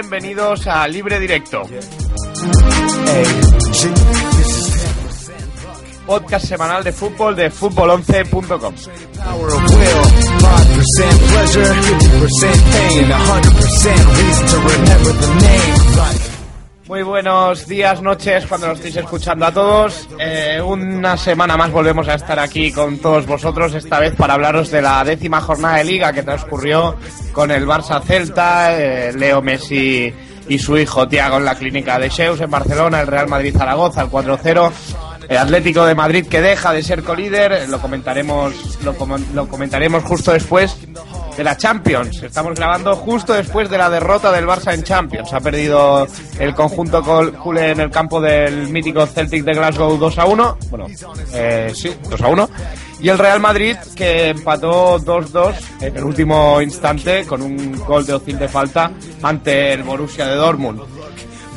bienvenidos 0.00 0.66
a 0.66 0.88
Libre 0.88 1.20
Directo. 1.20 1.62
Podcast 6.06 6.46
semanal 6.46 6.82
de 6.82 6.90
fútbol 6.90 7.36
de 7.36 7.52
fútbol11.com. 7.52 8.74
Muy 16.90 17.04
buenos 17.04 17.68
días, 17.68 18.02
noches, 18.02 18.48
cuando 18.48 18.66
nos 18.66 18.78
estéis 18.78 18.96
escuchando 18.96 19.46
a 19.46 19.52
todos. 19.52 20.08
Eh, 20.18 20.60
una 20.60 21.16
semana 21.16 21.56
más 21.56 21.70
volvemos 21.70 22.08
a 22.08 22.14
estar 22.14 22.40
aquí 22.40 22.72
con 22.72 22.98
todos 22.98 23.26
vosotros, 23.26 23.74
esta 23.74 24.00
vez 24.00 24.16
para 24.16 24.34
hablaros 24.34 24.72
de 24.72 24.82
la 24.82 25.04
décima 25.04 25.40
jornada 25.40 25.76
de 25.76 25.84
liga 25.84 26.12
que 26.12 26.24
transcurrió 26.24 26.96
con 27.30 27.52
el 27.52 27.64
Barça 27.64 28.02
Celta, 28.02 28.76
eh, 28.76 29.12
Leo 29.12 29.40
Messi 29.40 30.12
y 30.48 30.58
su 30.58 30.76
hijo 30.76 31.06
Tiago 31.06 31.36
en 31.36 31.44
la 31.44 31.54
clínica 31.54 31.96
de 31.96 32.08
Sheus 32.08 32.40
en 32.40 32.50
Barcelona, 32.50 33.02
el 33.02 33.06
Real 33.06 33.28
Madrid 33.28 33.54
Zaragoza, 33.56 34.02
el 34.02 34.08
4-0. 34.08 34.72
El 35.28 35.38
Atlético 35.38 35.84
de 35.84 35.94
Madrid 35.94 36.26
que 36.26 36.40
deja 36.40 36.72
de 36.72 36.82
ser 36.82 37.04
colíder, 37.04 37.68
lo 37.68 37.80
comentaremos, 37.80 38.82
lo, 38.82 38.96
lo 39.32 39.46
comentaremos 39.46 40.02
justo 40.02 40.32
después 40.32 40.76
de 41.40 41.44
la 41.44 41.56
Champions. 41.56 42.22
Estamos 42.22 42.54
grabando 42.54 42.94
justo 42.96 43.32
después 43.32 43.70
de 43.70 43.78
la 43.78 43.88
derrota 43.88 44.30
del 44.30 44.46
Barça 44.46 44.74
en 44.74 44.82
Champions. 44.82 45.32
Ha 45.32 45.40
perdido 45.40 46.06
el 46.38 46.54
conjunto 46.54 47.02
culé 47.42 47.70
en 47.70 47.80
el 47.80 47.90
campo 47.90 48.20
del 48.20 48.68
mítico 48.68 49.06
Celtic 49.06 49.42
de 49.44 49.54
Glasgow 49.54 49.96
2 49.96 50.18
a 50.18 50.26
1. 50.26 50.58
Bueno, 50.68 50.86
eh, 51.32 51.72
sí, 51.74 51.94
2 52.10 52.20
a 52.20 52.28
1. 52.28 52.50
Y 53.00 53.08
el 53.08 53.16
Real 53.16 53.40
Madrid 53.40 53.74
que 53.96 54.28
empató 54.28 55.00
2-2 55.00 55.54
en 55.80 55.96
el 55.96 56.04
último 56.04 56.60
instante 56.60 57.24
con 57.24 57.40
un 57.40 57.78
gol 57.86 58.04
de 58.04 58.12
Ocil 58.12 58.38
de 58.38 58.46
falta 58.46 58.90
ante 59.22 59.72
el 59.72 59.82
Borussia 59.82 60.26
de 60.26 60.36
Dortmund. 60.36 60.82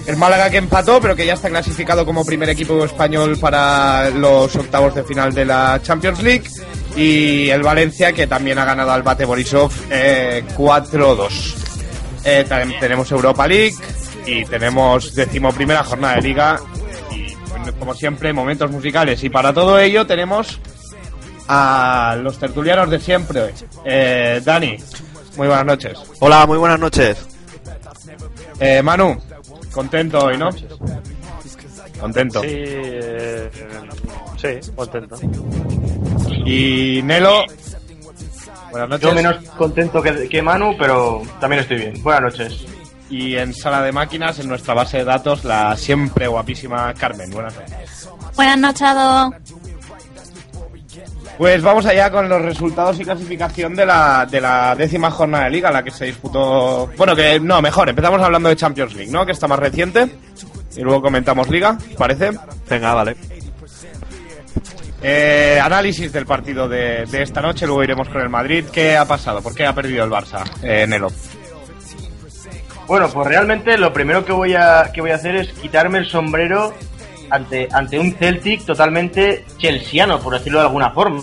El 0.08 0.16
Málaga 0.16 0.50
que 0.50 0.58
empató, 0.58 1.02
pero 1.02 1.14
que 1.14 1.26
ya 1.26 1.34
está 1.34 1.50
clasificado 1.50 2.06
como 2.06 2.24
primer 2.24 2.50
equipo 2.50 2.86
español 2.86 3.38
para 3.38 4.10
los 4.12 4.56
octavos 4.56 4.96
de 4.96 5.04
final 5.04 5.34
de 5.34 5.44
la 5.44 5.82
Champions 5.84 6.24
League. 6.24 6.44
Y 6.96 7.50
el 7.50 7.64
Valencia 7.64 8.14
que 8.14 8.28
también 8.28 8.60
ha 8.60 8.66
ganado 8.66 8.92
al 8.92 9.04
Bate 9.04 9.26
Borisov 9.26 9.72
eh, 9.90 10.44
4-2. 10.56 11.56
Eh, 12.26 12.46
también 12.48 12.80
tenemos 12.80 13.12
Europa 13.12 13.48
League 13.48 13.76
y 14.26 14.46
tenemos 14.46 15.14
decimoprimera 15.16 15.84
jornada 15.84 16.16
de 16.16 16.22
liga. 16.22 16.60
Y 17.12 17.36
como 17.80 17.94
siempre, 17.94 18.32
momentos 18.32 18.70
musicales. 18.70 19.24
Y 19.24 19.30
para 19.30 19.54
todo 19.54 19.80
ello 19.80 20.06
tenemos 20.06 20.60
a 21.48 22.18
los 22.22 22.38
tertulianos 22.38 22.90
de 22.90 23.00
siempre. 23.00 23.54
Eh, 23.86 24.42
Dani, 24.44 24.78
muy 25.38 25.48
buenas 25.48 25.66
noches. 25.66 25.98
Hola, 26.20 26.46
muy 26.46 26.58
buenas 26.58 26.80
noches. 26.80 27.18
Eh, 28.60 28.82
Manu, 28.82 29.18
contento 29.72 30.26
hoy, 30.26 30.38
¿no? 30.38 30.50
Contento. 32.00 32.42
Sí, 32.42 32.48
eh, 32.50 33.50
sí, 34.38 34.72
contento. 34.76 35.18
Y 36.46 37.02
Nelo, 37.04 37.44
buenas 38.72 38.90
noches. 38.90 39.10
Yo 39.10 39.16
menos 39.16 39.38
contento 39.58 40.02
que, 40.02 40.28
que 40.28 40.42
Manu, 40.42 40.76
pero 40.78 41.22
también 41.40 41.62
estoy 41.62 41.78
bien. 41.78 42.04
Buenas 42.04 42.22
noches. 42.22 42.66
Y 43.10 43.36
en 43.36 43.54
sala 43.54 43.82
de 43.82 43.92
máquinas, 43.92 44.40
en 44.40 44.48
nuestra 44.48 44.74
base 44.74 44.98
de 44.98 45.06
datos, 45.06 45.44
la 45.46 45.78
siempre 45.78 46.28
guapísima 46.28 46.94
Carmen. 46.94 47.30
Buenas 47.32 47.56
noches. 47.56 48.10
Buenas 48.36 48.58
noches 48.58 48.82
a. 48.84 49.32
Pues 51.38 51.64
vamos 51.64 51.86
allá 51.86 52.12
con 52.12 52.30
los 52.30 52.42
resultados 52.42 53.00
y 53.00 53.04
clasificación 53.04 53.76
de 53.76 53.86
la, 53.86 54.28
de 54.30 54.40
la 54.40 54.76
décima 54.76 55.10
jornada 55.10 55.46
de 55.46 55.50
liga, 55.50 55.72
la 55.72 55.84
que 55.84 55.92
se 55.92 56.06
disputó. 56.06 56.90
Bueno, 56.96 57.16
que 57.16 57.40
no, 57.40 57.62
mejor, 57.62 57.90
empezamos 57.90 58.22
hablando 58.22 58.50
de 58.50 58.56
Champions 58.56 58.94
League, 58.94 59.12
¿no? 59.12 59.26
Que 59.26 59.32
está 59.32 59.48
más 59.48 59.60
reciente. 59.60 60.10
Y 60.76 60.82
luego 60.82 61.02
comentamos 61.02 61.50
liga, 61.50 61.78
¿parece? 61.98 62.32
Venga, 62.70 62.94
vale. 62.94 63.16
Eh, 65.06 65.60
análisis 65.62 66.14
del 66.14 66.26
partido 66.26 66.70
de, 66.70 67.04
esta 67.12 67.42
noche, 67.42 67.66
luego 67.66 67.84
iremos 67.84 68.08
con 68.08 68.22
el 68.22 68.30
Madrid. 68.30 68.64
¿Qué 68.72 68.96
ha 68.96 69.06
pasado? 69.06 69.42
¿Por 69.42 69.54
qué 69.54 69.66
ha 69.66 69.76
perdido 69.76 70.06
el 70.06 70.10
Barça, 70.10 70.44
eh, 70.64 70.88
Nelo? 70.88 71.10
Bueno, 72.88 73.10
pues 73.10 73.28
realmente 73.28 73.78
lo 73.78 73.92
primero 73.92 74.24
que 74.24 74.32
voy 74.32 74.54
a, 74.54 74.92
que 74.94 75.02
voy 75.02 75.12
a 75.12 75.16
hacer 75.16 75.36
es 75.36 75.52
quitarme 75.54 76.00
el 76.00 76.06
sombrero 76.06 76.74
ante, 77.30 77.68
ante 77.70 78.00
un 78.00 78.14
Celtic 78.14 78.66
totalmente 78.66 79.44
chelseano, 79.58 80.20
por 80.20 80.34
decirlo 80.34 80.60
de 80.60 80.68
alguna 80.68 80.92
forma. 80.92 81.22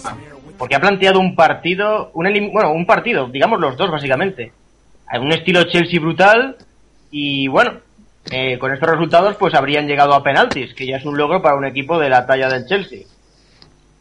Porque 0.58 0.74
ha 0.74 0.80
planteado 0.80 1.18
un 1.18 1.34
partido, 1.34 2.10
un 2.12 2.26
bueno, 2.52 2.72
un 2.72 2.84
partido, 2.84 3.28
digamos 3.28 3.60
los 3.60 3.78
dos 3.78 3.90
básicamente. 3.90 4.52
Un 5.18 5.32
estilo 5.32 5.64
Chelsea 5.64 5.98
brutal 5.98 6.56
y 7.10 7.48
bueno, 7.48 7.80
eh, 8.30 8.58
con 8.58 8.72
estos 8.72 8.90
resultados 8.90 9.36
pues 9.36 9.54
habrían 9.54 9.86
llegado 9.86 10.12
a 10.14 10.22
penaltis, 10.22 10.74
que 10.74 10.86
ya 10.86 10.96
es 10.96 11.04
un 11.06 11.16
logro 11.16 11.40
para 11.40 11.56
un 11.56 11.64
equipo 11.64 11.98
de 11.98 12.10
la 12.10 12.26
talla 12.26 12.48
del 12.48 12.66
Chelsea. 12.66 13.06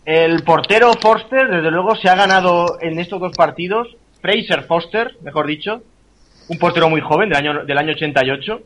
El 0.05 0.43
portero 0.43 0.93
Foster, 0.93 1.49
desde 1.49 1.71
luego, 1.71 1.95
se 1.95 2.09
ha 2.09 2.15
ganado 2.15 2.77
en 2.81 2.99
estos 2.99 3.19
dos 3.19 3.35
partidos, 3.35 3.87
Fraser 4.21 4.63
Foster, 4.63 5.15
mejor 5.21 5.45
dicho, 5.47 5.81
un 6.47 6.57
portero 6.57 6.89
muy 6.89 7.01
joven 7.01 7.29
del 7.29 7.37
año, 7.37 7.65
del 7.65 7.77
año 7.77 7.91
88, 7.91 8.61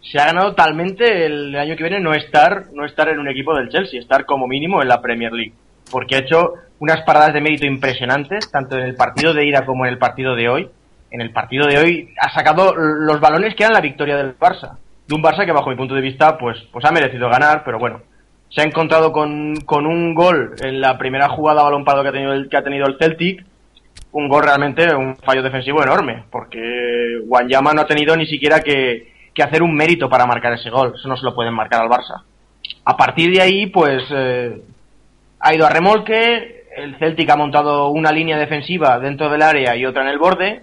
se 0.00 0.20
ha 0.20 0.26
ganado 0.26 0.50
totalmente 0.50 1.26
el, 1.26 1.48
el 1.48 1.56
año 1.56 1.76
que 1.76 1.82
viene 1.82 2.00
no 2.00 2.14
estar, 2.14 2.66
no 2.72 2.84
estar 2.84 3.08
en 3.08 3.18
un 3.18 3.28
equipo 3.28 3.54
del 3.54 3.70
Chelsea, 3.70 4.00
estar 4.00 4.24
como 4.24 4.46
mínimo 4.46 4.82
en 4.82 4.88
la 4.88 5.00
Premier 5.00 5.32
League. 5.32 5.54
Porque 5.90 6.16
ha 6.16 6.18
hecho 6.18 6.54
unas 6.78 7.02
paradas 7.02 7.32
de 7.32 7.40
mérito 7.40 7.66
impresionantes, 7.66 8.50
tanto 8.50 8.76
en 8.76 8.84
el 8.84 8.94
partido 8.94 9.32
de 9.32 9.46
ida 9.46 9.64
como 9.64 9.86
en 9.86 9.92
el 9.92 9.98
partido 9.98 10.34
de 10.34 10.48
hoy. 10.48 10.70
En 11.10 11.20
el 11.20 11.32
partido 11.32 11.66
de 11.66 11.78
hoy 11.78 12.14
ha 12.20 12.32
sacado 12.34 12.74
los 12.74 13.20
balones 13.20 13.54
que 13.54 13.62
eran 13.62 13.74
la 13.74 13.80
victoria 13.80 14.16
del 14.16 14.38
Barça. 14.38 14.76
De 15.06 15.14
un 15.14 15.22
Barça 15.22 15.44
que 15.44 15.52
bajo 15.52 15.70
mi 15.70 15.76
punto 15.76 15.94
de 15.94 16.00
vista 16.00 16.36
pues, 16.36 16.58
pues 16.72 16.84
ha 16.84 16.90
merecido 16.92 17.28
ganar, 17.28 17.62
pero 17.64 17.78
bueno. 17.78 18.02
Se 18.54 18.60
ha 18.60 18.64
encontrado 18.64 19.10
con, 19.10 19.56
con 19.66 19.84
un 19.84 20.14
gol 20.14 20.54
en 20.62 20.80
la 20.80 20.96
primera 20.96 21.28
jugada 21.28 21.64
balón 21.64 21.84
parado 21.84 22.04
que 22.04 22.10
ha 22.10 22.12
tenido 22.12 22.32
el, 22.32 22.48
que 22.48 22.56
ha 22.56 22.62
tenido 22.62 22.86
el 22.86 22.96
Celtic, 22.98 23.44
un 24.12 24.28
gol 24.28 24.44
realmente, 24.44 24.94
un 24.94 25.16
fallo 25.16 25.42
defensivo 25.42 25.82
enorme, 25.82 26.24
porque 26.30 27.20
Wanyama 27.26 27.72
no 27.72 27.80
ha 27.80 27.86
tenido 27.86 28.16
ni 28.16 28.26
siquiera 28.26 28.60
que, 28.60 29.12
que 29.34 29.42
hacer 29.42 29.60
un 29.60 29.74
mérito 29.74 30.08
para 30.08 30.24
marcar 30.24 30.52
ese 30.52 30.70
gol, 30.70 30.92
eso 30.94 31.08
no 31.08 31.16
se 31.16 31.24
lo 31.24 31.34
pueden 31.34 31.52
marcar 31.52 31.82
al 31.82 31.88
Barça. 31.88 32.22
A 32.84 32.96
partir 32.96 33.34
de 33.34 33.42
ahí, 33.42 33.66
pues 33.66 34.04
eh, 34.10 34.62
ha 35.40 35.54
ido 35.54 35.66
a 35.66 35.70
remolque, 35.70 36.66
el 36.76 36.96
Celtic 36.98 37.28
ha 37.30 37.36
montado 37.36 37.88
una 37.88 38.12
línea 38.12 38.38
defensiva 38.38 39.00
dentro 39.00 39.28
del 39.30 39.42
área 39.42 39.74
y 39.74 39.84
otra 39.84 40.02
en 40.02 40.08
el 40.08 40.18
borde, 40.18 40.62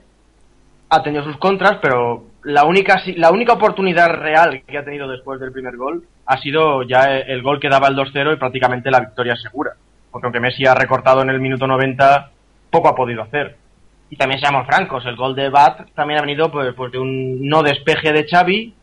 ha 0.89 1.03
tenido 1.03 1.23
sus 1.25 1.37
contras, 1.37 1.79
pero 1.81 2.23
la 2.43 2.63
única, 2.63 3.01
la 3.17 3.31
única 3.31 3.53
oportunidad 3.53 4.09
real 4.09 4.63
que 4.65 4.77
ha 4.77 4.85
tenido 4.85 5.09
después 5.09 5.39
del 5.39 5.51
primer 5.51 5.75
gol 5.75 6.05
ha 6.25 6.37
sido 6.37 6.83
ya 6.83 7.17
el 7.17 7.41
gol 7.41 7.59
que 7.59 7.69
daba 7.69 7.87
el 7.87 7.95
2-0 7.95 8.33
y 8.33 8.37
prácticamente 8.37 8.91
la 8.91 8.99
victoria 8.99 9.35
segura. 9.35 9.71
Porque 10.11 10.27
aunque 10.27 10.39
Messi 10.39 10.65
ha 10.65 10.75
recortado 10.75 11.21
en 11.21 11.29
el 11.29 11.39
minuto 11.39 11.67
90, 11.67 12.29
poco 12.69 12.89
ha 12.89 12.95
podido 12.95 13.23
hacer. 13.23 13.57
Y 14.09 14.17
también 14.17 14.41
seamos 14.41 14.67
francos, 14.67 15.05
el 15.05 15.15
gol 15.15 15.35
de 15.35 15.49
Bat 15.49 15.91
también 15.95 16.19
ha 16.19 16.23
venido 16.23 16.51
pues, 16.51 16.73
pues 16.75 16.91
de 16.91 16.99
un 16.99 17.47
no 17.47 17.63
despeje 17.63 18.11
de 18.11 18.27
Xavi. 18.27 18.73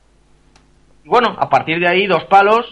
Y 1.04 1.08
bueno, 1.08 1.36
a 1.38 1.48
partir 1.48 1.78
de 1.78 1.88
ahí, 1.88 2.06
dos 2.06 2.24
palos. 2.24 2.64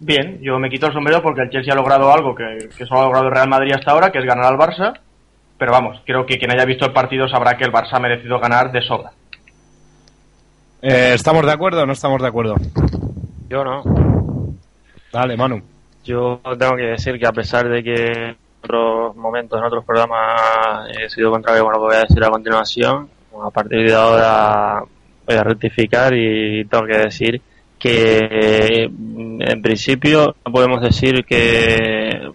Bien, 0.00 0.38
yo 0.40 0.58
me 0.58 0.70
quito 0.70 0.86
el 0.86 0.92
sombrero 0.92 1.20
porque 1.20 1.42
el 1.42 1.50
Chelsea 1.50 1.72
ha 1.72 1.76
logrado 1.76 2.12
algo 2.12 2.34
que, 2.34 2.68
que 2.76 2.86
solo 2.86 3.00
ha 3.00 3.04
logrado 3.04 3.26
el 3.26 3.34
Real 3.34 3.48
Madrid 3.48 3.74
hasta 3.74 3.90
ahora, 3.90 4.10
que 4.10 4.18
es 4.18 4.24
ganar 4.24 4.46
al 4.46 4.58
Barça. 4.58 4.98
Pero 5.58 5.72
vamos, 5.72 6.00
creo 6.06 6.24
que 6.24 6.38
quien 6.38 6.52
haya 6.52 6.64
visto 6.64 6.86
el 6.86 6.92
partido 6.92 7.28
sabrá 7.28 7.56
que 7.56 7.64
el 7.64 7.72
Barça 7.72 7.94
ha 7.94 8.00
merecido 8.00 8.38
ganar 8.38 8.72
de 8.72 8.80
sobra. 8.82 9.10
Eh, 10.80 11.12
¿Estamos 11.14 11.44
de 11.44 11.52
acuerdo 11.52 11.82
o 11.82 11.86
no 11.86 11.92
estamos 11.92 12.22
de 12.22 12.28
acuerdo? 12.28 12.54
Yo 13.50 13.64
no. 13.64 13.82
Dale, 15.12 15.36
Manu. 15.36 15.60
Yo 16.04 16.40
tengo 16.56 16.76
que 16.76 16.84
decir 16.84 17.18
que 17.18 17.26
a 17.26 17.32
pesar 17.32 17.68
de 17.68 17.82
que 17.82 17.94
en 17.94 18.36
otros 18.62 19.16
momentos, 19.16 19.58
en 19.58 19.64
otros 19.64 19.84
programas 19.84 20.88
he 20.96 21.10
sido 21.10 21.32
contrario 21.32 21.64
con 21.64 21.72
lo 21.72 21.80
que 21.80 21.86
voy 21.86 21.96
a 21.96 22.06
decir 22.06 22.22
a 22.22 22.30
continuación, 22.30 23.08
a 23.42 23.50
partir 23.50 23.88
de 23.88 23.94
ahora 23.94 24.84
voy 25.26 25.36
a 25.36 25.42
rectificar 25.42 26.14
y 26.14 26.64
tengo 26.66 26.86
que 26.86 26.98
decir 26.98 27.42
que 27.76 28.84
en 28.84 29.62
principio 29.62 30.36
no 30.46 30.52
podemos 30.52 30.80
decir 30.80 31.24
que, 31.24 32.30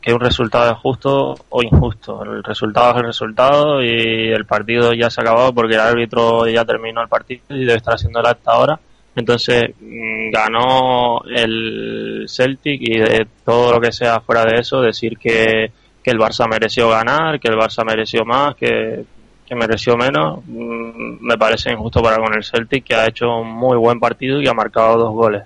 que 0.00 0.12
un 0.12 0.20
resultado 0.20 0.70
es 0.70 0.78
justo 0.78 1.34
o 1.48 1.62
injusto. 1.64 2.22
El 2.22 2.44
resultado 2.44 2.92
es 2.92 2.96
el 2.98 3.06
resultado 3.06 3.82
y 3.82 4.28
el 4.30 4.46
partido 4.46 4.92
ya 4.92 5.10
se 5.10 5.20
ha 5.20 5.24
acabado 5.24 5.52
porque 5.52 5.74
el 5.74 5.80
árbitro 5.80 6.46
ya 6.46 6.64
terminó 6.64 7.02
el 7.02 7.08
partido 7.08 7.42
y 7.48 7.64
debe 7.64 7.78
estar 7.78 7.94
haciendo 7.94 8.20
hasta 8.20 8.52
ahora. 8.52 8.78
Entonces 9.16 9.74
mm, 9.80 10.30
ganó 10.30 11.22
el 11.24 12.24
Celtic 12.28 12.80
y 12.82 12.98
de 12.98 13.26
todo 13.44 13.72
lo 13.72 13.80
que 13.80 13.92
sea 13.92 14.20
fuera 14.20 14.44
de 14.44 14.60
eso, 14.60 14.80
decir 14.80 15.16
que, 15.18 15.70
el 16.04 16.18
Barça 16.18 16.46
mereció 16.46 16.90
ganar, 16.90 17.40
que 17.40 17.48
el 17.48 17.56
Barça 17.56 17.82
mereció 17.82 18.26
más, 18.26 18.54
que, 18.56 19.04
que 19.46 19.54
mereció 19.54 19.96
menos, 19.96 20.40
mm, 20.46 21.24
me 21.24 21.38
parece 21.38 21.72
injusto 21.72 22.02
para 22.02 22.16
con 22.16 22.34
el 22.34 22.44
Celtic, 22.44 22.84
que 22.84 22.94
ha 22.94 23.06
hecho 23.06 23.38
un 23.38 23.50
muy 23.50 23.78
buen 23.78 23.98
partido 23.98 24.40
y 24.40 24.46
ha 24.46 24.52
marcado 24.52 24.98
dos 24.98 25.12
goles. 25.12 25.44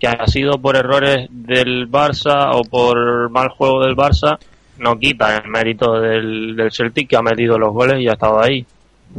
Que 0.00 0.06
ha 0.06 0.26
sido 0.26 0.58
por 0.58 0.76
errores 0.76 1.26
del 1.30 1.90
Barça 1.90 2.52
o 2.52 2.62
por 2.62 3.28
mal 3.30 3.48
juego 3.48 3.84
del 3.84 3.96
Barça, 3.96 4.38
no 4.78 4.96
quita 4.98 5.36
el 5.36 5.50
mérito 5.50 6.00
del, 6.00 6.56
del 6.56 6.72
Celtic 6.72 7.08
que 7.10 7.16
ha 7.16 7.22
metido 7.22 7.58
los 7.58 7.74
goles 7.74 8.00
y 8.00 8.08
ha 8.08 8.12
estado 8.12 8.40
ahí. 8.40 8.64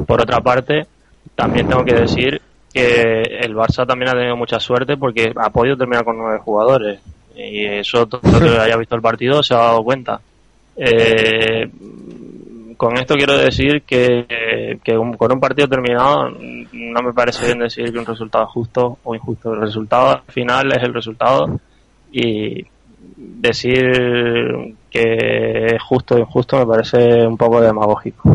Por 0.07 0.21
otra 0.21 0.39
parte, 0.39 0.87
también 1.35 1.67
tengo 1.67 1.83
que 1.83 1.95
decir 1.95 2.41
que 2.73 3.21
el 3.41 3.55
Barça 3.55 3.85
también 3.85 4.09
ha 4.09 4.13
tenido 4.13 4.35
mucha 4.35 4.59
suerte 4.59 4.97
porque 4.97 5.31
ha 5.35 5.49
podido 5.49 5.77
terminar 5.77 6.03
con 6.03 6.17
nueve 6.17 6.39
jugadores. 6.39 6.99
Y 7.35 7.65
eso 7.65 8.05
todo 8.05 8.21
el 8.37 8.53
que 8.53 8.59
haya 8.59 8.77
visto 8.77 8.95
el 8.95 9.01
partido 9.01 9.41
se 9.41 9.53
ha 9.53 9.59
dado 9.59 9.83
cuenta. 9.83 10.19
Eh, 10.75 11.69
con 12.77 12.97
esto 12.97 13.15
quiero 13.15 13.37
decir 13.37 13.83
que, 13.83 14.79
que 14.83 14.95
con 15.17 15.31
un 15.31 15.39
partido 15.39 15.67
terminado 15.67 16.29
no 16.29 17.01
me 17.01 17.13
parece 17.13 17.45
bien 17.45 17.59
decir 17.59 17.91
que 17.91 17.99
un 17.99 18.05
resultado 18.05 18.45
es 18.45 18.51
justo 18.51 18.99
o 19.03 19.15
injusto. 19.15 19.53
El 19.53 19.61
resultado 19.61 20.11
al 20.11 20.21
final 20.27 20.71
es 20.71 20.83
el 20.83 20.93
resultado 20.93 21.59
y 22.11 22.65
decir 23.17 24.75
que 24.89 25.75
es 25.75 25.83
justo 25.83 26.15
o 26.15 26.19
injusto 26.19 26.57
me 26.57 26.65
parece 26.65 27.27
un 27.27 27.37
poco 27.37 27.61
demagógico. 27.61 28.29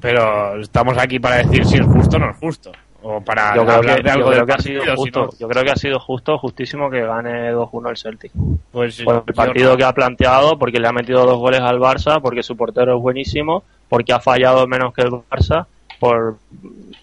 Pero 0.00 0.60
estamos 0.60 0.96
aquí 0.98 1.18
para 1.18 1.36
decir 1.36 1.64
si 1.64 1.76
es 1.76 1.86
justo 1.86 2.16
o 2.16 2.20
no 2.20 2.30
es 2.30 2.36
justo. 2.38 2.72
O 3.08 3.20
para 3.20 3.54
Yo 3.54 3.64
creo 3.64 3.80
que, 3.82 3.86
de 3.94 4.02
yo 4.02 4.10
algo 4.10 4.26
creo 4.30 4.38
del 4.38 4.46
que 4.46 4.52
ha 4.52 4.56
partido, 4.56 4.82
sido 4.82 4.94
si 4.94 5.00
justo. 5.00 5.20
no, 5.26 5.30
Yo 5.38 5.48
creo 5.48 5.64
que 5.64 5.70
ha 5.70 5.76
sido 5.76 6.00
justo, 6.00 6.38
justísimo 6.38 6.90
que 6.90 7.02
gane 7.02 7.52
2-1 7.52 7.90
el 7.90 7.96
Celtic. 7.96 8.32
pues, 8.72 9.00
Por 9.02 9.14
el 9.14 9.22
yo 9.26 9.34
partido 9.34 9.70
no. 9.72 9.76
que 9.76 9.84
ha 9.84 9.92
planteado, 9.92 10.58
porque 10.58 10.80
le 10.80 10.88
ha 10.88 10.92
metido 10.92 11.24
dos 11.24 11.38
goles 11.38 11.60
al 11.60 11.78
Barça, 11.78 12.20
porque 12.20 12.42
su 12.42 12.56
portero 12.56 12.96
es 12.96 13.00
buenísimo, 13.00 13.62
porque 13.88 14.12
ha 14.12 14.18
fallado 14.18 14.66
menos 14.66 14.92
que 14.92 15.02
el 15.02 15.10
Barça, 15.10 15.66
por 16.00 16.38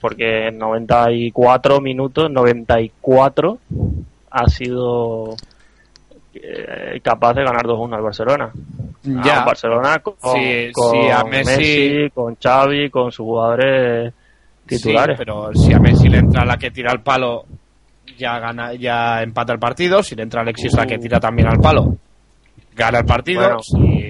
porque 0.02 0.48
en 0.48 0.58
94 0.58 1.80
minutos, 1.80 2.30
94, 2.30 3.58
ha 4.32 4.48
sido 4.50 5.36
eh, 6.36 7.00
capaz 7.02 7.34
de 7.36 7.44
ganar 7.44 7.64
2-1 7.66 7.96
al 7.96 8.02
Barcelona. 8.02 8.52
Ya. 9.04 9.38
A 9.38 9.40
un 9.40 9.46
Barcelona 9.46 10.00
con, 10.00 10.16
Sí, 10.34 10.70
con 10.74 10.92
sí, 10.92 11.10
a 11.10 11.24
Messi- 11.24 12.12
con 12.14 12.36
Xavi, 12.36 12.90
con 12.90 13.12
sus 13.12 13.24
jugadores 13.26 14.14
titulares. 14.78 15.18
Sí, 15.18 15.24
pero 15.26 15.50
si 15.54 15.74
a 15.74 15.80
Messi 15.80 16.10
le 16.10 16.18
entra 16.20 16.46
la 16.46 16.58
que 16.58 16.72
tira 16.72 16.92
al 16.92 17.02
palo, 17.02 17.46
ya 18.18 18.40
gana, 18.40 18.74
ya 18.74 19.22
empata 19.24 19.54
el 19.54 19.60
partido. 19.60 20.04
Si 20.04 20.16
le 20.16 20.24
entra 20.24 20.42
Alexis 20.42 20.74
la 20.74 20.86
que 20.86 20.98
tira 20.98 21.20
también 21.20 21.48
al 21.48 21.60
palo, 21.60 21.96
gana 22.76 23.00
el 23.00 23.06
partido. 23.06 23.42
Bueno. 23.42 23.60
Si 23.62 24.10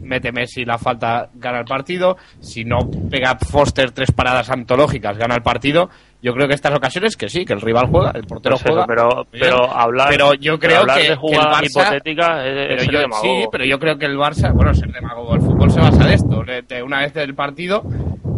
mete 0.00 0.30
Messi 0.30 0.64
la 0.64 0.78
falta, 0.78 1.28
gana 1.34 1.58
el 1.60 1.64
partido. 1.64 2.16
Si 2.40 2.64
no 2.64 2.78
pega 3.10 3.36
Foster 3.36 3.90
tres 3.90 4.12
paradas 4.12 4.48
antológicas, 4.50 5.16
gana 5.18 5.34
el 5.34 5.42
partido. 5.42 5.90
Yo 6.22 6.32
creo 6.32 6.48
que 6.48 6.54
estas 6.54 6.74
ocasiones 6.74 7.16
que 7.16 7.28
sí, 7.28 7.44
que 7.44 7.52
el 7.52 7.60
rival 7.60 7.88
juega, 7.90 8.12
el 8.14 8.24
portero 8.24 8.56
juega. 8.56 8.86
pero, 8.86 9.26
pero 9.30 9.70
hablar, 9.70 10.08
Pero 10.08 10.32
yo 10.34 10.58
creo 10.58 10.80
hablar 10.80 10.96
que- 10.96 11.02
de 11.02 11.06
que 11.08 11.12
el 11.12 11.18
jugadas 11.18 11.60
Barça- 11.60 11.66
hipotéticas 11.82 12.46
es, 12.46 12.54
Pero 12.68 12.82
es 12.82 12.88
yo, 12.88 12.98
sí, 13.20 13.44
pero 13.52 13.64
yo 13.66 13.78
creo 13.78 13.98
que 13.98 14.06
el 14.06 14.16
Barça, 14.16 14.50
bueno, 14.54 14.72
ser 14.72 14.90
demagogo, 14.90 15.34
el 15.34 15.40
fútbol 15.42 15.70
se 15.70 15.80
basa 15.80 16.06
de 16.06 16.14
esto. 16.14 16.42
de 16.68 16.82
una 16.82 17.00
vez 17.00 17.12
del 17.12 17.34
partido, 17.34 17.82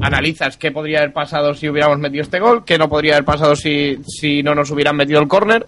analizas 0.01 0.57
qué 0.57 0.71
podría 0.71 0.99
haber 0.99 1.13
pasado 1.13 1.55
si 1.55 1.69
hubiéramos 1.69 1.99
metido 1.99 2.23
este 2.23 2.41
gol, 2.41 2.65
qué 2.65 2.79
no 2.79 2.89
podría 2.89 3.15
haber 3.15 3.25
pasado 3.25 3.57
si, 3.57 3.99
si 4.07 4.43
no 4.43 4.55
nos 4.55 4.71
hubieran 4.71 4.97
metido 4.97 5.21
el 5.21 5.29
córner. 5.29 5.67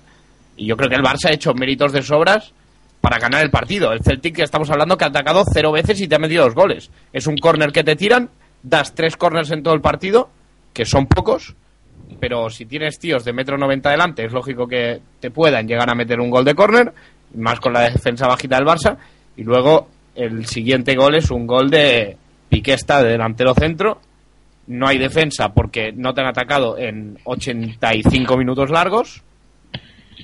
Y 0.56 0.66
yo 0.66 0.76
creo 0.76 0.88
que 0.88 0.96
el 0.96 1.02
Barça 1.02 1.30
ha 1.30 1.34
hecho 1.34 1.54
méritos 1.54 1.92
de 1.92 2.02
sobras 2.02 2.52
para 3.00 3.18
ganar 3.18 3.42
el 3.42 3.50
partido. 3.50 3.92
El 3.92 4.02
Celtic 4.02 4.36
que 4.36 4.42
estamos 4.42 4.70
hablando 4.70 4.96
que 4.96 5.04
ha 5.04 5.08
atacado 5.08 5.44
cero 5.52 5.72
veces 5.72 6.00
y 6.00 6.08
te 6.08 6.16
ha 6.16 6.18
metido 6.18 6.44
dos 6.44 6.54
goles. 6.54 6.90
Es 7.12 7.26
un 7.26 7.36
córner 7.36 7.72
que 7.72 7.84
te 7.84 7.96
tiran, 7.96 8.28
das 8.62 8.94
tres 8.94 9.16
córners 9.16 9.50
en 9.50 9.62
todo 9.62 9.74
el 9.74 9.80
partido, 9.80 10.30
que 10.72 10.84
son 10.84 11.06
pocos, 11.06 11.54
pero 12.20 12.50
si 12.50 12.66
tienes 12.66 12.98
tíos 12.98 13.24
de 13.24 13.32
metro 13.32 13.56
noventa 13.56 13.90
delante, 13.90 14.24
es 14.24 14.32
lógico 14.32 14.66
que 14.66 15.00
te 15.20 15.30
puedan 15.30 15.66
llegar 15.66 15.90
a 15.90 15.94
meter 15.94 16.20
un 16.20 16.30
gol 16.30 16.44
de 16.44 16.54
córner, 16.54 16.92
más 17.34 17.60
con 17.60 17.72
la 17.72 17.82
defensa 17.82 18.26
bajita 18.26 18.56
del 18.56 18.66
Barça, 18.66 18.96
y 19.36 19.44
luego 19.44 19.88
el 20.14 20.46
siguiente 20.46 20.94
gol 20.96 21.14
es 21.14 21.30
un 21.30 21.46
gol 21.46 21.70
de 21.70 22.16
Piquesta 22.48 23.02
de 23.02 23.10
delantero 23.10 23.54
centro. 23.54 24.00
No 24.68 24.86
hay 24.86 24.98
defensa 24.98 25.48
porque 25.48 25.92
no 25.92 26.14
te 26.14 26.20
han 26.20 26.26
atacado 26.28 26.78
en 26.78 27.18
85 27.24 28.36
minutos 28.36 28.70
largos. 28.70 29.22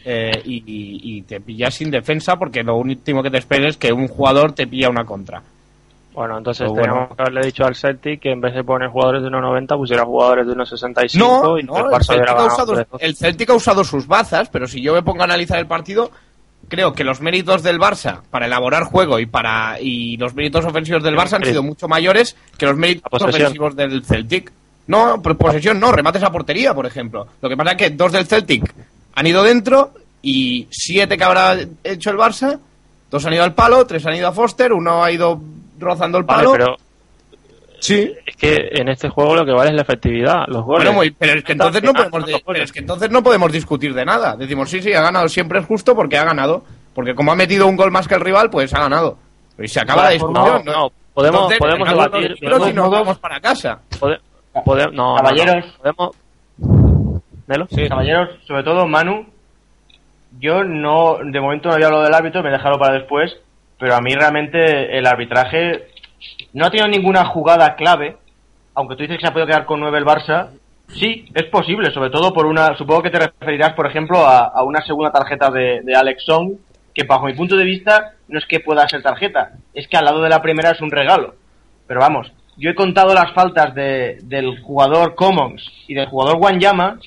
eh, 0.06 0.42
y, 0.44 0.56
y- 0.66 1.16
y 1.18 1.22
te 1.22 1.40
pillas 1.40 1.74
sin 1.74 1.90
defensa 1.90 2.36
porque 2.36 2.62
lo 2.62 2.76
último 2.76 3.22
que 3.22 3.30
te 3.30 3.38
esperes 3.38 3.70
es 3.70 3.76
que 3.78 3.92
un 3.92 4.06
jugador 4.08 4.52
te 4.52 4.66
pilla 4.66 4.90
una 4.90 5.04
contra. 5.06 5.40
Bueno, 6.12 6.36
entonces 6.36 6.66
Pues 6.66 6.72
bueno. 6.78 6.92
teníamos 6.94 7.16
que 7.16 7.22
haberle 7.22 7.46
dicho 7.46 7.64
al 7.64 7.74
Celtic 7.74 8.20
que 8.20 8.30
en 8.32 8.40
vez 8.40 8.54
de 8.54 8.62
poner 8.64 8.88
jugadores 8.90 9.22
de 9.22 9.28
1.90 9.30 9.76
pusiera 9.78 10.04
jugadores 10.04 10.46
de 10.46 10.52
1.65 10.52 11.18
No, 11.18 11.58
y 11.58 11.62
no, 11.62 11.78
el 11.78 11.84
Barça 11.86 12.06
Celtic 12.14 12.28
ha 12.28 12.44
usado, 12.46 12.74
3-2. 12.74 12.86
el 13.00 13.16
Celtic 13.16 13.50
ha 13.50 13.54
usado 13.54 13.82
sus 13.84 14.06
bazas, 14.06 14.48
pero 14.50 14.66
si 14.66 14.82
yo 14.82 14.92
me 14.92 15.02
pongo 15.02 15.22
a 15.22 15.24
analizar 15.24 15.58
el 15.58 15.66
partido, 15.66 16.10
creo 16.68 16.92
que 16.92 17.04
los 17.04 17.20
méritos 17.20 17.62
del 17.62 17.78
Barça 17.78 18.22
para 18.30 18.46
elaborar 18.46 18.84
juego 18.84 19.18
y 19.18 19.26
para 19.26 19.80
y 19.80 20.16
los 20.16 20.34
méritos 20.34 20.64
ofensivos 20.64 21.02
del 21.02 21.16
Barça 21.16 21.34
han 21.34 21.44
sido 21.44 21.62
mucho 21.62 21.88
mayores 21.88 22.36
que 22.58 22.66
los 22.66 22.76
méritos 22.76 23.22
ofensivos 23.22 23.76
del 23.76 24.04
Celtic. 24.04 24.52
No, 24.86 25.22
por 25.22 25.36
posesión 25.38 25.80
no, 25.80 25.92
remates 25.92 26.22
a 26.22 26.30
portería, 26.30 26.74
por 26.74 26.86
ejemplo. 26.86 27.26
Lo 27.40 27.48
que 27.48 27.56
pasa 27.56 27.72
es 27.72 27.76
que 27.76 27.90
dos 27.90 28.12
del 28.12 28.26
Celtic 28.26 28.74
han 29.14 29.26
ido 29.26 29.42
dentro 29.42 29.92
y 30.22 30.68
siete 30.70 31.16
que 31.16 31.24
habrá 31.24 31.56
hecho 31.82 32.10
el 32.10 32.16
Barça, 32.16 32.58
dos 33.10 33.24
han 33.26 33.34
ido 33.34 33.44
al 33.44 33.54
palo, 33.54 33.86
tres 33.86 34.04
han 34.06 34.16
ido 34.16 34.28
a 34.28 34.32
Foster, 34.32 34.72
uno 34.72 35.02
ha 35.02 35.10
ido 35.10 35.40
rozando 35.78 36.18
el 36.18 36.24
Vale, 36.24 36.44
palo. 36.44 36.52
pero 36.52 36.76
sí. 37.84 38.14
es 38.26 38.36
que 38.36 38.68
en 38.72 38.88
este 38.88 39.08
juego 39.08 39.34
lo 39.34 39.44
que 39.44 39.52
vale 39.52 39.70
es 39.70 39.76
la 39.76 39.82
efectividad, 39.82 40.44
los 40.48 40.62
goles. 40.64 40.84
Bueno, 40.84 40.92
muy- 40.92 41.10
pero 41.10 41.32
es 41.38 41.44
que 41.44 41.52
entonces 41.52 41.82
no 41.82 41.92
podemos 41.92 42.24
pero 42.46 42.62
es 42.62 42.72
que 42.72 42.78
entonces 42.80 43.10
no 43.10 43.22
podemos 43.22 43.52
discutir 43.52 43.94
de 43.94 44.04
nada. 44.04 44.36
Decimos, 44.36 44.70
sí, 44.70 44.80
sí, 44.82 44.92
ha 44.94 45.02
ganado, 45.02 45.28
siempre 45.28 45.58
es 45.60 45.66
justo 45.66 45.94
porque 45.94 46.16
ha 46.18 46.24
ganado. 46.24 46.64
Porque 46.94 47.14
como 47.14 47.32
ha 47.32 47.36
metido 47.36 47.66
un 47.66 47.76
gol 47.76 47.90
más 47.90 48.06
que 48.06 48.14
el 48.14 48.20
rival, 48.20 48.50
pues 48.50 48.72
ha 48.72 48.80
ganado. 48.80 49.18
Y 49.58 49.66
se 49.68 49.80
acaba 49.80 50.04
la 50.04 50.10
discusión. 50.10 50.62
no, 50.64 50.72
no, 50.72 50.92
podemos, 51.12 51.40
Entonces, 51.52 51.58
podemos 51.58 51.88
debatir. 51.88 52.36
y 52.40 52.46
podemos- 52.48 52.74
nos 52.74 52.90
vamos 52.90 53.18
para 53.18 53.40
casa. 53.40 53.80
pode- 54.00 54.20
pode- 54.64 54.86
no, 54.92 54.92
no, 54.92 55.16
no, 55.16 55.16
Caballeros. 55.16 55.64
podemos. 55.78 56.10
¿Nelo? 57.46 57.66
Sí. 57.70 57.88
Caballeros, 57.88 58.30
sobre 58.46 58.62
todo 58.62 58.86
Manu, 58.86 59.26
yo 60.40 60.64
no, 60.64 61.18
de 61.22 61.40
momento 61.40 61.68
no 61.68 61.74
había 61.74 61.86
hablado 61.86 62.04
del 62.04 62.14
árbitro, 62.14 62.42
me 62.42 62.48
he 62.48 62.52
dejado 62.52 62.78
para 62.78 62.94
después, 62.94 63.36
pero 63.78 63.94
a 63.94 64.00
mí 64.00 64.14
realmente 64.14 64.96
el 64.96 65.06
arbitraje 65.06 65.88
no 66.52 66.66
ha 66.66 66.70
tenido 66.70 66.88
ninguna 66.88 67.24
jugada 67.26 67.74
clave, 67.76 68.16
aunque 68.74 68.96
tú 68.96 69.02
dices 69.02 69.16
que 69.18 69.22
se 69.22 69.28
ha 69.28 69.32
podido 69.32 69.46
quedar 69.46 69.66
con 69.66 69.80
9 69.80 69.98
el 69.98 70.04
Barça, 70.04 70.48
sí, 70.88 71.26
es 71.34 71.44
posible, 71.44 71.90
sobre 71.90 72.10
todo 72.10 72.32
por 72.32 72.46
una, 72.46 72.76
supongo 72.76 73.02
que 73.02 73.10
te 73.10 73.20
referirás, 73.20 73.74
por 73.74 73.86
ejemplo, 73.86 74.26
a, 74.26 74.62
una 74.64 74.82
segunda 74.82 75.12
tarjeta 75.12 75.50
de, 75.50 75.80
de 75.82 75.94
Alex 75.94 76.24
Song, 76.24 76.52
que 76.94 77.04
bajo 77.04 77.26
mi 77.26 77.34
punto 77.34 77.56
de 77.56 77.64
vista 77.64 78.12
no 78.28 78.38
es 78.38 78.46
que 78.46 78.60
pueda 78.60 78.88
ser 78.88 79.02
tarjeta, 79.02 79.52
es 79.72 79.88
que 79.88 79.96
al 79.96 80.04
lado 80.04 80.22
de 80.22 80.28
la 80.28 80.42
primera 80.42 80.70
es 80.70 80.80
un 80.80 80.90
regalo. 80.90 81.34
Pero 81.86 82.00
vamos, 82.00 82.32
yo 82.56 82.70
he 82.70 82.74
contado 82.74 83.14
las 83.14 83.32
faltas 83.32 83.74
de, 83.74 84.18
del 84.22 84.60
jugador 84.62 85.14
Commons 85.14 85.62
y 85.88 85.94
del 85.94 86.06
jugador 86.06 86.36
Wanyama 86.40 86.98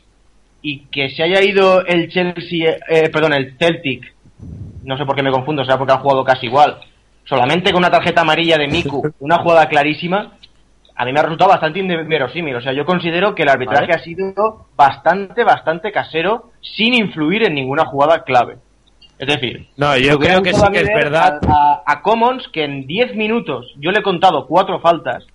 y 0.61 0.85
que 0.87 1.09
se 1.09 1.23
haya 1.23 1.41
ido 1.41 1.85
el 1.85 2.09
Chelsea, 2.09 2.77
eh, 2.89 3.09
perdón, 3.09 3.33
el 3.33 3.57
Celtic, 3.57 4.13
no 4.83 4.97
sé 4.97 5.05
por 5.05 5.15
qué 5.15 5.23
me 5.23 5.31
confundo, 5.31 5.63
será 5.63 5.77
porque 5.77 5.93
han 5.93 5.99
jugado 5.99 6.23
casi 6.23 6.47
igual, 6.47 6.79
solamente 7.27 7.71
con 7.71 7.79
una 7.79 7.91
tarjeta 7.91 8.21
amarilla 8.21 8.57
de 8.57 8.67
Miku, 8.67 9.03
una 9.19 9.37
jugada 9.39 9.67
clarísima, 9.67 10.33
a 10.95 11.05
mí 11.05 11.13
me 11.13 11.19
ha 11.19 11.23
resultado 11.23 11.51
bastante 11.51 11.79
inverosímil. 11.79 12.55
O 12.55 12.61
sea, 12.61 12.73
yo 12.73 12.83
considero 12.85 13.35
que 13.35 13.43
el 13.43 13.49
arbitraje 13.49 13.87
Vale. 13.87 13.93
ha 13.93 14.03
sido 14.03 14.65
bastante, 14.75 15.43
bastante 15.43 15.91
casero, 15.91 16.51
sin 16.61 16.95
influir 16.95 17.43
en 17.45 17.53
ninguna 17.53 17.85
jugada 17.85 18.23
clave. 18.23 18.57
Es 19.19 19.27
decir, 19.27 19.67
No, 19.77 19.95
yo 19.97 20.17
creo 20.19 20.41
que 20.41 20.53
sí 20.53 20.61
que 20.71 20.79
es 20.79 20.87
ver 20.87 20.95
verdad. 20.95 21.39
A, 21.47 21.51
a- 21.53 21.83
a 21.85 22.01
Commons 22.01 22.47
que 22.49 22.63
en 22.63 22.85
10 22.87 23.15
minutos 23.15 23.73
yo 23.77 23.91
le 23.91 23.99
he 23.99 24.03
contado 24.03 24.45
cuatro 24.47 24.79
faltas 24.79 25.25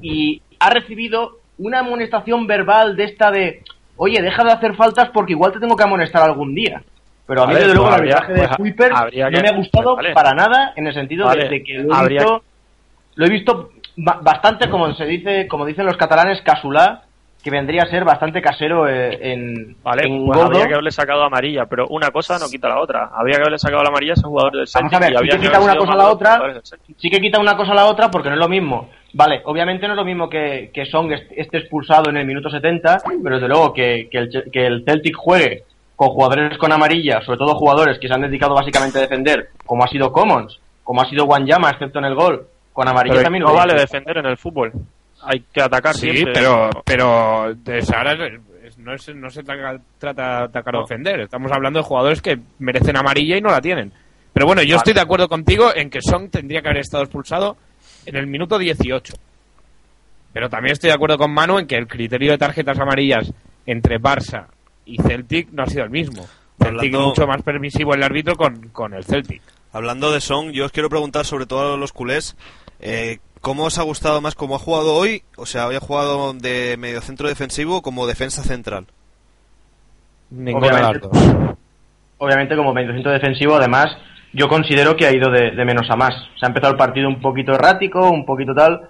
y 0.00 0.40
ha 0.58 0.70
recibido 0.70 1.38
una 1.58 1.80
amonestación 1.80 2.46
verbal 2.46 2.96
de 2.96 3.04
esta 3.04 3.30
de, 3.30 3.62
oye, 3.96 4.20
deja 4.22 4.44
de 4.44 4.52
hacer 4.52 4.74
faltas 4.76 5.10
porque 5.10 5.32
igual 5.32 5.52
te 5.52 5.60
tengo 5.60 5.76
que 5.76 5.82
amonestar 5.84 6.22
algún 6.22 6.54
día. 6.54 6.82
Pero 7.26 7.42
a 7.42 7.46
mí, 7.46 7.54
desde 7.54 7.74
luego, 7.74 7.84
pues 7.88 7.94
el 7.94 8.00
arbitraje 8.12 8.32
de 8.32 8.38
pues 8.48 8.56
Kuiper 8.56 8.92
habría 8.94 9.30
no 9.30 9.40
me 9.40 9.48
ha 9.48 9.56
gustado 9.56 9.94
pues 9.94 10.04
vale. 10.04 10.14
para 10.14 10.32
nada 10.32 10.72
en 10.76 10.86
el 10.86 10.94
sentido 10.94 11.28
de- 11.28 11.36
Vale, 11.36 11.48
de, 11.48 11.62
que 11.64 11.74
lo 11.78 11.94
he 11.94 11.96
habría- 11.96 12.20
visto, 12.22 12.42
lo 13.14 13.26
he 13.26 13.30
visto 13.30 13.70
ba- 13.96 14.18
bastante, 14.22 14.68
como 14.68 14.92
se 14.94 15.04
dice, 15.06 15.46
como 15.48 15.64
dicen 15.64 15.86
los 15.86 15.96
catalanes, 15.96 16.42
casulá, 16.42 17.02
que 17.42 17.50
vendría 17.50 17.82
a 17.82 17.86
ser 17.86 18.04
bastante 18.04 18.40
casero 18.40 18.88
eh, 18.88 19.18
en, 19.32 19.76
Vale, 19.82 20.04
en 20.06 20.26
pues 20.26 20.40
habría 20.40 20.66
que 20.68 20.74
haberle 20.74 20.92
sacado 20.92 21.24
amarilla, 21.24 21.66
pero 21.66 21.88
una 21.88 22.10
cosa 22.12 22.38
no 22.38 22.46
quita 22.48 22.68
la 22.68 22.78
otra. 22.80 23.10
Habría 23.12 23.34
que 23.36 23.42
haberle 23.42 23.58
sacado 23.58 23.82
la 23.82 23.88
amarilla 23.88 24.12
a 24.12 24.14
ese 24.14 24.22
jugador 24.28 24.52
del 24.52 24.68
Celtic 24.68 24.92
Vamos 24.92 24.94
a 24.94 25.10
ver, 25.10 25.18
sí 25.18 25.24
que 25.28 25.36
que 25.36 25.42
quita 25.46 25.60
una 25.60 25.76
cosa 25.76 25.92
a 25.92 25.96
la 25.96 26.08
otra, 26.08 26.42
sí 26.96 27.10
que 27.10 27.20
quita 27.20 27.40
una 27.40 27.56
cosa 27.56 27.72
a 27.72 27.74
la 27.74 27.86
otra 27.86 28.10
porque 28.12 28.28
no 28.28 28.34
es 28.36 28.40
lo 28.40 28.48
mismo. 28.48 28.90
Vale, 29.14 29.42
obviamente 29.44 29.86
no 29.88 29.94
es 29.94 29.96
lo 29.96 30.04
mismo 30.04 30.28
que, 30.28 30.70
que 30.72 30.86
Song 30.86 31.10
est- 31.12 31.32
esté 31.36 31.58
expulsado 31.58 32.10
en 32.10 32.16
el 32.16 32.26
minuto 32.26 32.48
70, 32.48 32.98
pero 33.22 33.34
desde 33.36 33.48
luego 33.48 33.72
que, 33.72 34.08
que, 34.10 34.18
el, 34.18 34.44
que 34.52 34.66
el 34.66 34.84
Celtic 34.84 35.16
juegue 35.16 35.64
con 36.06 36.14
jugadores 36.14 36.58
con 36.58 36.72
amarilla, 36.72 37.20
sobre 37.24 37.38
todo 37.38 37.54
jugadores 37.54 37.98
que 38.00 38.08
se 38.08 38.14
han 38.14 38.22
dedicado 38.22 38.54
básicamente 38.54 38.98
a 38.98 39.02
defender, 39.02 39.50
como 39.64 39.84
ha 39.84 39.88
sido 39.88 40.10
Commons, 40.10 40.58
como 40.82 41.00
ha 41.00 41.08
sido 41.08 41.26
Wanyama, 41.26 41.70
excepto 41.70 42.00
en 42.00 42.06
el 42.06 42.14
gol, 42.16 42.46
con 42.72 42.88
amarilla 42.88 43.14
Pero 43.14 43.24
también. 43.24 43.44
no 43.44 43.54
vale 43.54 43.74
defender 43.74 44.18
en 44.18 44.26
el 44.26 44.36
fútbol. 44.36 44.72
Hay 45.24 45.44
que 45.52 45.62
atacar 45.62 45.94
Sí, 45.94 46.10
siempre. 46.10 46.32
pero, 46.34 46.70
pero 46.84 47.50
es- 47.50 48.78
no, 48.78 48.92
es- 48.94 49.14
no 49.14 49.30
se 49.30 49.44
trata, 49.44 49.80
trata 49.98 50.22
de 50.38 50.44
atacar 50.46 50.74
o 50.74 50.78
No. 50.78 50.84
ofender. 50.84 51.20
Estamos 51.20 51.52
hablando 51.52 51.78
de 51.78 51.84
jugadores 51.84 52.20
que 52.20 52.38
merecen 52.58 52.96
amarilla 52.96 53.36
y 53.36 53.40
no 53.40 53.50
la 53.50 53.60
tienen. 53.60 53.92
Pero 54.32 54.46
bueno, 54.46 54.62
yo 54.62 54.76
estoy 54.76 54.94
de 54.94 55.00
acuerdo 55.00 55.28
contigo 55.28 55.70
en 55.72 55.88
que 55.90 56.00
Song 56.02 56.30
tendría 56.30 56.62
que 56.62 56.68
haber 56.68 56.80
estado 56.80 57.04
expulsado 57.04 57.56
en 58.06 58.16
el 58.16 58.26
minuto 58.26 58.58
18. 58.58 59.14
Pero 60.32 60.48
también 60.48 60.72
estoy 60.72 60.88
de 60.88 60.94
acuerdo 60.94 61.18
con 61.18 61.32
Manu 61.32 61.58
en 61.58 61.66
que 61.68 61.76
el 61.76 61.86
criterio 61.86 62.32
de 62.32 62.38
tarjetas 62.38 62.78
amarillas 62.80 63.32
entre 63.66 64.00
Barça 64.00 64.46
y 64.84 64.98
Celtic 65.02 65.48
no 65.52 65.62
ha 65.62 65.66
sido 65.66 65.84
el 65.84 65.90
mismo. 65.90 66.22
Celtic 66.58 66.94
Hablando- 66.94 67.08
mucho 67.08 67.26
más 67.26 67.42
permisivo 67.42 67.94
el 67.94 68.02
árbitro 68.02 68.36
con, 68.36 68.68
con 68.68 68.94
el 68.94 69.04
Celtic. 69.04 69.42
Hablando 69.72 70.12
de 70.12 70.20
Song, 70.20 70.50
yo 70.50 70.66
os 70.66 70.72
quiero 70.72 70.88
preguntar 70.90 71.24
sobre 71.24 71.46
todo 71.46 71.74
a 71.74 71.76
los 71.76 71.92
culés, 71.92 72.36
eh, 72.80 73.18
¿cómo 73.40 73.64
os 73.64 73.78
ha 73.78 73.82
gustado 73.82 74.20
más 74.20 74.34
cómo 74.34 74.54
ha 74.56 74.58
jugado 74.58 74.94
hoy? 74.94 75.22
O 75.36 75.46
sea, 75.46 75.66
hoy 75.66 75.76
ha 75.76 75.80
jugado 75.80 76.34
de 76.34 76.76
mediocentro 76.78 77.26
defensivo 77.28 77.78
o 77.78 77.82
como 77.82 78.06
defensa 78.06 78.42
central. 78.42 78.86
Obviamente. 80.30 81.08
Obviamente, 82.18 82.56
como 82.56 82.72
mediocentro 82.72 83.10
defensivo, 83.12 83.56
además, 83.56 83.96
yo 84.32 84.48
considero 84.48 84.96
que 84.96 85.06
ha 85.06 85.14
ido 85.14 85.30
de, 85.30 85.50
de 85.50 85.64
menos 85.64 85.90
a 85.90 85.96
más. 85.96 86.14
Se 86.38 86.46
ha 86.46 86.48
empezado 86.48 86.72
el 86.72 86.78
partido 86.78 87.08
un 87.08 87.20
poquito 87.20 87.52
errático, 87.52 88.10
un 88.10 88.24
poquito 88.24 88.54
tal. 88.54 88.88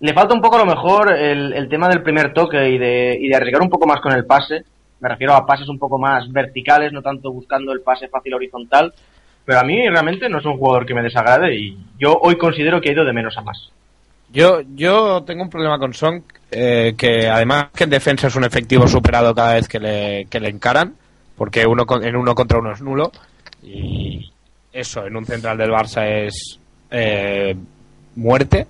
Le 0.00 0.14
falta 0.14 0.34
un 0.34 0.40
poco, 0.40 0.56
a 0.56 0.64
lo 0.64 0.66
mejor, 0.66 1.12
el, 1.12 1.52
el 1.52 1.68
tema 1.68 1.88
del 1.88 2.02
primer 2.02 2.32
toque 2.32 2.70
y 2.70 2.78
de, 2.78 3.16
y 3.20 3.28
de 3.28 3.36
arriesgar 3.36 3.62
un 3.62 3.68
poco 3.70 3.86
más 3.86 4.00
con 4.00 4.12
el 4.12 4.24
pase. 4.24 4.64
Me 5.02 5.08
refiero 5.10 5.34
a 5.34 5.44
pases 5.44 5.68
un 5.68 5.78
poco 5.78 5.98
más 5.98 6.30
verticales, 6.32 6.92
no 6.92 7.02
tanto 7.02 7.30
buscando 7.30 7.72
el 7.72 7.82
pase 7.82 8.08
fácil 8.08 8.32
horizontal. 8.34 8.94
Pero 9.44 9.58
a 9.58 9.64
mí 9.64 9.86
realmente 9.88 10.28
no 10.28 10.38
es 10.38 10.44
un 10.46 10.56
jugador 10.56 10.86
que 10.86 10.94
me 10.94 11.02
desagrade 11.02 11.54
y 11.54 11.76
yo 11.98 12.16
hoy 12.22 12.38
considero 12.38 12.80
que 12.80 12.88
ha 12.88 12.92
ido 12.92 13.04
de 13.04 13.12
menos 13.12 13.36
a 13.36 13.42
más. 13.42 13.70
Yo, 14.32 14.60
yo 14.74 15.22
tengo 15.24 15.42
un 15.42 15.50
problema 15.50 15.78
con 15.78 15.92
Song, 15.92 16.22
eh, 16.50 16.94
que 16.96 17.28
además 17.28 17.66
que 17.74 17.84
en 17.84 17.90
defensa 17.90 18.28
es 18.28 18.36
un 18.36 18.44
efectivo 18.44 18.86
superado 18.86 19.34
cada 19.34 19.54
vez 19.54 19.68
que 19.68 19.78
le, 19.80 20.26
que 20.30 20.40
le 20.40 20.48
encaran, 20.48 20.94
porque 21.36 21.66
uno 21.66 21.84
con- 21.84 22.02
en 22.04 22.16
uno 22.16 22.34
contra 22.34 22.60
uno 22.60 22.72
es 22.72 22.80
nulo, 22.80 23.10
y 23.62 24.30
eso 24.72 25.04
en 25.04 25.16
un 25.16 25.26
central 25.26 25.58
del 25.58 25.70
Barça 25.70 26.06
es 26.06 26.58
eh, 26.90 27.54
muerte. 28.16 28.66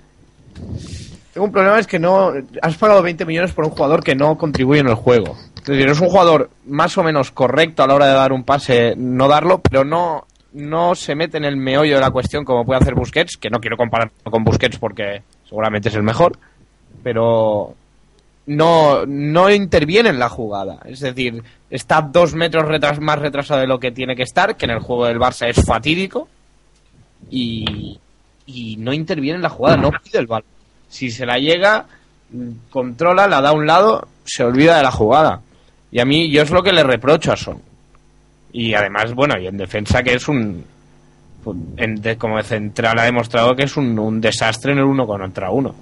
Tengo 1.33 1.47
un 1.47 1.53
problema 1.53 1.79
es 1.79 1.87
que 1.87 1.99
no 1.99 2.33
has 2.61 2.77
pagado 2.77 3.03
20 3.03 3.25
millones 3.25 3.53
por 3.53 3.65
un 3.65 3.71
jugador 3.71 4.05
que 4.05 4.15
no 4.15 4.37
contribuye 4.37 4.81
en 4.81 4.89
el 4.89 4.95
juego. 4.95 5.37
Es 5.57 5.65
decir, 5.65 5.89
es 5.89 6.01
un 6.01 6.09
jugador 6.09 6.51
más 6.67 6.99
o 6.99 7.03
menos 7.03 7.31
correcto 7.31 7.83
a 7.83 7.87
la 7.87 7.95
hora 7.95 8.07
de 8.07 8.12
dar 8.15 8.33
un 8.33 8.45
pase, 8.45 8.95
no 8.97 9.29
darlo, 9.29 9.61
pero 9.61 9.85
no 9.85 10.27
no 10.55 10.95
se 10.95 11.15
mete 11.15 11.39
en 11.39 11.45
el 11.45 11.57
meollo 11.57 11.95
de 11.95 12.01
la 12.03 12.11
cuestión 12.11 12.45
como 12.45 12.67
puede 12.67 12.81
hacer 12.83 12.95
Busquets, 12.95 13.39
que 13.39 13.49
no 13.49 13.59
quiero 13.59 13.79
compararlo 13.79 14.12
con 14.25 14.45
Busquets 14.45 14.77
porque 14.77 15.23
seguramente 15.49 15.89
es 15.89 15.95
el 15.95 16.03
mejor, 16.03 16.37
pero 17.03 17.75
no, 18.45 19.07
no 19.07 19.51
interviene 19.51 20.11
en 20.11 20.19
la 20.19 20.29
jugada. 20.29 20.81
Es 20.85 21.01
decir, 21.01 21.43
está 21.71 22.03
dos 22.03 22.35
metros 22.35 22.65
retras- 22.65 23.01
más 23.01 23.19
retrasado 23.19 23.61
de 23.61 23.67
lo 23.67 23.81
que 23.81 23.93
tiene 23.93 24.15
que 24.15 24.25
estar, 24.25 24.55
que 24.59 24.67
en 24.67 24.73
el 24.73 24.81
juego 24.81 25.07
del 25.07 25.19
Barça 25.19 25.49
es 25.49 25.65
fatídico, 25.65 26.29
y, 27.31 27.99
y 28.45 28.77
no 28.77 28.93
interviene 28.93 29.37
en 29.37 29.43
la 29.43 29.49
jugada, 29.49 29.77
no 29.79 29.91
pide 30.05 30.19
el 30.19 30.27
balón. 30.27 30.45
Si 30.92 31.11
se 31.11 31.25
la 31.25 31.38
llega, 31.38 31.87
controla, 32.70 33.26
la 33.26 33.40
da 33.40 33.49
a 33.50 33.52
un 33.52 33.66
lado, 33.66 34.06
se 34.25 34.44
olvida 34.44 34.76
de 34.76 34.82
la 34.82 34.90
jugada. 34.90 35.40
Y 35.90 36.00
a 36.00 36.04
mí, 36.04 36.30
yo 36.30 36.42
es 36.42 36.50
lo 36.50 36.62
que 36.62 36.72
le 36.72 36.82
reprocho 36.82 37.32
a 37.32 37.37
Son. 37.37 37.61
Y 38.52 38.75
además, 38.75 39.14
bueno, 39.14 39.38
y 39.40 39.46
en 39.46 39.56
defensa 39.56 40.02
que 40.02 40.14
es 40.14 40.28
un... 40.28 40.64
en 41.78 41.94
de- 42.02 42.16
como 42.18 42.37
de 42.37 42.42
central 42.44 42.99
ha 42.99 43.04
demostrado 43.04 43.54
que 43.56 43.62
es 43.64 43.76
un, 43.78 43.99
un 43.99 44.20
desastre 44.20 44.72
en 44.72 44.78
el 44.78 44.84
uno 44.84 45.06
contra 45.06 45.50
uno. 45.50 45.75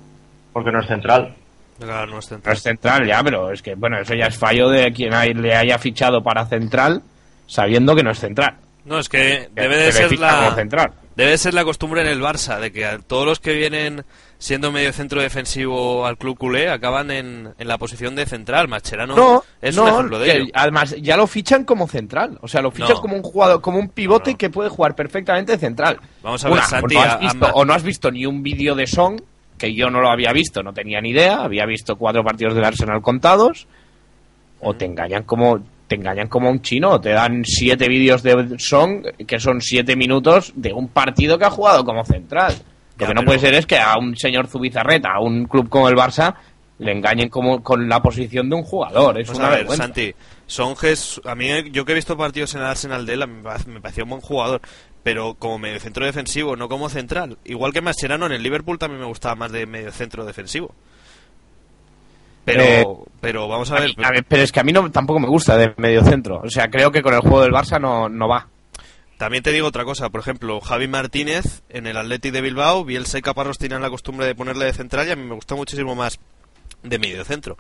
Porque 0.53 0.71
no 0.71 0.81
es 0.81 0.87
central. 0.87 1.35
Claro, 1.81 2.13
no 2.13 2.19
es 2.21 2.25
No 2.31 2.37
central. 2.37 2.57
es 2.57 2.63
central 2.63 3.07
ya, 3.07 3.23
pero 3.25 3.51
es 3.51 3.63
que, 3.63 3.75
bueno, 3.75 3.99
eso 4.01 4.15
ya 4.15 4.27
es 4.27 4.37
fallo 4.39 4.69
de 4.69 4.93
quien 4.93 5.13
hay- 5.15 5.35
le 5.35 5.57
haya 5.57 5.79
fichado 5.79 6.23
para 6.23 6.47
central 6.47 7.03
sabiendo 7.49 7.97
que 7.97 8.03
no 8.05 8.13
es 8.13 8.19
central. 8.21 8.55
No, 8.85 8.99
es 9.01 9.09
que 9.09 9.49
Que- 9.55 9.63
debe 9.63 9.77
de 9.77 9.93
ser 9.93 10.19
la 10.19 10.55
central. 10.55 10.93
debe 11.17 11.31
de 11.33 11.39
ser 11.39 11.55
la 11.55 11.65
costumbre 11.65 12.03
en 12.03 12.07
el 12.09 12.21
Barça 12.21 12.59
de 12.61 12.71
que 12.73 12.85
a 12.87 12.99
todos 12.99 13.27
los 13.27 13.41
que 13.41 13.55
vienen 13.55 14.05
siendo 14.41 14.73
mediocentro 14.73 15.21
defensivo 15.21 16.07
al 16.07 16.17
club 16.17 16.39
culé 16.39 16.71
acaban 16.71 17.11
en, 17.11 17.51
en 17.59 17.69
la 17.69 17.77
posición 17.77 18.17
de 18.17 18.25
central. 18.25 18.69
Mascherano 18.69 19.15
No, 19.15 19.45
es 19.61 19.77
no, 19.77 19.83
un 19.85 19.89
ejemplo 19.91 20.19
de 20.19 20.33
ello. 20.37 20.47
además 20.55 20.97
ya 20.99 21.19
lo 21.19 21.27
fichan 21.27 21.65
como 21.65 21.87
central, 21.87 22.39
o 22.41 22.49
sea, 22.49 22.63
lo 22.63 22.71
fichan 22.71 22.95
No. 22.95 23.01
como 23.03 23.17
un 23.17 23.23
jugador, 23.23 23.61
como 23.61 23.79
un 23.79 23.91
pivote 23.91 24.37
que 24.37 24.49
puede 24.49 24.71
jugar 24.71 24.95
perfectamente 24.97 25.53
de 25.53 25.59
central. 25.59 25.99
Vamos 26.23 26.43
a 26.43 26.49
ver, 26.49 26.57
Una, 26.57 26.67
Santi, 26.67 26.97
o, 26.97 27.01
has 27.03 27.21
visto, 27.21 27.47
o 27.53 27.65
no 27.67 27.75
has 27.75 27.83
visto 27.83 28.11
ni 28.11 28.25
un 28.25 28.43
vídeo 28.43 28.75
de 28.75 28.87
Song, 28.87 29.21
que 29.59 29.75
yo 29.75 29.91
no 29.91 30.01
lo 30.01 30.09
había 30.11 30.33
visto, 30.33 30.63
no 30.63 30.73
tenía 30.73 31.03
ni 31.03 31.11
idea, 31.11 31.43
había 31.43 31.67
visto 31.67 31.97
cuatro 31.97 32.25
partidos 32.25 32.55
del 32.55 32.65
Arsenal 32.65 33.03
contados, 33.03 33.67
o 34.61 34.73
te 34.75 34.87
engañan 34.87 35.25
como 35.25 35.61
te 35.87 35.97
engañan 35.97 36.29
como 36.29 36.49
un 36.49 36.63
chino, 36.63 36.91
o 36.93 37.01
te 37.01 37.11
dan 37.11 37.45
siete 37.45 37.89
vídeos 37.89 38.23
de 38.23 38.59
Song 38.59 39.05
que 39.27 39.39
son 39.39 39.61
siete 39.61 39.97
minutos 39.97 40.53
de 40.55 40.73
un 40.73 40.89
partido 40.89 41.37
que 41.37 41.45
ha 41.45 41.51
jugado 41.51 41.85
como 41.85 42.05
central. 42.05 42.55
Lo 43.01 43.07
Ya, 43.07 43.09
que 43.09 43.15
no 43.15 43.21
pero- 43.21 43.27
puede 43.27 43.39
ser 43.41 43.55
es 43.55 43.67
que 43.67 43.79
a 43.79 43.97
un 43.99 44.17
señor 44.17 44.47
Zubizarreta, 44.47 45.11
a 45.15 45.21
un 45.21 45.47
club 45.47 45.69
como 45.69 45.89
el 45.89 45.97
Barça, 45.97 46.35
le 46.79 46.93
engañen 46.93 47.29
como 47.29 47.63
con 47.63 47.89
la 47.89 48.01
posición 48.01 48.49
de 48.49 48.57
un 48.57 48.63
jugador. 48.63 49.21
Es 49.21 49.29
una 49.31 49.47
a 49.47 49.51
ver, 49.51 49.59
vergüenza. 49.59 49.85
Santi, 49.85 50.15
Songes, 50.47 51.21
a 51.25 51.35
mí, 51.35 51.49
yo 51.73 51.85
que 51.85 51.93
he 51.93 51.95
visto 51.95 52.17
partidos 52.17 52.55
en 52.55 52.61
el 52.63 52.67
Arsenal 52.67 53.05
de 53.07 53.13
él, 53.15 53.29
me 53.29 53.43
pa- 53.43 53.59
me 53.67 53.81
parecía 53.81 54.05
un 54.05 54.11
buen 54.11 54.23
jugador, 54.23 54.61
pero 55.03 55.35
como 55.35 55.59
mediocentro 55.59 56.05
defensivo, 56.07 56.57
no 56.57 56.69
como 56.69 56.89
central. 56.89 57.37
Igual 57.45 57.73
que 57.73 57.81
Mascherano 57.83 58.27
en 58.27 58.33
el 58.33 58.43
Liverpool 58.43 58.79
también 58.79 59.01
me 59.01 59.07
gustaba 59.07 59.35
más 59.35 59.53
de 59.53 59.67
mediocentro 59.67 60.25
defensivo. 60.25 60.75
Pero, 62.45 62.63
Eh, 62.63 62.87
pero 63.21 63.47
vamos 63.49 63.71
a 63.71 63.77
A 63.77 63.81
ver, 63.81 63.91
mí- 63.97 64.05
a 64.05 64.11
ver, 64.11 64.25
pero 64.27 64.43
es 64.43 64.51
que 64.51 64.61
a 64.61 64.65
mí 64.65 64.73
no, 64.73 64.91
tampoco 64.91 65.21
me 65.21 65.29
gusta 65.29 65.57
de 65.57 65.73
medio 65.77 66.03
centro. 66.03 66.41
O 66.43 66.49
sea, 66.51 66.69
creo 66.69 66.91
que 66.91 67.03
con 67.03 67.13
el 67.15 67.21
juego 67.21 67.43
del 67.43 67.53
Barça 67.53 67.79
no, 67.81 68.09
no 68.09 68.27
va. 68.29 68.49
También 69.21 69.43
te 69.43 69.53
digo 69.53 69.67
otra 69.67 69.85
cosa, 69.85 70.09
por 70.09 70.23
ejemplo, 70.23 70.63
Javi 70.63 70.89
Martínez 70.89 71.61
en 71.69 71.87
el 71.87 71.99
Athletic 71.99 72.33
de 72.33 72.41
Bilbao, 72.41 72.87
Bielsa 72.87 73.19
y 73.19 73.21
Caparros 73.21 73.59
tenían 73.59 73.83
la 73.83 73.91
costumbre 73.91 74.25
de 74.25 74.35
ponerle 74.35 74.65
de 74.65 74.73
central 74.73 75.07
y 75.07 75.11
a 75.11 75.17
mí 75.17 75.25
me 75.25 75.35
gusta 75.35 75.55
muchísimo 75.55 75.95
más 75.95 76.19
de 76.83 76.99
mediocentro. 76.99 77.59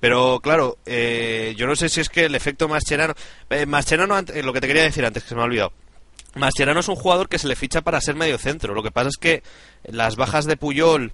Pero 0.00 0.40
claro, 0.40 0.78
eh, 0.86 1.52
yo 1.58 1.66
no 1.66 1.76
sé 1.76 1.90
si 1.90 2.00
es 2.00 2.08
que 2.08 2.24
el 2.24 2.34
efecto 2.34 2.68
Mascherano... 2.68 3.12
Eh, 3.50 3.66
Mascherano, 3.66 4.18
eh, 4.18 4.42
lo 4.42 4.54
que 4.54 4.62
te 4.62 4.66
quería 4.66 4.82
decir 4.82 5.04
antes, 5.04 5.24
que 5.24 5.28
se 5.28 5.34
me 5.34 5.42
ha 5.42 5.44
olvidado. 5.44 5.74
Mascherano 6.36 6.80
es 6.80 6.88
un 6.88 6.96
jugador 6.96 7.28
que 7.28 7.38
se 7.38 7.48
le 7.48 7.54
ficha 7.54 7.82
para 7.82 8.00
ser 8.00 8.14
mediocentro. 8.14 8.72
Lo 8.72 8.82
que 8.82 8.90
pasa 8.90 9.10
es 9.10 9.18
que 9.18 9.42
las 9.84 10.16
bajas 10.16 10.46
de 10.46 10.56
Puyol 10.56 11.12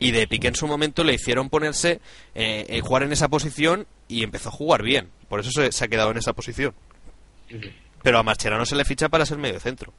y 0.00 0.10
de 0.10 0.26
Piqué 0.26 0.48
en 0.48 0.56
su 0.56 0.66
momento 0.66 1.04
le 1.04 1.14
hicieron 1.14 1.48
ponerse, 1.48 2.00
eh, 2.34 2.66
eh, 2.68 2.80
jugar 2.80 3.04
en 3.04 3.12
esa 3.12 3.28
posición 3.28 3.86
y 4.08 4.24
empezó 4.24 4.48
a 4.48 4.52
jugar 4.52 4.82
bien. 4.82 5.10
Por 5.28 5.38
eso 5.38 5.70
se 5.70 5.84
ha 5.84 5.86
quedado 5.86 6.10
en 6.10 6.16
esa 6.16 6.32
posición. 6.32 6.74
Pero 8.02 8.18
a 8.18 8.22
Mascherano 8.22 8.64
se 8.66 8.76
le 8.76 8.84
ficha 8.84 9.08
para 9.08 9.24
ser 9.26 9.38
mediocentro. 9.38 9.92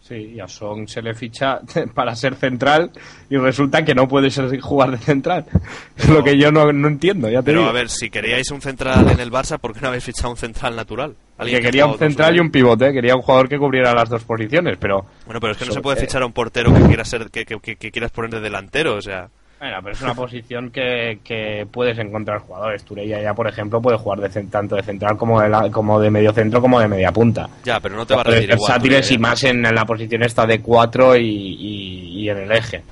Sí, 0.00 0.32
y 0.34 0.40
a 0.40 0.48
Song 0.48 0.88
se 0.88 1.00
le 1.00 1.14
ficha 1.14 1.60
para 1.94 2.16
ser 2.16 2.34
central 2.34 2.90
y 3.30 3.36
resulta 3.36 3.84
que 3.84 3.94
no 3.94 4.08
puede 4.08 4.30
ser 4.30 4.58
jugar 4.60 4.90
de 4.90 4.98
central. 4.98 5.46
Es 5.96 6.08
lo 6.08 6.24
que 6.24 6.36
yo 6.36 6.50
no, 6.50 6.72
no 6.72 6.88
entiendo, 6.88 7.30
ya 7.30 7.38
te 7.38 7.44
Pero 7.46 7.60
digo. 7.60 7.70
a 7.70 7.72
ver, 7.72 7.88
si 7.88 8.10
queríais 8.10 8.50
un 8.50 8.60
central 8.60 9.08
en 9.10 9.20
el 9.20 9.30
Barça, 9.30 9.58
¿por 9.60 9.72
qué 9.72 9.80
no 9.80 9.88
habéis 9.88 10.02
fichado 10.02 10.30
un 10.30 10.36
central 10.36 10.74
natural? 10.74 11.14
que 11.38 11.60
quería 11.60 11.86
un 11.86 11.98
central 11.98 12.36
y 12.36 12.40
un 12.40 12.50
pivote, 12.50 12.92
quería 12.92 13.14
un 13.14 13.22
jugador 13.22 13.48
que 13.48 13.58
cubriera 13.58 13.94
las 13.94 14.08
dos 14.08 14.22
posiciones, 14.24 14.76
pero... 14.80 15.06
Bueno, 15.26 15.40
pero 15.40 15.52
es 15.52 15.58
que 15.58 15.66
no 15.66 15.72
se 15.72 15.80
puede 15.80 15.98
eh. 15.98 16.00
fichar 16.00 16.22
a 16.22 16.26
un 16.26 16.32
portero 16.32 16.72
que 16.74 16.80
quieras 16.82 17.08
ser 17.08 17.30
que, 17.30 17.44
que- 17.44 17.58
que- 17.60 17.76
que 17.76 17.90
quieras 17.92 18.10
poner 18.12 18.30
de 18.30 18.40
delantero, 18.40 18.94
o 18.96 19.02
sea, 19.02 19.28
Bueno, 19.62 19.76
pero 19.80 19.94
es 19.94 20.02
una 20.02 20.14
posición 20.14 20.70
que, 20.72 21.20
que 21.22 21.64
puedes 21.70 21.96
encontrar 21.96 22.40
jugadores. 22.40 22.82
Turella 22.82 23.22
ya, 23.22 23.32
por 23.32 23.46
ejemplo, 23.46 23.80
puede 23.80 23.96
jugar 23.96 24.18
de, 24.18 24.42
tanto 24.46 24.74
de 24.74 24.82
central 24.82 25.16
como 25.16 25.40
de, 25.40 25.48
la- 25.48 25.70
como 25.70 26.00
de 26.00 26.10
medio 26.10 26.32
centro 26.32 26.60
como 26.60 26.80
de 26.80 26.88
media 26.88 27.12
punta. 27.12 27.48
ya, 27.64 27.78
pero 27.78 27.94
no 27.94 28.04
te 28.04 28.12
va 28.16 28.22
a 28.22 28.24
rendir 28.24 28.48
versátiles 28.48 29.10
y 29.12 29.18
más 29.18 29.44
en, 29.44 29.64
en 29.64 29.72
la 29.72 29.84
posición 29.84 30.24
esta 30.24 30.44
de 30.46 30.60
4 30.60 31.16
y, 31.16 31.20
y- 31.28 32.22
y 32.24 32.28
en 32.28 32.38
el 32.38 32.50
eje. 32.50 32.82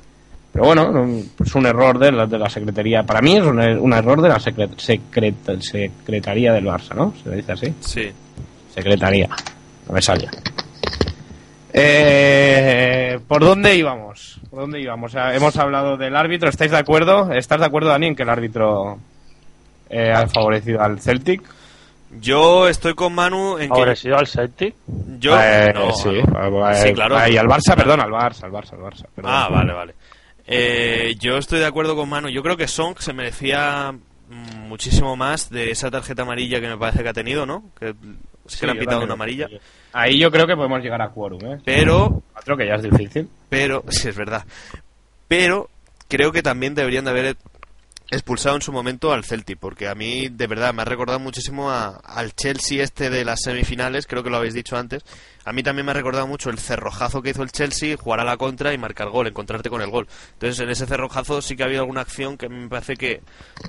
Pero 0.53 0.65
bueno, 0.67 0.93
no, 0.93 1.23
es 1.45 1.55
un 1.57 1.67
error 1.67 1.99
de 1.99 2.13
la, 2.13 2.27
de 2.27 2.39
la 2.39 2.49
Secretaría. 2.49 3.03
Para 3.03 3.21
mí 3.21 3.37
es 3.37 3.43
un, 3.43 3.59
er- 3.59 3.81
un 3.81 3.93
error 3.93 4.23
de 4.23 4.29
la 4.29 4.37
secre- 4.39 4.71
secreta- 4.79 5.61
Secretaría 5.61 6.53
del 6.53 6.67
Barça, 6.67 6.95
¿no? 6.95 7.13
Se 7.25 7.35
dice 7.35 7.51
así. 7.51 7.75
Sí. 7.81 8.13
Secretaría. 8.73 9.29
No 9.89 9.95
me 9.95 10.01
salía. 10.03 10.31
Eh, 11.73 13.19
¿Por 13.29 13.41
dónde 13.45 13.75
íbamos? 13.77 14.41
¿Por 14.51 14.61
dónde 14.61 14.81
íbamos? 14.81 15.11
O 15.11 15.13
sea, 15.13 15.35
hemos 15.35 15.57
hablado 15.57 15.97
del 15.97 16.17
árbitro. 16.17 16.49
¿Estáis 16.49 16.71
de 16.71 16.79
acuerdo? 16.79 17.33
¿Estás 17.33 17.61
de 17.61 17.67
acuerdo, 17.67 17.89
Dani, 17.91 18.09
en 18.09 18.17
que 18.17 18.23
el 18.25 18.29
árbitro 18.31 18.99
eh, 19.89 20.13
ha 20.15 20.27
favorecido 20.27 20.81
al 20.81 21.01
Celtic? 21.01 21.43
Yo 22.21 22.67
estoy 22.69 22.95
con 22.95 23.15
Manu 23.15 23.53
en 23.59 23.69
que 23.69 23.75
¿Favorecido 23.75 24.19
al 24.19 24.27
Celtic? 24.27 24.75
yo 25.21 25.41
Eh, 25.41 25.73
no, 25.73 25.93
sí, 25.93 26.21
no. 26.29 26.71
eh, 26.71 26.75
Sí, 26.75 26.93
claro. 26.93 27.15
Y 27.29 27.37
al 27.37 27.47
Barça, 27.47 27.77
perdón, 27.77 28.01
al 28.01 28.11
Barça, 28.11 28.45
al 28.45 28.51
Barça, 28.51 28.73
al 28.73 28.81
Barça. 28.81 29.05
perdón. 29.15 29.33
Ah, 29.33 29.49
vale, 29.49 29.73
vale. 29.73 29.95
Eh, 30.47 31.15
yo 31.21 31.37
estoy 31.37 31.61
de 31.61 31.67
acuerdo 31.67 31.95
con 31.95 32.09
Manu. 32.09 32.29
Yo 32.31 32.43
creo 32.43 32.57
que 32.57 32.67
Song 32.67 32.97
se 32.99 33.13
merecía 33.13 33.93
mm, 33.93 34.67
muchísimo 34.69 35.15
más 35.15 35.51
de 35.51 35.71
esa 35.71 35.89
tarjeta 35.93 36.23
amarilla 36.23 36.61
que 36.61 36.67
me 36.69 36.77
parece 36.77 37.05
que 37.05 37.09
ha 37.11 37.13
tenido, 37.13 37.47
¿no? 37.47 37.63
Que 37.79 37.95
sí 38.47 38.59
que 38.59 38.67
le 38.67 38.73
han 38.73 38.79
yo 38.79 38.81
pitado 38.81 39.03
una 39.05 39.13
amarilla. 39.15 39.47
creo. 39.47 39.61
Ahí 39.93 40.19
yo 40.19 40.31
creo 40.31 40.47
que 40.47 40.55
podemos 40.57 40.83
llegar 40.83 41.03
a 41.03 41.11
quórum, 41.11 41.41
¿eh? 41.45 41.59
Pero 41.65 42.23
Cuatro, 42.33 42.57
que 42.57 42.67
ya 42.67 42.75
es 42.75 42.83
difícil. 42.83 43.29
pero 43.49 43.85
sí 43.89 44.09
es 44.09 44.17
verdad 44.17 44.45
pero 45.31 45.71
creo 46.09 46.33
que 46.33 46.43
también 46.43 46.75
deberían 46.75 47.05
de 47.05 47.11
haber 47.13 47.37
expulsado 48.11 48.57
en 48.57 48.63
su 48.63 48.73
momento 48.73 49.13
al 49.13 49.25
Celtic, 49.25 49.59
porque 49.59 49.89
a 49.89 49.95
mí 49.95 50.29
de 50.29 50.47
verdad 50.47 50.75
me 50.75 50.83
ha 50.83 50.85
recordado 50.85 51.19
muchísimo 51.21 51.71
a- 51.71 51.97
al 52.05 52.33
Chelsea 52.35 52.83
este 52.83 53.09
de 53.11 53.25
las 53.25 53.41
semifinales, 53.43 54.07
creo 54.07 54.23
que 54.23 54.31
lo 54.31 54.37
habéis 54.39 54.55
dicho 54.55 54.77
antes. 54.77 55.05
A 55.45 55.53
mí 55.53 55.63
también 55.63 55.87
me 55.87 55.93
ha 55.93 55.95
recordado 55.95 56.27
mucho 56.27 56.51
el 56.51 56.59
cerrojazo 56.59 57.23
que 57.23 57.31
hizo 57.31 57.43
el 57.43 57.51
Chelsea, 57.51 57.97
jugar 57.97 58.21
a 58.21 58.25
la 58.25 58.37
contra 58.37 58.75
y 58.75 58.79
marcar 58.79 59.09
gol, 59.09 59.27
encontrarte 59.29 59.71
con 59.71 59.81
el 59.81 59.89
gol. 59.91 60.07
Entonces 60.35 60.61
en 60.61 60.71
ese 60.71 60.87
cerrojazo 60.87 61.41
sí 61.41 61.57
que 61.57 61.63
ha 61.63 61.67
habido 61.67 61.81
alguna 61.83 62.03
acción 62.03 62.37
que 62.37 62.49
me 62.49 62.69
parece 62.69 62.97
que 62.97 63.21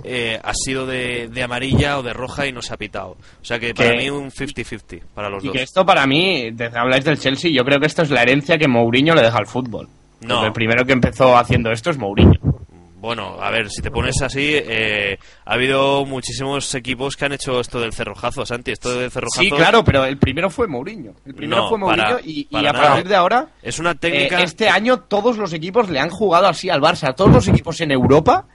eh, 0.03 0.39
ha 0.43 0.53
sido 0.53 0.85
de, 0.85 1.29
de 1.31 1.43
amarilla 1.43 1.99
o 1.99 2.03
de 2.03 2.11
roja 2.13 2.45
y 2.47 2.51
no 2.51 2.61
se 2.61 2.73
ha 2.73 2.77
pitado. 2.77 3.11
O 3.41 3.45
sea 3.45 3.57
que 3.59 3.73
para 3.73 3.93
mí 3.95 4.09
un 4.09 4.31
50-50 4.31 5.01
para 5.15 5.29
los 5.29 5.43
Y 5.43 5.47
dos. 5.47 5.55
que 5.55 5.63
esto 5.63 5.85
para 5.85 6.05
mí, 6.07 6.51
desde 6.51 6.77
habláis 6.77 7.05
del 7.05 7.17
Chelsea, 7.19 7.51
yo 7.53 7.63
creo 7.63 7.79
que 7.79 7.87
esto 7.87 8.01
es 8.01 8.09
la 8.09 8.21
herencia 8.23 8.57
que 8.57 8.67
Mourinho 8.67 9.13
le 9.15 9.21
deja 9.21 9.37
al 9.37 9.47
fútbol. 9.47 9.87
No. 10.19 10.35
Porque 10.35 10.47
el 10.47 10.53
primero 10.53 10.85
que 10.85 10.93
empezó 10.93 11.37
haciendo 11.37 11.71
esto 11.71 11.89
es 11.89 11.97
Mourinho. 11.97 12.39
Bueno, 13.01 13.37
a 13.41 13.49
ver, 13.49 13.67
si 13.71 13.81
te 13.81 13.89
pones 13.89 14.21
así, 14.21 14.51
eh, 14.53 15.17
ha 15.45 15.53
habido 15.53 16.05
muchísimos 16.05 16.73
equipos 16.75 17.15
que 17.15 17.25
han 17.25 17.31
hecho 17.33 17.59
esto 17.59 17.79
del 17.79 17.93
cerrojazo, 17.93 18.45
Santi. 18.45 18.71
Esto 18.71 18.95
del 18.99 19.09
cerrojazo 19.09 19.41
Sí, 19.41 19.49
claro, 19.49 19.83
pero 19.83 20.05
el 20.05 20.19
primero 20.19 20.51
fue 20.51 20.67
Mourinño. 20.67 21.13
El 21.25 21.33
primero 21.33 21.63
No, 21.63 21.69
fue 21.69 21.79
Mourinho 21.79 22.03
para- 22.03 22.21
y, 22.23 22.47
a 22.53 22.61
nada. 22.61 22.73
partir 22.79 23.07
de 23.09 23.15
ahora, 23.15 23.47
es 23.63 23.79
una 23.79 23.91
eh, 23.91 23.95
técnica. 23.95 24.43
este 24.43 24.69
año 24.69 24.99
todos 24.99 25.37
los 25.39 25.51
equipos 25.51 25.89
le 25.89 25.99
han 25.99 26.11
jugado 26.11 26.45
así 26.47 26.69
al 26.69 26.79
Barça. 26.79 27.15
Todos 27.15 27.31
los 27.31 27.47
equipos 27.47 27.81
en 27.81 27.89
Europa, 27.91 28.45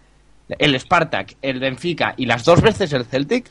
el 0.48 0.78
Spartak, 0.78 1.34
el 1.42 1.58
Benfica 1.58 2.14
y 2.16 2.26
las 2.26 2.44
dos 2.44 2.62
veces 2.62 2.92
el 2.92 3.04
Celtic, 3.04 3.46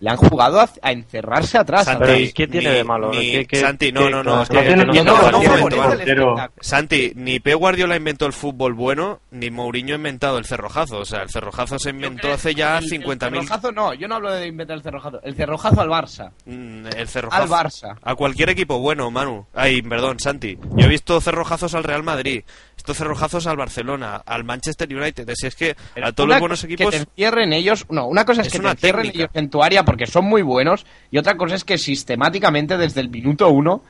le 0.00 0.10
han 0.10 0.16
jugado 0.16 0.60
a, 0.60 0.68
a 0.82 0.92
encerrarse 0.92 1.56
atrás. 1.58 1.84
Santi, 1.86 2.00
Pero 2.00 2.12
¿sabes? 2.12 2.30
¿y 2.30 2.32
qué 2.32 2.46
tiene 2.46 2.68
ni- 2.70 2.74
de 2.76 2.84
malo? 2.84 3.10
ni- 3.10 3.32
¿Qué- 3.32 3.46
qué- 3.46 3.60
Santi, 3.60 3.92
no, 3.92 4.04
qué- 4.04 4.10
no, 4.10 4.22
no. 4.22 4.44
Santi, 6.60 7.12
ni 7.14 7.40
Pep 7.40 7.56
Guardiola 7.58 7.96
inventó 7.96 8.26
el 8.26 8.32
fútbol 8.32 8.74
bueno, 8.74 9.20
ni 9.30 9.50
Mourinho 9.50 9.94
ha 9.94 9.96
inventado 9.96 10.38
el 10.38 10.44
cerrojazo. 10.44 10.98
O 10.98 11.04
sea, 11.04 11.22
el 11.22 11.30
cerrojazo 11.30 11.78
se 11.78 11.90
inventó 11.90 12.32
hace 12.32 12.54
ya 12.54 12.78
El- 12.78 12.84
El 12.84 12.90
50.000. 12.90 13.30
cerrojazo 13.42 13.72
no, 13.72 13.94
yo 13.94 14.08
no 14.08 14.16
hablo 14.16 14.32
de 14.32 14.46
inventar 14.46 14.76
el 14.76 14.82
cerrojazo. 14.82 15.20
El 15.22 15.34
cerrojazo 15.34 15.80
al 15.80 15.88
Barça. 15.88 16.30
Mm, 16.44 16.86
El 16.96 17.08
cerrojazo. 17.08 17.42
Al 17.42 17.48
Barça. 17.64 17.96
A 18.02 18.14
cualquier 18.14 18.50
equipo 18.50 18.78
bueno, 18.78 19.10
Manu. 19.10 19.46
Ay, 19.54 19.82
perdón, 19.82 20.18
Santi. 20.20 20.58
Yo 20.76 20.86
he 20.86 20.88
visto 20.88 21.20
cerrojazos 21.20 21.74
al 21.74 21.84
Real 21.84 22.02
Madrid, 22.02 22.42
estos 22.86 22.98
cerrojazos 22.98 23.48
al 23.48 23.56
Barcelona, 23.56 24.22
al 24.24 24.44
Manchester 24.44 24.88
United. 24.94 25.28
Si 25.34 25.48
es 25.48 25.56
que 25.56 25.74
a 26.00 26.12
todos 26.12 26.28
los 26.28 26.38
buenos 26.38 26.62
equipos. 26.62 26.86
Que 26.86 26.98
te 26.98 27.02
encierren 27.02 27.52
ellos. 27.52 27.84
No, 27.90 28.06
una 28.06 28.24
cosa 28.24 28.42
es, 28.42 28.46
Es 28.46 28.52
que 28.52 28.60
una 28.60 28.70
te 28.76 28.86
encierren 28.86 29.02
técnica. 29.06 29.24
ellos 29.24 29.30
en 29.34 29.50
tu 29.50 29.60
área 29.62 29.82
porque 29.84 30.06
son 30.06 30.24
muy 30.26 30.42
buenos. 30.42 30.86
Y 31.10 31.18
otra 31.18 31.36
cosa 31.36 31.56
es 31.56 31.64
que 31.64 31.78
sistemáticamente, 31.78 32.76
desde 32.78 33.00
el 33.00 33.08
minuto 33.08 33.48
uno, 33.48 33.82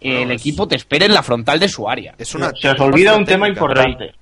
el 0.00 0.32
es- 0.32 0.40
equipo 0.40 0.66
te 0.66 0.74
espere 0.74 1.06
en 1.06 1.14
la 1.14 1.22
frontal 1.22 1.60
de 1.60 1.68
su 1.68 1.88
área. 1.88 2.14
Es 2.18 2.34
una, 2.34 2.50
Se 2.60 2.68
os 2.70 2.80
olvida 2.80 3.14
un 3.16 3.24
tema 3.24 3.48
importante. 3.48 4.12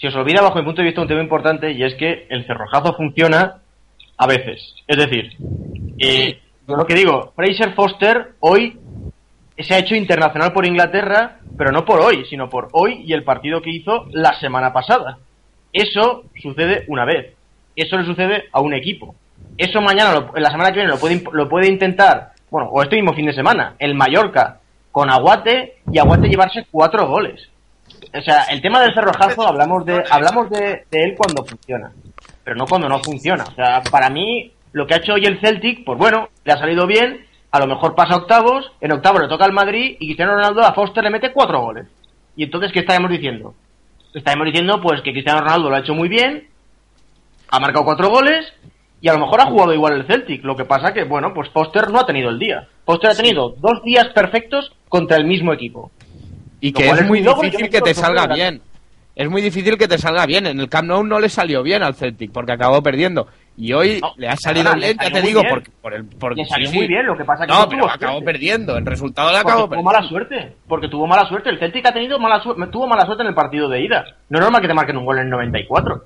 Se 0.00 0.08
os 0.08 0.14
olvida, 0.16 0.42
bajo 0.42 0.58
mi 0.58 0.64
punto 0.64 0.82
de 0.82 0.86
vista, 0.88 1.00
un 1.00 1.06
tema 1.08 1.22
importante 1.22 1.70
y 1.70 1.84
es 1.84 1.94
que 1.94 2.26
el 2.28 2.44
cerrojazo 2.46 2.94
funciona 2.94 3.58
a 4.18 4.26
veces. 4.26 4.74
Es 4.88 4.96
decir, 4.96 5.30
eh, 6.00 6.40
yo 6.66 6.74
lo 6.76 6.84
que 6.84 6.94
digo, 6.94 7.32
Fraser 7.36 7.72
Foster 7.74 8.32
hoy 8.40 8.76
se 9.58 9.74
ha 9.74 9.78
hecho 9.78 9.94
internacional 9.94 10.52
por 10.52 10.66
Inglaterra, 10.66 11.38
pero 11.56 11.70
no 11.70 11.84
por 11.84 12.00
hoy, 12.00 12.24
sino 12.28 12.48
por 12.50 12.68
hoy 12.72 13.02
y 13.06 13.12
el 13.12 13.22
partido 13.24 13.60
que 13.62 13.70
hizo 13.70 14.06
la 14.10 14.38
semana 14.40 14.72
pasada. 14.72 15.18
Eso 15.72 16.24
sucede 16.40 16.84
una 16.88 17.04
vez. 17.04 17.34
Eso 17.76 17.96
le 17.96 18.04
sucede 18.04 18.44
a 18.52 18.60
un 18.60 18.74
equipo. 18.74 19.14
Eso 19.56 19.80
mañana, 19.80 20.12
lo- 20.14 20.32
la 20.36 20.50
semana 20.50 20.70
que 20.70 20.76
viene, 20.80 20.90
lo 20.90 20.98
puede, 20.98 21.22
lo 21.32 21.48
puede 21.48 21.68
intentar, 21.68 22.32
bueno, 22.50 22.68
o 22.70 22.82
este 22.82 22.96
mismo 22.96 23.12
fin 23.14 23.26
de 23.26 23.32
semana, 23.32 23.74
el 23.78 23.94
Mallorca, 23.94 24.58
con 24.92 25.10
Aguate 25.10 25.78
y 25.90 25.98
Aguate 25.98 26.28
llevarse 26.28 26.66
cuatro 26.70 27.06
goles. 27.08 27.48
O 28.16 28.20
sea, 28.22 28.44
el 28.44 28.62
tema 28.62 28.80
del 28.80 28.94
cerrojazo 28.94 29.46
hablamos 29.46 29.84
de 29.84 30.02
hablamos 30.10 30.48
de, 30.50 30.84
de 30.90 31.02
él 31.04 31.14
cuando 31.16 31.44
funciona, 31.44 31.90
pero 32.44 32.56
no 32.56 32.64
cuando 32.66 32.88
no 32.88 33.00
funciona. 33.00 33.44
O 33.44 33.54
sea, 33.54 33.82
para 33.90 34.08
mí 34.08 34.52
lo 34.72 34.86
que 34.86 34.94
ha 34.94 34.98
hecho 34.98 35.14
hoy 35.14 35.24
el 35.24 35.40
Celtic, 35.40 35.84
pues 35.84 35.98
bueno, 35.98 36.28
le 36.44 36.52
ha 36.52 36.56
salido 36.58 36.86
bien, 36.86 37.26
a 37.54 37.60
lo 37.60 37.68
mejor 37.68 37.94
pasa 37.94 38.16
octavos, 38.16 38.72
en 38.80 38.90
octavos 38.90 39.22
le 39.22 39.28
toca 39.28 39.44
al 39.44 39.52
Madrid 39.52 39.96
y 40.00 40.06
Cristiano 40.06 40.34
Ronaldo 40.34 40.62
a 40.62 40.74
Foster 40.74 41.04
le 41.04 41.10
mete 41.10 41.32
cuatro 41.32 41.60
goles. 41.60 41.86
Y 42.34 42.42
entonces, 42.42 42.72
¿qué 42.72 42.80
estaremos 42.80 43.12
diciendo? 43.12 43.54
Estaremos 44.12 44.46
diciendo 44.46 44.80
pues 44.82 45.02
que 45.02 45.12
Cristiano 45.12 45.38
Ronaldo 45.38 45.70
lo 45.70 45.76
ha 45.76 45.78
hecho 45.78 45.94
muy 45.94 46.08
bien, 46.08 46.48
ha 47.48 47.60
marcado 47.60 47.84
cuatro 47.84 48.10
goles 48.10 48.52
y 49.00 49.06
a 49.06 49.12
lo 49.12 49.20
mejor 49.20 49.40
ha 49.40 49.46
jugado 49.46 49.72
igual 49.72 49.92
el 49.92 50.04
Celtic. 50.04 50.42
Lo 50.42 50.56
que 50.56 50.64
pasa 50.64 50.92
que, 50.92 51.04
bueno, 51.04 51.32
pues 51.32 51.48
Foster 51.50 51.90
no 51.90 52.00
ha 52.00 52.06
tenido 52.06 52.28
el 52.28 52.40
día. 52.40 52.66
Foster 52.84 53.10
ha 53.10 53.14
tenido 53.14 53.50
dos 53.50 53.84
días 53.84 54.08
perfectos 54.08 54.72
contra 54.88 55.16
el 55.16 55.24
mismo 55.24 55.52
equipo. 55.52 55.92
Y 56.60 56.72
Lo 56.72 56.78
que 56.80 56.88
es 56.88 57.06
muy 57.06 57.20
difícil 57.20 57.70
que 57.70 57.80
te 57.80 57.94
salga 57.94 58.26
bien. 58.34 58.62
Es 59.14 59.30
muy 59.30 59.42
difícil 59.42 59.78
que 59.78 59.86
te 59.86 59.98
salga 59.98 60.26
bien. 60.26 60.48
En 60.48 60.58
el 60.58 60.68
Camp 60.68 60.88
Nou 60.88 61.04
no 61.04 61.20
le 61.20 61.28
salió 61.28 61.62
bien 61.62 61.84
al 61.84 61.94
Celtic 61.94 62.32
porque 62.32 62.50
acabó 62.50 62.82
perdiendo. 62.82 63.28
Y 63.56 63.72
hoy 63.72 64.00
No, 64.00 64.12
le 64.16 64.28
ha 64.28 64.36
salido 64.36 64.74
le 64.74 64.86
bien, 64.86 64.98
ya 65.00 65.10
te 65.12 65.22
digo, 65.22 65.40
bien. 65.40 65.54
porque, 65.54 65.70
por 65.80 65.94
el, 65.94 66.04
porque 66.06 66.40
Le 66.42 66.48
salió 66.48 66.68
sí, 66.68 66.74
muy 66.76 66.86
sí. 66.86 66.88
bien, 66.92 67.06
lo 67.06 67.16
que 67.16 67.24
pasa 67.24 67.46
que 67.46 67.52
No, 67.52 67.60
no 67.60 67.68
pero 67.68 67.82
tuvo 67.82 67.90
acabó 67.92 68.24
perdiendo. 68.24 68.76
El 68.76 68.84
resultado 68.84 69.28
le 69.30 69.36
Porque 69.38 69.48
acabó 69.52 69.60
tuvo 69.66 69.68
perdiendo. 69.70 69.92
mala 69.92 70.08
suerte. 70.08 70.56
Porque 70.66 70.88
tuvo 70.88 71.06
mala 71.06 71.28
suerte. 71.28 71.50
El 71.50 71.58
Celtic 71.60 71.86
ha 71.86 71.92
tenido 71.92 72.18
mala 72.18 72.40
suerte, 72.42 72.66
tuvo 72.72 72.88
mala 72.88 73.04
suerte 73.06 73.22
en 73.22 73.28
el 73.28 73.34
partido 73.34 73.68
de 73.68 73.80
ida. 73.84 74.04
No 74.28 74.38
es 74.38 74.42
normal 74.44 74.60
que 74.60 74.66
te 74.68 74.74
marquen 74.74 74.96
un 74.96 75.04
gol 75.04 75.18
en 75.18 75.24
el 75.26 75.30
94. 75.30 76.04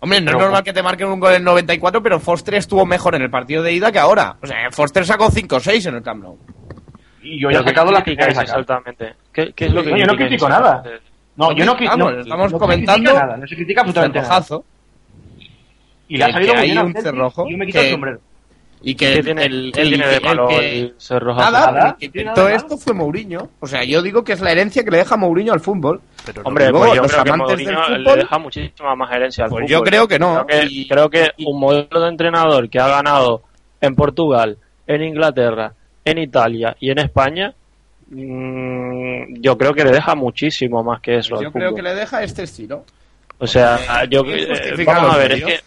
Hombre, 0.00 0.20
no 0.20 0.26
Pero- 0.26 0.38
es 0.38 0.42
normal 0.44 0.62
que 0.64 0.72
te 0.74 0.82
marquen 0.82 1.06
un 1.08 1.20
gol 1.20 1.32
en 1.32 1.44
94, 1.44 2.02
pero 2.02 2.20
Foster 2.20 2.56
estuvo 2.56 2.84
mejor 2.84 3.14
en 3.14 3.22
el 3.22 3.30
partido 3.30 3.62
de 3.62 3.72
ida 3.72 3.90
que 3.90 3.98
ahora. 4.00 4.36
O 4.42 4.46
sea, 4.46 4.70
Foster 4.70 5.06
sacó 5.06 5.30
5-6 5.30 5.86
en 5.86 5.94
el 5.94 6.02
Camp 6.02 6.22
Nou. 6.24 6.38
Y 7.22 7.40
yo 7.40 7.50
ya 7.50 7.58
he 7.58 7.60
Pero 7.60 7.64
¿qué 7.64 7.70
sacado 7.70 7.90
la 7.92 7.98
que 8.00 8.04
criticáis 8.16 8.34
quería 8.36 8.46
sacar. 8.48 8.60
exactamente? 8.60 9.14
¿Qué, 9.32 9.52
qué 9.54 9.64
es 9.66 9.72
lo 9.72 9.82
que 9.84 9.90
No, 9.92 9.96
yo 9.96 10.06
no 10.06 10.14
critico 10.16 10.48
nada. 10.48 10.82
No, 11.36 11.52
yo 11.52 11.64
no, 11.64 11.74
Vamos, 11.74 11.98
no- 11.98 12.20
estamos 12.20 12.52
no 12.52 12.58
se 12.58 12.60
comentando 12.60 13.00
critica 13.10 13.26
nada, 13.26 13.36
no 13.38 13.46
se 13.46 13.54
critica 13.56 13.80
absolutamente 13.80 14.18
nada. 14.20 14.28
Y 16.12 16.16
le 16.18 16.24
ha 16.24 16.26
que- 16.26 16.32
salido 16.34 16.52
que 16.52 16.58
muy 16.58 16.66
bien 16.66 16.78
al 16.78 16.84
un 16.86 16.92
Celtic 16.92 17.10
cerrojo 17.12 17.46
y 17.46 17.52
yo 17.52 17.58
me 17.58 17.66
quito 17.66 17.78
que- 17.78 17.84
el 17.86 17.90
sombrero. 17.92 18.20
y 18.84 18.94
que 18.96 19.14
¿Qué 19.14 19.22
tiene, 19.22 19.44
el, 19.44 19.66
el- 19.66 19.72
tiene 19.72 20.06
de 20.08 20.16
el 20.16 20.22
malo 20.22 20.48
que- 20.48 20.80
el? 20.80 20.94
Nada, 21.36 21.96
el 22.00 22.10
que 22.12 22.24
nada 22.24 22.52
esto 22.54 22.76
fue 22.76 22.92
Mourinho. 22.94 23.48
O 23.60 23.66
sea, 23.66 23.84
yo 23.84 24.02
digo 24.02 24.24
que 24.24 24.32
es 24.32 24.40
la 24.40 24.50
herencia 24.50 24.82
que 24.84 24.90
le 24.90 24.96
deja 24.98 25.16
Mourinho 25.16 25.52
al 25.52 25.60
fútbol. 25.60 26.00
Pero 26.26 26.42
no- 26.42 26.48
Hombre, 26.48 26.68
Luego, 26.70 26.86
pues 26.86 26.96
yo 26.96 27.02
los 27.02 27.12
creo 27.12 27.24
que 27.24 27.30
amantes 27.30 27.56
del 27.58 27.66
Mourinho 27.66 27.86
fútbol- 27.86 28.02
le 28.04 28.16
deja 28.16 28.38
muchísima 28.38 28.94
más 28.96 29.12
herencia 29.12 29.44
al 29.44 29.50
Pues 29.50 29.60
fútbol. 29.62 29.70
yo 29.70 29.82
creo 29.82 30.08
que 30.08 30.18
no. 30.18 30.44
Creo 30.46 30.60
que, 30.60 30.66
Y- 30.68 30.88
creo 30.88 31.08
que 31.10 31.30
y- 31.36 31.46
un 31.46 31.60
modelo 31.60 32.00
de 32.00 32.08
entrenador 32.08 32.68
que 32.68 32.78
ha 32.80 32.88
ganado 32.88 33.42
en 33.80 33.94
Portugal, 33.94 34.58
en 34.86 35.02
Inglaterra, 35.02 35.72
en 36.04 36.18
Italia 36.18 36.76
y 36.80 36.90
en 36.90 36.98
España, 36.98 37.54
mm, 38.10 39.40
yo 39.40 39.56
creo 39.56 39.72
que 39.74 39.84
le 39.84 39.92
deja 39.92 40.14
muchísimo 40.14 40.82
más 40.82 41.00
que 41.00 41.18
eso 41.18 41.36
al 41.36 41.44
Yo 41.44 41.52
creo 41.52 41.70
fútbol. 41.70 41.76
que 41.76 41.82
le 41.88 41.94
deja 41.94 42.22
este 42.22 42.42
estilo. 42.44 42.84
O 43.38 43.46
sea, 43.46 44.04
yo 44.08 44.22
¿quién 44.22 44.38
eh, 44.52 44.84
vamos 44.86 45.14
a 45.14 45.18
ver, 45.18 45.32
es 45.32 45.44
que 45.44 45.60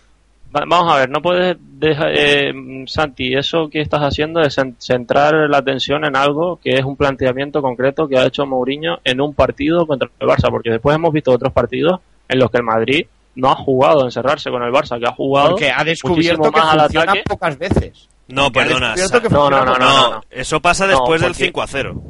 vamos 0.67 0.93
a 0.93 0.97
ver, 0.99 1.09
no 1.09 1.21
puedes 1.21 1.57
dejar 1.59 2.09
eh, 2.15 2.53
Santi, 2.87 3.33
eso 3.35 3.69
que 3.69 3.81
estás 3.81 4.01
haciendo 4.01 4.41
es 4.41 4.57
cen- 4.57 4.75
centrar 4.79 5.33
la 5.49 5.57
atención 5.57 6.05
en 6.05 6.15
algo 6.15 6.59
que 6.63 6.75
es 6.75 6.83
un 6.85 6.95
planteamiento 6.95 7.61
concreto 7.61 8.07
que 8.07 8.17
ha 8.17 8.25
hecho 8.25 8.45
Mourinho 8.45 8.99
en 9.03 9.19
un 9.21 9.33
partido 9.33 9.85
contra 9.85 10.09
el 10.19 10.27
Barça, 10.27 10.49
porque 10.49 10.71
después 10.71 10.95
hemos 10.95 11.11
visto 11.11 11.31
otros 11.31 11.51
partidos 11.53 11.99
en 12.29 12.39
los 12.39 12.49
que 12.49 12.57
el 12.57 12.63
Madrid 12.63 13.05
no 13.35 13.51
ha 13.51 13.55
jugado 13.55 14.03
a 14.03 14.05
encerrarse 14.05 14.49
con 14.49 14.63
el 14.63 14.71
Barça, 14.71 14.97
que 14.97 15.05
ha 15.07 15.11
jugado 15.13 15.49
Porque 15.51 15.69
ha 15.71 15.83
descubierto 15.83 16.43
que 16.51 16.59
más 16.59 16.73
al 16.73 16.79
funciona 16.81 17.11
ataque. 17.11 17.23
pocas 17.27 17.57
veces. 17.59 18.09
No, 18.29 18.51
perdona. 18.51 18.95
No, 18.95 19.03
no, 19.03 19.19
no, 19.19 19.29
pocas 19.29 19.31
no, 19.31 19.75
no, 19.77 20.09
no. 20.15 20.21
eso 20.31 20.59
pasa 20.61 20.85
No, 20.85 20.91
después 20.91 21.21
del 21.21 21.31
porque- 21.31 21.45
5 21.45 21.61
a 21.61 21.67
0. 21.67 22.01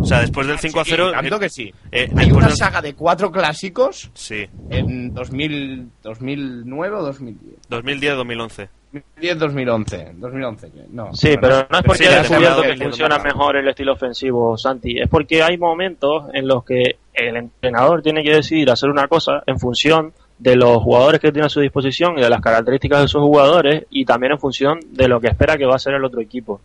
O 0.00 0.04
sea, 0.04 0.20
después 0.20 0.46
del 0.46 0.58
5 0.58 0.80
a 0.80 0.84
0. 0.84 1.06
Sí, 1.08 1.14
tanto 1.14 1.38
que 1.38 1.48
sí. 1.50 1.74
eh, 1.92 2.08
Hay 2.16 2.32
una 2.32 2.46
del- 2.48 2.56
saga 2.56 2.80
de 2.80 2.94
cuatro 2.94 3.30
clásicos 3.30 4.10
Sí, 4.14 4.46
en 4.70 5.12
2000, 5.12 5.88
2009 6.02 6.96
o 6.96 7.02
2010. 7.02 7.54
2010-2011. 7.68 8.68
2010, 8.92 9.38
2011. 9.38 10.12
2011, 10.16 10.72
no. 10.90 11.14
Sí, 11.14 11.36
pero 11.40 11.66
no 11.70 11.78
es 11.78 11.84
porque 11.84 11.98
sí, 12.02 12.08
haya 12.08 12.18
descubierto 12.22 12.62
que 12.62 12.76
funciona 12.76 13.18
mejor 13.18 13.56
el 13.56 13.68
estilo 13.68 13.92
ofensivo, 13.92 14.56
Santi. 14.58 14.98
Es 15.00 15.08
porque 15.08 15.42
hay 15.44 15.56
momentos 15.58 16.24
en 16.32 16.48
los 16.48 16.64
que 16.64 16.96
el 17.14 17.36
entrenador 17.36 18.02
tiene 18.02 18.22
que 18.24 18.34
decidir 18.34 18.68
hacer 18.70 18.88
una 18.90 19.06
cosa 19.06 19.42
en 19.46 19.58
función 19.60 20.12
de 20.38 20.56
los 20.56 20.78
jugadores 20.82 21.20
que 21.20 21.30
tiene 21.30 21.46
a 21.46 21.50
su 21.50 21.60
disposición 21.60 22.18
y 22.18 22.22
de 22.22 22.30
las 22.30 22.40
características 22.40 23.02
de 23.02 23.08
sus 23.08 23.20
jugadores 23.20 23.84
y 23.90 24.04
también 24.06 24.32
en 24.32 24.38
función 24.40 24.80
de 24.90 25.06
lo 25.06 25.20
que 25.20 25.28
espera 25.28 25.56
que 25.58 25.66
va 25.66 25.74
a 25.74 25.76
hacer 25.76 25.94
el 25.94 26.04
otro 26.04 26.20
equipo. 26.20 26.60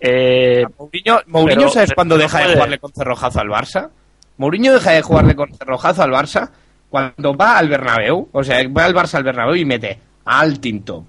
Eh, 0.00 0.64
Mourinho, 0.78 1.20
Mourinho 1.26 1.60
Pero- 1.60 1.70
¿sabes 1.70 1.92
cuándo 1.94 2.16
deja 2.16 2.38
de 2.46 2.54
jugarle 2.54 2.78
con 2.78 2.92
cerrojazo 2.92 3.40
al 3.40 3.48
Barça? 3.48 3.88
Mourinho 4.36 4.72
deja 4.74 4.92
de 4.92 5.02
jugarle 5.02 5.34
con 5.34 5.52
cerrojazo 5.54 6.02
al 6.02 6.10
Barça 6.12 6.50
cuando 6.88 7.36
va 7.36 7.58
al 7.58 7.68
Bernabéu, 7.68 8.28
o 8.32 8.44
sea, 8.44 8.56
va 8.68 8.84
al 8.84 8.94
Barça 8.94 9.14
al 9.14 9.24
Bernabéu 9.24 9.56
y 9.56 9.64
mete 9.64 9.98
a 10.24 10.40
Altintop, 10.40 11.04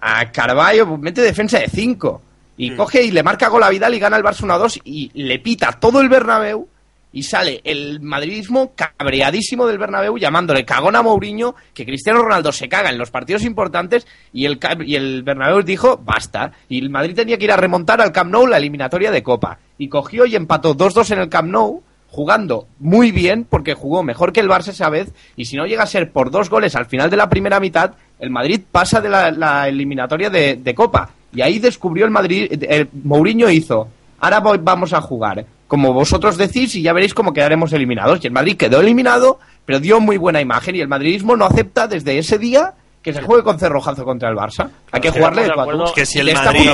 a 0.00 0.30
Carballo, 0.32 0.88
pues 0.88 1.00
mete 1.00 1.20
defensa 1.20 1.58
de 1.58 1.68
5 1.68 2.22
y 2.56 2.70
Mm. 2.70 2.76
coge 2.76 3.02
y 3.02 3.10
le 3.10 3.22
marca 3.22 3.48
gol 3.48 3.62
a 3.62 3.68
Vidal 3.68 3.94
y 3.94 3.98
gana 3.98 4.16
el 4.16 4.22
Barça 4.24 4.40
1-2 4.44 4.80
y 4.84 5.10
le 5.14 5.38
pita 5.38 5.72
todo 5.72 6.00
el 6.00 6.08
Bernabéu 6.08 6.66
y 7.12 7.22
sale 7.22 7.60
el 7.64 8.00
madridismo 8.00 8.72
cabreadísimo 8.74 9.66
del 9.66 9.78
Bernabéu 9.78 10.16
llamándole 10.16 10.64
cagón 10.64 10.96
a 10.96 11.02
Mourinho 11.02 11.54
que 11.74 11.84
Cristiano 11.84 12.22
Ronaldo 12.22 12.52
se 12.52 12.68
caga 12.68 12.90
en 12.90 12.98
los 12.98 13.10
partidos 13.10 13.44
importantes 13.44 14.06
y 14.32 14.44
el, 14.44 14.58
y 14.84 14.94
el 14.94 15.22
Bernabéu 15.22 15.62
dijo 15.62 16.00
basta 16.02 16.52
y 16.68 16.78
el 16.78 16.90
Madrid 16.90 17.14
tenía 17.14 17.38
que 17.38 17.44
ir 17.44 17.52
a 17.52 17.56
remontar 17.56 18.00
al 18.00 18.12
Camp 18.12 18.30
Nou 18.30 18.46
la 18.46 18.58
eliminatoria 18.58 19.10
de 19.10 19.22
Copa. 19.22 19.58
Y 19.78 19.88
cogió 19.88 20.26
y 20.26 20.36
empató 20.36 20.76
2-2 20.76 21.12
en 21.12 21.18
el 21.20 21.28
Camp 21.28 21.50
Nou 21.50 21.82
jugando 22.10 22.66
muy 22.78 23.12
bien, 23.12 23.46
porque 23.48 23.74
jugó 23.74 24.02
mejor 24.02 24.32
que 24.32 24.40
el 24.40 24.48
Barça 24.48 24.68
esa 24.68 24.90
vez, 24.90 25.12
y 25.36 25.44
si 25.44 25.56
no 25.56 25.66
llega 25.66 25.84
a 25.84 25.86
ser 25.86 26.10
por 26.10 26.30
dos 26.30 26.50
goles 26.50 26.74
al 26.74 26.86
final 26.86 27.08
de 27.08 27.16
la 27.16 27.28
primera 27.28 27.60
mitad, 27.60 27.92
el 28.18 28.30
Madrid 28.30 28.60
pasa 28.70 29.00
de 29.00 29.08
la, 29.08 29.68
eliminatoria 29.68 30.28
de, 30.28 30.74
Copa. 30.74 31.10
Y 31.32 31.40
ahí 31.42 31.58
descubrió 31.60 32.04
el 32.04 32.10
Madrid, 32.10 32.64
el 32.68 32.88
Mourinho 33.04 33.48
hizo, 33.48 33.88
ahora 34.18 34.40
vamos 34.40 34.92
a 34.92 35.00
jugar, 35.00 35.44
como 35.70 35.92
vosotros 35.92 36.36
decís, 36.36 36.74
y 36.74 36.82
ya 36.82 36.92
veréis 36.92 37.14
cómo 37.14 37.32
quedaremos 37.32 37.72
eliminados. 37.72 38.18
Y 38.24 38.26
el 38.26 38.32
Madrid 38.32 38.56
quedó 38.56 38.80
eliminado, 38.80 39.38
pero 39.64 39.78
dio 39.78 40.00
muy 40.00 40.16
buena 40.16 40.40
imagen, 40.40 40.74
y 40.74 40.80
el 40.80 40.88
madridismo 40.88 41.36
no 41.36 41.44
acepta 41.44 41.86
desde 41.86 42.18
ese 42.18 42.38
día 42.38 42.74
que 43.02 43.12
se 43.12 43.22
juegue 43.22 43.44
con 43.44 43.56
cerrojazo 43.56 44.04
contra 44.04 44.28
el 44.30 44.34
Barça. 44.36 44.68
Hay 44.90 45.00
que 45.00 45.12
jugarle 45.12 45.42
de 45.42 45.48
que 45.94 46.04
si 46.04 46.18
el 46.18 46.26
Madrid- 46.34 46.70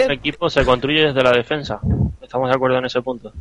El 0.00 0.10
equipo 0.10 0.50
se 0.50 0.64
construye 0.64 1.02
desde 1.06 1.22
la 1.22 1.30
defensa. 1.30 1.78
¿Estamos 2.20 2.48
de 2.48 2.56
acuerdo 2.56 2.78
en 2.78 2.86
ese 2.86 3.00
punto? 3.02 3.32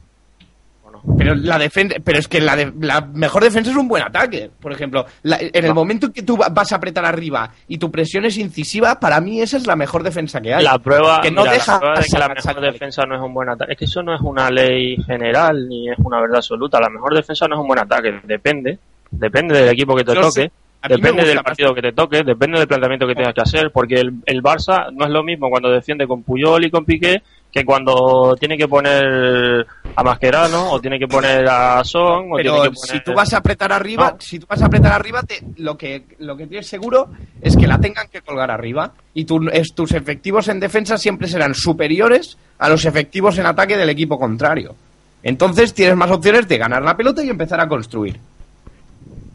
¿O 1.03 1.11
no? 1.11 1.17
Pero 1.17 1.35
la 1.35 1.57
defensa, 1.57 1.95
pero 2.03 2.19
es 2.19 2.27
que 2.27 2.39
la, 2.39 2.55
de- 2.55 2.73
la 2.81 3.01
mejor 3.01 3.43
defensa 3.43 3.71
es 3.71 3.77
un 3.77 3.87
buen 3.87 4.03
ataque. 4.03 4.49
Por 4.59 4.71
ejemplo, 4.71 5.05
la- 5.23 5.37
en 5.41 5.65
el 5.65 5.73
momento 5.73 6.07
en 6.07 6.13
que 6.13 6.23
tú 6.23 6.37
va- 6.37 6.49
vas 6.49 6.71
a 6.71 6.75
apretar 6.77 7.05
arriba 7.05 7.51
y 7.67 7.77
tu 7.77 7.89
presión 7.91 8.25
es 8.25 8.37
incisiva, 8.37 8.99
para 8.99 9.19
mí 9.21 9.41
esa 9.41 9.57
es 9.57 9.67
la 9.67 9.75
mejor 9.75 10.03
defensa 10.03 10.39
que 10.41 10.53
hay. 10.53 10.63
La 10.63 10.79
prueba, 10.79 11.21
que 11.21 11.31
no 11.31 11.41
mira, 11.41 11.53
deja 11.53 11.73
la 11.73 11.79
prueba 11.79 11.99
de 11.99 12.05
que 12.05 12.17
la 12.19 12.27
mejor 12.29 12.61
defensa 12.73 13.05
no 13.05 13.15
es 13.15 13.21
un 13.21 13.33
buen 13.33 13.49
ataque. 13.49 13.71
Es 13.73 13.77
que 13.79 13.85
eso 13.85 14.03
no 14.03 14.13
es 14.15 14.21
una 14.21 14.49
ley 14.49 14.97
general 15.05 15.67
ni 15.67 15.89
es 15.89 15.97
una 15.99 16.19
verdad 16.21 16.37
absoluta. 16.37 16.79
La 16.79 16.89
mejor 16.89 17.13
defensa 17.15 17.47
no 17.47 17.55
es 17.55 17.61
un 17.61 17.67
buen 17.67 17.79
ataque. 17.79 18.19
Depende. 18.23 18.79
Depende 19.11 19.57
del 19.59 19.69
equipo 19.69 19.95
que 19.95 20.03
te 20.03 20.13
Yo 20.13 20.21
toque. 20.21 20.31
sé. 20.43 20.51
Depende 20.87 21.25
del 21.25 21.39
partido 21.41 21.73
que 21.75 21.81
te 21.81 21.91
toque. 21.91 22.23
Depende 22.23 22.57
del 22.59 22.67
planteamiento 22.67 23.05
que 23.05 23.13
tengas 23.15 23.33
que 23.33 23.41
hacer. 23.41 23.71
Porque 23.71 23.95
el, 23.95 24.13
el 24.25 24.41
Barça 24.41 24.89
no 24.93 25.05
es 25.05 25.11
lo 25.11 25.23
mismo 25.23 25.49
cuando 25.49 25.69
defiende 25.69 26.07
con 26.07 26.23
Puyol 26.23 26.63
y 26.65 26.71
con 26.71 26.85
Piqué 26.85 27.21
que 27.51 27.65
cuando 27.65 28.35
tiene 28.39 28.57
que 28.57 28.67
poner 28.67 29.65
a 29.95 30.03
Mascherano 30.03 30.71
o 30.71 30.79
tiene 30.79 30.99
que 30.99 31.07
poner 31.07 31.47
a 31.49 31.83
Son 31.83 32.31
o 32.31 32.35
tiene 32.35 32.51
Pero 32.51 32.53
que 32.63 32.69
poner... 32.71 32.75
si 32.77 32.99
tú 33.03 33.13
vas 33.13 33.33
a 33.33 33.37
apretar 33.37 33.73
arriba, 33.73 34.11
No. 34.11 34.17
si 34.21 34.37
tú 34.39 34.45
vas 34.47 34.61
a 34.61 34.67
apretar 34.67 34.91
arriba, 34.93 35.23
te- 35.23 35.41
lo 35.57 35.75
que 35.77 36.03
lo 36.19 36.37
que 36.37 36.45
tienes 36.45 36.67
seguro 36.67 37.09
es 37.41 37.57
que 37.57 37.65
la 37.67 37.79
tengan 37.79 38.07
que 38.07 38.21
colgar 38.21 38.51
arriba 38.51 38.91
y 39.15 39.25
tu- 39.25 39.49
es- 39.51 39.73
tus 39.73 39.93
efectivos 39.93 40.47
en 40.47 40.59
defensa 40.59 40.97
siempre 40.97 41.27
serán 41.27 41.55
superiores 41.55 42.37
a 42.59 42.69
los 42.69 42.85
efectivos 42.85 43.37
en 43.39 43.47
ataque 43.47 43.77
del 43.77 43.89
equipo 43.89 44.19
contrario. 44.19 44.75
Entonces 45.23 45.73
tienes 45.73 45.95
más 45.97 46.11
opciones 46.11 46.47
de 46.47 46.57
ganar 46.57 46.83
la 46.83 46.95
pelota 46.95 47.23
y 47.23 47.29
empezar 47.29 47.59
a 47.59 47.67
construir. 47.67 48.19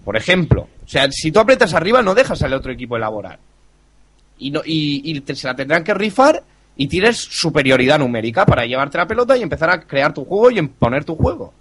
Por 0.05 0.17
ejemplo, 0.17 0.69
o 0.85 0.89
sea, 0.89 1.11
si 1.11 1.33
tú 1.33 1.41
apretas 1.41 1.75
arriba 1.75 2.01
no 2.03 2.15
dejas 2.15 2.43
al 2.43 2.53
otro 2.53 2.71
equipo 2.73 2.97
elaborar. 2.97 3.39
Y, 4.39 4.51
no, 4.51 4.61
y, 4.65 5.01
y 5.05 5.21
te- 5.21 5.35
se 5.35 5.47
la 5.47 5.57
tendrán 5.57 5.83
que 5.83 5.95
rifar 5.95 6.43
y 6.77 6.89
tienes 6.89 7.17
superioridad 7.19 7.99
numérica 7.99 8.45
para 8.47 8.65
llevarte 8.67 8.99
la 8.99 9.07
pelota 9.07 9.37
y 9.37 9.43
empezar 9.43 9.71
a 9.71 9.81
crear 9.81 10.13
tu 10.13 10.25
juego 10.25 10.51
y 10.51 10.59
imponer 10.59 11.05
tu 11.05 11.15
juego. 11.17 11.53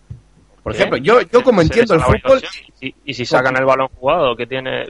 Por 0.63 0.71
¿Qué? 0.73 0.77
ejemplo, 0.79 0.97
yo, 0.97 1.21
yo 1.21 1.43
como 1.43 1.61
entiendo 1.61 1.93
el 1.95 2.01
fútbol. 2.01 2.41
Y, 2.41 2.87
si- 2.87 2.95
y 3.05 3.13
si 3.13 3.25
sacan 3.25 3.55
el 3.57 3.65
balón 3.65 3.89
jugado, 3.99 4.35
que 4.35 4.47
tiene... 4.47 4.85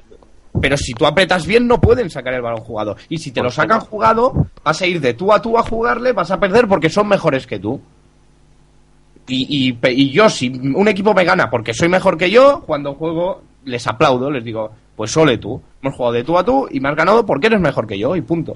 pero 0.62 0.77
si 0.77 0.93
tú 0.93 1.05
apretas 1.05 1.45
bien 1.47 1.67
no 1.67 1.81
pueden 1.81 2.09
sacar 2.09 2.33
el 2.36 2.41
balón 2.41 2.62
jugado. 2.62 2.95
Y 3.09 3.17
si 3.17 3.31
te 3.31 3.41
lo 3.41 3.49
sacan 3.49 3.79
jugado, 3.79 4.47
vas 4.63 4.81
a 4.81 4.86
ir 4.88 5.01
de 5.01 5.13
tú 5.15 5.33
a 5.33 5.41
tú 5.41 5.57
a 5.57 5.63
jugarle, 5.63 6.13
vas 6.13 6.29
a 6.31 6.39
perder 6.39 6.67
porque 6.67 6.89
son 6.89 7.07
mejores 7.07 7.47
que 7.47 7.59
tú. 7.59 7.81
Y, 9.27 9.69
y, 9.71 9.79
y 9.91 10.12
yo, 10.12 10.29
si 10.29 10.49
un 10.49 10.88
equipo 10.88 11.13
me 11.13 11.23
gana 11.23 11.49
porque 11.49 11.73
soy 11.73 11.88
mejor 11.89 12.17
que 12.17 12.29
yo, 12.29 12.62
cuando 12.65 12.93
juego 12.93 13.41
les 13.65 13.88
aplaudo, 13.88 14.29
les 14.29 14.43
digo, 14.43 14.71
pues 14.95 15.12
sole 15.12 15.38
tú. 15.38 15.62
Hemos 15.81 15.95
jugado 15.95 16.13
de 16.13 16.23
tú 16.23 16.38
a 16.38 16.43
tú 16.43 16.67
y 16.69 16.79
me 16.79 16.89
has 16.89 16.95
ganado 16.95 17.25
porque 17.25 17.47
eres 17.47 17.59
mejor 17.62 17.88
que 17.88 17.97
yo 17.97 18.15
y 18.15 18.21
punto. 18.21 18.53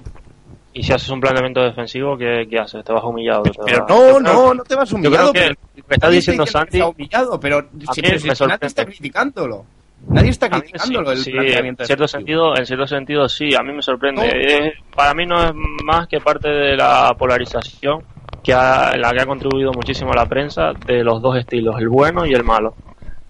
Y 0.80 0.84
si 0.84 0.94
haces 0.94 1.10
un 1.10 1.20
planteamiento 1.20 1.62
defensivo, 1.62 2.16
¿qué, 2.18 2.46
qué 2.50 2.60
haces? 2.60 2.84
¿Te 2.86 2.94
vas 2.94 3.04
humillado? 3.04 3.42
¿Te 3.44 3.52
Pero 3.66 3.80
vas- 3.80 3.90
no, 3.90 4.12
Yo 4.12 4.20
no, 4.20 4.54
no 4.54 4.64
te 4.64 4.76
vas 4.76 4.90
Yo 4.90 4.96
humillado. 4.98 5.32
creo 5.32 5.50
que 5.50 5.56
pero 5.74 5.88
que 5.88 5.94
está 5.96 6.10
diciendo 6.10 6.44
está 6.44 6.60
Santi... 6.60 6.82
humillado, 6.82 7.40
pero 7.40 7.62
si- 7.94 8.02
me 8.02 8.10
nadie 8.48 8.58
está 8.68 8.86
criticándolo. 8.86 9.66
Nadie 10.10 10.30
está 10.30 10.50
criticándolo 10.50 11.08
sí, 11.12 11.18
el 11.18 11.24
sí, 11.24 11.32
planteamiento 11.32 11.82
en 11.84 11.88
cierto 11.88 12.04
defensivo. 12.04 12.20
sentido, 12.20 12.58
en 12.58 12.66
cierto 12.68 12.88
sentido 12.88 13.30
sí, 13.30 13.56
a 13.56 13.64
mí 13.64 13.74
me 13.74 13.82
sorprende. 13.82 14.22
No. 14.22 14.28
Eh, 14.32 14.74
para 14.96 15.14
mí 15.16 15.26
no 15.26 15.44
es 15.44 15.52
más 15.84 16.08
que 16.08 16.20
parte 16.20 16.48
de 16.50 16.76
la 16.78 17.16
polarización 17.18 18.04
que 18.44 18.54
ha, 18.54 18.96
la 18.96 19.12
que 19.14 19.22
ha 19.22 19.26
contribuido 19.26 19.72
muchísimo 19.74 20.14
la 20.14 20.28
prensa 20.28 20.74
de 20.86 21.04
los 21.04 21.20
dos 21.24 21.36
estilos, 21.38 21.76
el 21.80 21.90
bueno 21.90 22.26
y 22.28 22.34
el 22.34 22.44
malo. 22.44 22.76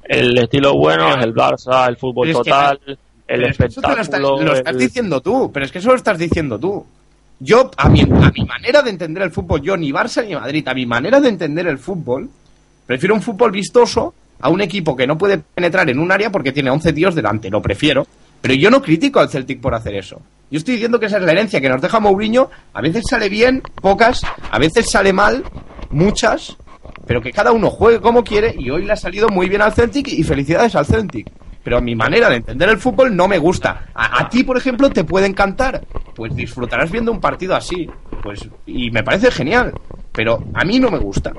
El 0.04 0.38
estilo 0.38 0.74
bueno 0.74 1.10
es 1.18 1.24
el 1.24 1.34
Barça, 1.34 1.88
el 1.88 1.96
fútbol 1.96 2.28
que- 2.28 2.34
total, 2.34 2.80
el 2.86 2.96
que 3.26 3.38
lo 3.38 3.48
estás- 3.48 3.70
espectáculo. 3.78 4.42
lo 4.44 4.54
estás 4.54 4.74
el- 4.74 4.80
diciendo 4.80 5.22
tú, 5.22 5.50
pero 5.54 5.66
es 5.66 5.72
que 5.72 5.78
eso 5.80 5.90
lo 5.92 5.96
estás 5.96 6.18
diciendo 6.18 6.60
tú. 6.60 6.86
Yo, 7.40 7.70
a 7.78 7.90
mi, 7.90 8.02
a 8.02 8.32
mi 8.32 8.46
manera 8.46 8.82
de 8.82 8.90
entender 8.90 9.24
el 9.24 9.32
fútbol, 9.32 9.62
yo 9.62 9.78
ni 9.78 9.92
Barça 9.92 10.26
ni 10.26 10.34
Madrid, 10.34 10.68
a 10.68 10.74
mi 10.74 10.86
manera 10.86 11.20
de 11.20 11.30
entender 11.30 11.68
el 11.68 11.78
fútbol, 11.78 12.30
prefiero 12.86 13.14
un 13.14 13.22
fútbol 13.22 13.52
vistoso 13.52 14.14
a 14.40 14.50
un 14.50 14.62
equipo 14.62 14.96
que 14.96 15.08
no 15.08 15.18
puede 15.18 15.38
penetrar 15.38 15.90
en 15.90 16.00
un 16.00 16.12
área 16.12 16.32
porque 16.32 16.52
tiene 16.52 16.70
11 16.70 16.94
tíos 16.94 17.16
delante, 17.16 17.50
lo 17.50 17.62
prefiero. 17.62 18.08
Pero 18.42 18.54
yo 18.54 18.70
no 18.70 18.82
critico 18.82 19.20
al 19.20 19.30
Celtic 19.30 19.60
por 19.60 19.74
hacer 19.74 19.96
eso. 19.96 20.22
Yo 20.50 20.58
estoy 20.58 20.76
diciendo 20.76 21.00
que 21.00 21.08
esa 21.08 21.18
es 21.18 21.24
la 21.24 21.32
herencia 21.32 21.60
que 21.60 21.70
nos 21.70 21.82
deja 21.82 22.00
Mourinho. 22.00 22.50
A 22.74 22.82
veces 22.82 23.04
sale 23.10 23.30
bien, 23.30 23.62
pocas, 23.82 24.22
a 24.52 24.60
veces 24.60 24.90
sale 24.90 25.12
mal, 25.12 25.44
muchas, 25.90 26.56
pero 27.06 27.22
que 27.22 27.32
cada 27.32 27.52
uno 27.52 27.70
juegue 27.70 28.00
como 28.00 28.24
quiere 28.24 28.56
y 28.58 28.70
hoy 28.70 28.86
le 28.86 28.94
ha 28.94 28.98
salido 28.98 29.28
muy 29.30 29.50
bien 29.50 29.62
al 29.62 29.74
Celtic 29.74 30.08
y 30.08 30.24
felicidades 30.24 30.76
al 30.76 30.86
Celtic. 30.86 31.30
Pero 31.68 31.80
a 31.80 31.82
mi 31.82 31.96
manera 31.96 32.30
de 32.30 32.38
entender 32.38 32.70
el 32.70 32.78
fútbol 32.78 33.14
no 33.14 33.28
me 33.28 33.38
gusta. 33.38 33.88
A, 33.94 34.22
a 34.22 34.30
ti, 34.30 34.46
por 34.46 34.56
ejemplo, 34.56 34.90
te 34.90 35.04
puede 35.04 35.26
encantar. 35.28 35.82
Pues 36.16 36.34
disfrutarás 36.34 36.90
viendo 36.90 37.12
un 37.12 37.20
partido 37.20 37.58
así. 37.58 37.90
Pues, 38.24 38.48
y 38.66 38.90
me 38.90 39.04
parece 39.04 39.30
genial. 39.32 39.74
Pero 40.14 40.42
a 40.54 40.64
mí 40.64 40.80
no 40.80 40.90
me 40.90 40.98
gusta. 40.98 41.34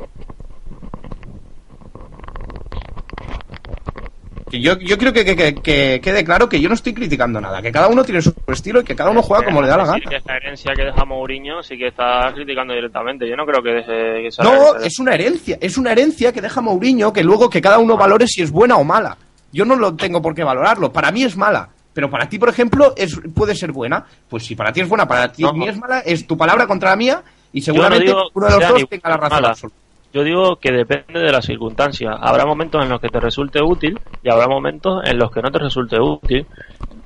Yo, 4.52 4.78
yo 4.78 4.98
creo 4.98 5.14
que, 5.14 5.24
que- 5.24 5.34
que- 5.34 5.54
que 5.54 6.00
quede 6.02 6.24
claro 6.24 6.46
que 6.46 6.60
yo 6.60 6.68
no 6.68 6.74
estoy 6.74 6.92
criticando 6.92 7.40
nada, 7.40 7.62
que 7.62 7.72
cada 7.72 7.88
uno 7.88 8.04
tiene 8.04 8.20
su 8.20 8.34
estilo 8.48 8.82
y 8.82 8.84
que 8.84 8.94
cada 8.94 9.08
uno 9.08 9.22
juega 9.22 9.46
como 9.46 9.62
le 9.62 9.68
da 9.68 9.78
la 9.78 9.86
gana. 9.86 10.00
que 10.10 10.16
esta 10.16 10.36
herencia 10.36 10.74
que 10.76 10.84
deja 10.84 11.06
Mourinho 11.06 11.62
sí 11.62 11.78
que 11.78 11.86
está 11.88 12.30
criticando 12.34 12.74
directamente. 12.74 13.26
Yo 13.26 13.34
no 13.34 13.46
creo 13.46 13.62
que 13.62 13.70
deje 13.70 14.28
que 14.28 14.42
No, 14.42 14.74
es 14.76 14.98
una 14.98 15.14
herencia, 15.14 15.56
es 15.58 15.78
una 15.78 15.92
herencia 15.92 16.34
que 16.34 16.42
deja 16.42 16.60
Mourinho 16.60 17.14
que 17.14 17.24
luego 17.24 17.48
que 17.48 17.62
cada 17.62 17.78
uno 17.78 17.96
valore 17.96 18.26
si 18.26 18.42
es 18.42 18.50
buena 18.50 18.76
o 18.76 18.84
mala. 18.84 19.16
Yo 19.52 19.64
no 19.64 19.76
lo 19.76 19.94
tengo 19.94 20.20
por 20.20 20.34
qué 20.34 20.44
valorarlo, 20.44 20.92
para 20.92 21.10
mí 21.10 21.22
es 21.22 21.36
mala, 21.36 21.68
pero 21.94 22.10
para 22.10 22.28
ti, 22.28 22.38
por 22.38 22.48
ejemplo, 22.48 22.92
es 22.96 23.18
puede 23.34 23.54
ser 23.54 23.72
buena. 23.72 24.04
Pues 24.28 24.44
si 24.44 24.54
para 24.54 24.72
ti 24.72 24.80
es 24.80 24.88
buena, 24.88 25.06
para 25.06 25.32
ti 25.32 25.42
No. 25.42 25.52
mí 25.52 25.68
es 25.68 25.78
mala, 25.78 26.00
es 26.00 26.26
tu 26.26 26.36
palabra 26.36 26.66
contra 26.66 26.90
la 26.90 26.96
mía 26.96 27.22
y 27.52 27.60
seguramente 27.62 28.06
digo 28.06 28.22
uno 28.34 28.46
de 28.46 28.52
los 28.60 28.68
dos 28.68 28.88
tenga 28.88 29.08
la 29.10 29.16
razón 29.16 29.44
absoluta. 29.44 29.76
Yo 30.12 30.24
digo 30.24 30.56
que 30.56 30.72
depende 30.72 31.20
de 31.20 31.30
las 31.32 31.44
circunstancias. 31.44 32.14
Habrá 32.18 32.46
momentos 32.46 32.82
en 32.82 32.88
los 32.88 33.00
que 33.00 33.08
te 33.08 33.20
resulte 33.20 33.60
útil 33.62 33.98
y 34.22 34.30
habrá 34.30 34.48
momentos 34.48 35.02
en 35.04 35.18
los 35.18 35.30
que 35.30 35.42
no 35.42 35.50
te 35.50 35.58
resulte 35.58 36.00
útil. 36.00 36.46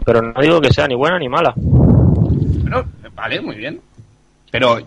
Pero 0.04 0.22
no 0.22 0.40
digo 0.40 0.60
que 0.60 0.72
sea 0.72 0.86
ni 0.86 0.94
buena 0.94 1.18
ni 1.18 1.28
mala. 1.28 1.52
Bueno, 1.56 2.84
vale, 3.14 3.40
muy 3.40 3.56
bien. 3.56 3.80
Pero, 4.52 4.78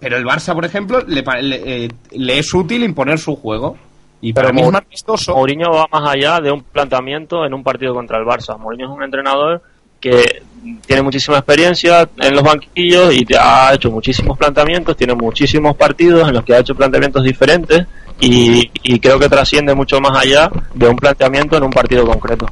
pero 0.00 0.16
el 0.16 0.24
Barça, 0.24 0.54
por 0.54 0.64
ejemplo, 0.64 1.00
le, 1.06 1.22
eh, 1.22 1.88
le 2.12 2.38
es 2.38 2.52
útil 2.54 2.82
imponer 2.82 3.18
su 3.18 3.36
juego. 3.36 3.76
Y 4.22 4.32
Pero 4.32 4.48
para 4.48 4.54
mí 4.54 4.60
es 4.60 4.66
Mou- 4.66 4.72
más 4.72 4.88
vistoso. 4.88 5.34
Mourinho 5.34 5.70
va 5.70 5.86
más 5.90 6.10
allá 6.14 6.40
de 6.40 6.50
un 6.50 6.62
planteamiento 6.62 7.44
en 7.44 7.54
un 7.54 7.62
partido 7.62 7.94
contra 7.94 8.18
el 8.18 8.24
Barça. 8.24 8.58
Mourinho 8.58 8.86
es 8.86 8.92
un 8.96 9.02
entrenador 9.02 9.62
que 9.98 10.42
tiene 10.86 11.02
muchísima 11.02 11.38
experiencia 11.38 12.08
en 12.18 12.34
los 12.34 12.42
banquillos 12.42 13.14
y 13.14 13.24
te 13.24 13.36
ha 13.38 13.72
hecho 13.74 13.90
muchísimos 13.90 14.36
planteamientos, 14.36 14.96
tiene 14.96 15.14
muchísimos 15.14 15.74
partidos 15.76 16.28
en 16.28 16.34
los 16.34 16.44
que 16.44 16.54
ha 16.54 16.58
hecho 16.58 16.74
planteamientos 16.74 17.22
diferentes 17.24 17.86
y, 18.20 18.70
y 18.82 19.00
creo 19.00 19.18
que 19.18 19.28
trasciende 19.28 19.74
mucho 19.74 19.98
más 20.00 20.18
allá 20.18 20.50
de 20.74 20.86
un 20.88 20.96
planteamiento 20.96 21.56
en 21.56 21.62
un 21.64 21.70
partido 21.70 22.04
concreto. 22.06 22.46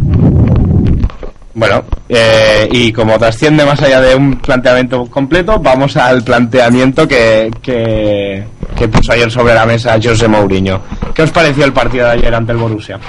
Bueno, 1.58 1.82
eh, 2.08 2.68
y 2.70 2.92
como 2.92 3.18
trasciende 3.18 3.64
más 3.64 3.82
allá 3.82 4.00
de 4.00 4.14
un 4.14 4.36
planteamiento 4.36 5.06
completo, 5.06 5.58
vamos 5.58 5.96
al 5.96 6.22
planteamiento 6.22 7.08
que, 7.08 7.50
que, 7.60 8.44
que 8.76 8.86
puso 8.86 9.10
ayer 9.10 9.28
sobre 9.28 9.54
la 9.54 9.66
mesa 9.66 9.98
José 10.00 10.28
Mourinho. 10.28 10.80
¿Qué 11.12 11.22
os 11.22 11.32
pareció 11.32 11.64
el 11.64 11.72
partido 11.72 12.06
de 12.06 12.12
ayer 12.12 12.32
ante 12.32 12.52
el 12.52 12.58
Borussia? 12.58 13.00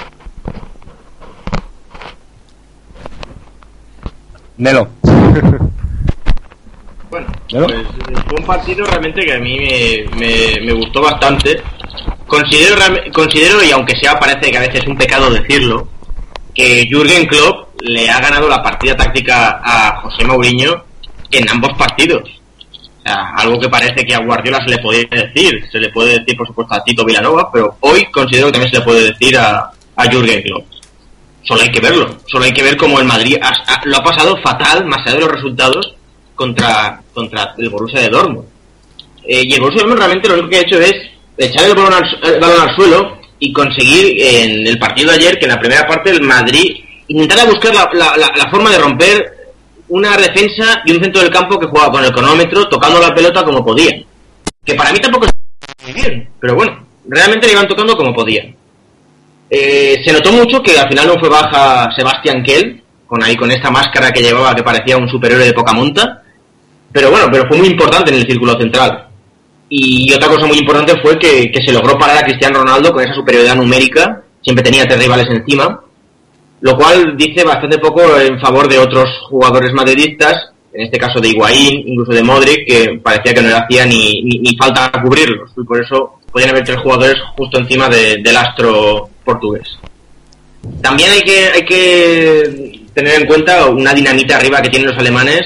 Nelo. 4.58 4.88
Bueno, 7.12 7.26
¿No? 7.54 7.66
pues 7.66 7.76
eh, 7.80 8.22
fue 8.28 8.40
un 8.40 8.46
partido 8.46 8.86
realmente 8.86 9.26
que 9.26 9.34
a 9.34 9.40
mí 9.40 9.58
me, 9.58 10.06
me- 10.20 10.64
me 10.64 10.74
gustó 10.74 11.02
bastante. 11.02 11.60
Considero, 12.28 12.76
considero, 13.12 13.64
y 13.64 13.72
aunque 13.72 13.96
sea 14.00 14.20
parece 14.20 14.52
que 14.52 14.58
a 14.58 14.62
veces 14.62 14.82
es 14.84 14.88
un 14.88 14.96
pecado 14.96 15.32
decirlo, 15.32 15.88
que 16.54 16.86
Jürgen 16.90 17.26
Klopp 17.28 17.80
le 17.82 18.10
ha 18.10 18.20
ganado 18.20 18.48
la 18.50 18.62
partida 18.62 18.96
táctica 18.96 19.62
a 19.64 20.02
José 20.02 20.26
Mourinho 20.26 20.84
en 21.32 21.50
ambos 21.50 21.72
partidos. 21.78 22.24
Algo 23.06 23.60
que 23.60 23.70
parece 23.70 24.06
que 24.06 24.14
a 24.14 24.20
Guardiola 24.20 24.60
se 24.64 24.70
le 24.70 24.78
podía 24.80 25.04
decir. 25.10 25.64
Se 25.72 25.80
le 25.80 25.90
puede 25.90 26.20
decir, 26.20 26.36
por 26.38 26.46
supuesto, 26.48 26.76
a 26.76 26.84
Tito 26.84 27.04
Villanova, 27.06 27.50
pero 27.52 27.78
hoy 27.80 28.06
considero 28.12 28.48
que 28.48 28.52
también 28.54 28.72
se 28.72 28.80
le 28.80 28.86
puede 28.86 29.04
decir 29.12 29.38
a, 29.38 29.72
a 29.96 30.04
Jürgen 30.10 30.42
Klopp. 30.44 30.66
Solo 31.44 31.62
hay 31.64 31.72
que 31.72 31.80
verlo. 31.80 32.18
Solo 32.28 32.46
hay 32.46 32.52
que 32.52 32.62
ver 32.62 32.78
cómo 32.78 33.00
el 33.00 33.06
Madrid 33.06 33.38
ha- 33.42 33.82
lo 33.86 33.98
ha 33.98 34.04
pasado 34.04 34.38
fatal, 34.44 34.86
más 34.86 35.00
allá 35.06 35.16
de 35.16 35.22
los 35.22 35.32
resultados, 35.32 35.96
contra, 36.36 37.02
contra 37.14 37.56
el 37.58 37.70
Borussia 37.70 38.02
de 38.02 38.10
Dortmund. 38.10 38.48
Eh, 39.26 39.44
y 39.46 39.54
el 39.54 39.60
Borussia 39.62 39.82
de 39.84 39.90
Dortmund 39.90 40.00
realmente 40.00 40.28
lo 40.28 40.34
único 40.36 40.50
que 40.50 40.58
ha 40.58 40.62
hecho 40.62 40.80
es 40.80 40.94
echar 41.38 41.66
el 41.66 41.76
balón 41.76 41.94
al 42.62 42.76
suelo 42.76 43.18
y 43.40 43.54
conseguir 43.54 44.22
en 44.22 44.68
el 44.68 44.78
partido 44.78 45.10
de 45.10 45.18
ayer 45.18 45.40
que 45.40 45.46
en 45.46 45.52
la 45.52 45.60
primera 45.60 45.88
parte 45.88 46.12
el 46.12 46.22
Madrid 46.22 46.76
intentara 47.08 47.46
buscar 47.46 47.74
la, 47.74 47.90
la, 48.16 48.52
forma 48.52 48.70
de 48.70 48.78
romper 48.78 49.38
una 49.88 50.16
defensa 50.18 50.82
y 50.86 50.92
un 50.92 51.02
centro 51.02 51.22
del 51.22 51.32
campo 51.32 51.58
que 51.58 51.68
jugaba 51.68 51.92
con 51.92 52.04
el 52.04 52.12
cronómetro, 52.12 52.68
tocando 52.68 53.00
la 53.00 53.14
pelota 53.14 53.44
como 53.44 53.64
podían. 53.66 54.04
Que 54.64 54.76
para 54.76 54.92
mí 54.92 55.00
tampoco 55.00 55.26
es 55.26 55.94
bien, 55.94 56.30
pero 56.40 56.56
bueno, 56.56 56.86
realmente 57.08 57.48
le 57.48 57.54
iban 57.54 57.68
tocando 57.68 57.96
como 57.96 58.14
podían. 58.14 58.56
Eh, 59.50 59.96
se 60.06 60.14
notó 60.14 60.32
mucho 60.32 60.62
que 60.62 60.78
al 60.78 60.88
final 60.88 61.08
no 61.08 61.20
fue 61.20 61.30
baja 61.30 61.90
Sebastián 61.96 62.44
Kell, 62.44 62.84
con 63.08 63.24
ahí 63.24 63.36
con 63.36 63.50
esta 63.50 63.72
máscara 63.72 64.12
que 64.12 64.22
llevaba 64.22 64.54
que 64.54 64.62
parecía 64.62 64.98
un 64.98 65.10
superhéroe 65.10 65.46
de 65.46 65.54
poca 65.54 65.74
monta, 65.74 66.22
pero 66.92 67.10
bueno, 67.10 67.28
pero 67.32 67.48
fue 67.48 67.58
muy 67.58 67.68
importante 67.68 68.12
en 68.12 68.20
el 68.20 68.28
círculo 68.28 68.60
central. 68.60 69.09
Y 69.70 70.12
otra 70.14 70.28
cosa 70.28 70.48
muy 70.48 70.58
importante 70.58 71.00
fue 71.02 71.18
que, 71.20 71.52
se 71.64 71.72
logró 71.72 71.98
parar 71.98 72.18
a 72.18 72.26
Cristiano 72.26 72.60
Ronaldo 72.60 72.92
con 72.92 73.04
esa 73.04 73.14
superioridad 73.14 73.56
numérica, 73.56 74.24
siempre 74.42 74.64
tenía 74.64 74.86
tres 74.86 75.00
rivales 75.00 75.28
encima, 75.30 75.82
lo 76.62 76.76
cual 76.76 77.16
dice 77.16 77.44
bastante 77.44 77.78
poco 77.78 78.02
en 78.20 78.40
favor 78.40 78.68
de 78.68 78.80
otros 78.80 79.08
jugadores 79.30 79.72
madridistas, 79.74 80.50
en 80.74 80.86
este 80.86 80.98
caso 80.98 81.20
de 81.20 81.30
Higuaín, 81.30 81.84
incluso 81.88 82.12
de 82.12 82.24
Modric, 82.24 82.68
que 82.68 83.00
parecía 83.02 83.34
que 83.34 83.42
no 83.42 83.50
le 83.50 83.56
hacía 83.56 83.86
ni, 83.86 84.22
ni, 84.24 84.56
falta 84.58 84.92
cubrirlos, 85.04 85.52
y 85.56 85.64
por 85.64 85.84
eso 85.84 86.20
podían 86.32 86.50
haber 86.52 86.64
tres 86.64 86.78
jugadores 86.78 87.16
justo 87.38 87.60
encima 87.60 87.90
del 87.90 88.38
astro 88.38 89.10
portugués. 89.24 89.68
También 90.82 91.12
hay 91.12 91.22
que, 91.22 91.46
hay 91.48 91.66
que 91.66 92.82
tener 92.94 93.22
en 93.22 93.28
cuenta 93.28 93.68
una 93.68 93.94
dinamita 93.94 94.38
arriba 94.38 94.62
que 94.62 94.70
tienen 94.70 94.90
los 94.90 94.98
alemanes 94.98 95.42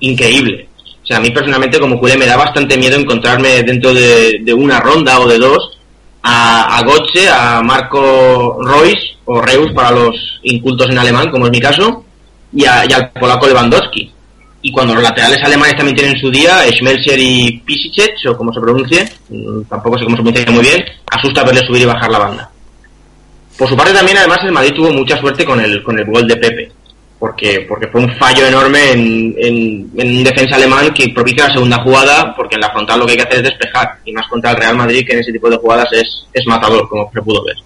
increíble. 0.00 0.68
O 1.04 1.06
sea, 1.06 1.18
a 1.18 1.20
mí 1.20 1.30
personalmente 1.30 1.78
como 1.78 1.98
culé 1.98 2.16
me 2.16 2.24
da 2.24 2.36
bastante 2.36 2.78
miedo 2.78 2.96
encontrarme 2.96 3.62
dentro 3.62 3.92
de, 3.92 4.54
una 4.56 4.80
ronda 4.80 5.20
o 5.20 5.28
de 5.28 5.38
dos 5.38 5.78
a, 6.22 6.78
a 6.78 6.82
Gotze, 6.82 7.28
a 7.28 7.60
Marco 7.62 8.56
Royce 8.62 9.16
o 9.26 9.38
Reus 9.42 9.70
para 9.74 9.90
los 9.90 10.16
incultos 10.44 10.88
en 10.88 10.98
alemán, 10.98 11.30
como 11.30 11.44
es 11.44 11.50
mi 11.50 11.60
caso, 11.60 12.04
y, 12.54 12.64
al 12.64 13.10
polaco 13.12 13.46
Lewandowski. 13.46 14.10
Y 14.62 14.72
cuando 14.72 14.94
los 14.94 15.02
laterales 15.02 15.42
alemanes 15.44 15.76
también 15.76 15.94
tienen 15.94 16.16
su 16.16 16.30
día, 16.30 16.62
Schmelzer 16.72 17.18
y 17.18 17.60
Pisicek, 17.66 18.14
o 18.30 18.36
como 18.38 18.50
se 18.54 18.60
pronuncie, 18.60 19.04
mm, 19.28 19.64
tampoco 19.68 19.98
sé 19.98 20.04
cómo 20.04 20.16
se 20.16 20.22
pronuncia 20.22 20.52
muy 20.52 20.62
bien, 20.62 20.82
asusta 21.10 21.44
verle 21.44 21.66
subir 21.66 21.82
y 21.82 21.86
bajar 21.86 22.10
la 22.10 22.18
banda. 22.18 22.50
Por 23.58 23.68
su 23.68 23.76
parte 23.76 23.92
también, 23.92 24.16
además, 24.16 24.38
el 24.42 24.52
Madrid 24.52 24.72
tuvo 24.74 24.90
mucha 24.90 25.18
suerte 25.18 25.44
con 25.44 25.60
el, 25.60 25.82
con 25.82 25.98
el 25.98 26.06
gol 26.06 26.26
de 26.26 26.36
Pepe 26.36 26.72
porque, 27.18 27.64
porque 27.68 27.88
fue 27.88 28.02
un 28.02 28.14
fallo 28.16 28.46
enorme 28.46 28.92
en, 28.92 29.34
en, 29.38 30.16
un 30.18 30.24
defensa 30.24 30.56
alemán 30.56 30.92
que 30.92 31.08
propicia 31.08 31.48
la 31.48 31.54
segunda 31.54 31.82
jugada, 31.82 32.34
porque 32.34 32.56
en 32.56 32.60
la 32.60 32.70
frontal 32.70 33.00
lo 33.00 33.06
que 33.06 33.12
hay 33.12 33.18
que 33.18 33.24
hacer 33.24 33.38
es 33.38 33.50
despejar, 33.50 33.98
y 34.04 34.12
más 34.12 34.26
contra 34.28 34.50
el 34.50 34.56
Real 34.56 34.76
Madrid, 34.76 35.06
que 35.06 35.14
en 35.14 35.20
ese 35.20 35.32
tipo 35.32 35.48
de 35.48 35.56
jugadas 35.56 35.88
es, 35.92 36.26
es 36.32 36.46
matador, 36.46 36.88
como 36.88 37.10
se 37.12 37.22
pudo 37.22 37.44
ver. 37.44 37.56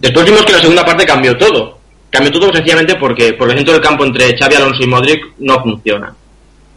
Después 0.00 0.26
vimos 0.26 0.44
que 0.44 0.52
la 0.52 0.60
segunda 0.60 0.84
parte 0.84 1.06
cambió 1.06 1.36
todo. 1.36 1.78
Cambió 2.10 2.30
todo 2.30 2.52
sencillamente 2.52 2.94
porque, 2.96 3.32
porque 3.32 3.54
el 3.54 3.64
del 3.64 3.80
campo 3.80 4.04
entre 4.04 4.36
Xavi 4.36 4.54
Alonso 4.54 4.82
y 4.82 4.86
Modric 4.86 5.24
no 5.38 5.60
funciona. 5.62 6.14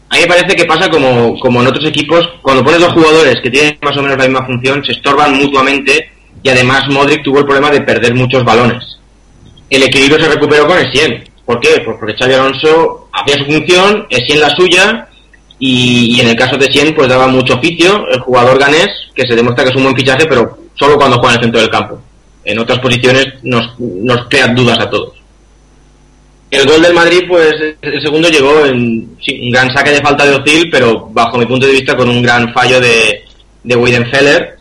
A 0.10 0.16
mí 0.16 0.22
me 0.22 0.28
parece 0.28 0.56
que 0.56 0.66
pasa 0.66 0.90
como, 0.90 1.38
como 1.40 1.62
en 1.62 1.68
otros 1.68 1.86
equipos, 1.86 2.28
cuando 2.42 2.64
pones 2.64 2.80
dos 2.80 2.94
jugadores 2.94 3.36
que 3.44 3.50
tienen 3.50 3.78
más 3.82 3.98
o 3.98 4.02
menos 4.02 4.18
la 4.18 4.24
misma 4.24 4.46
función, 4.46 4.84
se 4.84 4.94
estorban 4.94 5.36
mutuamente 5.36 6.10
y 6.42 6.50
además 6.50 6.88
Modric 6.90 7.24
tuvo 7.24 7.40
el 7.40 7.46
problema 7.46 7.70
de 7.70 7.82
perder 7.82 8.16
muchos 8.16 8.44
balones. 8.44 8.98
El 9.70 9.84
equilibrio 9.84 10.20
se 10.20 10.30
recuperó 10.30 10.66
con 10.66 10.78
el 10.78 10.90
100 10.90 11.27
¿Por 11.48 11.62
qué? 11.62 11.82
Pues 11.84 11.96
porque 11.98 12.14
Xavi 12.14 12.34
Alonso 12.34 13.08
hacía 13.14 13.38
su 13.38 13.46
función, 13.46 14.06
en 14.10 14.40
la 14.42 14.50
suya, 14.50 15.08
y, 15.58 16.20
en 16.20 16.28
el 16.28 16.36
caso 16.36 16.58
de 16.58 16.70
Sien 16.70 16.94
pues 16.94 17.08
daba 17.08 17.28
mucho 17.28 17.54
oficio, 17.54 18.06
el 18.12 18.20
jugador 18.20 18.60
ganés, 18.60 18.90
que 19.16 19.26
se 19.26 19.34
demuestra 19.34 19.64
que 19.64 19.70
es 19.70 19.76
un 19.78 19.84
buen 19.84 19.96
fichaje, 19.96 20.26
pero 20.28 20.58
solo 20.76 20.98
cuando 20.98 21.18
juega 21.18 21.36
en 21.36 21.40
el 21.40 21.44
centro 21.46 21.62
del 21.62 21.70
campo. 21.70 22.02
En 22.44 22.60
otras 22.60 22.80
posiciones 22.80 23.28
nos, 23.44 23.80
nos 23.80 24.28
crean 24.28 24.56
dudas 24.56 24.78
a 24.80 24.90
todos. 24.90 25.14
El 26.52 26.68
gol 26.68 26.82
del 26.82 26.94
Madrid, 26.94 27.24
pues 27.30 27.56
el 27.82 28.02
segundo 28.02 28.28
llegó 28.30 28.66
en 28.66 28.76
un 28.76 29.52
gran 29.52 29.74
saque 29.74 29.92
de 29.92 30.02
falta 30.02 30.26
de 30.26 30.36
Ozil, 30.36 30.70
pero 30.70 31.08
bajo 31.12 31.38
mi 31.38 31.46
punto 31.46 31.66
de 31.66 31.74
vista 31.74 31.96
con 31.96 32.10
un 32.10 32.22
gran 32.22 32.54
fallo 32.54 32.82
de, 32.82 33.24
de 33.64 33.76
Weidenfeller, 33.76 34.58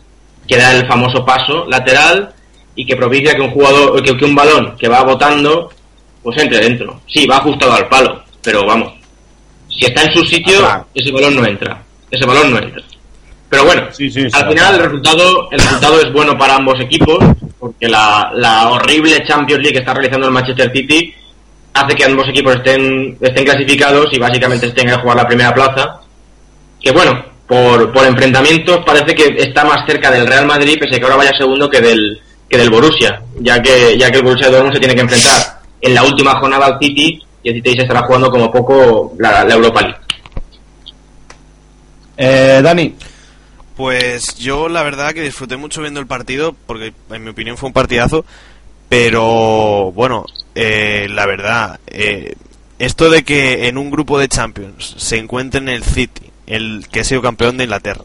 que 0.47 0.57
da 0.57 0.73
el 0.73 0.87
famoso 0.87 1.25
paso 1.25 1.65
lateral 1.65 2.33
y 2.75 2.85
que 2.85 2.95
propicia 2.95 3.35
que 3.35 3.41
un 3.41 3.51
jugador, 3.51 4.01
que, 4.01 4.15
que 4.15 4.25
un 4.25 4.35
balón 4.35 4.77
que 4.77 4.87
va 4.87 5.03
botando 5.03 5.69
pues 6.27 6.43
entre 6.43 6.59
dentro. 6.59 6.99
Sí, 7.07 7.25
va 7.25 7.37
ajustado 7.37 7.71
al 7.71 7.87
palo, 7.87 8.21
pero 8.43 8.65
vamos, 8.65 8.91
si 9.69 9.85
está 9.85 10.03
en 10.03 10.11
su 10.13 10.25
sitio, 10.25 10.59
ese 10.93 11.09
balón 11.09 11.37
no 11.37 11.45
entra. 11.45 11.81
Ese 12.11 12.25
balón 12.25 12.51
no 12.51 12.57
entra. 12.57 12.83
Pero 13.49 13.63
bueno, 13.63 13.83
al 13.83 13.93
final 14.49 14.75
el 14.75 14.81
resultado, 14.81 15.49
el 15.51 15.57
resultado 15.57 16.01
es 16.01 16.11
bueno 16.11 16.37
para 16.37 16.55
ambos 16.55 16.81
equipos, 16.81 17.17
porque 17.57 17.87
la, 17.87 18.29
la 18.33 18.67
horrible 18.71 19.25
Champions 19.25 19.61
League 19.61 19.71
que 19.71 19.79
está 19.79 19.93
realizando 19.93 20.27
el 20.27 20.33
Manchester 20.33 20.69
City 20.73 21.13
hace 21.73 21.95
que 21.95 22.03
ambos 22.03 22.27
equipos 22.27 22.55
estén, 22.57 23.17
estén 23.21 23.45
clasificados 23.45 24.09
y 24.11 24.19
básicamente 24.19 24.65
estén 24.65 24.89
a 24.89 24.99
jugar 24.99 25.15
la 25.15 25.27
primera 25.27 25.53
plaza. 25.53 26.01
Que 26.81 26.91
bueno, 26.91 27.23
por, 27.47 27.93
por 27.93 28.05
enfrentamientos 28.05 28.83
parece 28.85 29.15
que 29.15 29.33
está 29.37 29.63
más 29.63 29.85
cerca 29.87 30.11
del 30.11 30.27
Real 30.27 30.45
Madrid, 30.45 30.77
pese 30.77 30.97
a 30.97 30.99
que 30.99 31.05
ahora 31.05 31.15
vaya 31.15 31.37
segundo 31.37 31.69
que 31.69 31.79
del, 31.79 32.19
que 32.49 32.57
del 32.57 32.69
Borussia, 32.69 33.21
ya 33.39 33.61
que, 33.61 33.97
ya 33.97 34.11
que 34.11 34.17
el 34.17 34.23
Borussia 34.25 34.49
Dortmund 34.49 34.73
se 34.73 34.79
tiene 34.79 34.93
que 34.93 35.01
enfrentar 35.01 35.56
en 35.81 35.93
la 35.93 36.03
última 36.03 36.39
jornada 36.39 36.65
al 36.65 36.79
City 36.79 37.23
y 37.43 37.49
el 37.49 37.55
City 37.55 37.75
se 37.75 37.81
estará 37.83 38.03
jugando 38.03 38.29
como 38.31 38.51
poco 38.51 39.13
la, 39.17 39.43
Europa 39.43 39.81
League. 39.81 39.97
Eh, 42.17 42.61
Dani. 42.63 42.95
Pues 43.75 44.35
yo 44.37 44.69
la 44.69 44.81
verdad 44.81 45.13
que 45.13 45.21
disfruté 45.21 45.55
mucho 45.55 45.81
viendo 45.81 45.99
el 45.99 46.07
partido 46.07 46.55
porque 46.65 46.93
en 47.11 47.23
mi 47.23 47.29
opinión 47.29 47.57
fue 47.57 47.67
un 47.67 47.73
partidazo, 47.73 48.25
pero 48.89 49.91
bueno, 49.91 50.25
eh, 50.55 51.07
la 51.11 51.27
verdad, 51.27 51.79
eh, 51.85 52.33
esto 52.79 53.11
de 53.11 53.23
que 53.23 53.67
en 53.67 53.77
un 53.77 53.91
grupo 53.91 54.17
de 54.17 54.29
Champions 54.29 54.95
se 54.97 55.19
encuentren 55.19 55.69
el 55.69 55.83
City, 55.83 56.31
el 56.47 56.87
que 56.91 57.01
ha 57.01 57.03
sido 57.03 57.21
campeón 57.21 57.57
de 57.57 57.65
Inglaterra, 57.65 58.03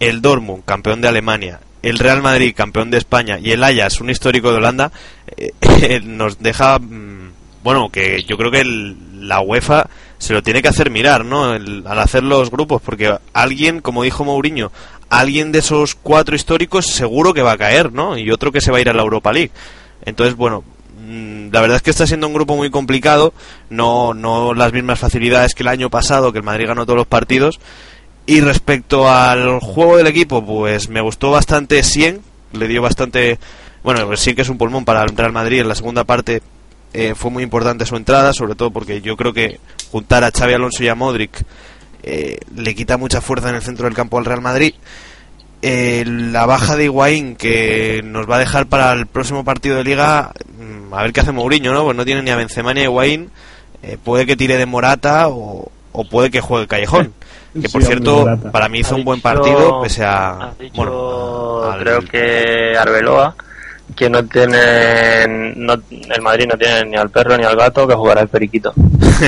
el 0.00 0.20
Dortmund, 0.20 0.64
campeón 0.64 1.00
de 1.00 1.06
Alemania, 1.06 1.60
el 1.84 1.98
Real 1.98 2.22
Madrid, 2.22 2.54
campeón 2.56 2.90
de 2.90 2.98
España, 2.98 3.38
y 3.40 3.50
el 3.52 3.62
Ajax, 3.62 4.00
un 4.00 4.10
histórico 4.10 4.50
de 4.50 4.56
Holanda, 4.56 4.90
eh, 5.36 6.00
nos 6.04 6.38
deja, 6.38 6.78
mm, 6.78 7.30
bueno, 7.62 7.90
que 7.90 8.22
yo 8.24 8.36
creo 8.36 8.50
que 8.50 8.64
la 8.64 9.40
UEFA 9.40 9.88
se 10.18 10.32
lo 10.32 10.42
tiene 10.42 10.62
que 10.62 10.68
hacer 10.68 10.90
mirar, 10.90 11.24
¿no? 11.24 11.44
al 11.44 11.98
hacer 11.98 12.22
los 12.22 12.50
grupos, 12.50 12.80
porque 12.80 13.14
alguien, 13.32 13.80
como 13.80 14.02
dijo 14.02 14.24
Mourinho, 14.24 14.72
alguien 15.10 15.52
de 15.52 15.58
esos 15.58 15.94
cuatro 15.94 16.34
históricos 16.34 16.86
seguro 16.86 17.34
que 17.34 17.42
va 17.42 17.52
a 17.52 17.58
caer, 17.58 17.92
¿no? 17.92 18.16
Y 18.16 18.30
otro 18.30 18.50
que 18.50 18.60
se 18.60 18.70
va 18.70 18.78
a 18.78 18.80
ir 18.80 18.88
a 18.88 18.94
la 18.94 19.02
Europa 19.02 19.32
League. 19.32 19.50
Entonces, 20.04 20.34
bueno, 20.34 20.64
mm, 21.06 21.50
la 21.52 21.60
verdad 21.60 21.76
es 21.76 21.82
que 21.82 21.90
está 21.90 22.06
siendo 22.06 22.26
un 22.26 22.34
grupo 22.34 22.56
muy 22.56 22.70
complicado, 22.70 23.34
no, 23.70 24.14
no 24.14 24.54
las 24.54 24.72
mismas 24.72 24.98
facilidades 24.98 25.54
que 25.54 25.62
el 25.62 25.68
año 25.68 25.90
pasado, 25.90 26.32
que 26.32 26.38
el 26.38 26.44
Madrid 26.44 26.68
ganó 26.68 26.84
todos 26.86 26.96
los 26.96 27.06
partidos, 27.06 27.60
y 28.26 28.40
respecto 28.40 29.08
al 29.10 29.60
juego 29.60 29.98
del 29.98 30.06
equipo, 30.06 30.44
pues 30.44 30.88
me 30.88 31.00
gustó 31.00 31.30
bastante 31.30 31.82
Sien, 31.82 32.22
le 32.52 32.68
dio 32.68 32.80
bastante... 32.80 33.38
Bueno, 33.82 34.06
pues 34.06 34.20
Sien 34.20 34.34
que 34.34 34.42
es 34.42 34.48
un 34.48 34.56
pulmón 34.56 34.84
para 34.84 35.02
entrar 35.02 35.26
al 35.26 35.32
Madrid 35.32 35.60
en 35.60 35.68
la 35.68 35.74
segunda 35.74 36.04
parte 36.04 36.40
eh, 36.94 37.14
fue 37.16 37.30
muy 37.30 37.42
importante 37.42 37.84
su 37.84 37.96
entrada, 37.96 38.32
sobre 38.32 38.54
todo 38.54 38.70
porque 38.70 39.02
yo 39.02 39.16
creo 39.16 39.32
que 39.32 39.58
juntar 39.90 40.22
a 40.22 40.30
Xavi 40.30 40.54
Alonso 40.54 40.84
y 40.84 40.88
a 40.88 40.94
Modric 40.94 41.42
eh, 42.04 42.38
le 42.54 42.74
quita 42.74 42.96
mucha 42.96 43.20
fuerza 43.20 43.50
en 43.50 43.56
el 43.56 43.62
centro 43.62 43.86
del 43.86 43.96
campo 43.96 44.16
al 44.16 44.24
Real 44.24 44.40
Madrid. 44.40 44.74
Eh, 45.60 46.04
la 46.06 46.46
baja 46.46 46.76
de 46.76 46.84
Higuaín 46.84 47.34
que 47.34 48.00
nos 48.04 48.30
va 48.30 48.36
a 48.36 48.38
dejar 48.38 48.66
para 48.66 48.92
el 48.92 49.06
próximo 49.06 49.44
partido 49.44 49.76
de 49.76 49.84
Liga, 49.84 50.32
mm, 50.56 50.94
a 50.94 51.02
ver 51.02 51.12
qué 51.12 51.20
hace 51.20 51.32
Mourinho, 51.32 51.74
¿no? 51.74 51.84
Pues 51.84 51.96
no 51.96 52.04
tiene 52.04 52.22
ni 52.22 52.30
a 52.30 52.36
Benzema 52.36 52.72
ni 52.72 52.80
a 52.80 52.84
Higuaín, 52.84 53.30
puede 54.04 54.24
que 54.24 54.36
tire 54.36 54.56
de 54.56 54.66
Morata 54.66 55.28
o, 55.28 55.70
o 55.92 56.04
puede 56.04 56.30
que 56.30 56.40
juegue 56.40 56.68
Callejón. 56.68 57.12
Que 57.60 57.68
por 57.68 57.84
cierto, 57.84 58.26
para 58.50 58.68
mí 58.68 58.80
hizo 58.80 58.96
un 58.96 59.04
buen 59.04 59.20
partido, 59.20 59.80
pese 59.80 60.04
a. 60.04 60.52
bueno, 60.74 61.74
creo 61.78 62.00
que 62.00 62.76
Arbeloa, 62.76 63.34
que 63.94 64.10
no 64.10 64.24
tiene. 64.24 65.54
No, 65.56 65.74
el 65.90 66.22
Madrid 66.22 66.46
no 66.50 66.58
tiene 66.58 66.84
ni 66.86 66.96
al 66.96 67.10
perro 67.10 67.36
ni 67.36 67.44
al 67.44 67.56
gato, 67.56 67.86
que 67.86 67.94
jugará 67.94 68.22
el 68.22 68.28
periquito. 68.28 68.72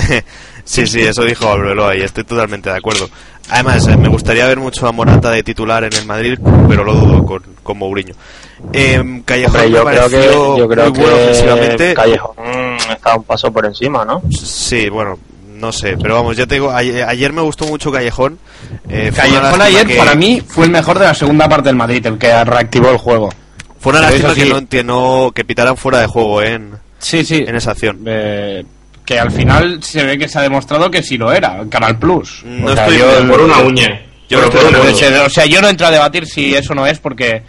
sí, 0.64 0.86
sí, 0.86 1.02
eso 1.02 1.22
dijo 1.24 1.48
Arbeloa 1.48 1.94
y 1.96 2.02
estoy 2.02 2.24
totalmente 2.24 2.68
de 2.68 2.76
acuerdo. 2.76 3.08
Además, 3.48 3.86
eh, 3.86 3.96
me 3.96 4.08
gustaría 4.08 4.46
ver 4.46 4.58
mucho 4.58 4.88
a 4.88 4.92
Morata 4.92 5.30
de 5.30 5.44
titular 5.44 5.84
en 5.84 5.92
el 5.92 6.04
Madrid, 6.04 6.36
pero 6.68 6.82
lo 6.82 6.94
dudo 6.94 7.24
con, 7.24 7.42
con 7.62 7.78
Mourinho. 7.78 8.14
Eh, 8.72 9.22
Callejón 9.24 9.70
yo, 9.70 9.84
creo 9.84 10.08
que, 10.08 10.58
yo 10.58 10.68
creo 10.68 10.92
que 10.92 11.94
Callejón 11.94 12.36
está 12.90 13.16
un 13.16 13.22
paso 13.22 13.52
por 13.52 13.66
encima, 13.66 14.04
¿no? 14.04 14.22
Sí, 14.30 14.88
bueno, 14.88 15.16
no 15.56 15.72
sé, 15.72 15.96
pero 16.00 16.14
vamos, 16.14 16.36
ya 16.36 16.46
te 16.46 16.54
digo, 16.56 16.72
ayer, 16.72 17.32
me 17.32 17.42
gustó 17.42 17.66
mucho 17.66 17.90
Callejón. 17.90 18.38
Eh, 18.88 19.12
Callejón 19.14 19.60
ayer 19.60 19.96
para 19.96 20.14
mí 20.14 20.42
fue 20.46 20.66
el 20.66 20.70
mejor 20.70 20.98
de 20.98 21.06
la 21.06 21.14
segunda 21.14 21.48
parte 21.48 21.68
del 21.68 21.76
Madrid, 21.76 22.04
el 22.06 22.18
que 22.18 22.44
reactivó 22.44 22.90
el 22.90 22.98
juego. 22.98 23.30
Fue 23.78 23.92
una 23.92 24.02
lástima 24.02 24.34
que 24.34 24.46
no 24.46 24.58
entiendo 24.58 25.32
que 25.34 25.44
pitaran 25.44 25.76
fuera 25.76 26.00
de 26.00 26.06
juego 26.06 26.42
en, 26.42 26.72
sí, 26.98 27.24
sí. 27.24 27.44
en 27.46 27.56
esa 27.56 27.72
acción. 27.72 28.00
Eh, 28.06 28.64
que 29.04 29.18
al 29.18 29.30
final 29.30 29.82
se 29.82 30.04
ve 30.04 30.18
que 30.18 30.28
se 30.28 30.38
ha 30.38 30.42
demostrado 30.42 30.90
que 30.90 31.02
sí 31.02 31.16
lo 31.16 31.32
era, 31.32 31.64
Canal 31.70 31.98
Plus. 31.98 32.42
No 32.44 32.72
estoy 32.72 32.98
por 33.28 33.40
una 33.40 33.58
uña. 33.60 34.02
Yo 34.28 34.40
o 35.24 35.30
sea, 35.30 35.46
yo 35.46 35.60
no 35.60 35.68
entro 35.68 35.86
a 35.86 35.90
debatir 35.92 36.26
si 36.26 36.52
eso 36.54 36.74
no 36.74 36.84
es 36.84 36.98
porque 36.98 37.42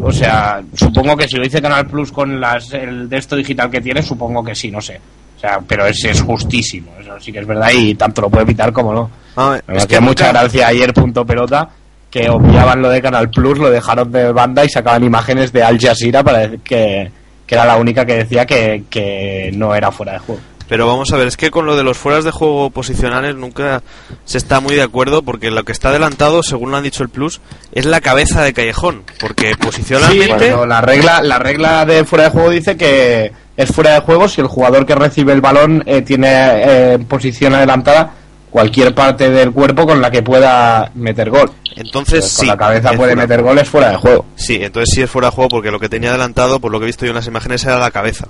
O 0.00 0.10
sea, 0.10 0.62
supongo 0.74 1.16
que 1.16 1.28
si 1.28 1.36
lo 1.36 1.44
dice 1.44 1.60
Canal 1.60 1.86
Plus 1.86 2.10
con 2.10 2.40
las, 2.40 2.72
el 2.72 3.08
de 3.08 3.18
esto 3.18 3.36
digital 3.36 3.70
que 3.70 3.82
tiene, 3.82 4.02
supongo 4.02 4.42
que 4.42 4.54
sí, 4.54 4.70
no 4.70 4.80
sé. 4.80 4.98
O 5.36 5.38
sea, 5.38 5.60
pero 5.66 5.86
ese 5.86 6.10
es 6.10 6.22
justísimo, 6.22 6.92
eso 6.98 7.12
sí 7.20 7.32
que 7.32 7.40
es 7.40 7.46
verdad 7.46 7.70
y 7.74 7.94
tanto 7.94 8.22
lo 8.22 8.30
puede 8.30 8.44
evitar 8.44 8.72
como 8.72 8.92
no. 8.92 9.10
Ah, 9.36 9.60
es 9.68 9.86
que 9.86 10.00
mucha 10.00 10.32
gracia 10.32 10.68
ayer 10.68 10.94
punto 10.94 11.26
pelota 11.26 11.68
que 12.10 12.30
obviaban 12.30 12.80
lo 12.80 12.88
de 12.88 13.02
Canal 13.02 13.28
Plus, 13.28 13.58
lo 13.58 13.70
dejaron 13.70 14.10
de 14.10 14.32
banda 14.32 14.64
y 14.64 14.70
sacaban 14.70 15.04
imágenes 15.04 15.52
de 15.52 15.62
Al 15.62 15.78
Jazeera 15.78 16.24
para 16.24 16.38
decir 16.38 16.60
que, 16.60 17.10
que 17.46 17.54
era 17.54 17.66
la 17.66 17.76
única 17.76 18.06
que 18.06 18.16
decía 18.16 18.46
que, 18.46 18.84
que 18.88 19.50
no 19.54 19.74
era 19.74 19.92
fuera 19.92 20.12
de 20.12 20.18
juego. 20.20 20.40
Pero 20.68 20.86
vamos 20.86 21.12
a 21.12 21.16
ver, 21.16 21.28
es 21.28 21.36
que 21.36 21.50
con 21.50 21.66
lo 21.66 21.76
de 21.76 21.84
los 21.84 21.96
fueras 21.96 22.24
de 22.24 22.30
juego 22.30 22.70
posicionales 22.70 23.36
nunca 23.36 23.82
se 24.24 24.38
está 24.38 24.60
muy 24.60 24.74
de 24.74 24.82
acuerdo 24.82 25.22
porque 25.22 25.50
lo 25.50 25.64
que 25.64 25.72
está 25.72 25.90
adelantado, 25.90 26.42
según 26.42 26.70
lo 26.70 26.76
han 26.76 26.82
dicho 26.82 27.02
el 27.02 27.08
Plus, 27.08 27.40
es 27.72 27.84
la 27.86 28.00
cabeza 28.00 28.42
de 28.42 28.52
Callejón. 28.52 29.04
Porque 29.20 29.54
posicionalmente... 29.56 30.50
Bueno, 30.50 30.66
la 30.66 30.80
regla, 30.80 31.22
la 31.22 31.38
regla 31.38 31.86
de 31.86 32.04
fuera 32.04 32.24
de 32.24 32.30
juego 32.30 32.50
dice 32.50 32.76
que 32.76 33.32
es 33.56 33.70
fuera 33.70 33.94
de 33.94 34.00
juego 34.00 34.28
si 34.28 34.40
el 34.40 34.48
jugador 34.48 34.84
que 34.86 34.94
recibe 34.94 35.32
el 35.32 35.40
balón 35.40 35.82
eh, 35.86 36.02
tiene 36.02 36.28
eh, 36.28 36.92
en 36.94 37.04
posición 37.04 37.54
adelantada 37.54 38.12
cualquier 38.50 38.94
parte 38.94 39.30
del 39.30 39.52
cuerpo 39.52 39.86
con 39.86 40.00
la 40.00 40.10
que 40.10 40.22
pueda 40.22 40.90
meter 40.94 41.28
gol. 41.30 41.50
entonces 41.74 42.20
Pues 42.20 42.32
sí. 42.32 42.46
la 42.46 42.56
cabeza 42.56 42.88
puede 42.88 43.12
fuera 43.12 43.14
meter 43.16 43.42
goles 43.42 43.68
fuera 43.68 43.90
de 43.90 43.96
juego. 43.96 44.24
Sí, 44.34 44.58
entonces 44.62 44.94
sí 44.94 45.02
es 45.02 45.10
fuera 45.10 45.28
de 45.28 45.34
juego 45.34 45.48
porque 45.48 45.70
lo 45.70 45.78
que 45.78 45.88
tenía 45.88 46.10
adelantado, 46.10 46.58
por 46.58 46.72
lo 46.72 46.78
que 46.78 46.84
he 46.84 46.86
visto 46.86 47.04
yo 47.04 47.10
en 47.10 47.16
las 47.16 47.26
imágenes, 47.26 47.64
era 47.64 47.78
la 47.78 47.90
cabeza. 47.90 48.28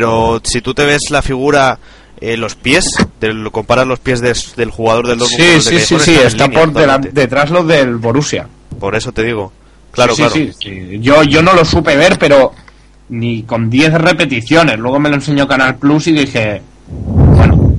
Pero 0.00 0.40
si 0.44 0.60
tú 0.60 0.74
te 0.74 0.84
ves 0.84 1.02
la 1.10 1.22
figura, 1.22 1.78
eh, 2.20 2.36
los 2.36 2.54
pies, 2.54 2.86
te 3.18 3.32
lo 3.32 3.50
comparas 3.50 3.86
los 3.86 3.98
pies 3.98 4.20
des- 4.20 4.54
del 4.56 4.70
jugador 4.70 5.06
del 5.06 5.18
Dortmund 5.18 5.40
con 5.40 5.48
Sí, 5.48 5.54
los 5.56 5.64
de 5.64 5.80
sí, 5.80 5.86
sí, 5.98 5.98
sí, 6.04 6.14
está 6.22 6.46
línea 6.46 6.60
por 6.60 6.68
delan- 6.70 6.72
totalmente. 6.74 7.20
detrás 7.20 7.50
los 7.50 7.66
del 7.66 7.96
Borussia. 7.96 8.46
Por 8.78 8.94
eso 8.94 9.12
te 9.12 9.22
digo. 9.22 9.52
Claro, 9.90 10.14
Sí, 10.14 10.22
claro. 10.22 10.34
sí, 10.34 10.50
sí, 10.60 10.86
sí. 10.90 10.98
Yo, 11.00 11.22
yo 11.22 11.42
no 11.42 11.54
lo 11.54 11.64
supe 11.64 11.96
ver, 11.96 12.18
pero 12.18 12.52
ni 13.08 13.42
con 13.44 13.70
10 13.70 13.94
repeticiones. 13.94 14.78
Luego 14.78 14.98
me 15.00 15.08
lo 15.08 15.14
enseñó 15.14 15.46
Canal 15.48 15.76
Plus 15.76 16.08
y 16.08 16.12
dije, 16.12 16.60
bueno, 16.88 17.72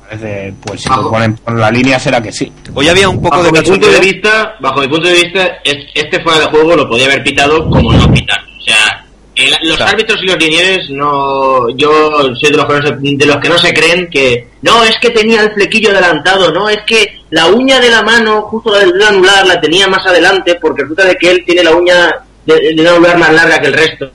parece, 0.00 0.54
pues 0.60 0.82
si 0.82 0.88
lo 0.90 1.10
ponen 1.10 1.34
por 1.36 1.58
la 1.58 1.70
línea 1.70 1.98
será 1.98 2.20
que 2.22 2.30
sí. 2.32 2.52
Hoy 2.74 2.86
había 2.88 3.08
un 3.08 3.16
poco 3.20 3.30
bajo 3.38 3.42
de 3.44 3.52
mi 3.60 3.66
punto 3.68 3.90
de 3.90 4.00
vista, 4.00 4.54
bajo 4.60 4.80
mi 4.80 4.88
punto 4.88 5.08
de 5.08 5.14
vista, 5.14 5.46
es- 5.64 5.86
este 5.94 6.22
fuera 6.22 6.38
de 6.40 6.46
juego 6.46 6.76
lo 6.76 6.88
podía 6.88 7.06
haber 7.06 7.24
pitado 7.24 7.68
como 7.68 7.92
no 7.92 8.12
pitar. 8.12 8.38
O 8.40 8.62
sea, 8.64 9.03
el- 9.36 9.68
los 9.68 9.76
Claro. 9.76 9.92
árbitros 9.92 10.20
y 10.22 10.26
los 10.26 10.36
linieres 10.38 10.90
no, 10.90 11.68
yo 11.76 11.90
soy 12.34 12.50
de 12.50 12.56
los, 12.56 12.66
que 12.66 12.72
no 12.74 12.86
se, 12.86 12.94
de 13.16 13.26
los 13.26 13.36
que 13.38 13.48
no 13.48 13.58
se 13.58 13.74
creen 13.74 14.08
que 14.10 14.48
no 14.62 14.82
es 14.84 14.96
que 15.00 15.10
tenía 15.10 15.42
el 15.42 15.52
flequillo 15.52 15.90
adelantado, 15.90 16.52
no 16.52 16.68
es 16.68 16.78
que 16.86 17.20
la 17.30 17.46
uña 17.48 17.80
de 17.80 17.90
la 17.90 18.02
mano 18.02 18.42
justo 18.42 18.70
la 18.72 18.78
del 18.80 18.92
dedo 18.92 19.08
anular 19.08 19.46
la 19.46 19.60
tenía 19.60 19.88
más 19.88 20.06
adelante 20.06 20.56
porque 20.60 20.82
resulta 20.82 21.04
de 21.06 21.16
que 21.16 21.30
él 21.30 21.42
tiene 21.44 21.64
la 21.64 21.74
uña 21.74 22.10
de- 22.46 22.60
del 22.60 22.76
dedo 22.76 22.96
anular 22.96 23.18
más 23.18 23.32
larga 23.32 23.58
que 23.60 23.66
el 23.68 23.72
resto. 23.74 24.10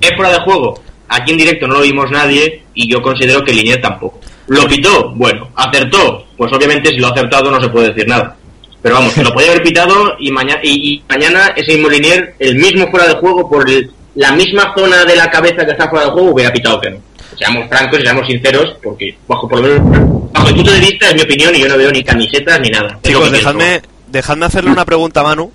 Es 0.00 0.10
fuera 0.16 0.32
de 0.32 0.40
juego. 0.40 0.80
Aquí 1.08 1.32
en 1.32 1.38
directo 1.38 1.66
no 1.66 1.74
lo 1.74 1.80
vimos 1.82 2.10
nadie 2.10 2.62
y 2.74 2.90
yo 2.90 3.02
considero 3.02 3.42
que 3.42 3.52
Linier 3.52 3.80
tampoco. 3.80 4.20
¿Lo 4.48 4.66
pitó? 4.66 5.10
Bueno. 5.14 5.48
¿Acertó? 5.56 6.26
Pues 6.36 6.52
obviamente 6.52 6.90
si 6.90 6.96
lo 6.98 7.08
ha 7.08 7.10
acertado 7.10 7.50
no 7.50 7.60
se 7.60 7.68
puede 7.68 7.88
decir 7.88 8.06
nada. 8.08 8.36
Pero 8.82 8.94
vamos, 8.94 9.16
lo 9.18 9.32
podía 9.32 9.50
haber 9.50 9.62
pitado 9.62 10.14
y, 10.18 10.30
mañana 10.30 10.60
y, 10.62 10.94
y 10.94 11.02
mañana 11.08 11.52
ese 11.56 11.72
mismo 11.74 11.88
Linier, 11.90 12.34
el 12.38 12.54
mismo 12.56 12.90
fuera 12.90 13.08
de 13.08 13.14
juego, 13.16 13.48
por 13.48 13.68
el- 13.68 13.90
la 14.14 14.32
misma 14.32 14.74
zona 14.76 15.04
de 15.04 15.16
la 15.16 15.30
cabeza 15.30 15.64
que 15.64 15.72
está 15.72 15.88
fuera 15.88 16.06
de 16.06 16.12
juego, 16.12 16.30
hubiera 16.32 16.52
pitado 16.52 16.80
que 16.80 16.90
no. 16.90 16.98
Seamos 17.38 17.68
francos 17.68 18.00
y 18.00 18.02
seamos 18.02 18.26
sinceros, 18.26 18.76
porque 18.82 19.16
bajo 19.26 19.48
por 19.48 19.60
lo 19.60 19.68
menos, 19.68 20.32
bajo 20.32 20.48
mi 20.48 20.54
punto 20.54 20.72
de 20.72 20.80
vista 20.80 21.08
es 21.08 21.14
mi 21.14 21.22
opinión 21.22 21.54
y 21.54 21.60
yo 21.60 21.68
no 21.68 21.76
veo 21.76 21.90
ni 21.90 22.02
camisetas 22.02 22.60
ni 22.60 22.68
nada. 22.68 22.98
Chicos, 23.02 23.30
dejadme, 23.30 23.80
dejadme 24.08 24.46
hacerle 24.46 24.70
una 24.70 24.84
pregunta 24.84 25.20
a 25.20 25.24
Manu. 25.24 25.50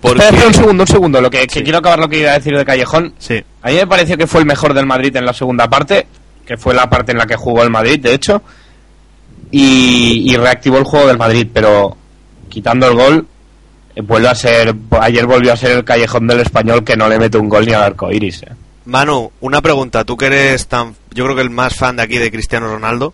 Porque... 0.00 0.20
Espera, 0.20 0.48
un 0.48 0.54
segundo, 0.54 0.82
un 0.82 0.88
segundo. 0.88 1.20
Lo 1.20 1.30
que, 1.30 1.46
quiero 1.46 1.78
acabar 1.78 2.00
lo 2.00 2.08
que 2.08 2.18
iba 2.18 2.32
a 2.32 2.34
decir 2.34 2.56
de 2.56 2.64
Callejón. 2.64 3.14
Sí. 3.18 3.42
A 3.62 3.70
mí 3.70 3.76
me 3.76 3.86
pareció 3.86 4.18
que 4.18 4.26
fue 4.26 4.40
el 4.40 4.46
mejor 4.46 4.74
del 4.74 4.84
Madrid 4.84 5.14
en 5.14 5.24
la 5.24 5.32
segunda 5.32 5.68
parte, 5.70 6.06
que 6.44 6.56
fue 6.56 6.74
la 6.74 6.90
parte 6.90 7.12
en 7.12 7.18
la 7.18 7.26
que 7.26 7.36
jugó 7.36 7.62
el 7.62 7.70
Madrid, 7.70 8.00
de 8.00 8.12
hecho, 8.12 8.42
y, 9.52 10.24
y 10.28 10.36
reactivó 10.36 10.78
el 10.78 10.84
juego 10.84 11.06
del 11.06 11.18
Madrid, 11.18 11.46
pero 11.52 11.96
quitando 12.48 12.88
el 12.88 12.94
gol, 12.94 13.26
vuelve 13.96 14.28
a 14.28 14.34
ser, 14.34 14.74
ayer 15.00 15.26
volvió 15.26 15.52
a 15.52 15.56
ser 15.56 15.72
el 15.72 15.84
Callejón 15.84 16.26
del 16.26 16.40
español 16.40 16.84
que 16.84 16.96
no 16.96 17.08
le 17.08 17.18
mete 17.18 17.38
un 17.38 17.48
gol 17.48 17.66
ni 17.66 17.72
al 17.72 17.82
arco 17.82 18.10
iris. 18.10 18.42
eh. 18.42 18.52
Manu, 18.84 19.30
una 19.40 19.60
pregunta. 19.60 20.04
Tú 20.04 20.16
que 20.16 20.26
eres 20.26 20.66
tan, 20.66 20.94
yo 21.12 21.24
creo 21.24 21.36
que 21.36 21.42
el 21.42 21.50
más 21.50 21.74
fan 21.74 21.96
de 21.96 22.02
aquí 22.02 22.18
de 22.18 22.30
Cristiano 22.30 22.68
Ronaldo. 22.68 23.12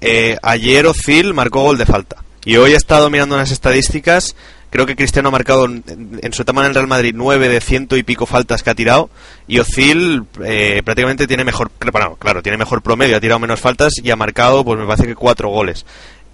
eh, 0.00 0.36
ayer 0.42 0.86
Ozil 0.86 1.34
marcó 1.34 1.62
gol 1.62 1.78
de 1.78 1.86
falta. 1.86 2.16
Y 2.44 2.56
hoy 2.56 2.72
he 2.72 2.76
estado 2.76 3.10
mirando 3.10 3.34
unas 3.34 3.50
estadísticas. 3.50 4.34
Creo 4.70 4.84
que 4.84 4.96
Cristiano 4.96 5.28
ha 5.28 5.32
marcado 5.32 5.64
en, 5.64 5.84
su 6.32 6.42
etapa 6.42 6.60
en 6.60 6.66
el 6.66 6.74
Real 6.74 6.86
Madrid 6.86 7.12
nueve 7.16 7.48
de 7.48 7.60
ciento 7.60 7.96
y 7.96 8.02
pico 8.02 8.26
faltas 8.26 8.62
que 8.62 8.70
ha 8.70 8.74
tirado. 8.74 9.10
Y 9.46 9.58
Ozil 9.58 10.24
eh, 10.44 10.82
prácticamente 10.84 11.26
tiene 11.26 11.44
mejor, 11.44 11.70
bueno, 11.92 12.16
claro, 12.16 12.42
tiene 12.42 12.58
mejor 12.58 12.82
promedio, 12.82 13.16
ha 13.16 13.20
tirado 13.20 13.38
menos 13.38 13.60
faltas 13.60 13.92
y 14.02 14.10
ha 14.10 14.16
marcado, 14.16 14.64
pues 14.64 14.78
me 14.78 14.86
parece 14.86 15.06
que 15.06 15.14
cuatro 15.14 15.48
goles. 15.48 15.86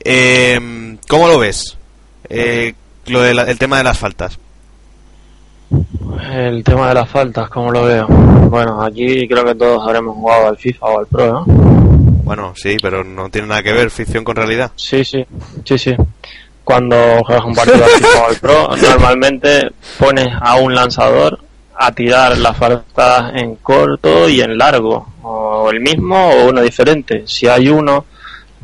Eh, 0.02 0.96
¿Cómo 1.08 1.28
lo 1.28 1.38
ves? 1.38 1.76
Eh, 2.28 2.74
lo 3.06 3.20
del 3.20 3.38
el 3.38 3.58
tema 3.58 3.78
de 3.78 3.84
las 3.84 3.98
faltas. 3.98 4.38
El 6.30 6.62
tema 6.62 6.88
de 6.88 6.94
las 6.94 7.08
faltas, 7.08 7.48
¿cómo 7.48 7.70
lo 7.70 7.84
veo? 7.84 8.06
Bueno, 8.06 8.82
aquí 8.82 9.26
creo 9.26 9.44
que 9.44 9.54
todos 9.54 9.82
habremos 9.86 10.14
jugado 10.14 10.48
al 10.48 10.58
FIFA 10.58 10.86
o 10.86 10.98
al 10.98 11.06
Pro, 11.06 11.32
¿no? 11.32 11.44
Bueno, 11.46 12.52
sí, 12.54 12.76
pero 12.80 13.02
no 13.02 13.28
tiene 13.30 13.48
nada 13.48 13.62
que 13.62 13.72
ver 13.72 13.90
ficción 13.90 14.22
con 14.22 14.36
realidad. 14.36 14.70
Sí, 14.76 15.04
sí, 15.04 15.24
sí, 15.64 15.78
sí. 15.78 15.94
Cuando 16.64 16.96
juegas 17.24 17.44
un 17.44 17.54
partido 17.54 17.84
al 17.84 17.90
FIFA 17.90 18.22
o 18.22 18.28
al 18.28 18.36
Pro, 18.36 18.68
normalmente 18.82 19.72
pones 19.98 20.28
a 20.40 20.56
un 20.56 20.74
lanzador 20.74 21.38
a 21.74 21.90
tirar 21.92 22.36
las 22.38 22.56
faltas 22.56 23.32
en 23.34 23.56
corto 23.56 24.28
y 24.28 24.40
en 24.40 24.56
largo, 24.56 25.06
o 25.22 25.70
el 25.70 25.80
mismo 25.80 26.30
o 26.30 26.46
uno 26.50 26.60
diferente. 26.60 27.24
Si 27.26 27.48
hay 27.48 27.68
uno 27.68 28.04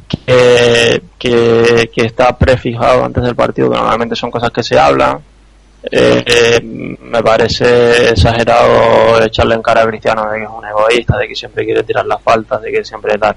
que, 0.09 1.03
que, 1.19 1.89
está 1.97 2.37
prefijado 2.37 3.05
antes 3.05 3.23
del 3.23 3.35
partido, 3.35 3.71
que 3.71 3.77
normalmente 3.77 4.17
son 4.17 4.31
cosas 4.31 4.51
que 4.51 4.63
se 4.63 4.79
hablan, 4.79 5.21
eh, 5.83 6.25
eh, 6.27 6.61
me 6.63 7.23
parece 7.23 8.11
exagerado 8.11 9.23
echarle 9.23 9.55
en 9.55 9.63
cara 9.63 9.83
a 9.83 9.87
Cristiano 9.87 10.29
de 10.31 10.39
que 10.39 10.45
es 10.45 10.51
un 10.51 10.65
egoísta, 10.65 11.17
de 11.17 11.29
que 11.29 11.37
siempre 11.37 11.65
quiere 11.65 11.83
tirar 11.83 12.05
las 12.07 12.21
faltas, 12.21 12.61
de 12.63 12.73
que 12.73 12.85
siempre 12.85 13.17
tal. 13.19 13.37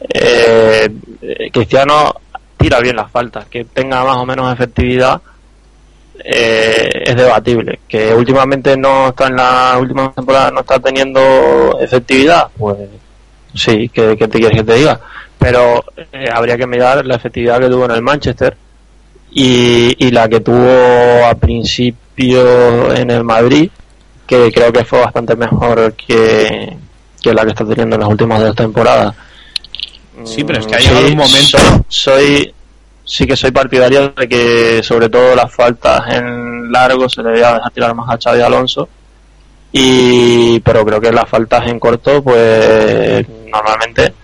Eh, 0.00 0.88
eh, 1.20 1.50
Cristiano 1.52 2.14
tira 2.56 2.80
bien 2.80 2.96
las 2.96 3.10
faltas, 3.10 3.46
que 3.46 3.64
tenga 3.64 4.02
más 4.04 4.16
o 4.16 4.26
menos 4.26 4.52
efectividad 4.52 5.20
es 6.24 7.14
debatible. 7.14 7.80
Que 7.88 8.12
últimamente 8.12 8.76
no 8.76 9.08
está 9.08 9.28
en 9.28 9.36
la 9.36 9.78
última 9.80 10.12
temporada 10.12 10.50
no 10.50 10.60
está 10.60 10.80
teniendo 10.80 11.78
efectividad, 11.80 12.48
pues 12.58 12.76
sí, 13.54 13.88
que, 13.88 14.16
que 14.16 14.26
te 14.26 14.38
quieres 14.38 14.58
que 14.58 14.64
te 14.64 14.74
diga. 14.74 15.00
Pero 15.38 15.84
eh, 16.12 16.28
habría 16.32 16.56
que 16.56 16.66
mirar 16.66 17.04
la 17.06 17.16
efectividad 17.16 17.60
que 17.60 17.68
tuvo 17.68 17.84
en 17.84 17.92
el 17.92 18.02
Manchester 18.02 18.56
y, 19.30 19.94
y 20.06 20.10
la 20.10 20.28
que 20.28 20.40
tuvo 20.40 21.24
a 21.26 21.34
principio 21.34 22.92
en 22.94 23.10
el 23.10 23.24
Madrid, 23.24 23.70
que 24.26 24.50
creo 24.52 24.72
que 24.72 24.84
fue 24.84 25.00
bastante 25.00 25.36
mejor 25.36 25.94
que, 25.94 26.76
que 27.22 27.32
la 27.34 27.44
que 27.44 27.50
está 27.50 27.64
teniendo 27.64 27.96
en 27.96 28.00
las 28.00 28.10
últimas 28.10 28.40
dos 28.40 28.56
temporadas. 28.56 29.14
Sí, 30.24 30.42
pero 30.44 30.58
es 30.58 30.66
que 30.66 30.74
ha 30.74 30.78
Mm, 30.78 30.82
llegado 30.82 31.06
sí, 31.06 31.12
un 31.12 31.18
momento- 31.18 31.58
Soy, 31.88 32.54
sí 33.04 33.26
que 33.26 33.36
soy 33.36 33.52
partidario 33.52 34.08
de 34.10 34.28
que, 34.28 34.82
sobre 34.82 35.08
todo, 35.08 35.36
las 35.36 35.52
faltas 35.54 36.02
en 36.12 36.72
largo 36.72 37.08
se 37.08 37.22
le 37.22 37.28
debía 37.30 37.54
dejar 37.54 37.70
tirar 37.70 37.94
más 37.94 38.08
a 38.10 38.18
Xavi 38.20 38.40
Alonso. 38.42 38.88
Y, 39.70 40.58
pero 40.60 40.84
creo 40.84 41.00
que 41.00 41.12
las 41.12 41.28
faltas 41.28 41.66
en 41.68 41.78
corto, 41.78 42.22
pues 42.22 43.24
normalmente 43.52 44.14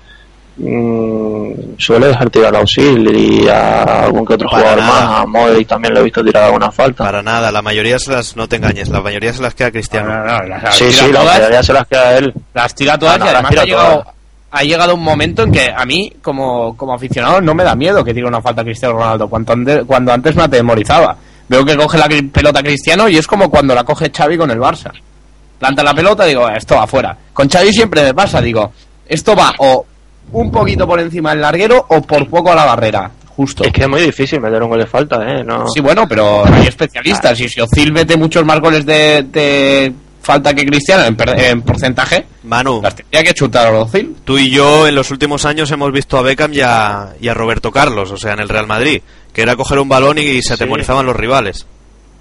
mm, 0.56 1.50
suele 1.78 2.08
dejar 2.08 2.30
tirar 2.30 2.54
a 2.54 2.58
Auxil 2.58 3.14
y 3.16 3.48
a 3.48 4.04
algún 4.04 4.24
que 4.26 4.34
otro 4.34 4.48
Para 4.48 4.62
jugador 4.62 4.82
nada. 4.84 5.10
más. 5.10 5.20
A 5.20 5.26
Modric 5.26 5.68
también 5.68 5.94
lo 5.94 6.00
he 6.00 6.04
visto 6.04 6.24
tirar 6.24 6.44
alguna 6.44 6.70
falta. 6.70 7.04
Para 7.04 7.22
nada, 7.22 7.50
la 7.52 7.62
mayoría 7.62 7.98
se 7.98 8.10
las, 8.12 8.36
no 8.36 8.48
te 8.48 8.56
engañes, 8.56 8.88
la 8.88 9.00
mayoría 9.00 9.32
se 9.32 9.42
las 9.42 9.54
queda 9.54 9.70
Cristiano. 9.70 10.08
No, 10.10 10.24
no, 10.24 10.38
no, 10.40 10.46
las, 10.48 10.76
sí, 10.76 10.92
sí, 10.92 11.10
la 11.12 11.22
mayoría 11.22 11.62
se 11.62 11.72
las 11.72 11.86
queda 11.86 12.08
a 12.08 12.16
él. 12.18 12.34
las 12.54 12.74
tira 12.74 12.98
todas 12.98 13.14
Ah, 13.16 13.18
no, 13.18 13.24
y 13.26 13.28
además 13.28 13.52
ha 13.56 13.64
llegado, 13.64 13.92
todas. 14.02 14.14
ha 14.50 14.62
llegado 14.62 14.94
un 14.94 15.02
momento 15.02 15.42
en 15.42 15.52
que 15.52 15.72
a 15.76 15.84
mí, 15.84 16.12
como, 16.22 16.76
como 16.76 16.94
aficionado, 16.94 17.40
no 17.40 17.54
me 17.54 17.64
da 17.64 17.74
miedo 17.74 18.04
que 18.04 18.14
tire 18.14 18.26
una 18.26 18.40
falta 18.42 18.62
a 18.62 18.64
Cristiano 18.64 18.94
Ronaldo, 18.94 19.28
cuando, 19.28 19.52
ande- 19.54 19.84
cuando 19.86 20.12
antes 20.12 20.34
me 20.36 20.42
atemorizaba. 20.44 21.16
Veo 21.46 21.62
que 21.64 21.76
coge 21.76 21.98
la 21.98 22.08
pelota 22.32 22.62
Cristiano 22.62 23.06
y 23.08 23.18
es 23.18 23.26
como 23.26 23.50
cuando 23.50 23.74
la 23.74 23.84
coge 23.84 24.10
Xavi 24.10 24.38
con 24.38 24.50
el 24.50 24.58
Barça. 24.58 24.90
Planta 25.58 25.82
la 25.82 25.94
pelota, 25.94 26.24
digo, 26.24 26.48
esto 26.48 26.74
va 26.76 26.84
afuera. 26.84 27.16
Con 27.34 27.48
Xavi 27.50 27.70
siempre 27.72 28.02
me 28.02 28.14
pasa, 28.14 28.40
digo, 28.40 28.72
esto 29.06 29.36
va 29.36 29.52
o 29.58 29.84
un 30.32 30.50
poquito 30.50 30.86
por 30.86 31.00
encima 31.00 31.30
del 31.30 31.40
larguero 31.40 31.84
o 31.88 32.02
por 32.02 32.28
poco 32.28 32.52
a 32.52 32.54
la 32.54 32.64
barrera, 32.64 33.10
justo. 33.36 33.64
Es 33.64 33.72
que 33.72 33.82
es 33.82 33.88
muy 33.88 34.00
difícil 34.02 34.40
meter 34.40 34.62
un 34.62 34.68
gol 34.70 34.80
de 34.80 34.86
falta, 34.86 35.16
¿eh? 35.28 35.44
No, 35.44 35.68
Sí, 35.68 35.80
bueno, 35.80 36.06
pero 36.08 36.44
hay 36.46 36.66
especialistas 36.66 37.38
y 37.40 37.48
si 37.48 37.60
Ozil 37.60 37.92
mete 37.92 38.16
muchos 38.16 38.44
más 38.44 38.60
goles 38.60 38.84
de, 38.84 39.24
de 39.30 39.92
falta 40.22 40.54
que 40.54 40.64
Cristiano 40.66 41.04
en, 41.04 41.16
per- 41.16 41.38
en 41.38 41.62
porcentaje, 41.62 42.26
Manu, 42.44 42.80
las 42.82 42.94
tendría 42.96 43.22
que 43.22 43.34
chutar 43.34 43.66
a 43.68 43.78
Ozil. 43.80 44.16
tú 44.24 44.38
y 44.38 44.50
yo 44.50 44.88
en 44.88 44.94
los 44.94 45.10
últimos 45.10 45.44
años 45.44 45.70
hemos 45.70 45.92
visto 45.92 46.16
a 46.18 46.22
Beckham 46.22 46.52
y 46.54 46.60
a, 46.62 47.10
y 47.20 47.28
a 47.28 47.34
Roberto 47.34 47.70
Carlos, 47.70 48.10
o 48.10 48.16
sea, 48.16 48.32
en 48.32 48.40
el 48.40 48.48
Real 48.48 48.66
Madrid, 48.66 49.02
que 49.32 49.42
era 49.42 49.54
coger 49.56 49.78
un 49.78 49.88
balón 49.88 50.18
y 50.18 50.42
se 50.42 50.54
atemorizaban 50.54 51.06
los 51.06 51.14
rivales. 51.16 51.66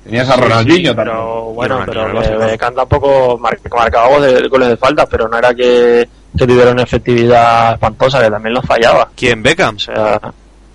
Tenías 0.04 0.28
a 0.30 0.36
Ronaldinho 0.36 0.76
Sí, 0.78 0.84
también. 0.84 0.96
pero 1.08 1.44
bueno, 1.54 1.80
pero 1.86 2.12
claro. 2.12 2.40
Beckham 2.46 2.76
tampoco 2.76 3.38
mar- 3.38 3.58
marcaba 3.74 4.10
goles 4.10 4.34
de, 4.34 4.48
goles 4.50 4.68
de 4.68 4.78
falta, 4.78 5.06
pero 5.06 5.30
no 5.30 5.38
era 5.38 5.54
que, 5.56 6.06
que 6.38 6.48
tuviera 6.48 6.72
una 6.72 6.84
efectividad 6.84 7.74
espantosa, 7.74 8.22
que 8.22 8.30
también 8.32 8.54
los 8.56 8.66
fallaba. 8.66 9.10
¿Quién? 9.16 9.44
Beckham. 9.44 9.76
O 9.76 9.80
sea, 9.80 10.20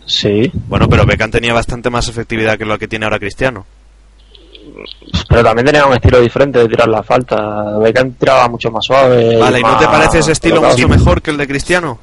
sí, 0.06 0.50
Bueno, 0.68 0.88
pero 0.88 1.04
Beckham 1.04 1.30
tenía 1.30 1.52
bastante 1.52 1.90
más 1.90 2.08
efectividad 2.08 2.56
que 2.58 2.64
lo 2.64 2.78
que 2.78 2.88
tiene 2.88 3.04
ahora 3.06 3.18
Cristiano. 3.18 3.66
pero 5.28 5.42
también 5.42 5.66
tenía 5.66 5.86
un 5.86 5.94
estilo 5.94 6.20
diferente 6.20 6.58
de 6.60 6.68
tirar 6.68 6.88
la 6.88 7.02
falta. 7.02 7.78
Beckham 7.78 8.12
tiraba 8.12 8.48
mucho 8.48 8.70
más 8.70 8.84
suave. 8.84 9.36
Vale, 9.36 9.60
¿y 9.60 9.62
no 9.62 9.78
te 9.78 9.86
parece 9.86 10.18
ese 10.20 10.32
estilo 10.32 10.62
mucho 10.62 10.88
mejor 10.88 11.22
que 11.22 11.30
el 11.30 11.36
de 11.36 11.46
Cristiano? 11.48 11.98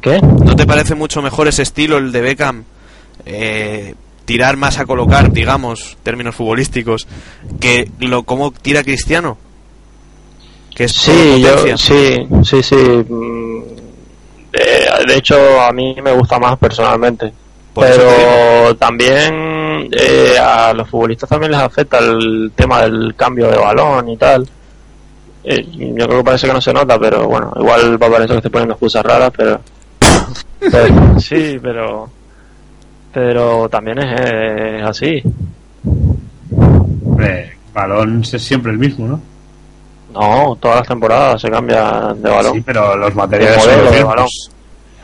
¿Qué? 0.00 0.20
¿No 0.20 0.56
te 0.56 0.66
parece 0.66 0.94
mucho 0.94 1.20
mejor 1.22 1.48
ese 1.48 1.62
estilo, 1.62 1.98
el 1.98 2.12
de 2.12 2.20
Beckham? 2.20 2.64
Eh, 3.26 3.94
tirar 4.24 4.56
más 4.56 4.78
a 4.78 4.86
colocar, 4.86 5.30
digamos, 5.32 5.96
términos 6.02 6.34
futbolísticos, 6.34 7.06
que 7.60 7.90
lo 8.00 8.22
como 8.24 8.50
tira 8.50 8.82
Cristiano. 8.82 9.36
Que 10.74 10.84
es 10.84 10.92
Sí, 10.92 11.40
yo, 11.40 11.76
sí, 11.76 12.26
sí, 12.42 12.62
sí. 12.62 12.74
mm, 12.76 13.62
De, 14.52 15.06
de 15.06 15.16
hecho, 15.16 15.36
a 15.60 15.72
mí 15.72 15.96
me 16.02 16.12
gusta 16.12 16.38
más 16.38 16.56
personalmente. 16.58 17.32
Por. 17.72 17.86
Pero 17.86 18.76
también 18.76 19.88
eh, 19.92 20.36
a 20.40 20.72
los 20.72 20.88
futbolistas 20.88 21.28
también 21.28 21.52
les 21.52 21.60
afecta 21.60 21.98
el 21.98 22.52
tema 22.54 22.82
del 22.82 23.14
cambio 23.16 23.48
de 23.50 23.56
balón 23.58 24.08
y 24.08 24.16
tal. 24.16 24.48
Eh, 25.42 25.66
yo 25.72 26.06
creo 26.06 26.18
que 26.18 26.24
parece 26.24 26.46
que 26.46 26.52
no 26.52 26.60
se 26.60 26.72
nota, 26.72 26.98
pero 26.98 27.26
bueno, 27.28 27.52
igual 27.56 28.00
va 28.00 28.06
a 28.06 28.10
parecer 28.10 28.28
que 28.30 28.36
estoy 28.36 28.50
poniendo 28.50 28.74
excusas 28.74 29.04
raras, 29.04 29.30
pero, 29.36 29.60
pero- 30.70 31.20
sí, 31.20 31.58
pero 31.60 32.08
pero 33.12 33.68
también 33.68 33.98
es, 33.98 34.20
eh, 34.20 34.82
así. 34.84 35.22
Hombre, 37.04 37.56
balón 37.72 38.22
es 38.22 38.42
siempre 38.42 38.72
el 38.72 38.78
mismo, 38.78 39.06
¿no? 39.06 39.20
No, 40.14 40.56
todas 40.60 40.78
las 40.78 40.88
temporadas 40.88 41.40
se 41.42 41.50
cambia 41.50 42.14
de 42.16 42.30
balón. 42.30 42.54
Sí, 42.54 42.60
pero 42.64 42.96
los 42.96 43.14
materiales 43.14 43.56
El 43.56 43.60
son 43.62 43.70
modelo 43.70 43.82
los 43.84 43.90
de 43.92 43.96
mismos. 43.98 44.14
balón. 44.14 44.28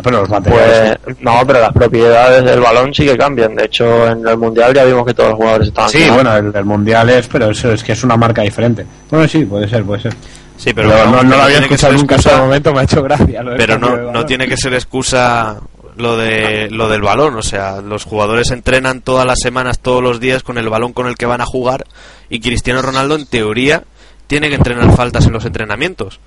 Pero 0.02 0.20
los 0.20 0.30
materiales 0.30 0.98
Pues 1.04 1.16
no, 1.20 1.32
pero 1.46 1.60
las 1.60 1.72
propiedades 1.74 2.42
del 2.44 2.60
balón 2.60 2.94
sí 2.94 3.04
que 3.04 3.18
cambian. 3.18 3.54
De 3.54 3.64
hecho, 3.66 4.08
en 4.08 4.26
el 4.26 4.36
mundial 4.38 4.72
ya 4.72 4.84
vimos 4.84 5.04
que 5.04 5.12
todos 5.12 5.30
los 5.30 5.36
jugadores 5.38 5.68
estaban. 5.68 5.90
Sí, 5.90 6.08
bueno, 6.10 6.34
el, 6.36 6.52
el 6.54 6.64
mundial 6.64 7.10
es, 7.10 7.26
pero 7.28 7.50
eso 7.50 7.70
es 7.72 7.84
que 7.84 7.92
es 7.92 8.02
una 8.02 8.16
marca 8.16 8.40
diferente. 8.42 8.86
Bueno, 9.10 9.28
sí, 9.28 9.44
puede 9.44 9.68
ser, 9.68 9.84
puede 9.84 10.00
ser. 10.00 10.14
Sí, 10.56 10.72
pero, 10.74 10.88
Pero, 10.90 11.06
no, 11.06 11.22
no 11.22 11.36
lo 11.36 11.42
había 11.42 11.58
escuchado 11.58 11.92
nunca 11.94 12.14
excusa- 12.16 12.30
hasta 12.30 12.40
el 12.42 12.46
momento, 12.46 12.72
me 12.72 12.80
ha 12.80 12.82
hecho 12.84 13.02
gracia. 13.02 13.42
lo 13.42 13.50
del 13.50 13.58
Pero 13.58 13.78
no, 13.78 13.96
no 14.12 14.24
tiene 14.26 14.46
que 14.48 14.56
ser 14.56 14.72
excusa 14.74 15.56
lo 15.96 16.16
de 16.16 16.68
lo 16.70 16.88
del 16.88 17.02
balón, 17.02 17.36
o 17.36 17.42
sea, 17.42 17.80
los 17.82 18.04
jugadores 18.04 18.50
entrenan 18.52 19.02
todas 19.02 19.26
las 19.26 19.38
semanas, 19.42 19.80
todos 19.80 20.02
los 20.02 20.18
días 20.20 20.42
con 20.42 20.56
el 20.56 20.68
balón 20.70 20.92
con 20.94 21.08
el 21.08 21.16
que 21.16 21.26
van 21.26 21.42
a 21.42 21.46
jugar 21.46 21.84
y 22.30 22.40
Cristiano 22.40 22.80
Ronaldo 22.80 23.16
en 23.16 23.26
teoría 23.26 23.82
tiene 24.30 24.48
que 24.48 24.54
entrenar 24.54 24.94
faltas 24.94 25.26
en 25.26 25.32
los 25.32 25.44
entrenamientos. 25.44 26.20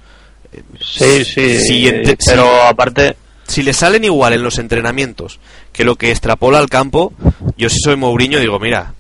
Sí, 0.82 1.24
sí. 1.24 1.58
Sí, 1.60 1.88
ente- 1.88 2.18
pero 2.26 2.64
aparte, 2.64 3.16
Si 3.48 3.64
le 3.64 3.72
salen 3.74 4.04
igual 4.04 4.34
en 4.34 4.44
los 4.44 4.58
entrenamientos 4.60 5.40
que 5.72 5.84
lo 5.86 5.96
que 5.96 6.12
extrapola 6.12 6.58
al 6.60 6.68
campo, 6.70 7.14
yo 7.58 7.70
si 7.70 7.80
soy 7.80 7.96
Mourinho 7.96 8.40
digo, 8.40 8.60
mira, 8.60 8.94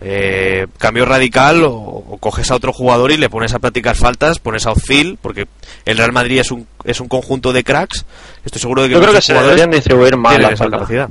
eh, 0.00 0.66
cambio 0.78 1.04
radical 1.06 1.62
o, 1.64 1.72
o 1.72 2.18
coges 2.18 2.50
a 2.50 2.54
otro 2.56 2.72
jugador 2.72 3.12
y 3.12 3.16
le 3.16 3.30
pones 3.30 3.54
a 3.54 3.58
practicar 3.60 3.96
faltas, 3.96 4.38
pones 4.40 4.66
a 4.66 4.72
Ozil, 4.72 5.18
porque 5.22 5.46
el 5.86 5.96
Real 5.96 6.12
Madrid 6.12 6.40
es 6.40 6.50
un, 6.50 6.66
es 6.84 7.00
un 7.00 7.08
conjunto 7.08 7.52
de 7.52 7.64
cracks, 7.64 8.04
estoy 8.44 8.60
seguro 8.60 8.82
de 8.82 8.88
que 8.88 8.94
yo 8.94 9.00
creo 9.00 9.12
que 9.14 9.22
se 9.22 9.32
jugadores 9.32 9.56
deberían 9.56 9.70
distribuir 9.78 10.16
más 10.18 10.34
esa 10.38 10.56
faltas. 10.56 10.70
capacidad. 10.80 11.08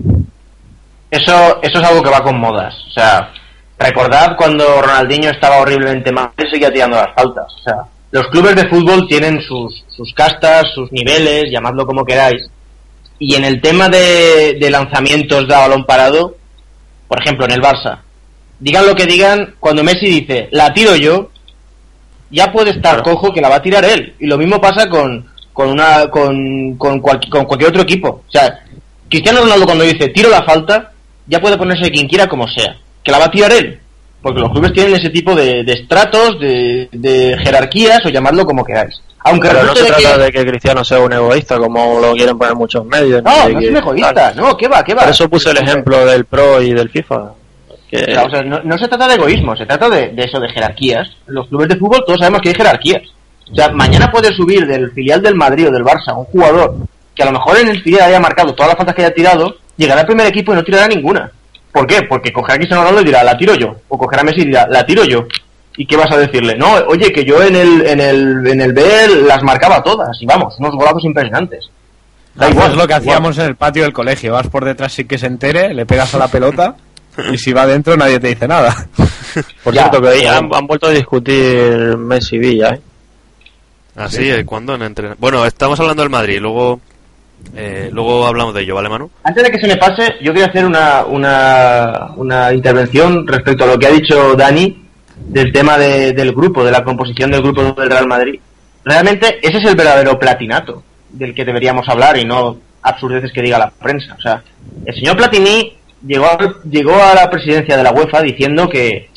Eso, 1.11 1.61
eso 1.61 1.79
es 1.79 1.83
algo 1.87 2.01
que 2.03 2.09
va 2.09 2.23
con 2.23 2.39
modas. 2.39 2.73
O 2.89 2.91
sea, 2.91 3.31
recordad 3.79 4.35
cuando 4.37 4.81
Ronaldinho 4.81 5.29
estaba 5.29 5.57
horriblemente 5.57 6.11
mal, 6.11 6.31
él 6.37 6.47
seguía 6.51 6.71
tirando 6.71 6.97
las 6.97 7.13
faltas. 7.15 7.45
O 7.53 7.59
sea, 7.63 7.75
los 8.11 8.27
clubes 8.27 8.55
de 8.55 8.67
fútbol 8.69 9.07
tienen 9.07 9.41
sus, 9.41 9.83
sus 9.87 10.13
castas, 10.13 10.65
sus 10.73 10.91
niveles, 10.91 11.51
llamadlo 11.51 11.85
como 11.85 12.05
queráis. 12.05 12.49
Y 13.19 13.35
en 13.35 13.45
el 13.45 13.61
tema 13.61 13.89
de, 13.89 14.57
de 14.59 14.69
lanzamientos 14.69 15.47
de 15.47 15.53
balón 15.55 15.85
parado, 15.85 16.35
por 17.07 17.21
ejemplo, 17.21 17.45
en 17.45 17.51
el 17.51 17.61
Barça, 17.61 17.99
digan 18.59 18.85
lo 18.85 18.95
que 18.95 19.05
digan, 19.05 19.55
cuando 19.59 19.83
Messi 19.83 20.05
dice, 20.07 20.47
la 20.51 20.73
tiro 20.73 20.95
yo, 20.95 21.29
ya 22.29 22.51
puede 22.51 22.71
estar 22.71 23.01
Claro. 23.01 23.03
cojo 23.03 23.33
que 23.33 23.41
la 23.41 23.49
va 23.49 23.55
a 23.57 23.61
tirar 23.61 23.85
él. 23.85 24.15
Y 24.19 24.25
lo 24.27 24.37
mismo 24.37 24.59
pasa 24.59 24.89
con, 24.89 25.27
con, 25.53 25.69
una, 25.69 26.07
con, 26.09 26.75
con, 26.77 26.99
cual- 26.99 27.19
con 27.29 27.45
cualquier 27.45 27.69
otro 27.69 27.81
equipo. 27.83 28.23
O 28.27 28.31
sea, 28.31 28.59
Cristiano 29.09 29.41
Ronaldo 29.41 29.65
cuando 29.65 29.83
dice 29.83 30.07
tiro 30.09 30.29
la 30.29 30.43
falta, 30.43 30.91
ya 31.27 31.39
puede 31.39 31.57
ponerse 31.57 31.91
quien 31.91 32.07
quiera 32.07 32.27
como 32.27 32.47
sea. 32.47 32.77
Que 33.03 33.11
la 33.11 33.19
va 33.19 33.25
a 33.25 33.31
tirar 33.31 33.51
él. 33.51 33.79
Porque 34.21 34.39
los 34.39 34.51
clubes 34.51 34.71
tienen 34.71 34.95
ese 34.95 35.09
tipo 35.09 35.35
de, 35.35 35.63
de 35.63 35.73
estratos, 35.73 36.39
de, 36.39 36.87
de 36.91 37.37
jerarquías, 37.43 38.05
o 38.05 38.09
llamadlo 38.09 38.45
como 38.45 38.63
queráis. 38.63 39.01
Aunque 39.25 39.49
Pero 39.49 39.63
no 39.63 39.75
se 39.75 39.83
de 39.83 39.87
trata 39.89 40.15
que... 40.17 40.21
de 40.23 40.31
que 40.31 40.45
Cristiano 40.45 40.83
sea 40.83 40.99
un 40.99 41.11
egoísta, 41.13 41.57
como 41.57 41.99
lo 41.99 42.13
quieren 42.13 42.37
poner 42.37 42.55
muchos 42.55 42.85
medios. 42.85 43.21
No, 43.23 43.49
no 43.49 43.59
que- 43.59 43.65
es 43.65 43.71
un 43.71 43.77
egoísta, 43.77 44.13
tal. 44.13 44.35
no, 44.37 44.55
¿qué 44.57 44.67
va, 44.67 44.83
qué 44.83 44.93
va? 44.93 45.01
Por 45.03 45.11
eso 45.11 45.29
puse 45.29 45.49
el 45.51 45.57
ejemplo 45.57 46.05
del 46.05 46.25
Pro 46.25 46.61
y 46.61 46.73
del 46.73 46.89
FIFA. 46.89 47.31
Que, 47.89 48.01
O 48.01 48.05
sea, 48.05 48.23
o 48.25 48.29
sea, 48.29 48.41
no, 48.43 48.61
no 48.63 48.77
se 48.77 48.87
trata 48.87 49.07
de 49.07 49.15
egoísmo, 49.15 49.55
se 49.55 49.65
trata 49.65 49.89
de, 49.89 50.09
de 50.09 50.23
eso, 50.23 50.39
de 50.39 50.49
jerarquías. 50.49 51.07
Los 51.27 51.47
clubes 51.47 51.67
de 51.67 51.75
fútbol 51.77 52.03
todos 52.05 52.19
sabemos 52.19 52.41
que 52.41 52.49
hay 52.49 52.55
jerarquías. 52.55 53.01
O 53.51 53.55
sea, 53.55 53.69
mañana 53.69 54.09
puede 54.09 54.33
subir 54.33 54.65
del 54.65 54.91
filial 54.93 55.21
del 55.21 55.35
Madrid 55.35 55.67
o 55.67 55.71
del 55.71 55.83
Barça 55.83 56.17
un 56.17 56.25
jugador 56.25 56.75
que 57.13 57.21
a 57.23 57.25
lo 57.27 57.33
mejor 57.33 57.57
en 57.59 57.67
el 57.67 57.81
filial 57.83 58.03
haya 58.07 58.19
marcado 58.19 58.53
todas 58.55 58.69
las 58.69 58.77
faltas 58.77 58.95
que 58.95 59.03
haya 59.03 59.13
tirado, 59.13 59.57
llegará 59.77 60.01
al 60.01 60.07
primer 60.07 60.25
equipo 60.27 60.53
y 60.53 60.55
no 60.55 60.63
tirará 60.63 60.87
ninguna. 60.87 61.29
¿Por 61.73 61.87
qué? 61.87 62.03
Porque 62.07 62.31
cogerá 62.31 62.53
a 62.53 62.57
Cristiano 62.57 62.83
Ronaldo 62.83 63.01
y 63.01 63.05
dirá, 63.05 63.23
la 63.23 63.35
tiro 63.37 63.55
yo. 63.55 63.75
O 63.89 63.97
cogerá 63.97 64.21
a 64.21 64.25
Messi 64.25 64.41
y 64.41 64.45
dirá, 64.45 64.67
la 64.69 64.85
tiro 64.85 65.03
yo. 65.05 65.25
¿Y 65.75 65.87
qué 65.87 65.97
vas 65.97 66.11
a 66.11 66.17
decirle? 66.17 66.55
No, 66.55 66.73
oye, 66.87 67.11
que 67.11 67.25
yo 67.25 67.41
en 67.41 67.55
el, 67.55 67.85
en 67.87 67.99
el, 67.99 68.47
en 68.47 68.61
el 68.61 68.73
B 68.73 68.83
las 69.27 69.41
marcaba 69.41 69.81
todas. 69.81 70.15
Y 70.21 70.25
vamos, 70.27 70.53
unos 70.59 70.75
golazos 70.75 71.03
impresionantes. 71.03 71.67
Da 72.35 72.49
igual. 72.49 72.71
es 72.71 72.77
lo 72.77 72.87
que 72.87 72.93
igual. 72.93 73.01
hacíamos 73.01 73.37
en 73.39 73.45
el 73.45 73.55
patio 73.55 73.81
del 73.83 73.91
colegio. 73.93 74.33
Vas 74.33 74.47
por 74.47 74.63
detrás 74.65 74.93
sin 74.93 75.07
que 75.07 75.17
se 75.17 75.25
entere, 75.25 75.73
le 75.73 75.85
pegas 75.87 76.13
a 76.13 76.19
la 76.19 76.27
pelota 76.27 76.75
y 77.31 77.37
si 77.37 77.53
va 77.53 77.63
adentro 77.63 77.97
nadie 77.97 78.19
te 78.19 78.27
dice 78.27 78.47
nada. 78.47 78.87
por 79.63 79.73
Ya, 79.73 79.81
cierto, 79.89 80.01
que 80.01 80.09
pero- 80.19 80.29
han, 80.31 80.49
han 80.53 80.67
vuelto 80.67 80.87
a 80.87 80.91
discutir 80.91 81.97
Messi 81.97 82.35
y 82.35 82.39
Villa, 82.39 82.69
¿eh? 82.69 82.81
Así, 83.95 84.29
¿eh? 84.29 84.43
¿cuándo? 84.45 84.73
En 84.75 84.81
entren- 84.81 85.15
Bueno, 85.19 85.45
estamos 85.45 85.79
hablando 85.79 86.01
del 86.03 86.09
Madrid, 86.09 86.39
luego 86.39 86.79
eh, 87.55 87.89
luego 87.91 88.25
hablamos 88.25 88.53
de 88.53 88.61
ello, 88.61 88.75
¿vale, 88.75 88.89
Manu? 88.89 89.09
Antes 89.23 89.43
de 89.43 89.51
que 89.51 89.59
se 89.59 89.67
me 89.67 89.77
pase, 89.77 90.15
yo 90.21 90.33
quería 90.33 90.47
hacer 90.47 90.65
una, 90.65 91.03
una, 91.05 92.09
una 92.15 92.53
intervención 92.53 93.27
respecto 93.27 93.63
a 93.63 93.67
lo 93.67 93.77
que 93.77 93.87
ha 93.87 93.91
dicho 93.91 94.35
Dani 94.35 94.85
del 95.27 95.51
tema 95.53 95.77
de- 95.77 96.13
del 96.13 96.33
grupo, 96.33 96.63
de 96.63 96.71
la 96.71 96.83
composición 96.83 97.31
del 97.31 97.41
grupo 97.43 97.61
del 97.79 97.89
Real 97.89 98.07
Madrid. 98.07 98.39
Realmente 98.83 99.39
ese 99.41 99.57
es 99.59 99.65
el 99.65 99.75
verdadero 99.75 100.19
platinato 100.19 100.83
del 101.09 101.33
que 101.35 101.45
deberíamos 101.45 101.87
hablar 101.87 102.17
y 102.17 102.25
no 102.25 102.57
absurdeces 102.81 103.31
que 103.31 103.41
diga 103.41 103.59
la 103.59 103.69
prensa. 103.69 104.15
O 104.17 104.21
sea, 104.21 104.43
el 104.85 104.93
señor 104.95 105.15
Platini 105.15 105.77
llegó 106.05 106.25
a, 106.25 106.37
llegó 106.69 106.95
a 107.01 107.13
la 107.13 107.29
presidencia 107.29 107.77
de 107.77 107.83
la 107.83 107.91
UEFA 107.91 108.21
diciendo 108.21 108.67
que, 108.67 109.09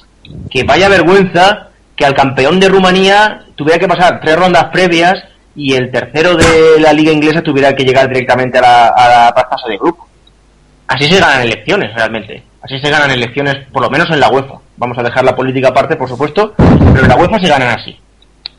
que 0.51 0.63
vaya 0.65 0.89
vergüenza 0.89 1.71
que 1.97 2.05
al 2.05 2.15
campeón 2.15 2.61
de 2.61 2.69
Rumanía 2.69 3.47
tuviera 3.57 3.79
que 3.81 3.89
pasar 3.89 4.21
tres 4.21 4.37
rondas 4.39 4.67
previas 4.73 5.15
y 5.57 5.75
el 5.75 5.91
tercero 5.91 6.37
de 6.37 6.79
la 6.79 6.93
liga 6.93 7.11
inglesa 7.11 7.43
tuviera 7.43 7.75
que 7.75 7.85
llegar 7.85 8.09
directamente 8.09 8.59
a 8.59 8.63
la, 8.63 8.89
a 8.89 9.09
la 9.09 9.47
fase 9.51 9.71
de 9.71 9.79
grupo. 9.79 10.07
Así 10.87 11.05
se 11.07 11.19
ganan 11.19 11.43
elecciones, 11.43 11.95
realmente. 11.95 12.45
Así 12.63 12.79
se 12.79 12.91
ganan 12.91 13.11
elecciones, 13.11 13.67
por 13.73 13.83
lo 13.83 13.91
menos 13.91 14.09
en 14.11 14.21
la 14.21 14.29
UEFA. 14.29 14.59
Vamos 14.77 14.99
a 14.99 15.03
dejar 15.03 15.25
la 15.25 15.35
política 15.35 15.69
aparte, 15.69 15.97
por 15.97 16.09
supuesto, 16.09 16.55
pero 16.57 17.03
en 17.03 17.09
la 17.09 17.17
UEFA 17.17 17.41
se 17.41 17.49
ganan 17.49 17.79
así. 17.79 17.99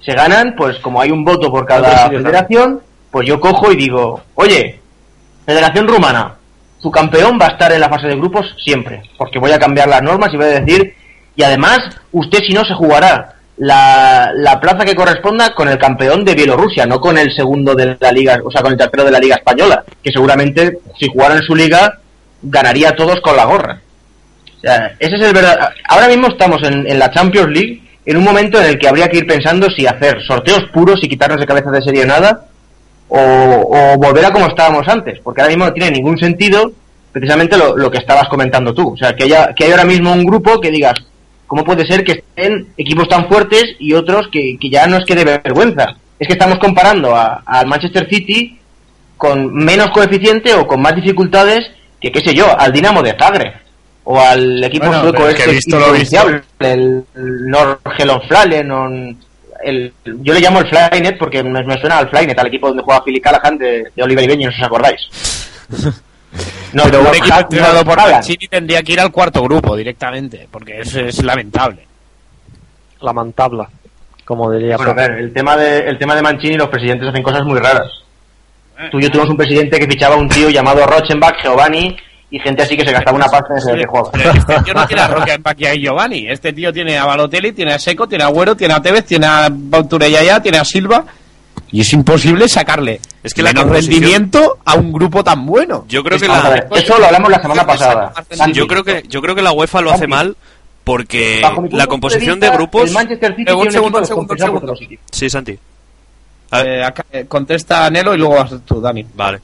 Se 0.03 0.13
ganan, 0.13 0.55
pues 0.57 0.79
como 0.79 0.99
hay 0.99 1.11
un 1.11 1.23
voto 1.23 1.51
por 1.51 1.65
cada 1.65 2.09
federación, 2.09 2.81
pues 3.11 3.27
yo 3.27 3.39
cojo 3.39 3.71
y 3.71 3.75
digo, 3.75 4.23
oye, 4.35 4.79
Federación 5.45 5.87
Rumana, 5.87 6.35
su 6.79 6.91
campeón 6.91 7.37
va 7.39 7.47
a 7.47 7.51
estar 7.51 7.71
en 7.71 7.79
la 7.79 7.89
fase 7.89 8.07
de 8.07 8.15
grupos 8.15 8.55
siempre, 8.63 9.01
porque 9.17 9.39
voy 9.39 9.51
a 9.51 9.59
cambiar 9.59 9.87
las 9.87 10.01
normas 10.01 10.33
y 10.33 10.37
voy 10.37 10.47
a 10.47 10.59
decir, 10.59 10.95
y 11.35 11.43
además, 11.43 11.79
usted 12.11 12.39
si 12.39 12.53
no 12.53 12.65
se 12.65 12.73
jugará 12.73 13.36
la, 13.57 14.31
la 14.35 14.59
plaza 14.59 14.85
que 14.85 14.95
corresponda 14.95 15.53
con 15.53 15.67
el 15.67 15.77
campeón 15.77 16.23
de 16.23 16.35
Bielorrusia, 16.35 16.85
no 16.85 16.99
con 16.99 17.17
el 17.17 17.31
segundo 17.35 17.73
de 17.75 17.97
la 17.99 18.11
liga, 18.11 18.37
o 18.43 18.51
sea, 18.51 18.61
con 18.61 18.71
el 18.71 18.77
tercero 18.77 19.03
de 19.03 19.11
la 19.11 19.19
liga 19.19 19.35
española, 19.35 19.83
que 20.03 20.11
seguramente 20.11 20.79
si 20.99 21.07
jugara 21.07 21.35
en 21.35 21.41
su 21.41 21.55
liga 21.55 21.99
ganaría 22.41 22.89
a 22.89 22.95
todos 22.95 23.19
con 23.21 23.35
la 23.35 23.45
gorra. 23.45 23.81
O 24.57 24.59
sea, 24.59 24.95
ese 24.99 25.15
es 25.15 25.21
el 25.21 25.33
verdad. 25.33 25.69
Ahora 25.87 26.07
mismo 26.07 26.27
estamos 26.27 26.61
en, 26.63 26.89
en 26.89 26.99
la 26.99 27.11
Champions 27.11 27.49
League 27.49 27.81
en 28.05 28.17
un 28.17 28.23
momento 28.23 28.59
en 28.59 28.67
el 28.67 28.79
que 28.79 28.87
habría 28.87 29.09
que 29.09 29.17
ir 29.17 29.27
pensando 29.27 29.69
si 29.69 29.85
hacer 29.85 30.21
sorteos 30.25 30.63
puros 30.73 31.03
y 31.03 31.09
quitarnos 31.09 31.39
de 31.39 31.45
cabeza 31.45 31.71
de 31.71 31.81
serie 31.81 32.05
nada 32.05 32.45
o, 33.09 33.19
o 33.19 33.97
volver 33.97 34.25
a 34.25 34.31
como 34.31 34.47
estábamos 34.47 34.87
antes, 34.87 35.19
porque 35.23 35.41
ahora 35.41 35.51
mismo 35.51 35.65
no 35.65 35.73
tiene 35.73 35.91
ningún 35.91 36.17
sentido 36.17 36.71
precisamente 37.11 37.57
lo, 37.57 37.75
lo 37.75 37.89
que 37.89 37.97
estabas 37.97 38.29
comentando 38.29 38.73
tú. 38.73 38.93
O 38.93 38.97
sea, 38.97 39.15
que 39.15 39.25
haya, 39.25 39.53
que 39.53 39.65
hay 39.65 39.71
ahora 39.71 39.85
mismo 39.85 40.11
un 40.13 40.23
grupo 40.25 40.61
que 40.61 40.71
digas, 40.71 40.93
¿cómo 41.47 41.63
puede 41.63 41.87
ser 41.87 42.03
que 42.03 42.11
estén 42.13 42.67
equipos 42.77 43.07
tan 43.09 43.27
fuertes 43.27 43.63
y 43.79 43.93
otros 43.93 44.27
que, 44.31 44.57
que 44.59 44.69
ya 44.69 44.85
no 44.87 44.97
es 44.97 45.05
que 45.05 45.15
de 45.15 45.23
vergüenza? 45.25 45.95
Es 46.19 46.27
que 46.27 46.33
estamos 46.33 46.59
comparando 46.59 47.15
a- 47.15 47.41
al 47.45 47.67
Manchester 47.67 48.07
City 48.09 48.59
con 49.17 49.53
menos 49.53 49.89
coeficiente 49.91 50.53
o 50.53 50.67
con 50.67 50.81
más 50.81 50.95
dificultades 50.95 51.59
que, 51.99 52.11
qué 52.11 52.19
sé 52.19 52.35
yo, 52.35 52.47
al 52.59 52.71
Dinamo 52.71 53.01
de 53.01 53.15
Zagreb 53.17 53.53
o 54.03 54.19
al 54.19 54.63
equipo 54.63 54.85
Bueno, 54.85 55.01
sueco 55.01 55.17
pero 55.17 55.29
es 55.29 55.35
que 55.35 55.41
este 55.41 55.53
visto 55.55 55.79
lo 55.79 55.91
visto. 55.93 56.29
el, 56.59 57.03
el 57.15 57.49
Norgelon 57.49 58.71
o 58.71 58.89
el, 59.63 59.91
yo 60.21 60.33
le 60.33 60.39
llamo 60.39 60.59
el 60.59 60.67
Flynet 60.67 61.17
porque 61.17 61.43
me, 61.43 61.63
me 61.63 61.79
suena 61.79 61.97
al 61.97 62.09
Flynet, 62.09 62.37
al 62.37 62.47
equipo 62.47 62.67
donde 62.67 62.83
juega 62.83 63.03
Philly 63.03 63.19
Callahan 63.19 63.57
de, 63.57 63.87
de 63.95 64.03
Oliver 64.03 64.23
Ibeño, 64.23 64.45
no 64.47 64.51
sé 64.51 64.57
si 64.57 64.61
os 64.61 64.67
acordáis. 64.67 65.01
No, 66.73 66.83
Pero 66.83 67.01
un 67.01 67.15
equipo 67.15 67.39
entrenado 67.39 67.85
por. 67.85 67.97
Mancini 67.97 68.47
tendría 68.47 68.83
que 68.83 68.93
ir 68.93 68.99
al 68.99 69.11
cuarto 69.11 69.41
grupo 69.43 69.75
directamente, 69.75 70.47
porque 70.51 70.81
es, 70.81 70.93
es 70.95 71.23
lamentable. 71.23 71.85
Lamentable, 73.01 73.63
como 74.25 74.51
diría 74.51 74.75
Bueno, 74.75 74.91
a 74.91 74.95
ver, 74.95 75.11
el 75.11 75.33
tema 75.33 75.55
de, 75.55 75.79
el 75.79 75.97
tema 75.97 76.15
de 76.15 76.21
Mancini, 76.21 76.57
los 76.57 76.67
presidentes 76.67 77.07
hacen 77.07 77.23
cosas 77.23 77.43
muy 77.45 77.59
raras. 77.59 77.87
Eh. 78.77 78.89
Tú 78.91 78.99
y 78.99 79.03
yo 79.03 79.09
tuvimos 79.09 79.29
un 79.29 79.37
presidente 79.37 79.79
que 79.79 79.87
fichaba 79.87 80.15
a 80.15 80.17
un 80.17 80.27
tío 80.27 80.49
llamado 80.49 80.85
Rochenbach, 80.85 81.41
Giovanni, 81.41 81.95
y 82.29 82.39
gente 82.39 82.63
así 82.63 82.75
que 82.75 82.85
se 82.85 82.91
gastaba 82.91 83.15
una 83.15 83.27
pasta 83.27 83.47
en 83.51 83.57
ese 83.57 83.75
que 83.75 83.87
juega. 83.87 84.11
Pero 84.11 84.31
este 84.31 84.63
tío 84.63 84.73
no 84.73 84.85
tiene 84.85 85.01
a 85.01 85.25
Empaqui 85.35 85.67
y 85.67 85.81
Giovanni. 85.81 86.27
Este 86.29 86.51
tío 86.51 86.73
tiene 86.73 86.97
a 86.97 87.05
Balotelli, 87.05 87.53
tiene 87.53 87.73
a 87.73 87.79
Seco, 87.79 88.07
tiene 88.07 88.25
a 88.25 88.27
Agüero, 88.27 88.55
tiene 88.55 88.73
a 88.73 88.81
Tevez, 88.81 89.05
tiene 89.05 89.25
a 89.25 89.47
Bauturellaya, 89.49 90.41
tiene 90.41 90.57
a 90.57 90.65
Silva. 90.65 91.05
Y 91.71 91.81
es 91.81 91.91
imposible 91.93 92.47
sacarle 92.47 93.01
Es 93.23 93.33
que 93.33 93.41
la 93.43 93.49
menos 93.49 93.65
composición- 93.65 93.91
rendimiento 94.01 94.57
a 94.63 94.75
un 94.75 94.91
grupo 94.93 95.23
tan 95.23 95.45
bueno. 95.45 95.85
Yo 95.89 96.03
creo 96.03 96.17
que 96.19 96.27
la, 96.27 96.49
ver, 96.49 96.67
eso 96.75 96.97
lo 96.97 97.05
hablamos 97.05 97.29
la 97.29 97.41
semana 97.41 97.65
pasada. 97.65 98.13
Yo 98.53 98.67
creo 98.67 98.83
que 98.83 99.03
yo 99.07 99.21
creo 99.21 99.35
que 99.35 99.41
la 99.41 99.51
UEFA 99.51 99.81
lo 99.81 99.91
hace 99.91 100.07
mal 100.07 100.35
porque 100.83 101.41
la 101.71 101.87
composición 101.87 102.35
vista, 102.39 102.49
de 102.51 102.55
grupos 102.57 102.87
El 102.87 102.93
Manchester 102.93 103.35
City 103.35 103.51
Eh, 103.51 103.53
un 103.53 103.71
segundo, 103.71 104.05
segundo, 104.05 104.37
segundo. 104.37 104.73
Sí, 105.11 105.29
Santi. 105.29 105.57
A 106.51 106.63
ver, 106.63 106.67
Eh, 106.79 106.83
acá, 106.85 107.05
eh, 107.11 107.25
contesta 107.27 107.89
Nelo 107.89 108.13
y 108.15 108.17
luego 108.17 108.35
vas 108.35 108.53
tú, 108.65 108.79
Dani. 108.79 109.05
vale. 109.15 109.39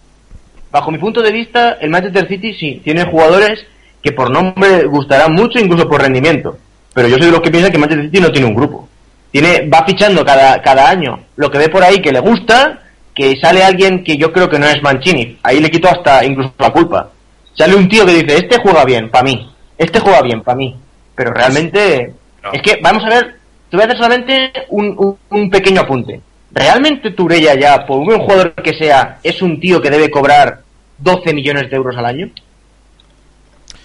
Bajo 0.71 0.89
mi 0.89 0.97
punto 0.97 1.21
de 1.21 1.31
vista, 1.33 1.73
el 1.73 1.89
Manchester 1.89 2.27
City 2.29 2.53
sí 2.53 2.81
tiene 2.83 3.03
jugadores 3.05 3.59
que 4.01 4.11
por 4.13 4.31
nombre 4.31 4.85
gustarán 4.85 5.33
mucho, 5.33 5.59
incluso 5.59 5.87
por 5.89 6.01
rendimiento. 6.01 6.57
Pero 6.93 7.09
yo 7.09 7.17
soy 7.17 7.25
de 7.27 7.31
los 7.33 7.41
que 7.41 7.51
piensan 7.51 7.71
que 7.71 7.77
Manchester 7.77 8.05
City 8.05 8.19
no 8.21 8.31
tiene 8.31 8.47
un 8.47 8.55
grupo. 8.55 8.87
Tiene, 9.33 9.67
va 9.67 9.83
fichando 9.85 10.23
cada, 10.23 10.61
cada 10.61 10.87
año 10.89 11.19
lo 11.37 11.49
que 11.51 11.57
ve 11.57 11.67
por 11.67 11.83
ahí 11.83 11.99
que 12.01 12.11
le 12.13 12.19
gusta, 12.19 12.79
que 13.15 13.35
sale 13.41 13.63
alguien 13.63 14.03
que 14.03 14.15
yo 14.15 14.31
creo 14.31 14.47
que 14.47 14.59
no 14.59 14.67
es 14.67 14.81
Mancini. 14.81 15.39
Ahí 15.43 15.59
le 15.59 15.69
quito 15.71 15.89
hasta 15.89 16.23
incluso 16.23 16.53
la 16.59 16.69
culpa. 16.71 17.09
Sale 17.57 17.75
un 17.75 17.89
tío 17.89 18.05
que 18.05 18.13
dice, 18.23 18.37
este 18.37 18.59
juega 18.61 18.85
bien, 18.85 19.09
para 19.09 19.23
mí. 19.25 19.51
Este 19.77 19.99
juega 19.99 20.21
bien, 20.21 20.41
para 20.41 20.55
mí. 20.55 20.75
Pero 21.15 21.31
realmente, 21.33 22.13
es 22.53 22.61
que, 22.61 22.79
vamos 22.81 23.03
a 23.05 23.09
ver, 23.09 23.35
te 23.69 23.75
voy 23.77 23.81
a 23.81 23.85
hacer 23.87 23.97
solamente 23.97 24.51
un, 24.69 24.95
un- 24.97 25.17
un 25.29 25.49
pequeño 25.49 25.81
apunte. 25.81 26.21
¿Realmente 26.51 27.09
Turella 27.11 27.55
ya, 27.55 27.83
por 27.87 27.97
un 27.97 28.05
buen 28.05 28.19
jugador 28.21 28.53
que 28.53 28.73
sea, 28.77 29.17
es 29.23 29.41
un 29.41 29.59
tío 29.59 29.81
que 29.81 29.89
debe 29.89 30.11
cobrar 30.11 30.61
12 30.99 31.33
millones 31.33 31.69
de 31.71 31.75
euros 31.75 31.97
al 31.97 32.05
año? 32.05 32.29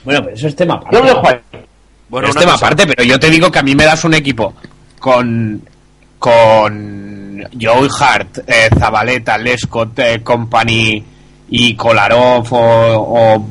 Bueno, 0.05 0.21
pero 0.23 0.37
eso 0.37 0.47
es 0.49 0.57
tema 0.57 0.75
aparte. 0.75 0.95
Yo 0.97 1.03
lo 1.03 1.09
dejo 1.09 1.29
ahí. 1.29 1.39
Bueno, 2.09 2.29
es 2.29 2.35
tema 2.35 2.53
cosa. 2.53 2.67
aparte, 2.67 2.87
pero 2.87 3.03
yo 3.05 3.19
te 3.19 3.31
digo 3.31 3.51
que 3.51 3.59
a 3.59 3.63
mí 3.63 3.75
me 3.75 3.85
das 3.85 4.05
un 4.05 4.15
equipo 4.15 4.55
con 4.99 5.63
con 6.19 7.45
Joey 7.61 7.89
Hart, 8.01 8.39
eh, 8.47 8.69
Zabaleta, 8.79 9.39
Lescott, 9.39 9.99
eh, 10.01 10.21
Company 10.23 11.03
y 11.51 11.75
Kolarov 11.75 12.47
o, 12.53 12.57
o, 13.37 13.47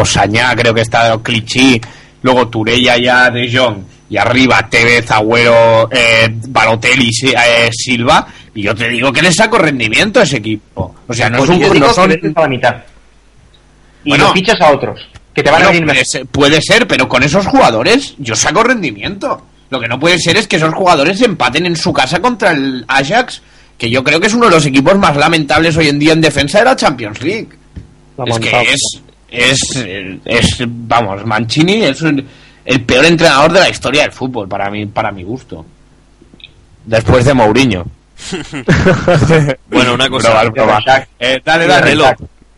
o 0.00 0.04
Sañá, 0.04 0.54
creo 0.54 0.74
que 0.74 0.82
está 0.82 1.14
o 1.14 1.22
Clichy, 1.22 1.80
luego 2.22 2.48
Turella 2.48 2.96
ya 2.98 3.30
de 3.30 3.50
Jong 3.52 3.78
y 4.10 4.16
arriba 4.16 4.68
Tevez, 4.68 5.10
Agüero, 5.10 5.88
eh, 5.90 6.28
Balotelli, 6.48 7.10
eh, 7.34 7.70
Silva 7.72 8.26
y 8.54 8.62
yo 8.62 8.74
te 8.74 8.88
digo 8.88 9.12
que 9.12 9.22
le 9.22 9.32
saco 9.32 9.56
rendimiento 9.58 10.20
a 10.20 10.24
ese 10.24 10.36
equipo. 10.38 10.94
O 11.06 11.14
sea, 11.14 11.30
no 11.30 11.38
es 11.38 11.44
Pues 11.46 11.50
un 11.50 11.60
yo 11.60 11.70
digo 11.72 11.86
no 11.86 11.92
son 11.94 12.10
que 12.10 12.16
vendes 12.16 12.36
a 12.36 12.40
la 12.42 12.48
mitad. 12.48 12.76
Y 14.04 14.10
Bueno. 14.10 14.24
lo 14.28 14.32
fichas 14.32 14.60
a 14.60 14.70
otros, 14.72 15.00
que 15.34 15.42
te 15.42 15.50
van 15.50 15.62
a 15.62 15.66
venir 15.68 15.82
puede, 15.84 15.92
mejor. 15.94 16.06
ser, 16.06 16.26
puede 16.26 16.60
ser, 16.62 16.86
pero 16.86 17.08
con 17.08 17.22
esos 17.22 17.46
jugadores 17.46 18.14
yo 18.18 18.34
saco 18.36 18.62
rendimiento. 18.62 19.46
Lo 19.70 19.80
que 19.80 19.88
no 19.88 19.98
puede 20.00 20.18
ser 20.18 20.36
es 20.36 20.46
que 20.48 20.56
esos 20.56 20.74
jugadores 20.74 21.20
empaten 21.22 21.64
en 21.66 21.76
su 21.76 21.92
casa 21.92 22.20
contra 22.20 22.50
el 22.50 22.84
Ajax, 22.88 23.40
que 23.78 23.88
yo 23.88 24.02
creo 24.04 24.20
que 24.20 24.26
es 24.26 24.34
uno 24.34 24.46
de 24.46 24.52
los 24.52 24.66
equipos 24.66 24.98
más 24.98 25.16
lamentables 25.16 25.76
hoy 25.76 25.88
en 25.88 25.98
día 25.98 26.12
en 26.12 26.20
defensa 26.20 26.58
de 26.58 26.64
la 26.66 26.76
Champions 26.76 27.22
League. 27.22 27.48
Es 28.26 28.38
que 28.38 28.48
es, 28.72 29.02
es, 29.30 29.84
es, 30.24 30.56
vamos, 30.66 31.24
Mancini 31.24 31.84
es 31.84 32.02
un- 32.02 32.26
el 32.64 32.82
peor 32.82 33.04
entrenador 33.06 33.52
de 33.52 33.60
la 33.60 33.68
historia 33.70 34.02
del 34.02 34.12
fútbol, 34.12 34.46
para 34.48 34.68
mí, 34.70 34.84
para 34.86 35.10
mi 35.12 35.22
gusto. 35.22 35.64
Después 36.84 37.24
de 37.24 37.34
Mourinho. 37.34 37.86
Bueno, 39.70 39.94
una 39.94 40.08
cosa. 40.10 40.28
Eh, 41.18 41.40
dale, 41.44 41.66
dale. 41.66 41.90
Nelo, 41.90 42.04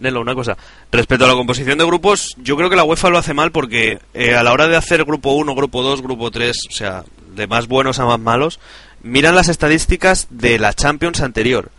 Nelo, 0.03 0.20
una 0.20 0.34
cosa. 0.34 0.57
Respecto 0.90 1.24
a 1.24 1.28
la 1.28 1.34
composición 1.34 1.78
de 1.78 1.84
grupos, 1.86 2.34
yo 2.38 2.57
creo 2.57 2.68
que 2.68 2.76
la 2.76 2.84
UEFA 2.84 3.09
lo 3.11 3.18
hace 3.18 3.32
mal 3.34 3.53
porque 3.53 3.98
eh, 4.14 4.34
a 4.34 4.42
la 4.42 4.53
hora 4.53 4.68
de 4.68 4.76
hacer 4.76 5.05
grupo 5.05 5.32
1, 5.32 5.55
grupo 5.55 5.82
2, 5.82 6.03
grupo 6.03 6.30
3, 6.30 6.57
o 6.68 6.72
sea, 6.72 7.05
de 7.34 7.46
más 7.46 7.68
buenos 7.68 7.98
a 7.98 8.05
más 8.05 8.18
malos, 8.20 8.61
miran 9.03 9.34
las 9.34 9.48
estadísticas 9.48 10.26
de 10.30 10.59
la 10.59 10.74
Champions 10.74 11.20
anterior. 11.22 11.70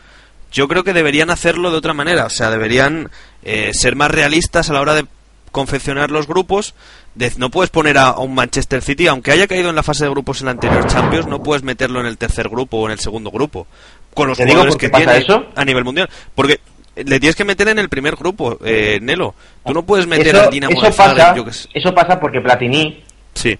Yo 0.51 0.67
creo 0.67 0.83
que 0.83 0.93
deberían 0.93 1.29
hacerlo 1.31 1.71
de 1.71 1.77
otra 1.77 1.93
manera, 1.93 2.25
o 2.25 2.29
sea, 2.29 2.49
deberían 2.49 3.09
eh, 3.43 3.71
ser 3.73 3.95
más 3.95 4.09
realistas 4.11 4.69
a 4.69 4.73
la 4.73 4.81
hora 4.81 4.93
de 4.93 5.05
confeccionar 5.51 6.09
los 6.11 6.27
grupos. 6.27 6.73
De- 7.15 7.31
no 7.37 7.49
puedes 7.51 7.69
poner 7.69 7.97
a, 7.97 8.09
a 8.09 8.19
un 8.19 8.33
Manchester 8.35 8.81
City, 8.81 9.07
aunque 9.07 9.31
haya 9.31 9.47
caído 9.47 9.69
en 9.69 9.75
la 9.75 9.83
fase 9.83 10.03
de 10.05 10.09
grupos 10.11 10.39
en 10.41 10.45
la 10.45 10.51
anterior 10.51 10.85
Champions, 10.87 11.27
no 11.27 11.41
puedes 11.43 11.63
meterlo 11.63 11.99
en 11.99 12.05
el 12.07 12.17
tercer 12.17 12.49
grupo 12.49 12.77
o 12.77 12.85
en 12.87 12.91
el 12.93 12.99
segundo 12.99 13.31
grupo. 13.31 13.67
Con 14.13 14.27
los 14.29 14.37
¿Te 14.37 14.43
digo 14.45 14.57
jugadores 14.61 14.77
que 14.77 14.89
tiene 14.89 15.17
eso? 15.17 15.45
a 15.55 15.65
nivel 15.65 15.83
mundial. 15.83 16.07
Porque 16.35 16.59
le 16.95 17.19
tienes 17.19 17.35
que 17.35 17.43
meter 17.45 17.67
en 17.69 17.79
el 17.79 17.89
primer 17.89 18.15
grupo, 18.15 18.57
eh, 18.63 18.99
Nelo. 19.01 19.33
Tú 19.65 19.73
no 19.73 19.83
puedes 19.83 20.05
meter 20.07 20.35
Eso, 20.35 20.43
al 20.43 20.49
Dinamo 20.49 20.73
eso 20.77 20.85
de 20.85 20.91
Zagreb, 20.91 21.17
pasa, 21.17 21.35
yo 21.35 21.45
qué 21.45 21.53
sé. 21.53 21.69
eso 21.73 21.93
pasa 21.93 22.19
porque 22.19 22.39
Platini 22.41 23.03
Sí. 23.33 23.57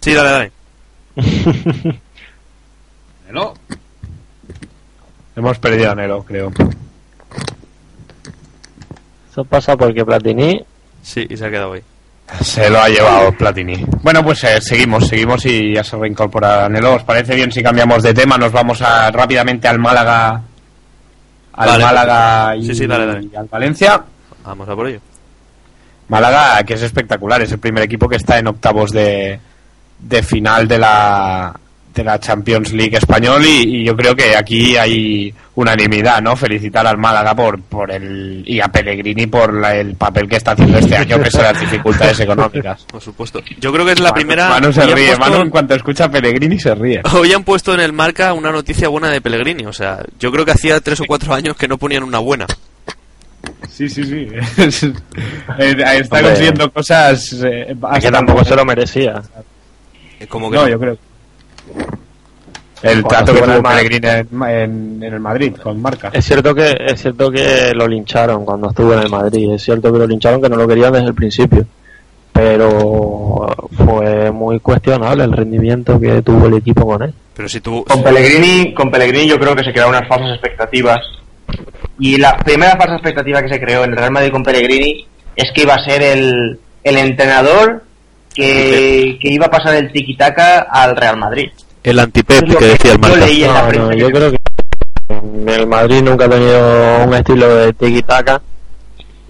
Sí, 0.00 0.12
dale, 0.14 0.30
dale. 0.30 0.52
Nelo. 3.28 3.54
Hemos 5.36 5.58
perdido 5.58 5.90
a 5.90 5.94
Nelo, 5.94 6.22
creo. 6.24 6.50
Eso 9.30 9.44
pasa 9.44 9.76
porque 9.76 10.04
Platini 10.04 10.64
Sí, 11.02 11.26
y 11.28 11.36
se 11.36 11.46
ha 11.46 11.50
quedado 11.50 11.74
ahí. 11.74 11.82
Se 12.40 12.68
lo 12.68 12.80
ha 12.80 12.88
llevado 12.88 13.30
Platini. 13.32 13.84
Bueno, 14.02 14.24
pues 14.24 14.42
eh, 14.44 14.60
seguimos, 14.60 15.06
seguimos 15.06 15.46
y 15.46 15.74
ya 15.74 15.84
se 15.84 15.96
reincorpora 15.96 16.68
Nelo. 16.68 16.94
¿Os 16.94 17.04
parece 17.04 17.36
bien 17.36 17.52
si 17.52 17.62
cambiamos 17.62 18.02
de 18.02 18.12
tema? 18.12 18.36
Nos 18.36 18.50
vamos 18.50 18.82
a, 18.82 19.10
rápidamente 19.12 19.68
al 19.68 19.78
Málaga. 19.78 20.42
Al 21.56 21.68
Vale. 21.68 21.84
Málaga 21.84 22.56
y, 22.56 22.66
Sí, 22.66 22.74
sí, 22.74 22.86
dale, 22.86 23.06
dale. 23.06 23.28
y 23.32 23.34
al 23.36 23.46
Valencia. 23.46 24.02
Vamos 24.44 24.68
a 24.68 24.74
por 24.76 24.86
ello. 24.88 25.00
Málaga, 26.08 26.62
que 26.64 26.74
es 26.74 26.82
espectacular, 26.82 27.42
es 27.42 27.50
el 27.52 27.58
primer 27.58 27.82
equipo 27.82 28.08
que 28.08 28.16
está 28.16 28.38
en 28.38 28.46
octavos 28.46 28.92
de, 28.92 29.40
de 29.98 30.22
final 30.22 30.68
de 30.68 30.78
la, 30.78 31.58
de 31.96 32.04
la 32.04 32.20
Champions 32.20 32.72
League 32.72 32.96
español 32.96 33.42
y, 33.44 33.80
y 33.80 33.84
yo 33.84 33.96
creo 33.96 34.14
que 34.14 34.36
aquí 34.36 34.76
hay 34.76 35.32
unanimidad, 35.54 36.20
¿no? 36.20 36.36
Felicitar 36.36 36.86
al 36.86 36.98
Málaga 36.98 37.34
por, 37.34 37.60
por 37.62 37.90
el, 37.90 38.44
y 38.46 38.60
a 38.60 38.68
Pellegrini 38.68 39.26
por 39.26 39.54
la- 39.54 39.74
el 39.74 39.94
papel 39.94 40.28
que 40.28 40.36
está 40.36 40.52
haciendo 40.52 40.78
este 40.78 40.96
año, 40.96 41.18
pese 41.18 41.38
a 41.40 41.52
las 41.52 41.60
dificultades 41.60 42.20
económicas. 42.20 42.84
Por 42.84 43.00
supuesto. 43.00 43.40
Yo 43.58 43.72
creo 43.72 43.86
que 43.86 43.92
es 43.92 44.00
la 44.00 44.12
primera. 44.12 44.48
Manu 44.50 44.72
se 44.72 44.84
ríe, 44.86 45.16
puesto- 45.16 45.18
Manu 45.20 45.42
en 45.42 45.50
cuanto 45.50 45.74
escucha 45.74 46.04
a 46.04 46.10
Pellegrini 46.10 46.58
se 46.60 46.74
ríe. 46.74 47.00
Hoy 47.14 47.32
han 47.32 47.42
puesto 47.42 47.72
en 47.72 47.80
el 47.80 47.92
marca 47.94 48.34
una 48.34 48.52
noticia 48.52 48.88
buena 48.88 49.08
de 49.10 49.20
Pellegrini. 49.22 49.64
O 49.64 49.72
sea, 49.72 50.04
yo 50.20 50.30
creo 50.30 50.44
que 50.44 50.52
hacía 50.52 50.78
tres 50.80 51.00
o 51.00 51.04
cuatro 51.06 51.32
años 51.34 51.56
que 51.56 51.66
no 51.66 51.78
ponían 51.78 52.02
una 52.02 52.18
buena. 52.18 52.46
Sí, 53.70 53.88
sí, 53.88 54.04
sí. 54.04 54.26
Eh, 55.58 55.74
está 55.78 56.16
Hombre. 56.16 56.22
consiguiendo 56.22 56.70
cosas... 56.72 57.32
eh, 57.44 57.74
que 58.00 58.10
tampoco 58.10 58.44
se 58.44 58.56
lo 58.56 58.64
merecía. 58.64 59.22
Eh, 60.20 60.26
Como 60.26 60.50
que 60.50 60.56
No, 60.56 60.62
no. 60.64 60.68
yo 60.68 60.78
creo. 60.78 60.98
El 62.82 63.02
Cuando 63.02 63.32
trato 63.32 63.46
que 63.46 63.52
tuvo 63.52 63.62
Pellegrini 63.68 64.06
en, 64.08 64.42
en- 64.42 65.02
en 65.02 65.14
el 65.14 65.20
Madrid, 65.20 65.54
con 65.56 65.80
marca. 65.80 66.10
Es 66.12 66.24
cierto 66.26 66.54
que 66.54 66.76
es 66.86 67.00
cierto 67.00 67.30
que 67.30 67.72
lo 67.74 67.88
lincharon 67.88 68.44
cuando 68.44 68.68
estuvo 68.68 68.92
en 68.92 69.00
el 69.00 69.08
Madrid. 69.08 69.50
Es 69.54 69.62
cierto 69.62 69.92
que 69.92 69.98
lo 69.98 70.06
lincharon 70.06 70.42
que 70.42 70.48
no 70.48 70.56
lo 70.56 70.68
querían 70.68 70.92
desde 70.92 71.06
el 71.08 71.14
principio. 71.14 71.66
Pero 72.32 73.46
fue 73.78 74.30
muy 74.30 74.60
cuestionable 74.60 75.24
el 75.24 75.32
rendimiento 75.32 75.98
que 75.98 76.20
tuvo 76.20 76.46
el 76.48 76.54
equipo 76.54 76.84
con 76.86 77.02
él. 77.02 77.14
Pero 77.34 77.48
si 77.48 77.60
tú. 77.60 77.82
Con 77.88 78.02
Pellegrini, 78.02 78.74
con 78.74 78.90
Pellegrini 78.90 79.26
yo 79.26 79.38
creo 79.38 79.56
que 79.56 79.64
se 79.64 79.72
crearon 79.72 79.94
unas 79.94 80.06
falsas 80.06 80.32
expectativas. 80.32 81.00
Y 81.98 82.18
la 82.18 82.36
primera 82.36 82.76
falsa 82.76 82.94
expectativa 82.96 83.40
que 83.42 83.48
se 83.48 83.58
creó 83.58 83.84
en 83.84 83.90
el 83.92 83.96
Real 83.96 84.10
Madrid 84.10 84.30
con 84.32 84.42
Pellegrini 84.42 85.06
es 85.34 85.50
que 85.54 85.62
iba 85.62 85.74
a 85.74 85.84
ser 85.84 86.02
el, 86.02 86.58
el 86.84 86.96
entrenador 86.98 87.84
que, 88.36 89.18
que 89.20 89.30
iba 89.30 89.46
a 89.46 89.50
pasar 89.50 89.74
el 89.76 89.90
tiki-taka 89.92 90.66
al 90.70 90.94
Real 90.96 91.16
Madrid. 91.16 91.50
El 91.82 91.98
antipep 91.98 92.44
que 92.46 92.56
que 92.56 92.64
decía 92.66 92.92
el 92.92 92.96
yo 92.98 93.08
marca. 93.08 93.26
leí 93.26 93.44
en 93.44 93.52
la 93.54 93.62
No, 93.62 93.68
prensa 93.68 93.86
no, 93.88 93.96
yo 93.96 94.10
creo 94.10 94.30
que 94.32 94.36
el 95.54 95.66
Madrid 95.66 96.02
nunca 96.02 96.24
ha 96.26 96.28
tenido 96.28 97.04
un 97.04 97.14
estilo 97.14 97.56
de 97.56 97.72
tiki-taka 97.74 98.42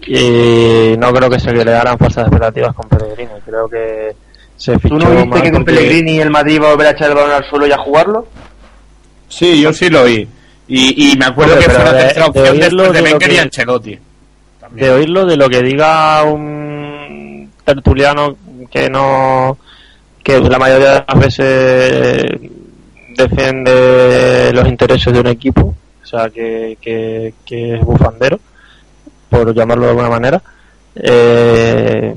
y 0.06 0.94
no 0.98 1.12
creo 1.12 1.28
que 1.30 1.40
se 1.40 1.50
crearan 1.52 1.98
falsas 1.98 2.24
expectativas 2.26 2.74
con 2.74 2.88
Pellegrini. 2.88 3.30
Creo 3.44 3.68
que 3.68 4.14
se 4.56 4.78
fichó 4.78 4.96
¿Tú 4.96 5.04
no 5.04 5.22
viste 5.24 5.42
que 5.42 5.52
con 5.52 5.64
Pellegrini 5.64 6.18
el 6.20 6.30
Madrid 6.30 6.54
iba 6.54 6.68
a 6.68 6.70
volver 6.72 6.86
a 6.88 6.90
echar 6.90 7.10
el 7.10 7.14
balón 7.16 7.32
al 7.32 7.44
suelo 7.48 7.66
y 7.66 7.72
a 7.72 7.78
jugarlo? 7.78 8.26
Sí, 9.28 9.60
yo 9.60 9.72
sí 9.72 9.88
lo 9.90 10.02
oí. 10.02 10.26
Y, 10.68 11.12
y 11.12 11.16
me 11.16 11.26
acuerdo 11.26 11.58
que 11.58 11.64
fue 11.64 11.74
la 11.84 11.92
de- 11.92 12.02
tercera 12.04 12.24
de 12.24 12.30
opción 12.30 12.48
oírlo 12.48 12.82
después 12.84 12.92
de 12.92 12.92
de 12.92 13.00
lo 13.02 13.12
Wenger 13.16 13.30
y 13.30 13.34
que- 13.34 13.40
Ancelotti. 13.40 13.98
de 14.72 14.90
oírlo 14.90 15.26
de 15.26 15.36
lo 15.36 15.48
que 15.48 15.62
diga 15.62 16.22
un 16.24 17.50
tertuliano 17.64 18.36
que 18.76 18.90
no 18.90 19.56
que 20.22 20.40
la 20.40 20.58
mayoría 20.58 20.90
de 20.90 21.04
las 21.06 21.18
veces 21.18 22.24
defiende 23.16 24.50
los 24.52 24.66
intereses 24.66 25.12
de 25.12 25.20
un 25.20 25.28
equipo, 25.28 25.74
o 26.02 26.06
sea, 26.06 26.28
que, 26.28 26.76
que, 26.80 27.32
es 27.74 27.80
bufandero, 27.80 28.40
por 29.30 29.54
llamarlo 29.54 29.84
de 29.84 29.90
alguna 29.90 30.08
manera. 30.08 30.42
Eh, 30.96 32.14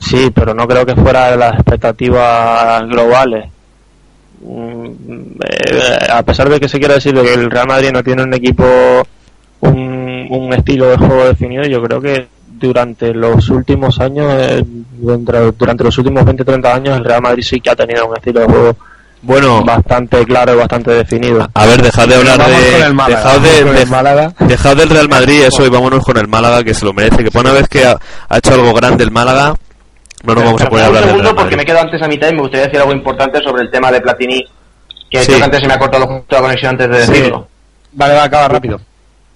sí, 0.00 0.30
pero 0.32 0.54
no 0.54 0.68
creo 0.68 0.86
que 0.86 0.94
fuera 0.94 1.32
de 1.32 1.36
las 1.36 1.54
expectativas 1.54 2.86
globales. 2.88 3.46
Mm, 4.42 4.86
eh, 5.44 5.98
a 6.08 6.22
pesar 6.22 6.48
de 6.48 6.60
que 6.60 6.68
se 6.68 6.78
quiera 6.78 6.94
decir 6.94 7.14
que 7.14 7.34
el 7.34 7.50
Real 7.50 7.66
Madrid 7.66 7.90
no 7.92 8.04
tiene 8.04 8.22
un 8.22 8.32
equipo, 8.32 8.64
un, 9.60 10.26
un 10.30 10.52
estilo 10.54 10.88
de 10.88 10.96
juego 10.96 11.24
definido, 11.26 11.64
yo 11.64 11.82
creo 11.82 12.00
que 12.00 12.28
durante 12.60 13.12
los 13.14 13.48
últimos 13.48 13.98
años, 14.00 14.26
eh, 14.38 14.62
durante, 14.98 15.52
durante 15.52 15.84
los 15.84 15.96
últimos 15.98 16.24
20-30 16.24 16.72
años, 16.74 16.98
el 16.98 17.04
Real 17.04 17.22
Madrid 17.22 17.42
sí 17.42 17.60
que 17.60 17.70
ha 17.70 17.76
tenido 17.76 18.06
un 18.06 18.16
estilo 18.16 18.40
de 18.40 18.46
juego 18.46 18.76
Bueno, 19.22 19.64
bastante 19.64 20.24
claro 20.24 20.54
y 20.54 20.56
bastante 20.56 20.90
definido. 20.92 21.46
a 21.52 21.66
ver, 21.66 21.82
dejad 21.82 22.06
de 22.08 22.14
hablar 22.16 22.38
Vamos 22.38 22.56
de. 22.56 22.92
Málaga, 22.92 23.16
dejad, 23.16 23.40
de- 23.40 23.48
vamos 23.48 23.60
con 23.60 23.68
el 23.68 23.74
de- 23.76 23.86
Málaga. 23.86 24.32
dejad 24.40 24.76
del 24.76 24.88
Real 24.90 25.08
Madrid 25.08 25.42
eso 25.42 25.66
y 25.66 25.68
vámonos 25.68 26.04
con 26.04 26.16
el 26.18 26.28
Málaga 26.28 26.62
que 26.62 26.74
se 26.74 26.84
lo 26.84 26.92
merece. 26.92 27.24
Que 27.24 27.30
por 27.30 27.42
una 27.44 27.52
vez 27.52 27.68
que 27.68 27.84
ha, 27.84 27.96
ha 28.28 28.38
hecho 28.38 28.54
algo 28.54 28.72
grande 28.74 29.04
el 29.04 29.10
Málaga, 29.10 29.54
no 30.24 30.34
nos 30.34 30.44
vamos 30.44 30.60
a 30.60 30.64
Pero 30.64 30.70
poner 30.70 30.84
a 30.84 30.88
un 30.90 30.96
hablar 30.96 31.02
del 31.02 31.10
segundo 31.10 31.22
Real 31.32 31.36
porque 31.36 31.56
me 31.56 31.62
Madrid. 31.62 31.66
quedo 31.72 31.80
antes 31.80 32.02
a 32.02 32.08
mitad 32.08 32.28
y 32.28 32.34
me 32.34 32.40
gustaría 32.42 32.64
decir 32.66 32.80
algo 32.80 32.92
importante 32.92 33.40
sobre 33.42 33.62
el 33.62 33.70
tema 33.70 33.90
de 33.90 34.00
Platini, 34.00 34.44
que 35.10 35.22
Sí. 35.22 35.32
que 35.32 35.42
antes 35.42 35.60
se 35.60 35.66
me 35.66 35.74
ha 35.74 35.78
cortado 35.78 36.06
justo 36.06 36.36
la 36.36 36.40
conexión 36.42 36.70
antes 36.72 36.88
de 36.90 37.02
Sí. 37.06 37.12
decirlo. 37.12 37.48
Vale, 37.92 38.14
va, 38.14 38.24
acaba 38.24 38.48
rápido. 38.48 38.80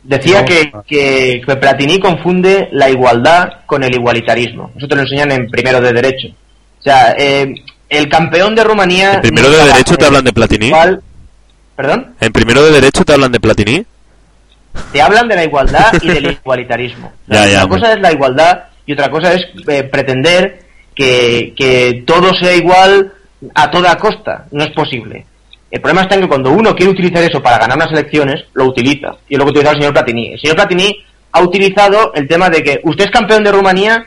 Decía 0.04 0.44
que, 0.44 0.70
que, 0.86 1.40
que 1.46 1.56
Platini 1.56 1.98
confunde 1.98 2.68
la 2.72 2.90
igualdad 2.90 3.48
con 3.66 3.82
el 3.82 3.94
igualitarismo. 3.94 4.70
Eso 4.76 4.86
te 4.86 4.94
lo 4.96 5.00
enseñan 5.02 5.32
en 5.32 5.48
primero 5.48 5.80
de 5.80 5.92
Derecho. 5.92 6.28
O 6.78 6.82
sea, 6.82 7.14
eh, 7.18 7.54
el 7.88 8.08
campeón 8.10 8.54
de 8.54 8.64
Rumanía... 8.64 9.14
¿En 9.14 9.20
primero 9.22 9.48
de 9.50 9.64
Derecho 9.64 9.96
te 9.96 10.04
hablan 10.04 10.24
de 10.24 10.32
Platini? 10.32 10.66
igual- 10.66 11.00
¿Perdón? 11.74 12.14
En 12.20 12.32
primero 12.32 12.62
de 12.62 12.70
Derecho 12.72 13.04
te 13.04 13.14
hablan 13.14 13.32
de 13.32 13.40
Platini. 13.40 13.84
Te 14.92 15.00
hablan 15.02 15.26
de 15.28 15.36
la 15.36 15.44
igualdad 15.44 15.92
y 16.02 16.08
del 16.08 16.32
igualitarismo. 16.32 17.08
O 17.08 17.12
Ya, 17.32 17.44
sea, 17.44 17.52
ya, 17.52 17.64
una 17.64 17.74
cosa 17.80 17.92
es 17.94 18.00
la 18.00 18.12
igualdad 18.12 18.64
y 18.86 18.92
otra 18.92 19.10
cosa 19.10 19.32
es 19.32 19.46
eh, 19.68 19.84
pretender 19.84 20.60
que, 20.94 21.54
que 21.56 22.04
todo 22.06 22.34
sea 22.34 22.54
igual 22.54 23.12
a 23.54 23.70
toda 23.70 23.96
costa. 23.96 24.44
No 24.50 24.62
es 24.64 24.70
posible. 24.72 25.24
El 25.74 25.80
problema 25.80 26.02
está 26.02 26.14
en 26.14 26.20
que 26.20 26.28
cuando 26.28 26.52
uno 26.52 26.72
quiere 26.76 26.92
utilizar 26.92 27.20
eso 27.24 27.42
para 27.42 27.58
ganar 27.58 27.76
unas 27.76 27.90
elecciones, 27.90 28.44
lo 28.52 28.66
utiliza. 28.66 29.16
Y 29.28 29.34
es 29.34 29.38
lo 29.40 29.44
que 29.44 29.50
utiliza 29.50 29.72
el 29.72 29.78
señor 29.78 29.92
Platini. 29.92 30.28
El 30.34 30.38
señor 30.38 30.54
Platini 30.54 31.04
ha 31.32 31.42
utilizado 31.42 32.12
el 32.14 32.28
tema 32.28 32.48
de 32.48 32.62
que 32.62 32.80
usted 32.84 33.06
es 33.06 33.10
campeón 33.10 33.42
de 33.42 33.50
Rumanía, 33.50 34.06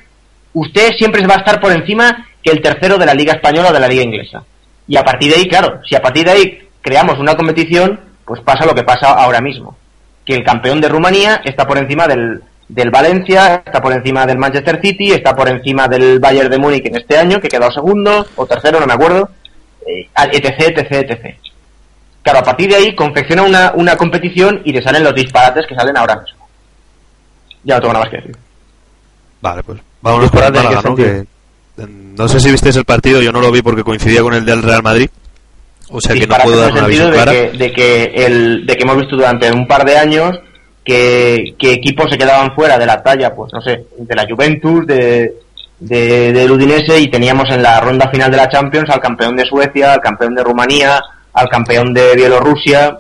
usted 0.54 0.94
siempre 0.98 1.28
va 1.28 1.34
a 1.36 1.40
estar 1.40 1.60
por 1.60 1.74
encima 1.74 2.26
que 2.42 2.52
el 2.52 2.62
tercero 2.62 2.98
de 2.98 3.06
la 3.06 3.14
Liga 3.14 3.34
Española 3.34 3.72
o 3.72 3.74
de 3.74 3.82
la 3.82 3.90
Liga 3.90 4.02
Inglesa. 4.02 4.46
Y 4.88 4.96
a 4.96 5.04
partir 5.04 5.30
de 5.30 5.40
ahí, 5.40 5.50
claro, 5.50 5.82
si 5.84 5.94
a 5.94 6.02
partir 6.02 6.24
de 6.24 6.32
ahí 6.32 6.60
creamos 6.80 7.20
una 7.20 7.36
competición, 7.36 8.00
pues 8.24 8.40
pasa 8.44 8.66
lo 8.66 8.74
que 8.74 8.84
pasa 8.84 9.12
ahora 9.12 9.42
mismo. 9.42 9.76
Que 10.24 10.36
el 10.36 10.46
campeón 10.46 10.80
de 10.80 10.88
Rumanía 10.88 11.42
está 11.44 11.68
por 11.68 11.78
encima 11.78 12.08
del, 12.08 12.44
del 12.70 12.92
Valencia, 12.92 13.62
está 13.66 13.82
por 13.82 13.92
encima 13.92 14.26
del 14.26 14.38
Manchester 14.38 14.80
City, 14.82 15.12
está 15.12 15.36
por 15.36 15.50
encima 15.50 15.90
del 15.90 16.20
Bayern 16.22 16.50
de 16.50 16.60
Múnich 16.60 16.86
en 16.86 16.96
este 16.96 17.18
año, 17.18 17.42
que 17.42 17.50
quedó 17.50 17.70
segundo 17.74 18.26
o 18.38 18.46
tercero, 18.46 18.80
no 18.80 18.88
me 18.88 18.94
acuerdo, 18.94 19.32
eh, 19.86 20.08
etc, 20.32 20.78
etc, 20.78 21.12
etc. 21.12 21.47
Claro, 22.28 22.40
a 22.40 22.44
partir 22.44 22.70
de 22.70 22.76
ahí 22.76 22.94
confecciona 22.94 23.42
una, 23.42 23.72
una 23.74 23.96
competición 23.96 24.62
y 24.66 24.74
le 24.74 24.82
salen 24.82 25.02
los 25.02 25.16
disparates 25.16 25.66
que 25.66 25.76
salen 25.76 25.96
ahora 25.96 26.18
mismo. 26.20 26.46
Ya 27.64 27.76
no 27.76 27.80
tengo 27.80 27.94
nada 27.94 28.04
más 28.04 28.12
que 28.12 28.18
decir. 28.18 28.38
Vale, 29.40 29.64
pues 29.64 29.80
vámonos 30.02 30.34
¿en 30.34 30.54
Málaga, 30.54 30.82
¿no? 30.84 30.94
Que, 30.94 31.26
no 31.88 32.28
sé 32.28 32.42
si 32.42 32.52
visteis 32.52 32.76
el 32.76 32.84
partido, 32.84 33.22
yo 33.22 33.32
no 33.32 33.40
lo 33.40 33.50
vi 33.50 33.62
porque 33.62 33.82
coincidía 33.82 34.22
con 34.24 34.34
el 34.34 34.44
del 34.44 34.62
Real 34.62 34.84
Madrid. 34.84 35.10
O 35.88 36.02
sea 36.02 36.16
que 36.16 36.28
no 36.28 36.36
puedo 36.36 36.56
en 36.56 36.60
dar 36.60 36.68
el 36.68 36.74
una 36.74 36.82
sentido 36.82 36.88
visión 36.90 37.12
de 37.12 37.16
clara. 37.16 37.32
que, 37.32 37.58
de 37.58 37.72
que 37.72 38.04
el 38.26 38.66
de 38.66 38.76
que 38.76 38.84
hemos 38.84 38.98
visto 38.98 39.16
durante 39.16 39.50
un 39.50 39.66
par 39.66 39.86
de 39.86 39.98
años 39.98 40.38
que, 40.84 41.56
que 41.58 41.72
equipos 41.72 42.12
se 42.12 42.18
quedaban 42.18 42.54
fuera 42.56 42.78
de 42.78 42.88
la 42.88 43.02
talla, 43.02 43.34
pues 43.34 43.54
no 43.54 43.62
sé, 43.62 43.86
de 43.98 44.16
la 44.16 44.28
Juventus, 44.30 44.86
de, 44.86 45.34
de, 45.80 46.34
del 46.34 46.52
Udinese 46.52 47.00
y 47.00 47.10
teníamos 47.10 47.50
en 47.52 47.64
la 47.64 47.80
ronda 47.80 48.10
final 48.10 48.30
de 48.30 48.36
la 48.36 48.50
Champions 48.50 48.90
al 48.90 49.00
campeón 49.00 49.38
de 49.38 49.46
Suecia, 49.46 49.94
al 49.94 50.02
campeón 50.02 50.36
de 50.36 50.44
Rumanía, 50.44 51.02
al 51.38 51.50
campeón 51.50 51.94
de 51.94 52.16
Bielorrusia. 52.16 52.98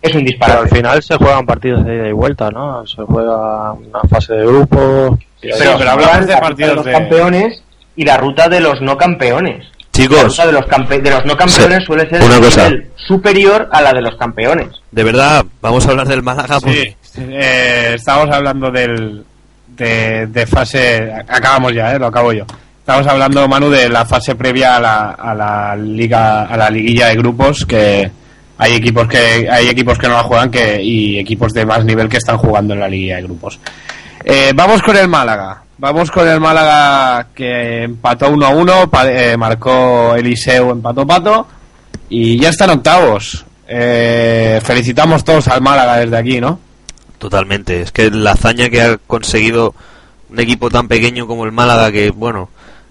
Es 0.00 0.14
un 0.14 0.20
Pero 0.20 0.20
al 0.20 0.24
disparate. 0.24 0.76
final 0.76 1.02
se 1.02 1.16
juegan 1.16 1.44
partidos 1.46 1.84
de 1.84 1.94
ida 1.96 2.08
y 2.08 2.12
vuelta, 2.12 2.50
¿no? 2.50 2.86
Se 2.86 3.02
juega 3.02 3.72
una 3.72 4.00
fase 4.08 4.32
de 4.34 4.42
ahí- 4.42 5.16
pero 5.58 5.72
hablamos 5.72 6.26
de 6.26 6.32
la 6.32 6.40
partidos 6.40 6.76
los 6.76 6.84
de- 6.84 6.92
campeones 6.92 7.62
y 7.96 8.04
la 8.04 8.16
ruta 8.16 8.48
de 8.48 8.60
los 8.60 8.80
no 8.80 8.96
campeones. 8.96 9.66
La 9.66 10.04
Chicos, 10.04 10.22
ruta 10.28 10.46
de 10.46 10.52
los, 10.52 10.64
campe- 10.66 11.02
de 11.02 11.10
los 11.10 11.24
no 11.24 11.36
campeones 11.36 11.78
Sí. 11.80 11.84
suele 11.86 12.08
ser 12.08 12.22
Una 12.22 12.36
un 12.36 12.44
cosa. 12.44 12.68
nivel 12.68 12.90
superior 12.94 13.68
a 13.72 13.82
la 13.82 13.92
de 13.92 14.00
los 14.02 14.14
campeones. 14.16 14.68
de 14.92 15.04
verdad, 15.04 15.44
vamos 15.60 15.84
a 15.86 15.90
hablar 15.90 16.06
del 16.06 16.22
Málaga. 16.22 16.60
pues- 16.60 16.74
Sí, 16.76 16.96
sí, 17.02 17.22
eh, 17.28 17.94
estamos 17.96 18.30
hablando 18.30 18.70
del, 18.70 19.24
de, 19.66 20.26
de 20.28 20.46
fase. 20.46 21.12
Acabamos 21.28 21.72
ya, 21.74 21.92
eh, 21.94 21.98
lo 21.98 22.06
acabo 22.06 22.32
yo. 22.32 22.44
Estamos 22.88 23.06
hablando, 23.06 23.46
Manu, 23.46 23.68
de 23.68 23.86
la 23.90 24.06
fase 24.06 24.34
previa 24.34 24.76
a 24.76 24.80
la, 24.80 25.10
a 25.10 25.34
la 25.34 25.76
liga, 25.76 26.44
a 26.44 26.56
la 26.56 26.70
liguilla 26.70 27.08
de 27.08 27.16
grupos, 27.16 27.66
que 27.66 28.10
hay 28.56 28.72
equipos 28.76 29.06
que 29.06 29.46
hay 29.50 29.68
equipos 29.68 29.98
que 29.98 30.08
no 30.08 30.14
la 30.14 30.22
juegan 30.22 30.50
que, 30.50 30.82
y 30.82 31.18
equipos 31.18 31.52
de 31.52 31.66
más 31.66 31.84
nivel 31.84 32.08
que 32.08 32.16
están 32.16 32.38
jugando 32.38 32.72
en 32.72 32.80
la 32.80 32.88
liguilla 32.88 33.16
de 33.16 33.24
grupos. 33.24 33.60
Eh, 34.24 34.52
vamos 34.54 34.80
con 34.80 34.96
el 34.96 35.06
Málaga. 35.06 35.64
Vamos 35.76 36.10
con 36.10 36.26
el 36.26 36.40
Málaga 36.40 37.26
que 37.34 37.82
empató 37.82 38.30
1 38.30 38.46
a 38.46 38.48
1, 38.48 38.88
pa- 38.90 39.06
eh, 39.06 39.36
marcó 39.36 40.14
Eliseu, 40.16 40.70
empató 40.70 41.06
Pato 41.06 41.46
y 42.08 42.38
ya 42.38 42.48
están 42.48 42.70
octavos. 42.70 43.44
Eh, 43.68 44.62
felicitamos 44.64 45.24
todos 45.24 45.46
al 45.48 45.60
Málaga 45.60 45.98
desde 45.98 46.16
aquí, 46.16 46.40
¿no? 46.40 46.58
Totalmente. 47.18 47.82
Es 47.82 47.92
que 47.92 48.10
la 48.10 48.30
hazaña 48.32 48.70
que 48.70 48.80
ha 48.80 48.96
conseguido 48.96 49.74
un 50.30 50.40
equipo 50.40 50.70
tan 50.70 50.88
pequeño 50.88 51.26
como 51.26 51.44
el 51.44 51.52
Málaga, 51.52 51.92
que 51.92 52.08
bueno, 52.12 52.48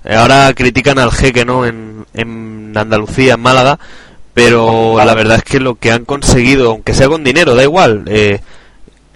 ahora 0.09 0.53
critican 0.53 0.99
al 0.99 1.11
jeque, 1.11 1.45
¿no? 1.45 1.65
En, 1.65 2.05
en 2.13 2.73
Andalucía, 2.75 3.35
en 3.35 3.41
Málaga, 3.41 3.79
pero 4.33 5.03
la 5.03 5.13
verdad 5.15 5.37
es 5.37 5.43
que 5.43 5.59
lo 5.59 5.75
que 5.75 5.91
han 5.91 6.05
conseguido, 6.05 6.71
aunque 6.71 6.93
sea 6.93 7.07
con 7.07 7.23
dinero, 7.23 7.55
da 7.55 7.63
igual, 7.63 8.05
eh, 8.07 8.39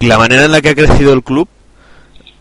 la 0.00 0.18
manera 0.18 0.44
en 0.44 0.52
la 0.52 0.60
que 0.60 0.70
ha 0.70 0.74
crecido 0.74 1.12
el 1.12 1.22
club 1.22 1.48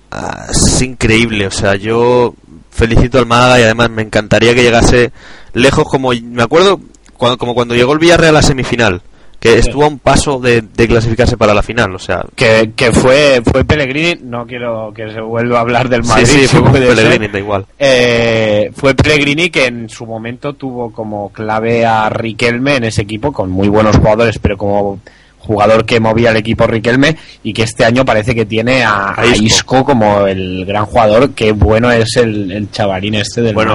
ah, 0.10 0.48
es 0.50 0.82
increíble. 0.82 1.48
O 1.48 1.52
sea, 1.52 1.76
yo 1.76 2.34
felicito 2.72 3.20
al 3.20 3.28
Málaga 3.28 3.60
y 3.60 3.64
además 3.64 3.90
me 3.92 4.02
encantaría 4.02 4.56
que 4.56 4.64
llegase 4.64 5.12
lejos, 5.54 5.88
como 5.88 6.12
me 6.12 6.44
acuerdo, 6.44 6.80
cuando, 7.18 7.38
como 7.38 7.54
cuando 7.54 7.76
llegó 7.76 7.94
el 7.94 8.00
Villarreal 8.00 8.36
a 8.36 8.40
la 8.40 8.42
semifinal. 8.42 9.02
Que 9.42 9.58
estuvo 9.58 9.86
a 9.86 9.88
un 9.88 9.98
paso 9.98 10.40
de, 10.40 10.62
de 10.62 10.88
clasificarse 10.88 11.36
para 11.36 11.54
la 11.54 11.64
final, 11.64 11.96
o 11.96 12.00
sea, 12.00 12.24
que, 12.36 12.74
que 12.76 12.92
fue 12.92 13.42
fue 13.44 13.66
Pellegrini 13.66 14.22
no 14.24 14.46
quiero 14.46 14.94
que 14.96 15.12
se 15.12 15.20
vuelva 15.20 15.58
a 15.58 15.62
hablar 15.62 15.90
del 15.90 16.04
Madrid 16.04 16.28
sí, 16.28 16.48
sí, 16.48 16.58
fue 16.58 16.80
ser. 16.80 16.96
Pellegrini, 16.96 17.28
da 17.28 17.40
igual. 17.40 17.66
Eh, 17.80 18.72
fue 18.76 18.94
Pellegrini 18.94 19.50
que 19.50 19.66
en 19.66 19.90
su 19.90 20.06
momento 20.06 20.54
tuvo 20.54 20.92
como 20.92 21.34
clave 21.34 21.86
a 21.88 22.08
Riquelme 22.10 22.76
en 22.76 22.84
ese 22.84 23.02
equipo 23.02 23.32
con 23.32 23.50
muy 23.50 23.68
buenos 23.68 23.98
jugadores 23.98 24.38
pero 24.38 24.58
como 24.58 25.00
jugador 25.40 25.86
que 25.86 26.00
movía 26.00 26.30
el 26.30 26.38
equipo 26.38 26.68
Riquelme 26.68 27.18
y 27.42 27.54
que 27.54 27.64
este 27.64 27.84
año 27.84 28.06
parece 28.06 28.36
que 28.36 28.46
tiene 28.46 28.84
a, 28.84 29.10
A 29.10 29.22
a 29.22 29.26
Isco. 29.26 29.84
Como 29.84 30.28
el 30.28 30.66
gran 30.66 30.86
jugador 30.86 31.32
qué 31.32 31.52
bueno 31.52 31.92
es 31.92 32.16
el, 32.18 32.52
el 32.52 32.70
chavalín 32.70 33.16
este 33.16 33.42
del 33.42 33.56
Bueno, 33.56 33.74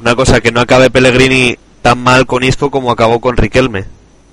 una 0.00 0.14
cosa, 0.14 0.40
que 0.40 0.52
no 0.52 0.60
acabe 0.60 0.90
Pellegrini 0.90 1.56
tan 1.82 1.98
mal 1.98 2.26
con 2.26 2.42
Isco 2.42 2.70
como 2.70 2.90
acabó 2.90 3.20
con 3.20 3.36
Riquelme. 3.36 3.84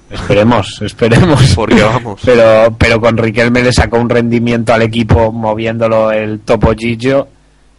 Esperemos 0.09 0.81
esperemos 0.81 1.53
Porque 1.55 1.81
vamos. 1.83 2.21
pero 2.23 2.75
pero 2.77 2.99
con 3.01 3.17
Riquelme 3.17 3.61
le 3.63 3.73
sacó 3.73 3.97
un 3.99 4.09
rendimiento 4.09 4.73
al 4.73 4.81
equipo 4.83 5.31
moviéndolo 5.31 6.11
el 6.11 6.39
Topo 6.41 6.73
Gigio 6.75 7.27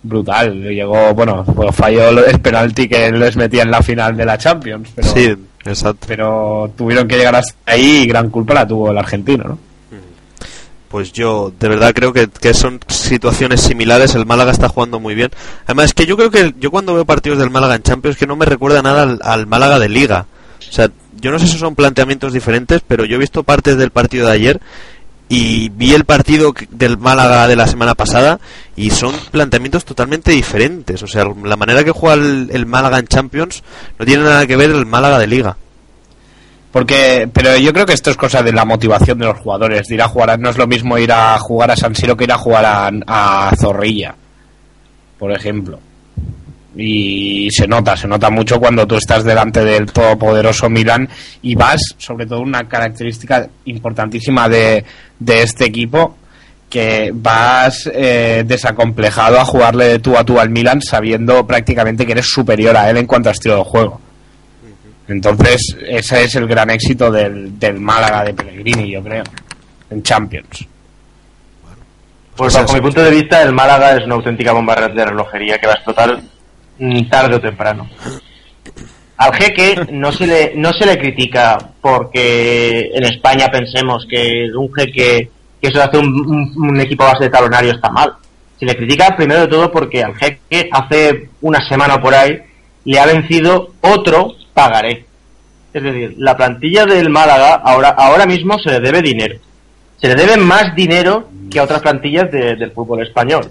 brutal 0.02 0.62
llegó 0.62 1.14
bueno 1.14 1.44
pues 1.44 1.74
falló 1.74 2.10
el 2.24 2.40
penalti 2.40 2.88
que 2.88 3.10
les 3.10 3.36
metía 3.36 3.62
en 3.62 3.70
la 3.70 3.82
final 3.82 4.16
de 4.16 4.24
la 4.24 4.36
Champions 4.38 4.90
pero, 4.94 5.08
Sí, 5.08 5.34
exacto. 5.64 6.06
pero 6.06 6.70
tuvieron 6.76 7.08
que 7.08 7.16
llegar 7.16 7.34
hasta 7.36 7.54
ahí 7.66 8.02
y 8.02 8.06
gran 8.06 8.30
culpa 8.30 8.54
la 8.54 8.66
tuvo 8.66 8.90
el 8.90 8.98
argentino 8.98 9.44
¿no? 9.44 9.58
Pues 10.88 11.12
yo 11.12 11.52
de 11.60 11.68
verdad 11.68 11.92
creo 11.94 12.14
que, 12.14 12.28
que 12.28 12.54
son 12.54 12.80
situaciones 12.88 13.60
similares. 13.60 14.14
El 14.14 14.24
Málaga 14.24 14.52
está 14.52 14.70
jugando 14.70 14.98
muy 14.98 15.14
bien. 15.14 15.30
Además, 15.66 15.84
es 15.84 15.92
que 15.92 16.06
yo 16.06 16.16
creo 16.16 16.30
que 16.30 16.54
yo 16.58 16.70
cuando 16.70 16.94
veo 16.94 17.04
partidos 17.04 17.38
del 17.38 17.50
Málaga 17.50 17.74
en 17.74 17.82
Champions 17.82 18.16
que 18.16 18.26
no 18.26 18.36
me 18.36 18.46
recuerda 18.46 18.80
nada 18.80 19.02
al, 19.02 19.18
al 19.22 19.46
Málaga 19.46 19.78
de 19.78 19.90
Liga. 19.90 20.24
O 20.66 20.72
sea, 20.72 20.88
yo 21.20 21.30
no 21.30 21.38
sé 21.38 21.46
si 21.46 21.58
son 21.58 21.74
planteamientos 21.74 22.32
diferentes, 22.32 22.80
pero 22.86 23.04
yo 23.04 23.16
he 23.16 23.18
visto 23.18 23.42
partes 23.42 23.76
del 23.76 23.90
partido 23.90 24.26
de 24.26 24.32
ayer 24.32 24.60
y 25.28 25.68
vi 25.70 25.92
el 25.92 26.04
partido 26.04 26.54
del 26.70 26.96
Málaga 26.96 27.46
de 27.48 27.56
la 27.56 27.66
semana 27.66 27.94
pasada 27.94 28.40
y 28.76 28.90
son 28.90 29.14
planteamientos 29.30 29.84
totalmente 29.84 30.30
diferentes. 30.30 31.02
O 31.02 31.06
sea, 31.06 31.24
la 31.44 31.56
manera 31.56 31.84
que 31.84 31.90
juega 31.90 32.14
el, 32.14 32.64
Málaga 32.66 32.98
en 32.98 33.06
Champions 33.06 33.62
no 33.98 34.06
tiene 34.06 34.24
nada 34.24 34.46
que 34.46 34.56
ver 34.56 34.70
el 34.70 34.86
Málaga 34.86 35.18
de 35.18 35.26
Liga. 35.26 35.56
porque 36.72 37.28
pero 37.32 37.56
yo 37.56 37.72
creo 37.72 37.86
que 37.86 37.92
esto 37.94 38.10
es 38.10 38.16
cosa 38.16 38.42
de 38.42 38.52
la 38.52 38.64
motivación 38.64 39.18
de 39.18 39.26
los 39.26 39.38
jugadores 39.38 39.86
de 39.88 39.94
ir 39.94 40.02
a 40.02 40.08
jugar 40.08 40.30
a- 40.30 40.36
no 40.36 40.50
es 40.50 40.58
lo 40.58 40.66
mismo 40.66 40.96
ir 40.98 41.12
a 41.12 41.38
jugar 41.38 41.70
a 41.70 41.76
San 41.76 41.94
Siro 41.94 42.16
que 42.16 42.24
ir 42.24 42.32
a 42.32 42.38
jugar 42.38 42.64
a 43.06 43.52
Zorrilla 43.58 44.14
por 45.18 45.32
ejemplo 45.32 45.80
y 46.76 47.48
se 47.50 47.66
nota, 47.66 47.96
se 47.96 48.06
nota 48.06 48.30
mucho 48.30 48.60
cuando 48.60 48.86
tú 48.86 48.96
estás 48.96 49.24
delante 49.24 49.64
del 49.64 49.90
todopoderoso 49.90 50.68
Milan 50.68 51.08
y 51.42 51.54
vas, 51.54 51.80
sobre 51.96 52.26
todo 52.26 52.40
una 52.40 52.68
característica 52.68 53.48
importantísima 53.64 54.48
de, 54.48 54.84
de 55.18 55.42
este 55.42 55.64
equipo, 55.64 56.16
que 56.68 57.10
vas 57.14 57.90
eh, 57.92 58.44
desacomplejado 58.46 59.40
a 59.40 59.44
jugarle 59.44 59.86
de 59.86 59.98
tú 60.00 60.16
a 60.16 60.24
tú 60.24 60.38
al 60.38 60.50
Milan 60.50 60.82
sabiendo 60.82 61.46
prácticamente 61.46 62.04
que 62.04 62.12
eres 62.12 62.26
superior 62.26 62.76
a 62.76 62.90
él 62.90 62.98
en 62.98 63.06
cuanto 63.06 63.30
a 63.30 63.32
estilo 63.32 63.56
de 63.56 63.64
juego. 63.64 64.00
Entonces, 65.08 65.74
ese 65.88 66.24
es 66.24 66.34
el 66.34 66.46
gran 66.46 66.68
éxito 66.68 67.10
del, 67.10 67.58
del 67.58 67.80
Málaga 67.80 68.24
de 68.24 68.34
Pellegrini, 68.34 68.92
yo 68.92 69.02
creo, 69.02 69.24
en 69.88 70.02
Champions. 70.02 70.66
Pues 72.36 72.54
bajo 72.54 72.74
mi 72.74 72.80
punto 72.82 73.02
de 73.02 73.10
vista, 73.10 73.42
el 73.42 73.52
Málaga 73.54 73.96
es 73.96 74.04
una 74.04 74.16
auténtica 74.16 74.52
bomba 74.52 74.76
de 74.76 75.04
relojería 75.04 75.56
que 75.58 75.66
va 75.66 75.72
a 75.72 75.76
explotar 75.76 76.20
tarde 77.08 77.36
o 77.36 77.40
temprano. 77.40 77.88
Al 79.16 79.34
jeque 79.34 79.86
no 79.90 80.12
se 80.12 80.26
le, 80.26 80.52
no 80.54 80.72
se 80.72 80.86
le 80.86 80.98
critica 80.98 81.58
porque 81.80 82.90
en 82.94 83.04
España 83.04 83.48
pensemos 83.50 84.06
que 84.08 84.46
un 84.56 84.72
jeque 84.72 85.30
que 85.60 85.68
eso 85.68 85.82
hace 85.82 85.98
un, 85.98 86.80
equipo 86.80 87.04
base 87.04 87.24
de 87.24 87.30
talonario 87.30 87.72
está 87.72 87.90
mal. 87.90 88.12
Se 88.58 88.64
le 88.64 88.76
critica 88.76 89.16
primero 89.16 89.40
de 89.40 89.48
todo 89.48 89.72
porque 89.72 90.02
al 90.04 90.14
jeque 90.14 90.68
hace 90.72 91.30
una 91.40 91.58
semana 91.68 92.00
por 92.00 92.14
ahí 92.14 92.38
le 92.84 92.98
ha 93.00 93.06
vencido 93.06 93.72
otro 93.80 94.34
pagaré. 94.54 95.04
Es 95.72 95.82
decir, 95.82 96.14
la 96.16 96.36
plantilla 96.36 96.86
del 96.86 97.10
Málaga 97.10 97.54
ahora, 97.56 97.88
ahora 97.90 98.24
mismo 98.24 98.58
se 98.58 98.70
le 98.70 98.80
debe 98.80 99.02
dinero. 99.02 99.36
Se 100.00 100.06
le 100.08 100.14
debe 100.14 100.36
más 100.36 100.74
dinero 100.76 101.28
que 101.50 101.58
a 101.58 101.64
otras 101.64 101.82
plantillas 101.82 102.30
de- 102.30 102.54
del 102.54 102.70
fútbol 102.70 103.02
español. 103.02 103.50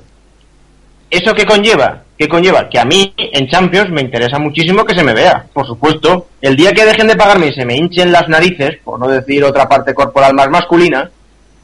¿Eso 1.09 1.33
qué 1.33 1.45
conlleva? 1.45 2.03
¿Qué 2.17 2.27
conlleva? 2.27 2.67
Que 2.69 2.79
a 2.79 2.85
mí 2.85 3.13
en 3.17 3.47
Champions 3.47 3.89
me 3.91 4.01
interesa 4.01 4.39
muchísimo 4.39 4.83
que 4.83 4.95
se 4.95 5.03
me 5.03 5.13
vea. 5.13 5.45
Por 5.53 5.65
supuesto, 5.65 6.27
el 6.41 6.55
día 6.55 6.73
que 6.73 6.85
dejen 6.85 7.07
de 7.07 7.15
pagarme 7.15 7.47
y 7.47 7.53
se 7.53 7.65
me 7.65 7.75
hinchen 7.77 8.11
las 8.11 8.27
narices, 8.27 8.79
por 8.83 8.99
no 8.99 9.07
decir 9.07 9.43
otra 9.43 9.69
parte 9.69 9.93
corporal 9.93 10.33
más 10.33 10.49
masculina, 10.49 11.09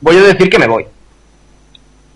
voy 0.02 0.18
a 0.18 0.22
decir 0.22 0.50
que 0.50 0.60
me 0.60 0.68
voy. 0.68 0.86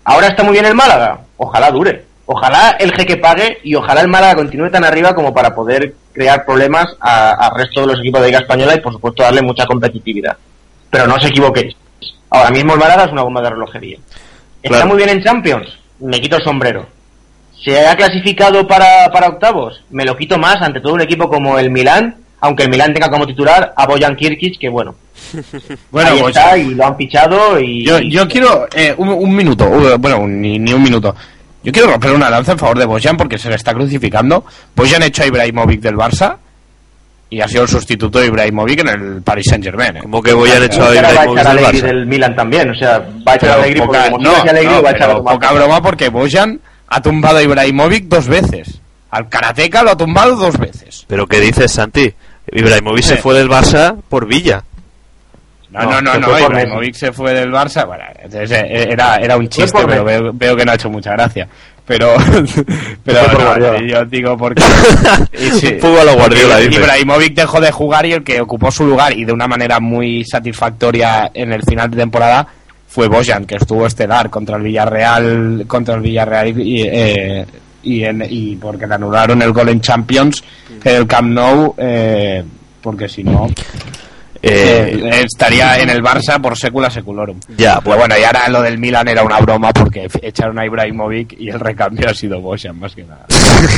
Ahora 0.04 0.28
está 0.28 0.42
muy 0.42 0.52
bien 0.52 0.64
el 0.66 0.74
Málaga. 0.74 1.20
Ojalá 1.36 1.70
dure. 1.70 2.06
Ojalá 2.26 2.76
el 2.78 2.92
jeque 2.92 3.16
pague 3.16 3.58
y 3.62 3.74
ojalá 3.74 4.00
el 4.02 4.08
Málaga 4.08 4.36
continúe 4.36 4.70
tan 4.70 4.84
arriba 4.84 5.14
como 5.14 5.32
para 5.34 5.54
poder 5.54 5.94
crear 6.12 6.44
problemas 6.44 6.86
a- 7.00 7.32
al 7.32 7.58
resto 7.58 7.80
de 7.82 7.86
los 7.88 8.00
equipos 8.00 8.20
de 8.20 8.28
Liga 8.28 8.40
Española 8.40 8.74
y 8.74 8.80
por 8.80 8.92
supuesto 8.92 9.22
darle 9.22 9.42
mucha 9.42 9.66
competitividad. 9.66 10.36
Pero 10.90 11.06
no 11.06 11.14
os 11.16 11.24
equivoquéis. 11.24 11.74
Ahora 12.30 12.50
mismo 12.50 12.74
el 12.74 12.80
Málaga 12.80 13.04
es 13.04 13.12
una 13.12 13.22
bomba 13.22 13.40
de 13.42 13.50
relojería. 13.50 13.98
¿Está 14.62 14.76
Claro. 14.76 14.86
muy 14.88 14.96
bien 14.98 15.08
en 15.10 15.22
Champions? 15.22 15.68
Me 16.00 16.20
quito 16.20 16.36
el 16.36 16.42
sombrero. 16.44 16.86
¿Se 17.64 17.86
ha 17.86 17.96
clasificado 17.96 18.66
para, 18.66 19.10
para 19.12 19.28
octavos? 19.28 19.82
Me 19.90 20.04
lo 20.04 20.16
quito 20.16 20.38
más 20.38 20.56
ante 20.62 20.80
todo 20.80 20.94
un 20.94 21.00
equipo 21.00 21.28
como 21.28 21.58
el 21.58 21.70
Milán, 21.70 22.16
aunque 22.40 22.64
el 22.64 22.70
Milán 22.70 22.94
tenga 22.94 23.10
como 23.10 23.26
titular 23.26 23.72
a 23.76 23.86
Bojan 23.86 24.16
Kirkic, 24.16 24.58
que 24.58 24.68
bueno, 24.68 24.94
Bueno, 25.90 26.10
ahí 26.10 26.20
pues, 26.20 26.36
está 26.36 26.56
y 26.56 26.74
lo 26.74 26.86
han 26.86 26.96
fichado 26.96 27.60
y... 27.60 27.84
yo, 27.84 27.98
yo 28.00 28.26
quiero 28.28 28.66
eh, 28.74 28.94
un, 28.96 29.08
un 29.08 29.34
minuto, 29.34 29.68
bueno, 29.98 30.26
ni, 30.26 30.58
ni 30.58 30.72
un 30.72 30.82
minuto. 30.82 31.14
Yo 31.62 31.72
quiero 31.72 31.90
romper 31.90 32.12
una 32.12 32.30
lanza 32.30 32.52
en 32.52 32.58
favor 32.58 32.78
de 32.78 32.86
Bojan 32.86 33.16
porque 33.16 33.36
se 33.36 33.48
le 33.48 33.56
está 33.56 33.74
crucificando. 33.74 34.44
Bojan 34.74 35.02
hecho 35.02 35.24
a 35.24 35.26
Ibrahimovic 35.26 35.80
del 35.80 35.96
Barça 35.96 36.36
y 37.30 37.40
ha 37.40 37.48
sido 37.48 37.62
el 37.62 37.68
sustituto 37.68 38.20
de 38.20 38.26
Ibrahimovic 38.26 38.80
en 38.80 38.88
el 38.88 39.22
Paris 39.22 39.46
Saint 39.50 39.64
Germain. 39.64 39.98
Como 39.98 40.22
que 40.22 40.32
voy 40.32 40.50
a 40.50 40.64
hecho 40.64 40.82
a 40.82 40.86
Ahora 40.86 41.02
va 41.02 41.08
a 41.08 41.12
Ibrahimovic 41.12 41.40
echar 41.40 41.58
a 41.58 41.72
del 41.72 41.82
del 41.82 42.06
Milan 42.06 42.36
también, 42.36 42.70
o 42.70 42.74
sea, 42.74 42.98
va 43.26 43.32
a 43.32 43.36
echar 43.36 43.60
a 43.60 43.76
como 43.76 44.18
no, 44.18 44.30
va 44.32 44.88
a 44.88 44.92
echar 44.92 45.10
a 45.10 45.22
poca 45.22 45.52
broma 45.52 45.82
porque 45.82 46.08
Bojan 46.08 46.60
ha 46.88 47.02
tumbado 47.02 47.38
a 47.38 47.42
Ibrahimovic 47.42 48.04
dos 48.04 48.28
veces. 48.28 48.80
Al 49.10 49.28
Karateka 49.28 49.82
lo 49.82 49.90
ha 49.90 49.96
tumbado 49.96 50.36
dos 50.36 50.58
veces. 50.58 51.04
Pero 51.08 51.26
¿qué 51.26 51.40
dices, 51.40 51.72
Santi? 51.72 52.12
Ibrahimovic 52.50 53.04
se 53.04 53.16
fue 53.16 53.34
del 53.34 53.48
Barça 53.48 53.96
por 54.08 54.26
Villa. 54.26 54.62
No, 55.70 55.82
No, 55.82 56.00
no, 56.00 56.14
no, 56.14 56.28
no, 56.28 56.38
Ibrahimovic 56.38 56.94
se 56.94 57.12
fue 57.12 57.34
del 57.34 57.50
Barça. 57.50 57.86
Bueno, 57.86 58.04
entonces, 58.16 58.50
eh, 58.52 58.88
era, 58.90 59.16
era 59.16 59.36
un 59.36 59.48
chiste, 59.48 59.78
pero 59.86 60.04
veo, 60.04 60.30
veo 60.32 60.56
que 60.56 60.64
no 60.64 60.72
ha 60.72 60.74
hecho 60.74 60.90
mucha 60.90 61.12
gracia. 61.12 61.46
Pero, 61.86 62.16
pero 63.04 63.32
no, 63.32 63.38
Guardiola. 63.38 63.80
yo 63.80 64.04
digo 64.04 64.36
porque. 64.36 64.62
sí, 65.32 65.78
lo 65.80 66.14
Guardiola. 66.14 66.60
Ibrahimovic 66.60 67.34
dejó 67.34 67.60
de 67.60 67.70
jugar 67.70 68.04
y 68.04 68.12
el 68.12 68.24
que 68.24 68.40
ocupó 68.40 68.70
su 68.70 68.84
lugar 68.86 69.16
y 69.16 69.24
de 69.24 69.32
una 69.32 69.46
manera 69.46 69.80
muy 69.80 70.24
satisfactoria 70.24 71.30
en 71.32 71.52
el 71.52 71.62
final 71.62 71.90
de 71.90 71.96
temporada 71.96 72.46
fue 72.88 73.06
Bojan, 73.08 73.44
que 73.44 73.56
estuvo 73.56 73.86
estelar 73.86 74.30
contra 74.30 74.56
el 74.56 74.62
Villarreal, 74.64 75.64
contra 75.68 75.94
el 75.94 76.00
Villarreal 76.00 76.58
y, 76.60 76.82
eh, 76.82 77.46
y, 77.82 78.02
en- 78.02 78.26
y 78.28 78.56
porque 78.56 78.86
le 78.86 78.94
anularon 78.94 79.40
el 79.42 79.52
gol 79.52 79.68
en 79.68 79.80
Champions 79.80 80.42
en 80.84 80.96
el 80.96 81.06
Camp 81.06 81.28
Nou, 81.30 81.74
eh, 81.78 82.42
porque 82.82 83.08
si 83.08 83.22
no 83.22 83.46
Eh, 84.40 85.00
eh, 85.02 85.22
estaría 85.24 85.80
en 85.80 85.90
el 85.90 86.00
Barça 86.00 86.40
por 86.40 86.56
secula 86.56 86.88
seculorum. 86.88 87.40
Ya, 87.56 87.80
Pero 87.80 87.96
bueno, 87.96 88.14
y 88.16 88.22
ahora 88.22 88.48
lo 88.48 88.62
del 88.62 88.78
Milan 88.78 89.08
era 89.08 89.24
una 89.24 89.40
broma 89.40 89.72
porque 89.72 90.06
echaron 90.22 90.56
a 90.60 90.64
Ibrahimovic 90.64 91.32
y 91.40 91.48
el 91.50 91.58
recambio 91.58 92.08
ha 92.08 92.14
sido 92.14 92.40
Bojan, 92.40 92.78
más 92.78 92.94
que 92.94 93.02
nada. 93.02 93.26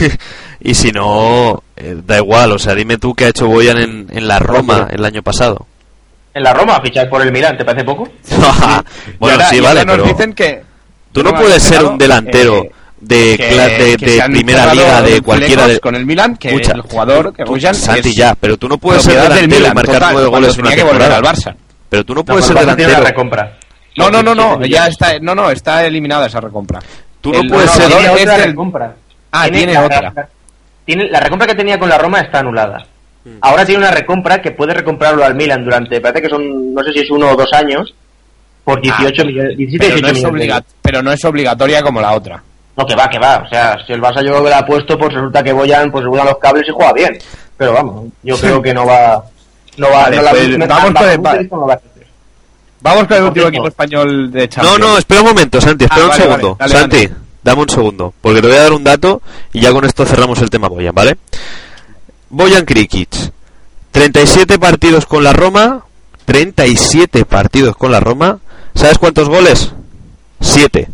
y 0.61 0.75
si 0.75 0.93
no, 0.93 1.63
eh, 1.77 1.97
da 2.07 2.19
igual. 2.19 2.53
O 2.53 2.59
sea, 2.59 2.75
dime 2.75 2.99
tú 2.99 3.15
qué 3.15 3.25
ha 3.25 3.29
hecho 3.29 3.47
Boyan 3.49 3.79
en, 3.79 4.07
en 4.11 4.29
la 4.29 4.39
Roma 4.39 4.89
el 4.91 5.03
año 5.07 5.23
pasado. 5.23 5.67
En 6.33 6.43
la 6.43 6.53
Roma, 6.53 6.81
fichar 6.81 7.09
por 7.09 7.23
el 7.23 7.33
Milan, 7.33 7.57
¿te 7.57 7.65
parece 7.65 7.85
poco? 7.85 8.09
bueno, 9.19 9.35
ahora- 9.37 9.49
sí, 9.49 9.61
vale, 9.61 9.85
pero 9.85 10.05
dicen 10.05 10.33
que 10.33 10.63
tú 11.13 11.23
no 11.23 11.35
puedes 11.35 11.63
ser 11.63 11.85
un 11.85 11.99
delantero 11.99 12.63
eh, 12.65 12.71
de, 13.01 13.37
que- 13.37 13.85
de, 13.85 13.97
que 13.97 14.23
primera 14.31 14.73
liga, 14.75 15.03
de 15.03 15.21
cualquiera 15.23 15.67
de... 15.67 15.81
con 15.81 15.95
el 15.97 16.07
Milan 16.07 16.37
que 16.37 16.49
Escucha, 16.49 16.73
el 16.73 16.83
jugador 16.83 17.33
que 17.35 17.45
Santi, 17.75 18.11
es 18.11 18.17
ya, 18.17 18.35
pero 18.35 18.57
tú 18.57 18.69
no 18.69 18.79
puedes 18.79 19.03
ser 19.03 19.15
propiedad 19.15 19.35
del 19.41 19.49
delantero 19.51 19.57
y 19.57 19.61
Milan, 19.61 19.75
marcar 19.75 20.13
nueve 20.13 20.29
goles 20.29 20.55
en 20.55 20.61
una 20.61 20.71
volver 20.71 20.85
al 20.85 20.99
temporada. 20.99 21.21
Barça. 21.33 21.55
Pero 21.89 22.05
tú 22.05 22.15
no 22.15 22.25
puedes 22.25 22.45
ser 22.45 22.57
tiene 22.57 22.67
una 22.73 22.77
delantero. 22.77 23.07
recompra. 23.09 23.57
No, 23.97 24.11
no, 24.11 24.23
no, 24.23 24.35
no, 24.35 24.65
ya 24.67 24.87
está, 24.87 25.19
no, 25.21 25.35
no, 25.35 25.51
está 25.51 25.85
eliminada 25.85 26.27
esa 26.27 26.41
recompra. 26.41 26.79
Tú 27.21 27.33
no 27.33 27.41
El 27.41 27.49
puedes 27.49 27.71
ser- 27.73 27.89
tiene 27.89 28.09
otra 28.09 28.37
recompra. 28.37 28.95
Ah, 29.33 29.49
tiene 29.51 29.73
la- 29.75 29.85
otra. 29.85 30.01
la- 30.15 30.29
tiene, 30.85 31.09
la 31.11 31.21
recompra 31.21 31.47
que 31.49 31.55
tenía 31.57 31.79
con 31.79 31.89
la 31.89 31.99
Roma 31.99 32.21
está 32.21 32.39
anulada. 32.39 32.87
Ahora 33.43 33.65
tiene 33.67 33.83
una 33.83 33.91
recompra 33.91 34.41
que 34.41 34.53
puede 34.53 34.73
recomprarlo 34.75 35.25
al 35.25 35.35
Milan 35.35 35.63
durante, 35.65 36.01
parece 36.01 36.23
que 36.23 36.29
son, 36.31 36.73
no 36.75 36.83
sé 36.83 36.93
si 36.93 37.01
es 37.01 37.11
uno 37.11 37.29
o 37.31 37.37
dos 37.37 37.49
años, 37.53 37.95
por 38.65 38.81
18 38.81 39.25
millones, 39.25 39.57
17 39.57 39.79
Pero 39.79 39.97
18 39.97 40.03
no, 40.03 40.09
es 40.09 40.15
millones. 40.15 40.33
obliga- 40.33 40.65
pero 40.83 41.03
no 41.03 41.13
es 41.13 41.25
obligatoria 41.25 41.83
como 41.83 42.01
la 42.01 42.13
otra. 42.13 42.43
No, 42.77 42.87
que 42.87 42.95
va, 42.95 43.09
que 43.09 43.19
va. 43.19 43.43
O 43.45 43.49
sea, 43.49 43.77
si 43.87 43.93
el 43.93 44.01
Barça 44.01 44.25
yo 44.25 44.41
lo 44.41 44.55
ha 44.55 44.65
puesto, 44.65 44.97
pues 44.99 45.13
resulta 45.13 45.43
que 45.43 45.53
Boyan 45.53 45.91
pues 45.91 46.05
regulan 46.05 46.27
los 46.27 46.39
cables 46.39 46.67
y 46.69 46.73
juega 46.73 46.93
bien. 46.95 47.19
Pero 47.57 47.73
vamos, 47.75 48.07
yo 48.23 48.37
creo 48.39 48.63
que 48.63 48.73
no 48.73 48.87
va... 48.87 49.23
No 49.77 49.89
va 49.91 50.03
Vale, 50.05 50.17
no 50.17 50.23
la- 50.23 50.31
pues, 50.31 50.49
me- 50.59 50.67
vamos 50.67 50.93
con 50.95 51.09
el- 51.11 51.23
no 51.51 51.67
va. 51.67 51.81
Vamos 52.83 53.05
con 53.07 53.17
el 53.19 53.23
último 53.25 53.47
equipo 53.49 53.69
español 53.69 54.31
de 54.33 54.41
No, 54.41 54.47
Champions. 54.49 54.79
no, 54.81 54.99
espera 54.99 55.21
un 55.21 55.27
momento, 55.27 55.61
Santi, 55.61 55.85
espera 55.85 56.03
Ah, 56.03 56.05
un 56.05 56.11
vale, 56.11 56.23
segundo. 56.23 56.57
vale, 56.59 56.73
dale, 56.73 56.81
Santi, 56.81 57.07
dale. 57.07 57.21
dame 57.43 57.63
un 57.63 57.69
segundo, 57.69 58.15
porque 58.23 58.41
te 58.41 58.47
voy 58.49 58.57
a 58.57 58.63
dar 58.63 58.73
un 58.73 58.85
dato 58.85 59.21
y 59.53 59.61
ya 59.61 59.71
con 59.73 59.85
esto 59.85 60.07
cerramos 60.07 60.41
el 60.41 60.49
tema 60.49 60.69
Boyan, 60.69 60.95
¿vale? 60.95 61.19
Boyan 62.31 62.65
Krikic, 62.65 63.11
37 63.91 64.59
partidos 64.59 65.07
con 65.07 65.25
la 65.25 65.33
Roma, 65.33 65.85
37 66.25 67.25
partidos 67.25 67.77
con 67.77 67.91
la 67.93 68.01
Roma. 68.01 68.39
¿Sabes 68.75 68.99
cuántos 68.99 69.29
goles? 69.29 69.73
7. 70.41 70.89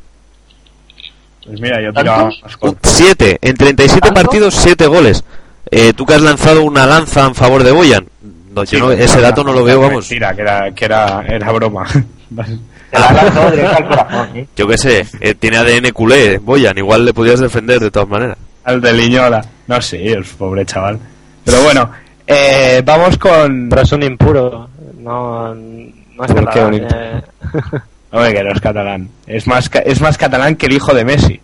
Pues 1.47 1.61
mira, 1.61 1.81
yo 1.83 1.93
tiraba 1.93 2.25
más 2.43 2.57
corto. 2.57 2.79
7. 2.83 3.39
En 3.43 3.57
37 3.57 4.01
¿Tanto? 4.01 4.15
partidos, 4.15 4.55
7 4.55 4.87
goles. 4.87 5.23
Eh, 5.71 5.93
Tú 5.95 6.07
que 6.07 6.15
has 6.15 6.23
lanzado 6.23 6.63
una 6.65 6.87
lanza 6.87 7.27
en 7.27 7.35
favor 7.35 7.63
de 7.63 7.73
Boyan. 7.73 8.07
No, 8.53 8.65
yo 8.65 8.71
Sí, 8.71 8.77
no- 8.79 8.91
ese 8.93 9.21
dato 9.21 9.45
no 9.45 9.53
lo 9.53 9.63
veo, 9.63 9.79
era 9.79 9.89
vamos. 9.89 10.05
Mentira, 10.09 10.35
que 10.35 10.41
era, 10.43 10.71
que 10.73 10.85
era, 10.87 11.23
era 11.29 11.53
broma. 11.53 11.85
Te 12.91 12.99
la 13.01 13.09
ha 13.09 13.13
lanzado 13.13 13.51
directo 13.51 13.77
al 13.77 13.89
corazón, 13.89 14.29
¿eh? 14.37 14.49
Yo 14.57 14.67
qué 14.69 14.79
sé, 14.79 15.07
eh, 15.21 15.35
tiene 15.35 15.59
ADN 15.59 15.93
culé, 15.93 16.39
Boyan. 16.39 16.79
Igual 16.79 17.05
le 17.05 17.13
podías 17.13 17.41
defender 17.41 17.79
de 17.81 17.91
todas 17.91 18.09
maneras. 18.09 18.39
Al 18.65 18.81
de 18.81 18.93
Liñola. 18.95 19.45
No 19.67 19.81
sé, 19.83 20.13
el 20.13 20.25
pobre 20.25 20.65
chaval. 20.65 20.99
Pero 21.47 21.63
bueno, 21.63 21.91
eh, 22.27 22.83
vamos 22.85 23.17
con... 23.17 23.69
Pero 23.71 23.81
es 23.83 23.93
un 23.93 24.03
impuro. 24.03 24.69
No, 24.99 25.55
no 25.55 25.65
es 25.65 26.17
¿Por 26.17 26.27
qué 26.27 26.45
catalán, 26.45 26.67
un 26.67 26.75
impuro? 26.75 27.01
eh. 27.01 27.23
Hombre, 28.13 28.35
que 28.35 28.43
no 28.45 28.53
es 28.53 28.61
catalán. 28.61 29.09
Es 29.27 29.47
más, 29.47 29.69
ca- 29.71 29.79
es 29.81 30.01
más 30.01 30.19
catalán 30.19 30.57
que 30.57 30.67
el 30.67 30.73
hijo 30.75 30.93
de 30.93 31.05
Messi. 31.05 31.41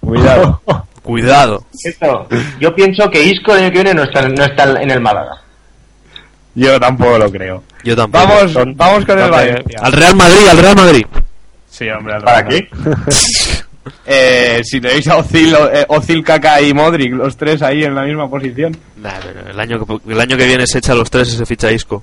Cuidado. 0.00 0.60
Cuidado. 1.02 1.64
Esto, 1.84 2.28
yo 2.60 2.74
pienso 2.74 3.08
que 3.10 3.22
Isco 3.22 3.52
el 3.54 3.60
año 3.64 3.68
que 3.72 3.82
viene 3.82 3.94
no 3.94 4.02
está, 4.02 4.28
no 4.28 4.44
está 4.44 4.64
en 4.82 4.90
el 4.90 5.00
Málaga. 5.00 5.36
Yo 6.54 6.78
tampoco 6.78 7.16
lo 7.18 7.30
creo. 7.30 7.62
Yo 7.84 7.96
tampoco. 7.96 8.26
Vamos, 8.26 8.52
Son- 8.52 8.76
vamos 8.76 9.04
con 9.06 9.18
el 9.18 9.30
¿dónde- 9.30 9.36
Valencia. 9.52 9.78
Al 9.82 9.92
Real 9.92 10.16
Madrid, 10.16 10.46
al 10.50 10.58
Real 10.58 10.76
Madrid. 10.76 11.06
Sí, 11.70 11.88
hombre, 11.88 12.14
al 12.14 12.22
¿Para 12.24 12.42
Real 12.42 12.48
qué? 12.48 12.68
Eh, 14.06 14.60
si 14.64 14.80
tenéis 14.80 15.06
a 15.08 15.16
Ozil, 15.16 15.54
eh, 15.72 15.84
Ozil, 15.88 16.22
Kaká 16.24 16.60
y 16.60 16.72
Modric, 16.74 17.12
los 17.12 17.36
tres 17.36 17.62
ahí 17.62 17.84
en 17.84 17.94
la 17.94 18.02
misma 18.02 18.28
posición. 18.28 18.76
Nah, 18.96 19.10
pero 19.24 19.48
el 19.50 19.58
año 19.60 19.84
que, 19.84 20.12
el 20.12 20.20
año 20.20 20.36
que 20.36 20.46
viene 20.46 20.66
se 20.66 20.78
echa 20.78 20.92
a 20.92 20.96
los 20.96 21.10
tres 21.10 21.28
y 21.32 21.36
se 21.36 21.46
ficha 21.46 21.70
Isco. 21.70 22.02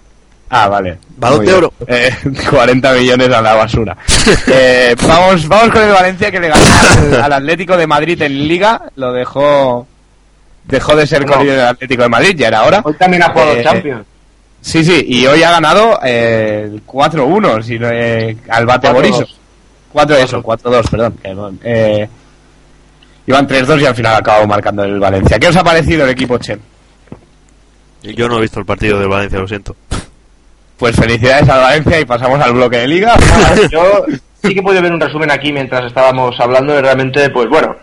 Ah, 0.49 0.67
vale. 0.67 0.99
Balón 1.17 1.43
de 1.45 1.53
oro. 1.53 1.73
Eh, 1.87 2.11
40 2.49 2.93
millones 2.93 3.29
a 3.31 3.41
la 3.41 3.53
basura. 3.55 3.97
Eh, 4.47 4.95
vamos, 5.07 5.47
vamos 5.47 5.69
con 5.71 5.83
el 5.83 5.91
Valencia 5.91 6.31
que 6.31 6.39
le 6.39 6.47
ganó 6.49 6.61
al, 7.15 7.21
al 7.23 7.33
Atlético 7.33 7.77
de 7.77 7.85
Madrid 7.87 8.19
en 8.21 8.47
Liga. 8.47 8.81
Lo 8.95 9.11
dejó 9.13 9.87
dejó 10.65 10.95
de 10.95 11.05
ser 11.05 11.25
No. 11.25 11.33
colíder 11.33 11.57
del 11.57 11.67
Atlético 11.67 12.03
de 12.03 12.09
Madrid, 12.09 12.35
ya 12.35 12.47
era 12.47 12.63
hora. 12.63 12.81
Hoy 12.83 12.93
también 12.95 13.21
ha 13.23 13.29
jugado 13.29 13.53
Eh, 13.53 13.63
Champions. 13.63 14.05
Sí, 14.61 14.83
sí, 14.83 15.05
y 15.07 15.27
hoy 15.27 15.43
ha 15.43 15.51
ganado 15.51 15.99
eh, 16.03 16.79
4-1 16.87 17.61
si 17.61 17.77
no, 17.77 17.87
eh, 17.91 18.35
al 18.49 18.65
bate 18.65 18.87
4-2. 18.89 19.27
Borisov. 19.95 20.43
4 20.43 20.61
eso, 20.61 20.81
4-2, 20.83 20.89
perdón. 21.23 21.59
eh, 21.63 22.07
iban 23.27 23.47
3-2 23.47 23.81
y 23.81 23.85
al 23.85 23.95
final 23.95 24.15
acabó 24.15 24.45
marcando 24.47 24.83
el 24.83 24.99
Valencia. 24.99 25.39
¿Qué 25.39 25.47
os 25.47 25.55
ha 25.55 25.63
parecido 25.63 26.03
el 26.03 26.11
equipo 26.11 26.37
Che? 26.37 26.57
Yo 28.03 28.29
no 28.29 28.37
he 28.37 28.41
visto 28.41 28.59
el 28.59 28.65
partido 28.65 28.99
del 28.99 29.07
Valencia, 29.07 29.39
lo 29.39 29.47
siento. 29.47 29.75
Pues 30.77 30.95
felicidades 30.95 31.49
al 31.49 31.61
Valencia 31.61 31.99
y 31.99 32.05
pasamos 32.05 32.39
al 32.39 32.53
bloque 32.53 32.77
de 32.77 32.87
Liga. 32.87 33.15
Yo 33.71 34.05
sí 34.43 34.53
que 34.53 34.59
he 34.59 34.63
podido 34.63 34.81
ver 34.83 34.93
un 34.93 34.99
resumen 35.01 35.31
aquí 35.31 35.51
mientras 35.51 35.85
estábamos 35.85 36.39
hablando 36.39 36.77
y 36.77 36.81
realmente, 36.81 37.29
pues 37.31 37.47
bueno, 37.49 37.75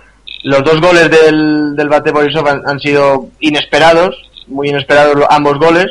los 0.44 0.62
dos 0.62 0.80
goles 0.80 1.10
del, 1.10 1.74
del 1.74 1.88
Bate 1.88 2.12
Borisov 2.12 2.46
han, 2.46 2.62
han 2.68 2.78
sido 2.78 3.28
inesperados, 3.40 4.14
muy 4.46 4.68
inesperados 4.68 5.24
ambos 5.30 5.58
goles. 5.58 5.86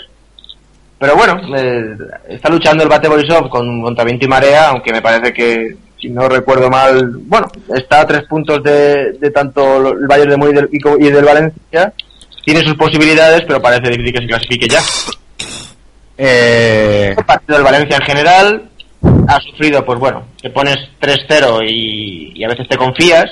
Pero 0.99 1.15
bueno, 1.15 1.41
eh, 1.57 1.97
está 2.29 2.49
luchando 2.49 2.83
el 2.83 2.89
Bate 2.89 3.07
Borisov 3.07 3.49
con, 3.49 3.81
contra 3.81 4.05
viento 4.05 4.25
y 4.25 4.29
marea, 4.29 4.69
aunque 4.69 4.93
me 4.93 5.01
parece 5.01 5.33
que, 5.33 5.75
si 6.01 6.09
no 6.09 6.27
recuerdo 6.27 6.69
mal, 6.69 7.09
bueno, 7.27 7.47
está 7.75 8.01
a 8.01 8.07
tres 8.07 8.23
puntos 8.27 8.63
de, 8.63 9.13
de 9.13 9.29
tanto 9.31 9.89
el 9.91 10.07
Bayern 10.07 10.31
de 10.31 10.37
Múnich 10.37 10.69
y 10.99 11.09
del- 11.09 11.23
Valencia. 11.25 11.93
Tiene 12.43 12.61
sus 12.61 12.73
posibilidades, 12.75 13.43
pero 13.47 13.61
parece 13.61 13.89
difícil 13.91 14.13
que 14.13 14.21
se 14.21 14.27
clasifique 14.27 14.67
ya. 14.67 14.79
Eh, 16.17 17.13
El 17.17 17.25
partido 17.25 17.55
del 17.57 17.63
Valencia 17.63 17.97
en 17.97 18.03
general 18.03 18.69
ha 19.27 19.39
sufrido, 19.41 19.83
pues 19.85 19.99
bueno, 19.99 20.25
te 20.41 20.49
pones 20.49 20.77
3-0 20.99 21.63
y, 21.67 22.33
y 22.35 22.43
a 22.43 22.47
veces 22.49 22.67
te 22.67 22.77
confías. 22.77 23.25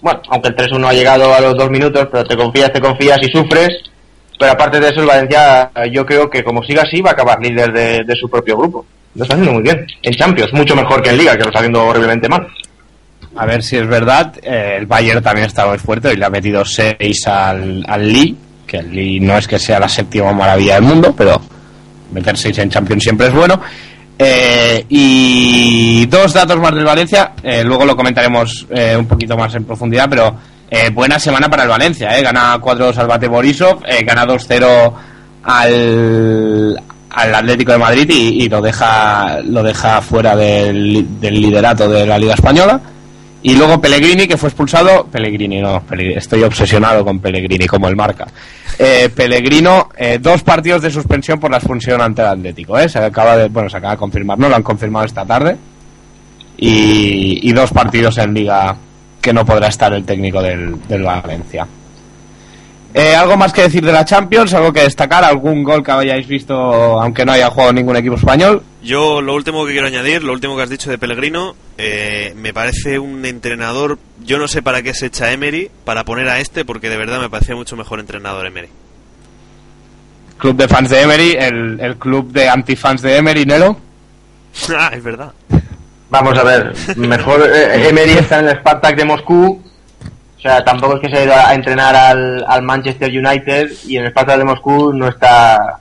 Bueno, 0.00 0.20
aunque 0.30 0.48
el 0.48 0.56
3-1 0.56 0.86
ha 0.88 0.92
llegado 0.92 1.32
a 1.34 1.40
los 1.40 1.56
dos 1.56 1.70
minutos, 1.70 2.08
pero 2.10 2.24
te 2.24 2.36
confías, 2.36 2.72
te 2.72 2.80
confías 2.80 3.18
y 3.22 3.30
sufres. 3.30 3.68
Pero 4.38 4.52
aparte 4.52 4.80
de 4.80 4.88
eso, 4.88 5.00
el 5.00 5.06
Valencia, 5.06 5.70
yo 5.92 6.04
creo 6.04 6.28
que 6.28 6.42
como 6.42 6.62
siga 6.64 6.82
así, 6.82 7.00
va 7.00 7.10
a 7.10 7.12
acabar 7.12 7.40
líder 7.40 7.72
de, 7.72 8.02
de 8.04 8.16
su 8.16 8.28
propio 8.28 8.56
grupo. 8.56 8.84
Lo 9.14 9.24
está 9.24 9.34
haciendo 9.34 9.52
muy 9.52 9.62
bien. 9.62 9.86
En 10.02 10.14
Champions, 10.14 10.52
mucho 10.52 10.74
mejor 10.74 11.02
que 11.02 11.10
en 11.10 11.18
Liga, 11.18 11.32
que 11.32 11.40
lo 11.44 11.48
está 11.48 11.58
haciendo 11.58 11.84
horriblemente 11.84 12.28
mal. 12.28 12.46
a 13.36 13.46
ver 13.46 13.62
si 13.62 13.76
es 13.76 13.86
verdad. 13.86 14.34
eh, 14.42 14.76
el 14.78 14.86
Bayern 14.86 15.22
también 15.22 15.46
está 15.46 15.66
muy 15.66 15.78
fuerte 15.78 16.12
y 16.12 16.16
le 16.16 16.24
ha 16.24 16.30
metido 16.30 16.64
6 16.64 17.26
al, 17.26 17.84
al 17.86 18.12
Lee. 18.12 18.36
Que 18.66 18.78
el 18.78 18.90
Lee 18.94 19.20
no 19.20 19.36
es 19.36 19.46
que 19.46 19.58
sea 19.58 19.78
la 19.78 19.88
séptima 19.88 20.32
maravilla 20.32 20.74
del 20.74 20.84
mundo, 20.84 21.14
pero 21.16 21.40
meter 22.12 22.36
6 22.36 22.58
en 22.58 22.70
Champions 22.70 23.02
siempre 23.02 23.26
es 23.26 23.34
bueno. 23.34 23.60
Eh, 24.18 24.84
y 24.88 26.06
dos 26.06 26.32
datos 26.32 26.56
más 26.58 26.72
del 26.74 26.84
Valencia, 26.84 27.32
eh, 27.42 27.64
luego 27.64 27.84
lo 27.84 27.96
comentaremos 27.96 28.66
eh, 28.70 28.94
un 28.96 29.06
poquito 29.06 29.36
más 29.36 29.54
en 29.54 29.64
profundidad, 29.64 30.08
pero 30.08 30.36
buena 30.94 31.18
semana 31.18 31.50
para 31.50 31.64
el 31.64 31.68
Valencia, 31.68 32.18
gana 32.22 32.58
4-2 32.58 32.96
al 32.96 33.06
Bate 33.06 33.28
Borisov, 33.28 33.82
gana 34.06 34.24
2-0 34.24 34.92
al, 35.42 36.82
al 37.14 37.34
Atlético 37.34 37.72
de 37.72 37.78
Madrid 37.78 38.10
y, 38.10 38.48
lo 38.48 38.60
deja 38.60 39.40
lo 39.40 39.62
deja 39.62 40.00
fuera 40.00 40.34
del, 40.36 41.20
del 41.20 41.40
liderato 41.40 41.88
de 41.88 42.06
la 42.06 42.18
Liga 42.18 42.34
Española. 42.34 42.80
Y 43.44 43.56
luego 43.56 43.80
Pellegrini, 43.80 44.28
que 44.28 44.36
fue 44.36 44.48
expulsado. 44.48 45.06
Pellegrini, 45.06 45.60
no, 45.60 45.82
Pellegrini, 45.82 46.18
estoy 46.18 46.44
obsesionado 46.44 47.04
con 47.04 47.18
Pellegrini, 47.18 47.66
como 47.66 47.88
el 47.88 47.96
marca. 47.96 48.26
Eh, 48.78 49.10
Pellegrino, 49.14 49.88
eh, 49.96 50.18
dos 50.20 50.42
partidos 50.42 50.82
de 50.82 50.90
suspensión 50.90 51.40
por 51.40 51.50
la 51.50 51.56
expulsión 51.56 52.00
ante 52.00 52.22
el 52.22 52.28
Atlético. 52.28 52.78
¿eh? 52.78 52.88
Se 52.88 53.00
acaba 53.00 53.36
de, 53.36 53.48
bueno, 53.48 53.68
se 53.68 53.78
acaba 53.78 53.94
de 53.94 53.98
confirmar, 53.98 54.38
¿no? 54.38 54.48
Lo 54.48 54.54
han 54.54 54.62
confirmado 54.62 55.06
esta 55.06 55.24
tarde. 55.26 55.56
Y, 56.56 57.52
dos 57.52 57.72
partidos 57.72 58.16
en 58.18 58.32
Liga 58.32 58.76
que 59.20 59.32
no 59.32 59.44
podrá 59.44 59.66
estar 59.66 59.92
el 59.92 60.04
técnico 60.04 60.40
del 60.40 61.02
Valencia. 61.02 61.66
Eh, 62.94 63.14
¿Algo 63.14 63.38
más 63.38 63.52
que 63.52 63.62
decir 63.62 63.84
de 63.84 63.92
la 63.92 64.04
Champions? 64.04 64.52
¿Algo 64.52 64.72
que 64.72 64.82
destacar? 64.82 65.24
¿Algún 65.24 65.64
gol 65.64 65.82
que 65.82 65.92
hayáis 65.92 66.26
visto, 66.26 66.54
aunque 66.54 67.24
no 67.24 67.32
haya 67.32 67.48
jugado 67.48 67.72
ningún 67.72 67.96
equipo 67.96 68.16
español? 68.16 68.62
Yo 68.82 69.22
lo 69.22 69.34
último 69.34 69.64
que 69.64 69.72
quiero 69.72 69.86
añadir, 69.86 70.22
lo 70.22 70.32
último 70.32 70.56
que 70.56 70.62
has 70.62 70.68
dicho 70.68 70.90
de 70.90 70.98
Pellegrino, 70.98 71.56
eh, 71.78 72.34
me 72.36 72.52
parece 72.52 72.98
un 72.98 73.24
entrenador, 73.24 73.98
yo 74.22 74.38
no 74.38 74.46
sé 74.46 74.60
para 74.60 74.82
qué 74.82 74.92
se 74.92 75.06
echa 75.06 75.32
Emery, 75.32 75.70
para 75.84 76.04
poner 76.04 76.28
a 76.28 76.40
este, 76.40 76.66
porque 76.66 76.90
de 76.90 76.98
verdad 76.98 77.18
me 77.20 77.30
parecía 77.30 77.56
mucho 77.56 77.76
mejor 77.76 77.98
entrenador 77.98 78.44
Emery. 78.46 78.68
Club 80.36 80.56
de 80.56 80.68
fans 80.68 80.90
de 80.90 81.00
Emery, 81.00 81.36
el, 81.38 81.80
el 81.80 81.96
club 81.96 82.30
de 82.30 82.48
antifans 82.48 83.00
de 83.00 83.16
Emery, 83.16 83.46
Nelo. 83.46 83.76
ah, 84.76 84.90
es 84.92 85.02
verdad. 85.02 85.32
Vamos 86.10 86.36
a 86.38 86.42
ver, 86.42 86.74
mejor 86.96 87.40
eh, 87.50 87.88
Emery 87.88 88.10
está 88.12 88.40
en 88.40 88.48
el 88.48 88.56
Spartak 88.58 88.96
de 88.96 89.04
Moscú. 89.06 89.62
O 90.42 90.48
sea, 90.48 90.64
tampoco 90.64 90.96
es 90.96 91.00
que 91.02 91.08
se 91.08 91.18
haya 91.22 91.24
ido 91.24 91.34
a 91.46 91.54
entrenar 91.54 91.94
al, 91.94 92.44
al 92.48 92.62
Manchester 92.62 93.08
United 93.16 93.70
y 93.86 93.96
en 93.96 94.06
el 94.06 94.10
Spartak 94.10 94.38
de 94.38 94.44
Moscú 94.44 94.92
no 94.92 95.06
está. 95.06 95.78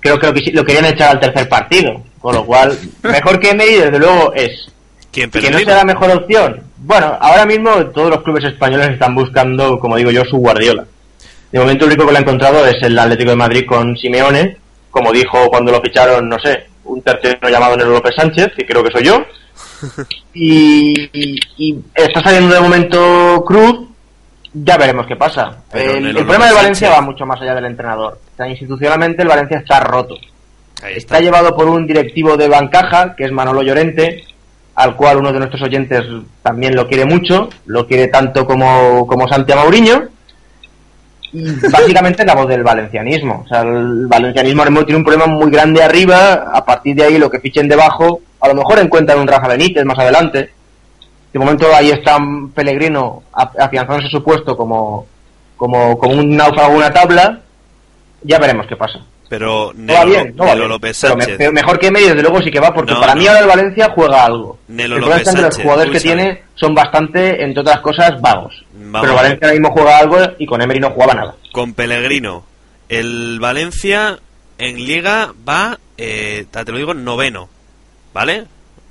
Creo 0.00 0.18
que 0.18 0.28
lo, 0.52 0.64
querían 0.64 0.86
echar 0.86 1.10
al 1.10 1.20
tercer 1.20 1.46
partido. 1.46 2.00
Con 2.18 2.34
lo 2.34 2.46
cual, 2.46 2.76
mejor 3.02 3.38
que 3.38 3.50
Emery, 3.50 3.74
desde 3.76 3.98
luego 3.98 4.32
es. 4.32 4.72
¿Quién 5.12 5.28
Y 5.34 5.40
que 5.40 5.50
no 5.50 5.58
sea 5.58 5.76
la 5.76 5.84
mejor 5.84 6.10
opción. 6.10 6.62
Bueno, 6.78 7.18
ahora 7.20 7.44
mismo 7.44 7.70
todos 7.88 8.08
los 8.08 8.22
clubes 8.22 8.44
españoles 8.44 8.88
están 8.90 9.14
buscando, 9.14 9.78
como 9.78 9.96
digo 9.96 10.10
yo, 10.10 10.24
su 10.24 10.38
Guardiola. 10.38 10.84
De 11.52 11.58
momento 11.58 11.84
el 11.84 11.90
único 11.92 12.06
que 12.06 12.12
lo 12.12 12.18
ha 12.18 12.22
encontrado 12.22 12.66
es 12.66 12.76
el 12.82 12.98
Atlético 12.98 13.30
de 13.30 13.36
Madrid 13.36 13.66
con 13.66 13.94
Simeone, 13.96 14.56
como 14.90 15.12
dijo 15.12 15.48
cuando 15.50 15.70
lo 15.70 15.82
ficharon, 15.82 16.28
no 16.30 16.38
sé, 16.38 16.66
un 16.84 17.02
tercero 17.02 17.48
llamado 17.50 17.76
Nero 17.76 17.90
López 17.90 18.14
Sánchez, 18.16 18.52
que 18.56 18.64
creo 18.66 18.82
que 18.82 18.90
soy 18.90 19.04
yo. 19.04 19.22
Y, 20.34 21.08
y- 21.12 21.40
y 21.56 21.78
está 21.94 22.22
saliendo 22.22 22.54
de 22.54 22.60
momento 22.60 23.44
Cruz, 23.46 23.87
ya 24.52 24.76
veremos 24.76 25.06
qué 25.06 25.16
pasa. 25.16 25.58
El, 25.72 26.14
problema 26.14 26.46
del 26.46 26.54
Valencia 26.54 26.90
va 26.90 27.00
mucho 27.00 27.26
más 27.26 27.40
allá 27.40 27.54
del 27.54 27.66
entrenador. 27.66 28.18
O 28.32 28.36
sea, 28.36 28.48
institucionalmente 28.48 29.22
el 29.22 29.28
Valencia 29.28 29.58
está 29.58 29.80
roto. 29.80 30.16
Está 30.76 30.90
está. 30.90 31.20
llevado 31.20 31.54
por 31.54 31.66
un 31.68 31.86
directivo 31.86 32.36
de 32.36 32.48
Bancaja, 32.48 33.14
que 33.16 33.24
es 33.24 33.32
Manolo 33.32 33.62
Llorente, 33.62 34.24
al 34.74 34.96
cual 34.96 35.18
uno 35.18 35.32
de 35.32 35.38
nuestros 35.38 35.62
oyentes 35.62 36.02
también 36.42 36.76
lo 36.76 36.86
quiere 36.86 37.04
mucho, 37.04 37.48
lo 37.66 37.86
quiere 37.86 38.08
tanto 38.08 38.46
como, 38.46 39.06
como 39.06 39.28
Santiago 39.28 39.62
Mauriño, 39.62 40.08
y 41.32 41.50
básicamente 41.72 42.24
la 42.24 42.34
voz 42.34 42.48
del 42.48 42.62
valencianismo. 42.62 43.42
O 43.44 43.48
sea, 43.48 43.62
el 43.62 44.06
valencianismo 44.06 44.62
ahora 44.62 44.70
mismo 44.70 44.86
tiene 44.86 44.98
un 44.98 45.04
problema 45.04 45.26
muy 45.26 45.50
grande 45.50 45.82
arriba, 45.82 46.50
a 46.52 46.64
partir 46.64 46.96
de 46.96 47.04
ahí 47.04 47.18
lo 47.18 47.30
que 47.30 47.40
fichen 47.40 47.68
debajo, 47.68 48.20
a 48.40 48.48
lo 48.48 48.54
mejor 48.54 48.78
encuentran 48.78 49.18
un 49.18 49.26
Rafa 49.26 49.48
Benítez 49.48 49.84
más 49.84 49.98
adelante. 49.98 50.50
De 51.38 51.44
momento 51.44 51.68
ahí 51.72 51.90
está 51.90 52.18
Pellegrino 52.52 53.22
afianzándose 53.32 54.08
su 54.10 54.22
puesto 54.24 54.56
como, 54.56 55.06
como, 55.56 55.96
como 55.96 56.14
un 56.14 56.36
náufrago 56.36 56.74
una 56.76 56.92
tabla, 56.92 57.40
ya 58.22 58.38
veremos 58.40 58.66
qué 58.66 58.74
pasa. 58.76 58.98
Pero 59.28 59.72
Nelo, 59.74 60.06
bien, 60.06 60.34
no 60.36 60.46
Nelo. 60.46 60.66
López 60.66 60.98
Pero 61.00 61.14
me- 61.14 61.22
Sánchez. 61.22 61.38
pero 61.38 61.52
mejor 61.52 61.78
que 61.78 61.86
Emery, 61.88 62.06
desde 62.08 62.22
luego 62.22 62.42
sí 62.42 62.50
que 62.50 62.58
va, 62.58 62.74
porque 62.74 62.92
No, 62.94 63.00
para 63.00 63.14
no. 63.14 63.20
mí 63.20 63.26
ahora 63.28 63.40
el 63.40 63.46
Valencia 63.46 63.92
juega 63.94 64.24
algo. 64.24 64.58
Nelo 64.68 64.96
el 64.96 65.02
López 65.02 65.32
los 65.34 65.56
jugadores 65.58 65.92
que 65.92 66.00
tiene 66.00 66.42
son 66.56 66.74
bastante, 66.74 67.44
entre 67.44 67.60
otras 67.60 67.80
cosas, 67.80 68.20
vagos. 68.20 68.64
Vamos 68.74 69.00
pero 69.02 69.14
Valencia 69.14 69.46
ahora 69.46 69.52
mismo 69.60 69.70
juega 69.70 69.98
algo 69.98 70.18
y 70.38 70.46
con 70.46 70.60
Emery 70.60 70.80
no 70.80 70.90
jugaba 70.90 71.14
nada. 71.14 71.34
Con 71.52 71.72
Pellegrino, 71.74 72.42
el 72.88 73.38
Valencia 73.38 74.18
en 74.58 74.76
Liga 74.76 75.32
va, 75.48 75.78
eh, 75.98 76.46
te 76.50 76.72
lo 76.72 76.78
digo, 76.78 76.94
noveno, 76.94 77.48
¿vale? 78.12 78.44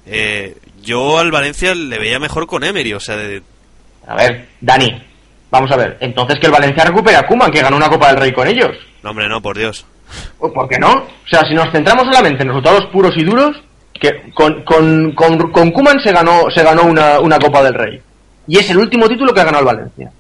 Eh, 0.06 0.56
yo 0.88 1.20
al 1.20 1.32
Valencia 1.32 1.76
le 1.76 2.00
veía 2.00 2.18
mejor 2.20 2.48
con 2.48 2.64
Emery, 2.64 2.94
o 2.94 3.00
sea, 3.00 3.16
de- 3.18 3.44
A 4.08 4.16
ver, 4.16 4.48
Dani, 4.62 5.04
vamos 5.52 5.70
a 5.72 5.76
ver. 5.78 5.98
Entonces 6.00 6.40
que 6.40 6.48
el 6.48 6.54
Valencia 6.54 6.86
recupere 6.86 7.18
a 7.18 7.28
Kuman, 7.28 7.52
que 7.52 7.62
ganó 7.62 7.78
una 7.78 7.90
Copa 7.90 8.08
del 8.08 8.18
Rey 8.18 8.32
con 8.32 8.48
ellos. 8.48 8.72
no 9.04 9.10
hombre, 9.12 9.28
no, 9.30 9.42
por 9.42 9.58
Dios. 9.58 9.86
¿O 10.40 10.52
¿Por 10.54 10.68
qué 10.70 10.80
no? 10.80 10.94
O 10.94 11.28
sea, 11.30 11.42
si 11.48 11.54
nos 11.54 11.70
centramos 11.72 12.06
solamente 12.06 12.42
en 12.42 12.48
resultados 12.50 12.86
puros 12.88 13.12
y 13.18 13.24
duros, 13.26 13.56
que 13.94 14.32
con, 14.34 14.64
con, 14.64 15.12
con, 15.14 15.52
con 15.52 15.72
Koeman 15.72 16.00
se 16.02 16.12
ganó, 16.14 16.50
se 16.54 16.64
ganó 16.64 16.84
una, 16.84 17.20
una 17.20 17.38
Copa 17.38 17.62
del 17.64 17.74
Rey. 17.74 18.02
Y 18.48 18.58
es 18.58 18.70
el 18.70 18.78
último 18.78 19.08
título 19.10 19.34
que 19.34 19.42
ha 19.42 19.46
ganado 19.46 19.68
el 19.70 19.76
Valencia. 19.76 20.12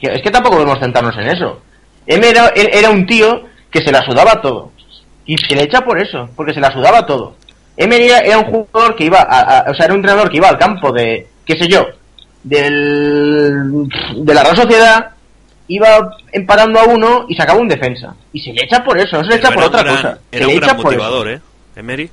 Es 0.00 0.22
que 0.22 0.30
tampoco 0.30 0.56
debemos 0.58 0.78
centrarnos 0.78 1.16
en 1.18 1.28
eso. 1.28 1.60
Em 2.06 2.22
era, 2.22 2.52
era 2.54 2.90
un 2.90 3.04
tío 3.06 3.42
que 3.70 3.80
se 3.80 3.90
la 3.92 4.02
sudaba 4.02 4.40
todo. 4.40 4.70
Y 5.26 5.36
se 5.36 5.54
le 5.56 5.64
echa 5.64 5.80
por 5.80 6.00
eso, 6.00 6.28
porque 6.36 6.54
se 6.54 6.60
la 6.60 6.70
sudaba 6.72 7.04
todo. 7.06 7.36
Emery 7.82 8.10
era, 8.10 8.38
un 8.38 8.44
jugador 8.44 8.94
que 8.94 9.04
iba, 9.04 9.20
a, 9.20 9.60
a- 9.60 9.70
o 9.70 9.74
sea, 9.74 9.86
era 9.86 9.94
un 9.94 10.00
entrenador 10.00 10.30
que 10.30 10.36
iba 10.36 10.48
al 10.48 10.58
campo 10.58 10.92
de, 10.92 11.26
qué 11.44 11.56
sé 11.58 11.66
yo, 11.66 11.86
del, 12.42 13.88
de 14.16 14.34
la 14.34 14.42
Real 14.42 14.56
Sociedad, 14.56 15.10
iba 15.68 16.16
empatando 16.32 16.78
a 16.80 16.84
uno 16.84 17.24
y 17.28 17.34
sacaba 17.34 17.58
un 17.60 17.68
defensa. 17.68 18.14
Y 18.32 18.40
se 18.40 18.52
le 18.52 18.64
echa 18.64 18.82
por 18.84 18.98
eso, 18.98 19.16
no 19.18 19.24
se 19.24 19.30
le 19.30 19.36
echa 19.36 19.48
Pero 19.48 19.60
por 19.60 19.68
otra 19.68 19.82
gran- 19.82 19.96
cosa. 19.96 20.18
Se 20.30 20.36
Era 20.36 20.46
le 20.46 20.52
un 20.52 20.58
echa 20.58 20.66
gran 20.66 20.76
por 20.82 20.92
eso. 20.92 21.02
motivador, 21.02 21.28
¿eh? 21.30 21.40
Emery. 21.76 22.10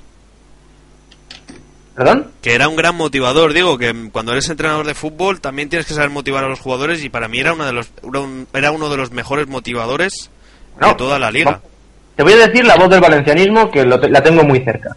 ¿Perdón? 1.95 2.27
Que 2.43 2.53
era 2.53 2.67
un 2.69 2.75
gran 2.75 2.95
motivador, 2.95 3.53
digo, 3.53 3.77
que 3.79 3.93
cuando 4.11 4.31
eres 4.31 4.47
entrenador 4.49 4.85
de 4.85 4.93
fútbol 4.93 5.41
también 5.41 5.67
tienes 5.67 5.87
que 5.87 5.95
saber 5.95 6.11
motivar 6.11 6.43
a 6.43 6.47
los 6.49 6.59
jugadores 6.59 7.03
y 7.03 7.09
para 7.09 7.27
mí 7.27 7.39
era, 7.39 7.53
una 7.53 7.65
de 7.65 7.73
los, 7.73 7.89
era, 8.07 8.19
un- 8.19 8.47
era 8.53 8.71
uno 8.71 8.89
de 8.89 8.97
los 8.97 9.11
mejores 9.11 9.47
motivadores 9.47 10.29
No, 10.79 10.89
de 10.89 10.93
toda 10.93 11.17
la 11.17 11.31
liga. 11.31 11.59
te 12.15 12.21
voy 12.21 12.33
a 12.33 12.47
decir 12.47 12.63
la 12.65 12.75
voz 12.75 12.89
del 12.89 13.01
valencianismo 13.01 13.71
que 13.71 13.83
lo 13.83 13.99
te- 13.99 14.09
la 14.09 14.21
tengo 14.21 14.43
muy 14.43 14.59
cerca. 14.59 14.95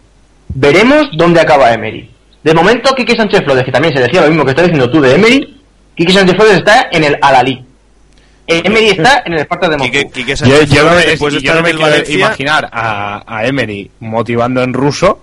Veremos 0.53 1.09
dónde 1.13 1.41
acaba 1.41 1.73
Emery. 1.73 2.09
De 2.43 2.53
momento, 2.53 2.93
Quique 2.95 3.15
Sánchez 3.15 3.41
Flores, 3.43 3.63
que 3.63 3.71
también 3.71 3.93
se 3.95 4.01
decía 4.01 4.21
lo 4.21 4.27
mismo 4.27 4.43
que 4.43 4.51
estás 4.51 4.65
diciendo 4.65 4.89
tú 4.89 4.99
de 5.01 5.15
Emery, 5.15 5.61
Quique 5.95 6.11
Sánchez 6.13 6.35
Flores 6.35 6.55
está 6.57 6.87
en 6.91 7.03
el 7.03 7.17
Alalí. 7.21 7.63
Emery 8.47 8.89
está 8.89 9.21
en 9.25 9.33
el 9.33 9.39
Esparta 9.39 9.69
de 9.69 9.77
Moscú. 9.77 9.91
Quique, 9.91 10.09
Quique 10.11 10.31
Yo, 10.31 10.35
Sánchez 10.35 10.69
yo 10.71 10.83
no 10.83 10.89
Flores, 10.89 11.05
me, 11.21 11.29
de 11.29 11.39
yo 11.41 11.55
no 11.55 11.61
quiero 11.63 11.79
Valencia, 11.79 12.15
imaginar 12.15 12.69
a, 12.71 13.23
a 13.27 13.45
Emery 13.45 13.91
motivando 13.99 14.63
en 14.63 14.73
ruso 14.73 15.19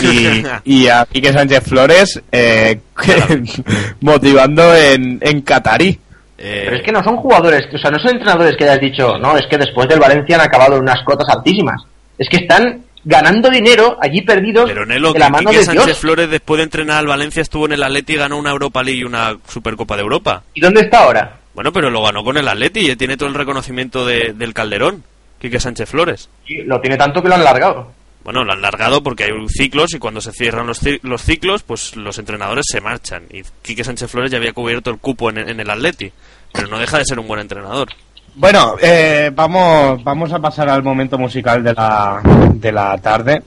y, 0.00 0.42
y 0.64 0.86
a 0.88 1.06
Quique 1.10 1.32
Sánchez 1.32 1.64
Flores 1.64 2.22
eh, 2.30 2.80
motivando 4.00 4.74
en, 4.74 5.18
en 5.20 5.42
catarí. 5.42 5.98
eh, 6.38 6.62
Pero 6.64 6.76
es 6.76 6.82
que 6.82 6.92
no 6.92 7.02
son 7.02 7.16
jugadores, 7.16 7.62
o 7.74 7.78
sea, 7.78 7.90
no 7.90 7.98
son 7.98 8.12
entrenadores 8.12 8.56
que 8.56 8.64
hayas 8.64 8.80
dicho, 8.80 9.18
no, 9.18 9.36
es 9.36 9.46
que 9.50 9.58
después 9.58 9.88
del 9.88 10.00
Valencia 10.00 10.36
han 10.36 10.42
acabado 10.42 10.76
en 10.76 10.82
unas 10.82 11.02
cotas 11.04 11.28
altísimas. 11.28 11.82
Es 12.16 12.28
que 12.28 12.36
están 12.38 12.82
ganando 13.04 13.48
dinero 13.50 13.96
allí 14.00 14.20
perdidos 14.22 14.68
Pero 14.68 14.84
Nelo, 14.86 15.12
de 15.12 15.18
la 15.18 15.30
mano 15.30 15.50
de 15.50 15.64
Sánchez 15.64 15.84
Dios. 15.86 15.98
Flores 15.98 16.30
después 16.30 16.58
de 16.58 16.64
entrenar 16.64 16.98
al 16.98 17.06
Valencia 17.06 17.42
estuvo 17.42 17.66
en 17.66 17.72
el 17.72 17.82
Atleti 17.82 18.14
y 18.14 18.16
ganó 18.16 18.36
una 18.38 18.50
Europa 18.50 18.82
League 18.82 19.00
y 19.00 19.04
una 19.04 19.36
Supercopa 19.48 19.96
de 19.96 20.02
Europa. 20.02 20.42
¿Y 20.54 20.60
dónde 20.60 20.82
está 20.82 21.04
ahora? 21.04 21.38
Bueno, 21.54 21.72
pero 21.72 21.90
lo 21.90 22.02
ganó 22.02 22.22
con 22.24 22.36
el 22.36 22.46
Atleti 22.48 22.90
y 22.90 22.96
tiene 22.96 23.16
todo 23.16 23.28
el 23.28 23.34
reconocimiento 23.34 24.06
de- 24.06 24.32
del 24.34 24.54
Calderón, 24.54 25.02
Quique 25.40 25.58
Sánchez 25.60 25.88
Flores. 25.88 26.28
Sí, 26.46 26.58
lo 26.64 26.80
tiene 26.80 26.96
tanto 26.96 27.22
que 27.22 27.28
lo 27.28 27.34
han 27.34 27.44
largado. 27.44 27.92
Bueno, 28.22 28.44
lo 28.44 28.52
han 28.52 28.60
largado 28.60 29.02
porque 29.02 29.24
hay 29.24 29.30
ciclos 29.48 29.94
y 29.94 29.98
cuando 29.98 30.20
se 30.20 30.32
cierran 30.32 30.66
los, 30.66 30.80
los 31.02 31.22
ciclos, 31.22 31.62
pues 31.62 31.96
los 31.96 32.18
entrenadores 32.18 32.66
se 32.70 32.80
marchan. 32.82 33.24
Y 33.30 33.42
Quique 33.62 33.82
Sánchez 33.82 34.10
Flores 34.10 34.30
ya 34.30 34.36
había 34.36 34.52
cubierto 34.52 34.90
el 34.90 34.98
cupo 34.98 35.30
en, 35.30 35.38
en 35.38 35.58
el 35.58 35.70
Atleti, 35.70 36.12
pero 36.52 36.68
no 36.68 36.78
deja 36.78 36.98
de 36.98 37.06
ser 37.06 37.18
un 37.18 37.26
buen 37.26 37.40
entrenador. 37.40 37.88
Bueno, 38.36 38.76
eh, 38.80 39.30
vamos, 39.34 40.02
vamos 40.04 40.32
a 40.32 40.38
pasar 40.38 40.68
al 40.68 40.82
momento 40.82 41.18
musical 41.18 41.62
de 41.62 41.74
la, 41.74 42.20
de 42.54 42.72
la 42.72 42.96
tarde. 42.98 43.42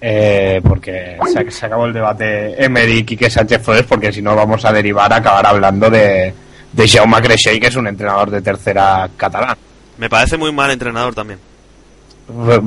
eh, 0.00 0.60
porque 0.62 1.16
se, 1.32 1.50
se 1.50 1.66
acabó 1.66 1.86
el 1.86 1.92
debate 1.92 2.62
Emery 2.64 2.98
y 2.98 3.04
Quique 3.04 3.30
Sánchez 3.30 3.62
Flores, 3.62 3.84
porque 3.88 4.12
si 4.12 4.20
no 4.22 4.34
vamos 4.36 4.64
a 4.64 4.72
derivar 4.72 5.12
a 5.12 5.16
acabar 5.16 5.46
hablando 5.46 5.88
de, 5.90 6.34
de 6.72 6.88
Jaume 6.88 7.20
Creixell, 7.22 7.60
que 7.60 7.68
es 7.68 7.76
un 7.76 7.86
entrenador 7.88 8.30
de 8.30 8.42
tercera 8.42 9.08
catalán. 9.16 9.56
Me 9.98 10.08
parece 10.10 10.36
muy 10.36 10.52
mal 10.52 10.70
entrenador 10.70 11.14
también. 11.14 11.38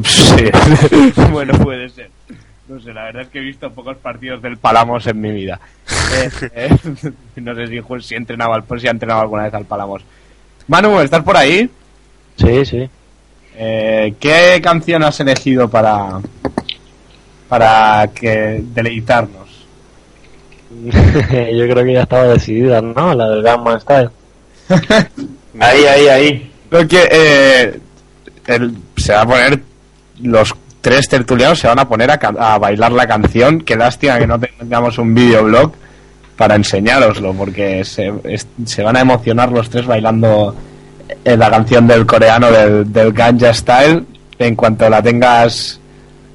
Sí. 0.04 0.50
bueno, 1.32 1.58
puede 1.60 1.90
ser. 1.90 2.10
No 2.68 2.80
sé, 2.82 2.94
la 2.94 3.04
verdad 3.06 3.22
es 3.24 3.28
que 3.30 3.38
he 3.40 3.42
visto 3.42 3.72
pocos 3.72 3.98
partidos 3.98 4.42
del 4.42 4.58
Palamos 4.58 5.06
en 5.08 5.22
mi 5.22 5.32
vida. 5.32 5.60
Eh, 6.14 6.30
eh, 6.56 6.70
no 7.36 7.54
sé 7.56 7.68
si, 7.68 7.80
si, 8.02 8.16
entrenaba, 8.16 8.56
al- 8.56 8.80
si 8.80 8.88
ha 8.88 8.92
entrenado 8.92 9.22
alguna 9.22 9.44
vez 9.44 9.54
al 9.54 9.66
Palamos. 9.66 10.04
Manu, 10.68 11.00
¿estás 11.00 11.24
por 11.24 11.38
ahí? 11.38 11.70
Sí, 12.38 12.66
sí. 12.66 12.90
Eh, 13.58 14.14
¿Qué 14.20 14.60
canción 14.62 15.04
has 15.04 15.20
elegido 15.20 15.70
para 15.70 16.20
para 17.48 18.08
que 18.14 18.62
deleitarnos? 18.74 19.66
Yo 20.84 21.68
creo 21.70 21.86
que 21.86 21.94
ya 21.94 22.02
estaba 22.02 22.24
decidida, 22.24 22.82
¿no? 22.82 23.14
La 23.14 23.30
del 23.30 23.44
Gamma 23.44 23.80
Style. 23.80 24.10
Ahí, 25.58 25.86
ahí, 25.86 26.08
ahí. 26.10 26.52
Creo 26.70 26.86
que 26.86 27.08
eh, 27.10 27.80
el- 28.48 28.76
se 28.98 29.14
va 29.14 29.22
a 29.22 29.26
poner 29.26 29.62
los 30.22 30.54
tres 30.82 31.08
tertulianos 31.08 31.60
se 31.60 31.68
van 31.68 31.80
a 31.80 31.88
poner 31.88 32.12
a, 32.12 32.16
a 32.16 32.58
bailar 32.58 32.92
la 32.92 33.08
canción. 33.08 33.62
Qué 33.62 33.78
lástima 33.78 34.20
que 34.20 34.28
no 34.28 34.38
tengamos 34.38 34.98
un 34.98 35.14
videoblog 35.16 35.72
para 36.38 36.56
enseñároslo, 36.56 37.34
porque 37.34 37.84
se, 37.86 38.12
es- 38.26 38.48
se 38.66 38.84
van 38.84 38.98
a 38.98 39.02
emocionar 39.02 39.52
los 39.52 39.70
tres 39.70 39.86
bailando 39.86 40.56
eh, 41.24 41.38
la 41.38 41.50
canción 41.50 41.88
del 41.88 42.06
coreano 42.06 42.52
del, 42.52 42.92
del 42.92 43.14
Ganja 43.14 43.54
Style. 43.54 44.04
En 44.38 44.56
cuanto 44.56 44.90
la 44.90 45.02
tengas, 45.02 45.80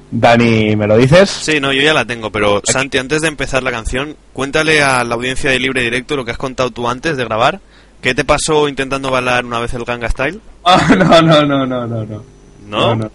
Dani, 0.09 0.75
¿me 0.75 0.87
lo 0.87 0.97
dices? 0.97 1.29
Sí, 1.29 1.59
no, 1.59 1.71
yo 1.71 1.81
ya 1.83 1.93
la 1.93 2.03
tengo, 2.05 2.31
pero 2.31 2.61
Santi, 2.63 2.97
antes 2.97 3.21
de 3.21 3.27
empezar 3.27 3.61
la 3.63 3.71
canción, 3.71 4.15
cuéntale 4.33 4.81
a 4.81 5.03
la 5.03 5.15
audiencia 5.15 5.51
de 5.51 5.59
Libre 5.59 5.83
Directo 5.83 6.15
lo 6.15 6.25
que 6.25 6.31
has 6.31 6.37
contado 6.37 6.71
tú 6.71 6.87
antes 6.89 7.15
de 7.15 7.23
grabar. 7.25 7.59
¿Qué 8.01 8.15
te 8.15 8.25
pasó 8.25 8.67
intentando 8.67 9.11
bailar 9.11 9.45
una 9.45 9.59
vez 9.59 9.73
el 9.75 9.85
Ganga 9.85 10.09
Style? 10.09 10.39
No, 10.97 11.21
no, 11.21 11.45
no, 11.45 11.65
no, 11.67 11.85
no, 11.87 12.05
no. 12.05 12.23
¿No? 12.67 12.95
no. 12.95 13.11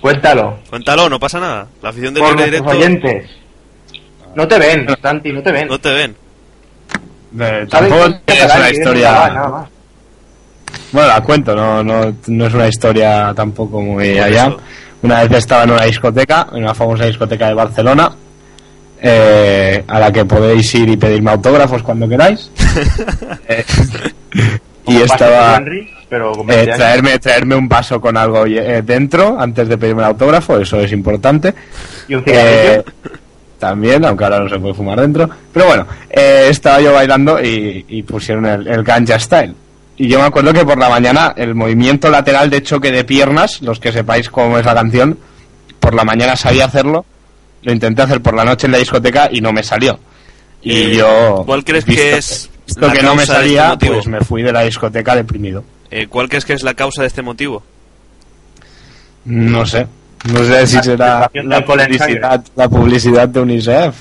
Cuéntalo. 0.00 0.58
Cuéntalo, 0.68 1.08
no 1.08 1.18
pasa 1.18 1.40
nada. 1.40 1.66
La 1.82 1.88
afición 1.90 2.12
de 2.14 2.20
Por 2.20 2.30
Libre 2.30 2.44
Directo 2.46 2.70
oyentes. 2.70 3.30
No 4.34 4.48
te 4.48 4.58
ven, 4.58 4.86
Santi, 5.00 5.32
no 5.32 5.42
te 5.42 5.52
ven. 5.52 5.68
no 5.68 5.78
te 5.78 5.92
ven. 5.92 6.16
Eh, 7.40 7.66
tampoco 7.70 8.06
es 8.26 8.54
una 8.56 8.70
historia. 8.70 9.12
nada, 9.12 9.30
nada 9.30 9.48
más. 9.48 9.68
Bueno, 10.92 11.08
la 11.08 11.20
cuento, 11.22 11.54
no, 11.54 11.82
no, 11.82 12.14
no 12.26 12.46
es 12.46 12.54
una 12.54 12.68
historia 12.68 13.32
tampoco 13.34 13.80
muy 13.80 14.12
Por 14.14 14.22
allá. 14.22 14.46
eso. 14.46 14.58
Una 15.02 15.22
vez 15.24 15.32
estaba 15.38 15.64
en 15.64 15.70
una 15.70 15.84
discoteca, 15.84 16.48
en 16.52 16.62
una 16.62 16.74
famosa 16.74 17.06
discoteca 17.06 17.48
de 17.48 17.54
Barcelona, 17.54 18.12
eh, 19.00 19.82
a 19.88 19.98
la 19.98 20.12
que 20.12 20.24
podéis 20.24 20.74
ir 20.74 20.88
y 20.90 20.96
pedirme 20.96 21.30
autógrafos 21.32 21.82
cuando 21.82 22.08
queráis. 22.08 22.50
Eh, 23.48 23.64
y 24.86 24.96
estaba 25.02 25.56
Henry, 25.56 25.88
pero 26.08 26.32
eh, 26.32 26.44
20 26.46 26.62
años. 26.62 26.76
traerme, 26.76 27.18
traerme 27.18 27.54
un 27.54 27.68
vaso 27.68 28.00
con 28.00 28.16
algo 28.16 28.46
eh, 28.46 28.82
dentro 28.82 29.38
antes 29.38 29.68
de 29.68 29.78
pedirme 29.78 30.02
el 30.02 30.08
autógrafo, 30.08 30.58
eso 30.58 30.80
es 30.80 30.90
importante. 30.92 31.54
Y 32.08 32.14
un 32.14 32.24
cigarrillo. 32.24 32.84
También, 33.62 34.04
aunque 34.04 34.24
ahora 34.24 34.40
no 34.40 34.48
se 34.48 34.58
puede 34.58 34.74
fumar 34.74 35.00
dentro. 35.00 35.30
Pero 35.52 35.66
bueno, 35.66 35.86
eh, 36.10 36.48
estaba 36.50 36.80
yo 36.80 36.92
bailando 36.92 37.40
y, 37.40 37.84
y 37.88 38.02
pusieron 38.02 38.44
el, 38.44 38.66
el 38.66 38.82
Ganja 38.82 39.20
Style. 39.20 39.54
Y 39.96 40.08
yo 40.08 40.18
me 40.18 40.24
acuerdo 40.24 40.52
que 40.52 40.64
por 40.64 40.76
la 40.78 40.88
mañana 40.88 41.32
el 41.36 41.54
movimiento 41.54 42.10
lateral 42.10 42.50
de 42.50 42.60
choque 42.64 42.90
de 42.90 43.04
piernas, 43.04 43.62
los 43.62 43.78
que 43.78 43.92
sepáis 43.92 44.28
cómo 44.30 44.58
es 44.58 44.66
la 44.66 44.74
canción, 44.74 45.16
por 45.78 45.94
la 45.94 46.02
mañana 46.02 46.34
sabía 46.34 46.64
hacerlo. 46.64 47.04
Lo 47.62 47.72
intenté 47.72 48.02
hacer 48.02 48.20
por 48.20 48.34
la 48.34 48.44
noche 48.44 48.66
en 48.66 48.72
la 48.72 48.78
discoteca 48.78 49.28
y 49.30 49.40
no 49.40 49.52
me 49.52 49.62
salió. 49.62 49.96
Y 50.60 50.72
Eh, 50.72 50.96
yo. 50.96 51.44
¿cuál 51.46 51.62
crees 51.62 51.84
visto 51.84 52.02
que 52.02 52.16
es 52.16 52.50
la 52.78 52.92
que 52.92 53.02
no 53.04 53.14
me 53.14 53.22
este 53.22 53.34
salía, 53.36 53.78
pues 53.78 54.08
me 54.08 54.22
fui 54.22 54.42
de 54.42 54.50
la 54.52 54.62
discoteca 54.62 55.14
deprimido. 55.14 55.62
Eh, 55.88 56.08
¿Cuál 56.08 56.28
crees 56.28 56.44
que 56.44 56.54
es 56.54 56.64
la 56.64 56.74
causa 56.74 57.02
de 57.02 57.06
este 57.06 57.22
motivo? 57.22 57.62
No 59.24 59.64
sé. 59.66 59.86
No 60.24 60.44
sé 60.44 60.66
si 60.66 60.76
La 60.76 60.82
será 60.82 61.30
la 61.34 61.64
publicidad, 61.64 62.44
la 62.54 62.68
publicidad 62.68 63.28
de 63.28 63.40
UNICEF. 63.40 63.94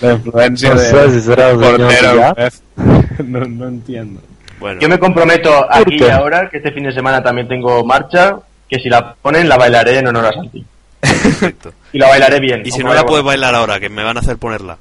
La 0.00 0.12
influencia 0.12 0.74
No 0.74 0.80
de 0.80 0.86
sé 0.90 1.10
si 1.12 1.20
será 1.20 1.50
el. 1.50 1.56
UNICEF. 1.58 2.60
no, 3.24 3.40
no 3.40 3.68
entiendo. 3.68 4.20
Bueno, 4.58 4.80
Yo 4.80 4.88
me 4.88 4.98
comprometo 4.98 5.66
aquí 5.72 5.96
y 5.98 6.08
ahora, 6.10 6.50
que 6.50 6.58
este 6.58 6.72
fin 6.72 6.84
de 6.84 6.92
semana 6.92 7.22
también 7.22 7.48
tengo 7.48 7.82
marcha, 7.84 8.36
que 8.68 8.78
si 8.78 8.88
la 8.90 9.14
ponen 9.14 9.48
la 9.48 9.56
bailaré 9.56 9.98
en 9.98 10.08
honor 10.08 10.26
a 10.26 10.32
Santi. 10.32 10.64
perfecto. 11.00 11.72
Y 11.92 11.98
la 11.98 12.08
bailaré 12.08 12.40
bien. 12.40 12.62
Y 12.64 12.70
si 12.70 12.82
no 12.84 12.92
la 12.92 13.04
puedes 13.04 13.24
bailar 13.24 13.54
ahora, 13.54 13.80
que 13.80 13.88
me 13.88 14.02
van 14.04 14.16
a 14.16 14.20
hacer 14.20 14.36
ponerla. 14.36 14.76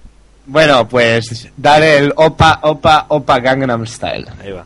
Bueno, 0.47 0.87
pues 0.87 1.47
dale 1.55 1.97
el 1.99 2.13
Opa 2.15 2.59
Opa 2.63 3.05
Opa 3.09 3.39
Gangnam 3.39 3.85
Style. 3.85 4.25
Ahí 4.43 4.51
va. 4.51 4.65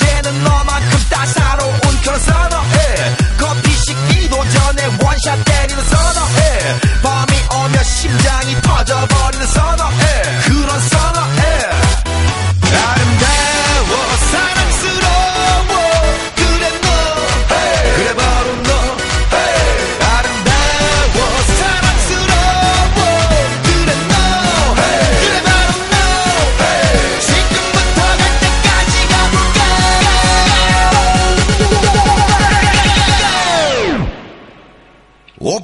그런 2.11 2.19
선어해. 2.19 3.15
커피 3.37 3.71
식기도 3.71 4.35
전에 4.35 4.85
원샷 5.01 5.45
때리는 5.45 5.83
선어해. 5.83 6.79
밤이 7.01 7.31
오면 7.55 7.83
심장이 7.85 8.61
터져버리는 8.61 9.47
선어해 9.47 10.00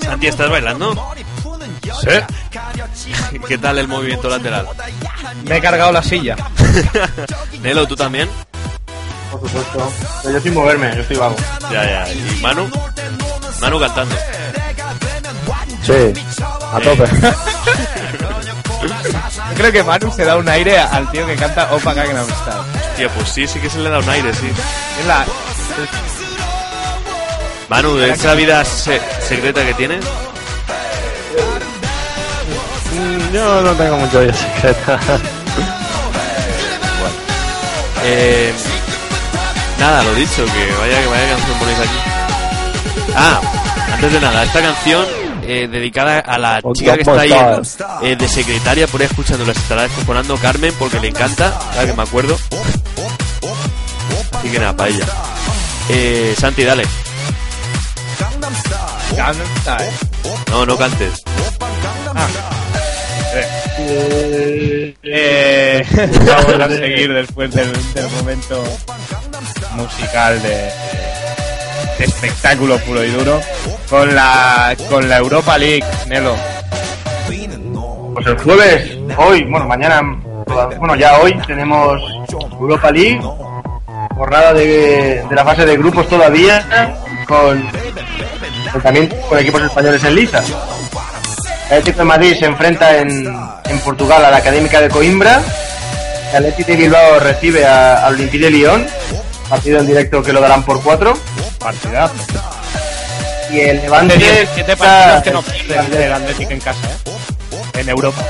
Santi, 0.00 0.26
¿estás 0.26 0.50
bailando? 0.50 1.14
Sí. 2.00 3.38
¿Qué 3.46 3.58
tal 3.58 3.78
el 3.78 3.88
movimiento 3.88 4.28
lateral? 4.28 4.66
Me 5.44 5.56
he 5.56 5.60
cargado 5.60 5.92
la 5.92 6.02
silla. 6.02 6.36
Nelo, 7.62 7.86
¿tú 7.86 7.96
también? 7.96 8.28
Por 9.30 9.40
supuesto. 9.40 9.92
Yo 10.24 10.40
sin 10.40 10.54
moverme, 10.54 10.94
yo 10.94 11.02
estoy 11.02 11.16
vago. 11.16 11.36
Ya, 11.70 11.84
ya. 11.84 12.12
¿Y 12.12 12.40
Manu? 12.40 12.70
Manu 13.60 13.80
cantando. 13.80 14.16
Sí, 15.82 16.12
a 16.72 16.80
tope. 16.80 17.04
Creo 19.56 19.72
que 19.72 19.82
Manu 19.82 20.12
se 20.12 20.24
da 20.24 20.36
un 20.36 20.48
aire 20.48 20.78
al 20.78 21.10
tío 21.10 21.26
que 21.26 21.34
canta 21.36 21.72
Opa 21.72 21.94
Gangnam 21.94 22.26
Style. 22.26 22.62
Tío, 22.96 23.10
pues 23.10 23.28
sí, 23.28 23.46
sí 23.46 23.58
que 23.58 23.70
se 23.70 23.78
le 23.78 23.90
da 23.90 23.98
un 23.98 24.08
aire, 24.08 24.32
sí. 24.34 24.46
Es 25.00 25.06
la... 25.06 25.24
Manu, 27.68 27.96
¿de 27.96 28.10
esa 28.10 28.34
vida 28.34 28.64
se- 28.64 29.00
secreta 29.26 29.64
que 29.64 29.74
tienes? 29.74 30.04
Yo 33.32 33.60
no 33.62 33.72
tengo 33.72 33.96
mucho 33.98 34.20
vida 34.20 34.32
secreta. 34.32 35.00
Eh, 38.04 38.52
nada, 39.80 40.02
lo 40.04 40.14
dicho, 40.14 40.44
que 40.44 40.72
vaya 40.78 41.00
que 41.00 41.06
vaya 41.08 41.28
canción 41.36 41.58
ponéis 41.58 41.78
aquí. 41.78 41.98
Ah, 43.16 43.40
antes 43.94 44.12
de 44.12 44.20
nada, 44.20 44.44
esta 44.44 44.60
canción 44.62 45.04
eh, 45.42 45.66
dedicada 45.68 46.20
a 46.20 46.38
la 46.38 46.62
chica 46.72 46.94
que 46.94 47.00
está 47.00 47.20
ahí 47.20 47.32
eh, 48.02 48.14
de 48.16 48.28
secretaria, 48.28 48.86
por 48.86 49.00
ahí 49.00 49.08
escuchando, 49.08 49.44
la 49.44 49.52
estará 49.52 49.82
descojonando 49.82 50.36
Carmen 50.36 50.72
porque 50.78 51.00
le 51.00 51.08
encanta, 51.08 51.52
ahora 51.72 51.86
que 51.86 51.92
me 51.94 52.02
acuerdo. 52.04 52.36
Así 54.38 54.50
que 54.50 54.58
nada, 54.60 54.76
para 54.76 54.90
ella. 54.90 55.04
Eh, 55.88 56.34
Santi, 56.38 56.62
dale. 56.62 56.84
Gangnam 59.16 59.46
Style. 59.60 59.92
No, 60.50 60.66
no 60.66 60.76
cantes. 60.76 61.22
Eh, 65.02 65.84
vamos 66.26 66.60
a 66.60 66.68
seguir 66.68 67.12
después 67.12 67.52
del, 67.52 67.72
del 67.94 68.10
momento 68.10 68.62
musical 69.74 70.40
de, 70.42 70.70
de 71.98 72.04
espectáculo 72.04 72.78
puro 72.78 73.04
y 73.04 73.10
duro 73.10 73.40
con 73.90 74.14
la 74.14 74.74
con 74.88 75.08
la 75.08 75.18
Europa 75.18 75.58
League, 75.58 75.84
Nelo. 76.06 76.34
Pues 78.14 78.26
el 78.26 78.38
jueves, 78.38 78.98
hoy, 79.18 79.44
bueno, 79.44 79.66
mañana, 79.68 80.00
bueno, 80.78 80.94
ya 80.96 81.18
hoy 81.18 81.38
tenemos 81.46 82.00
Europa 82.58 82.90
League, 82.90 83.20
jornada 84.14 84.54
de, 84.54 85.22
de 85.28 85.34
la 85.34 85.44
fase 85.44 85.66
de 85.66 85.76
grupos 85.76 86.08
todavía, 86.08 86.96
con, 87.26 87.68
con 88.72 88.82
también 88.82 89.08
con 89.28 89.38
equipos 89.38 89.62
españoles 89.62 90.02
en 90.04 90.14
liza. 90.14 90.42
El 91.70 91.78
Atlético 91.78 91.98
de 91.98 92.04
Madrid 92.04 92.36
se 92.38 92.46
enfrenta 92.46 92.98
en, 92.98 93.26
en 93.64 93.78
Portugal 93.80 94.24
a 94.24 94.30
la 94.30 94.36
Académica 94.38 94.80
de 94.80 94.88
Coimbra. 94.88 95.40
El 96.30 96.36
Atlético 96.36 96.70
de 96.72 96.76
Bilbao 96.76 97.18
recibe 97.20 97.66
al 97.66 98.14
Olympique 98.14 98.44
de 98.44 98.50
Lyon, 98.50 98.86
partido 99.48 99.80
en 99.80 99.86
directo 99.86 100.22
que 100.22 100.32
lo 100.32 100.40
darán 100.40 100.62
por 100.62 100.82
cuatro. 100.82 101.16
Partidazo. 101.58 102.14
Y 103.50 103.60
el 103.60 103.80
Levante 103.82 104.16
17 104.16 104.76
partidos 104.76 105.22
que 105.22 105.30
no 105.30 105.42
pierde 105.42 106.06
el 106.06 106.12
Atlético 106.12 106.50
en 106.52 106.60
casa, 106.60 106.88
¿eh? 106.88 107.80
En 107.80 107.88
Europa. 107.88 108.22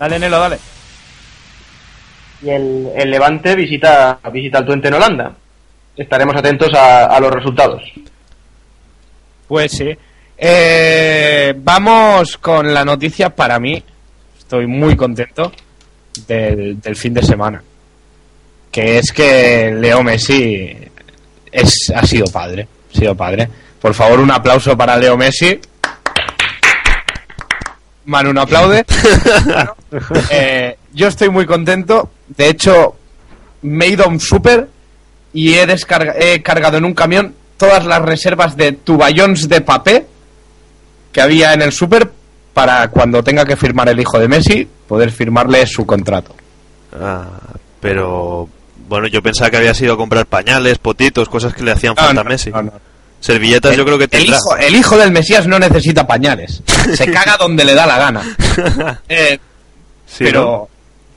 Dale, 0.00 0.18
Nelo, 0.18 0.38
dale. 0.38 0.58
y 2.42 2.50
el, 2.50 2.90
el 2.96 3.10
Levante 3.10 3.54
visita, 3.54 4.18
visita 4.32 4.58
al 4.58 4.66
Twente 4.66 4.88
en 4.88 4.94
Holanda. 4.94 5.32
Estaremos 5.96 6.34
atentos 6.36 6.70
a, 6.74 7.06
a 7.06 7.20
los 7.20 7.30
resultados. 7.30 7.82
Pues 9.48 9.72
sí. 9.72 9.90
Eh, 10.38 11.54
vamos 11.56 12.38
con 12.38 12.72
la 12.72 12.84
noticia 12.84 13.30
para 13.30 13.58
mí. 13.60 13.82
Estoy 14.38 14.66
muy 14.66 14.96
contento 14.96 15.52
del, 16.26 16.80
del 16.80 16.96
fin 16.96 17.14
de 17.14 17.22
semana. 17.22 17.62
Que 18.70 18.98
es 18.98 19.12
que 19.12 19.70
Leo 19.78 20.02
Messi 20.02 20.74
es, 21.50 21.92
ha 21.94 22.06
sido 22.06 22.24
padre. 22.32 22.66
Ha 22.94 22.98
sido 22.98 23.14
padre. 23.14 23.48
Por 23.80 23.94
favor, 23.94 24.20
un 24.20 24.30
aplauso 24.30 24.76
para 24.76 24.96
Leo 24.96 25.16
Messi. 25.16 25.60
Manu, 28.06 28.32
¿no 28.32 28.42
aplaude? 28.42 28.84
Eh, 30.30 30.78
yo 30.94 31.08
estoy 31.08 31.28
muy 31.28 31.44
contento. 31.44 32.10
De 32.28 32.48
hecho, 32.48 32.96
me 33.60 33.84
he 33.84 33.88
ido 33.90 34.04
a 34.04 34.08
un 34.08 34.18
súper 34.18 34.66
y 35.32 35.54
he, 35.54 35.66
descarga- 35.66 36.14
he 36.18 36.42
cargado 36.42 36.76
en 36.78 36.84
un 36.84 36.94
camión 36.94 37.34
todas 37.56 37.84
las 37.86 38.02
reservas 38.02 38.56
de 38.56 38.72
tuballons 38.72 39.48
de 39.48 39.60
papel 39.60 40.04
que 41.12 41.20
había 41.20 41.52
en 41.54 41.62
el 41.62 41.72
súper 41.72 42.10
para 42.54 42.88
cuando 42.88 43.22
tenga 43.22 43.44
que 43.44 43.56
firmar 43.56 43.88
el 43.88 43.98
hijo 44.00 44.18
de 44.18 44.28
Messi 44.28 44.68
poder 44.86 45.10
firmarle 45.10 45.66
su 45.66 45.86
contrato. 45.86 46.34
Ah, 46.98 47.28
pero 47.80 48.48
bueno, 48.88 49.06
yo 49.06 49.22
pensaba 49.22 49.50
que 49.50 49.56
había 49.58 49.74
sido 49.74 49.94
a 49.94 49.96
comprar 49.96 50.26
pañales, 50.26 50.78
potitos, 50.78 51.28
cosas 51.28 51.54
que 51.54 51.62
le 51.62 51.70
hacían 51.72 51.94
No, 51.96 52.02
falta 52.02 52.14
no, 52.14 52.20
a 52.20 52.24
Messi. 52.24 52.50
no, 52.50 52.62
no. 52.62 52.72
Servilletas 53.20 53.76
yo 53.76 53.84
creo 53.84 53.96
que 53.98 54.04
El 54.04 54.10
tendrá. 54.10 54.36
hijo, 54.36 54.56
el 54.56 54.74
hijo 54.74 54.98
del 54.98 55.12
Mesías 55.12 55.46
no 55.46 55.58
necesita 55.58 56.06
pañales. 56.06 56.60
Se 56.94 57.06
caga 57.12 57.36
donde 57.38 57.64
le 57.64 57.74
da 57.74 57.86
la 57.86 57.98
gana. 57.98 58.36
Eh, 59.08 59.38
Sí, 60.06 60.24
pero 60.24 60.68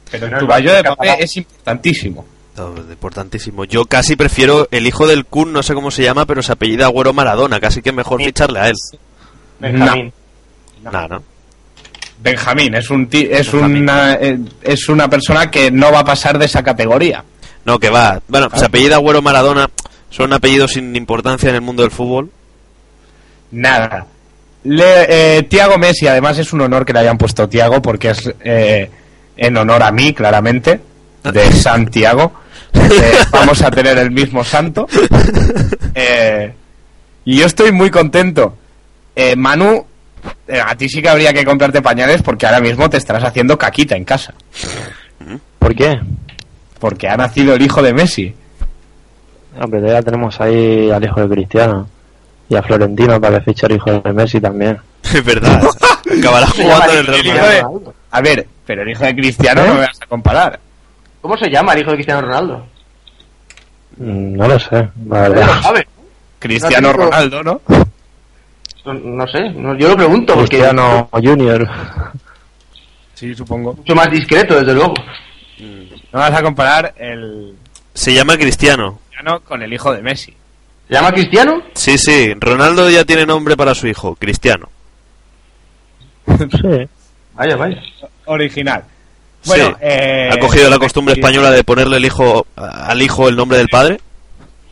pero 0.10 0.26
el 0.28 0.30
Pero 0.32 0.40
tuballo 0.46 0.70
el 0.72 0.78
de 0.78 0.84
papel 0.90 1.16
es 1.20 1.36
importantísimo. 1.38 2.26
Importantísimo. 2.58 3.66
Yo 3.66 3.86
casi 3.86 4.16
prefiero 4.16 4.68
el 4.72 4.88
hijo 4.88 5.08
del 5.08 5.26
Kun, 5.26 5.52
no 5.52 5.64
sé 5.64 5.74
cómo 5.74 5.92
se 5.92 6.04
llama, 6.04 6.26
pero 6.26 6.42
se 6.42 6.52
apellida 6.52 6.86
Agüero 6.86 7.14
Maradona, 7.14 7.60
casi 7.60 7.82
que 7.82 7.92
mejor 7.92 8.24
ficharle 8.24 8.60
a 8.60 8.70
él. 8.70 8.76
Benjamín. 9.60 10.14
No. 10.84 11.24
Benjamín 12.22 12.76
es 12.76 12.90
un 12.90 13.10
es 13.12 13.52
Benjamín. 13.52 13.84
una 13.84 14.14
eh, 14.14 14.40
es 14.62 14.88
una 14.88 15.10
persona 15.10 15.52
que 15.52 15.70
no 15.70 15.92
va 15.92 16.00
a 16.00 16.06
pasar 16.06 16.40
de 16.40 16.46
esa 16.46 16.64
categoría. 16.64 17.24
No, 17.66 17.80
que 17.80 17.90
va. 17.90 18.22
Bueno, 18.28 18.50
se 18.56 18.66
apellida 18.66 18.96
Agüero 18.96 19.22
Maradona, 19.22 19.70
son 20.10 20.32
apellidos 20.32 20.74
sin 20.74 20.96
importancia 20.96 21.50
en 21.50 21.56
el 21.56 21.62
mundo 21.62 21.82
del 21.82 21.92
fútbol. 21.92 22.32
Nada. 23.52 24.06
Le, 24.64 25.38
eh, 25.38 25.44
Tiago 25.44 25.78
Messi, 25.78 26.08
además 26.08 26.38
es 26.40 26.52
un 26.54 26.62
honor 26.62 26.86
que 26.86 26.94
le 26.94 27.00
hayan 27.00 27.18
puesto 27.18 27.48
Tiago 27.48 27.82
porque 27.82 28.10
es 28.12 28.34
eh, 28.44 28.90
en 29.38 29.58
honor 29.58 29.84
a 29.84 29.92
mí, 29.92 30.14
claramente, 30.14 30.80
de 31.24 31.52
Santiago. 31.52 32.34
Eh, 32.76 33.18
vamos 33.32 33.62
a 33.62 33.72
tener 33.72 33.98
el 33.98 34.12
mismo 34.12 34.44
santo. 34.44 34.88
Eh, 35.94 36.54
y 37.26 37.38
yo 37.38 37.46
estoy 37.46 37.72
muy 37.72 37.90
contento. 37.90 38.58
Eh, 39.16 39.36
Manu, 39.36 39.86
eh, 40.48 40.62
a 40.64 40.76
ti 40.76 40.90
sí 40.90 41.02
que 41.02 41.10
habría 41.10 41.34
que 41.34 41.46
comprarte 41.46 41.82
pañales 41.82 42.22
porque 42.22 42.46
ahora 42.46 42.60
mismo 42.60 42.90
te 42.90 42.98
estarás 42.98 43.24
haciendo 43.24 43.58
caquita 43.58 43.96
en 43.96 44.04
casa. 44.04 44.34
¿Por 45.60 45.76
qué? 45.76 46.00
Porque 46.80 47.08
ha 47.08 47.18
nacido 47.18 47.56
el 47.56 47.62
hijo 47.62 47.82
de 47.82 47.94
Messi. 47.94 48.36
Hombre, 49.60 49.82
ya 49.88 50.02
tenemos 50.02 50.40
ahí 50.42 50.92
al 50.92 51.04
hijo 51.04 51.22
de 51.22 51.30
Cristiano. 51.30 51.88
Y 52.48 52.56
a 52.56 52.62
Florentino 52.62 53.20
para 53.20 53.44
que 53.44 53.66
al 53.66 53.72
hijo 53.72 54.00
de 54.00 54.14
Messi 54.14 54.40
también. 54.40 54.78
Es 55.04 55.24
verdad. 55.24 55.64
Acabará 56.20 56.48
jugando 56.48 56.92
en 56.92 57.00
el 57.00 57.08
Real 57.08 57.26
Madrid. 57.26 57.90
A 58.12 58.22
ver, 58.22 58.48
pero 58.66 58.84
el 58.84 58.90
hijo 58.90 59.04
de 59.04 59.16
Cristiano 59.16 59.64
¿Eh? 59.64 59.68
no 59.68 59.74
me 59.76 59.80
vas 59.82 60.02
a 60.02 60.06
comparar. 60.06 60.60
¿Cómo 61.26 61.38
se 61.38 61.50
llama 61.50 61.74
el 61.74 61.80
hijo 61.80 61.90
de 61.90 61.96
Cristiano 61.96 62.22
Ronaldo? 62.22 62.68
Mm, 63.98 64.36
No 64.36 64.48
lo 64.48 64.60
sé, 64.60 64.90
la 65.10 65.22
verdad. 65.22 65.48
lo 65.48 65.62
sabe. 65.64 65.88
Cristiano 66.38 66.94
Ronaldo, 66.94 67.42
¿no? 67.42 67.62
No, 68.86 68.94
no 68.94 69.26
sé, 69.28 69.50
no- 69.50 69.76
yo 69.76 69.88
lo 69.90 69.96
pregunto 69.98 70.36
porque 70.36 70.58
Cristiano 70.58 71.10
Junior. 71.12 71.68
Sí, 73.16 73.34
supongo. 73.34 73.74
mucho 73.74 73.96
más 73.96 74.12
discreto, 74.12 74.54
desde 74.60 74.76
luego. 74.76 74.94
No 76.14 76.20
vas 76.20 76.32
a 76.32 76.44
comparar 76.44 76.94
el 76.96 77.56
Se 77.96 78.14
llama 78.14 78.38
Cristiano. 78.38 79.00
Cristiano 79.10 79.40
con 79.40 79.64
el 79.64 79.74
hijo 79.74 79.92
de 79.96 80.04
Messi. 80.04 80.32
¿Se 80.88 80.94
llama 80.94 81.12
Cristiano? 81.12 81.64
Sí, 81.74 81.98
sí. 81.98 82.36
Ronaldo 82.36 82.88
ya 82.92 83.04
tiene 83.04 83.26
nombre 83.26 83.58
para 83.58 83.74
su 83.74 83.88
hijo, 83.88 84.14
Cristiano. 84.14 84.70
Sí. 86.38 86.88
Vaya, 87.34 87.56
vaya. 87.56 87.82
Original. 88.26 88.84
Bueno, 89.46 89.66
Sí. 89.70 89.74
eh, 89.82 90.30
ha 90.32 90.38
cogido 90.40 90.70
la 90.70 90.78
costumbre 90.80 91.14
sí, 91.16 91.20
española 91.20 91.52
de 91.52 91.64
ponerle 91.64 91.98
el 91.98 92.06
hijo 92.06 92.46
al 92.56 93.02
hijo 93.02 93.28
el 93.30 93.36
nombre 93.36 93.58
del 93.58 93.68
padre. 93.70 94.00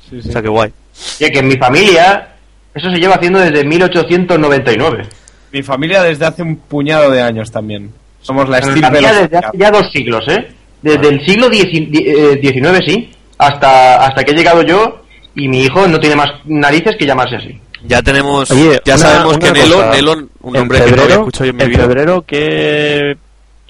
sí, 0.10 0.22
sí. 0.22 0.30
O 0.30 0.32
sea, 0.32 0.42
que 0.42 0.50
guay. 0.50 0.72
Ya 1.20 1.30
que 1.30 1.40
en 1.40 1.48
mi 1.48 1.56
familia 1.58 2.30
eso 2.74 2.90
se 2.92 2.98
lleva 2.98 3.16
haciendo 3.16 3.40
desde 3.40 3.64
1899. 3.66 5.04
Mi 5.52 5.62
familia 5.64 6.02
desde 6.04 6.26
hace 6.26 6.42
un 6.42 6.56
puñado 6.58 7.12
de 7.12 7.22
años 7.22 7.52
también. 7.52 7.92
Somos 8.22 8.48
la 8.50 8.58
estirpe 8.60 8.80
de 8.80 8.86
familia 8.88 9.12
los 9.14 9.22
desde 9.22 9.38
hace 9.38 9.58
ya 9.58 9.72
dos 9.72 9.92
siglos, 9.92 10.24
¿eh? 10.30 10.48
Desde 10.82 11.08
el 11.10 11.26
siglo 11.26 11.50
XIX, 11.52 12.80
sí, 12.86 13.12
hasta, 13.38 14.06
hasta 14.06 14.24
que 14.24 14.32
he 14.32 14.36
llegado 14.36 14.62
yo 14.64 15.02
y 15.36 15.48
mi 15.48 15.64
hijo 15.64 15.88
no 15.88 16.00
tiene 16.00 16.16
más 16.16 16.30
narices 16.46 16.96
que 16.98 17.06
llamarse 17.06 17.36
así. 17.38 17.60
Ya 17.86 18.02
tenemos, 18.02 18.50
Oye, 18.52 18.80
ya 18.86 18.96
una- 18.96 19.04
sabemos 19.04 19.36
una 19.38 19.52
que 19.54 19.60
Nelo, 19.60 19.76
cosa. 19.76 19.90
Nelo, 19.92 20.12
un 20.14 20.56
En 20.56 20.60
nombre 20.62 20.78
que 20.80 20.86
no 20.86 20.92
había 20.92 20.98
febrero, 21.04 21.20
escuchado 21.22 21.46
yo 21.46 21.50
en 21.52 21.56
mi 21.58 21.64
en 21.64 21.70
vida. 21.70 21.82
febrero 21.84 22.24
¿qué, 22.26 23.18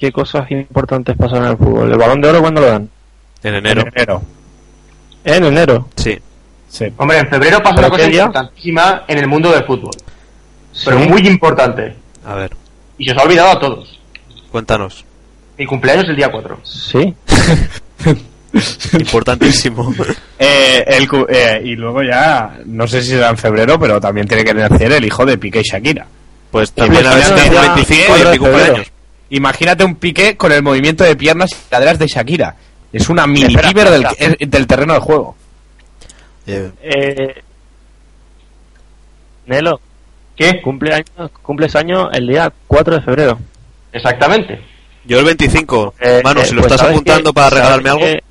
¿qué 0.04 0.12
cosas 0.12 0.52
importantes 0.52 1.16
pasan 1.16 1.46
en 1.46 1.52
el 1.52 1.58
fútbol? 1.58 1.90
¿El 1.90 1.98
balón 1.98 2.20
de 2.20 2.28
oro 2.28 2.42
cuándo 2.42 2.60
lo 2.60 2.68
dan? 2.68 2.90
En 3.42 3.56
En 3.56 3.66
enero. 3.66 3.86
enero. 3.96 4.22
En 5.24 5.46
enero. 5.46 5.88
Sí. 5.96 6.20
Sí. 6.68 6.88
Hombre, 6.98 7.20
en 7.20 7.30
febrero 7.30 7.64
pasa 7.64 7.76
¿Pero 7.78 7.88
una 7.88 7.96
cosa 7.98 8.12
importantísima 8.12 9.04
en 9.08 9.18
el 9.20 9.28
mundo 9.28 9.50
del 9.50 9.64
fútbol. 9.64 9.96
Pero 10.84 11.00
muy 11.00 11.26
importante. 11.26 11.96
A 12.26 12.36
ver, 12.36 12.52
Y 12.98 13.06
se 13.06 13.14
os 13.14 13.18
ha 13.18 13.24
olvidado 13.24 13.52
a 13.52 13.60
todos. 13.62 13.98
cuéntanos. 14.52 15.06
Mi 15.58 15.66
cumpleaños 15.66 16.04
es 16.04 16.10
el 16.10 16.16
día 16.18 16.30
4. 16.30 16.60
Sí. 16.66 17.14
Importantísimo. 19.00 19.94
Eh, 20.46 20.84
el 20.86 21.08
eh, 21.30 21.62
y 21.64 21.76
luego 21.78 22.04
ya, 22.04 22.58
no 22.66 22.86
sé 22.86 23.02
si 23.02 23.12
será 23.12 23.30
en 23.30 23.38
febrero, 23.38 23.80
pero 23.80 24.02
también 24.02 24.28
tiene 24.28 24.44
que 24.44 24.54
nacer 24.54 24.92
el 24.92 25.06
hijo 25.06 25.26
de 25.26 25.38
Piqué 25.38 25.62
y 25.62 25.64
Shakira. 25.64 26.06
Pues 26.52 26.74
también 26.74 27.06
a 27.06 27.12
a 27.12 27.76
25 27.76 27.94
y 27.94 28.06
cuatro 28.06 28.16
el 28.16 28.24
de 28.26 28.32
mi 28.32 28.38
cumpleaños. 28.40 28.93
Imagínate 29.30 29.84
un 29.84 29.95
Piqué 29.95 30.38
con 30.38 30.52
el 30.52 30.62
movimiento 30.62 31.04
de 31.04 31.16
piernas 31.16 31.50
y 31.52 31.70
caderas 31.70 31.98
de 32.00 32.08
Shakira. 32.08 32.56
Es 32.91 33.10
una 33.10 33.26
mini 33.26 33.56
del, 33.56 34.38
del 34.40 34.68
terreno 34.68 34.94
de 34.94 35.00
juego. 35.00 35.36
Eh, 36.45 36.72
Eh, 36.82 37.41
Nelo, 39.45 39.80
¿Qué? 40.36 40.62
cumple 40.62 40.94
años, 40.94 41.32
cumples 41.41 41.76
años 41.76 42.10
el 42.14 42.28
día 42.28 42.52
4 42.68 42.95
de 42.95 43.02
febrero. 43.02 43.40
Exactamente. 43.91 44.60
yo 45.06 45.20
el 45.20 45.26
25. 45.26 45.95
Eh, 46.00 46.22
Manu, 46.24 46.41
eh, 46.41 46.45
si 46.45 46.56
lo 46.56 46.62
pues 46.62 46.72
estás 46.72 46.82
¿sabes 46.82 46.95
apuntando 46.95 47.34
para 47.34 47.50
¿Sabes 47.50 47.64
regalarme 47.64 47.90
algo? 47.90 48.22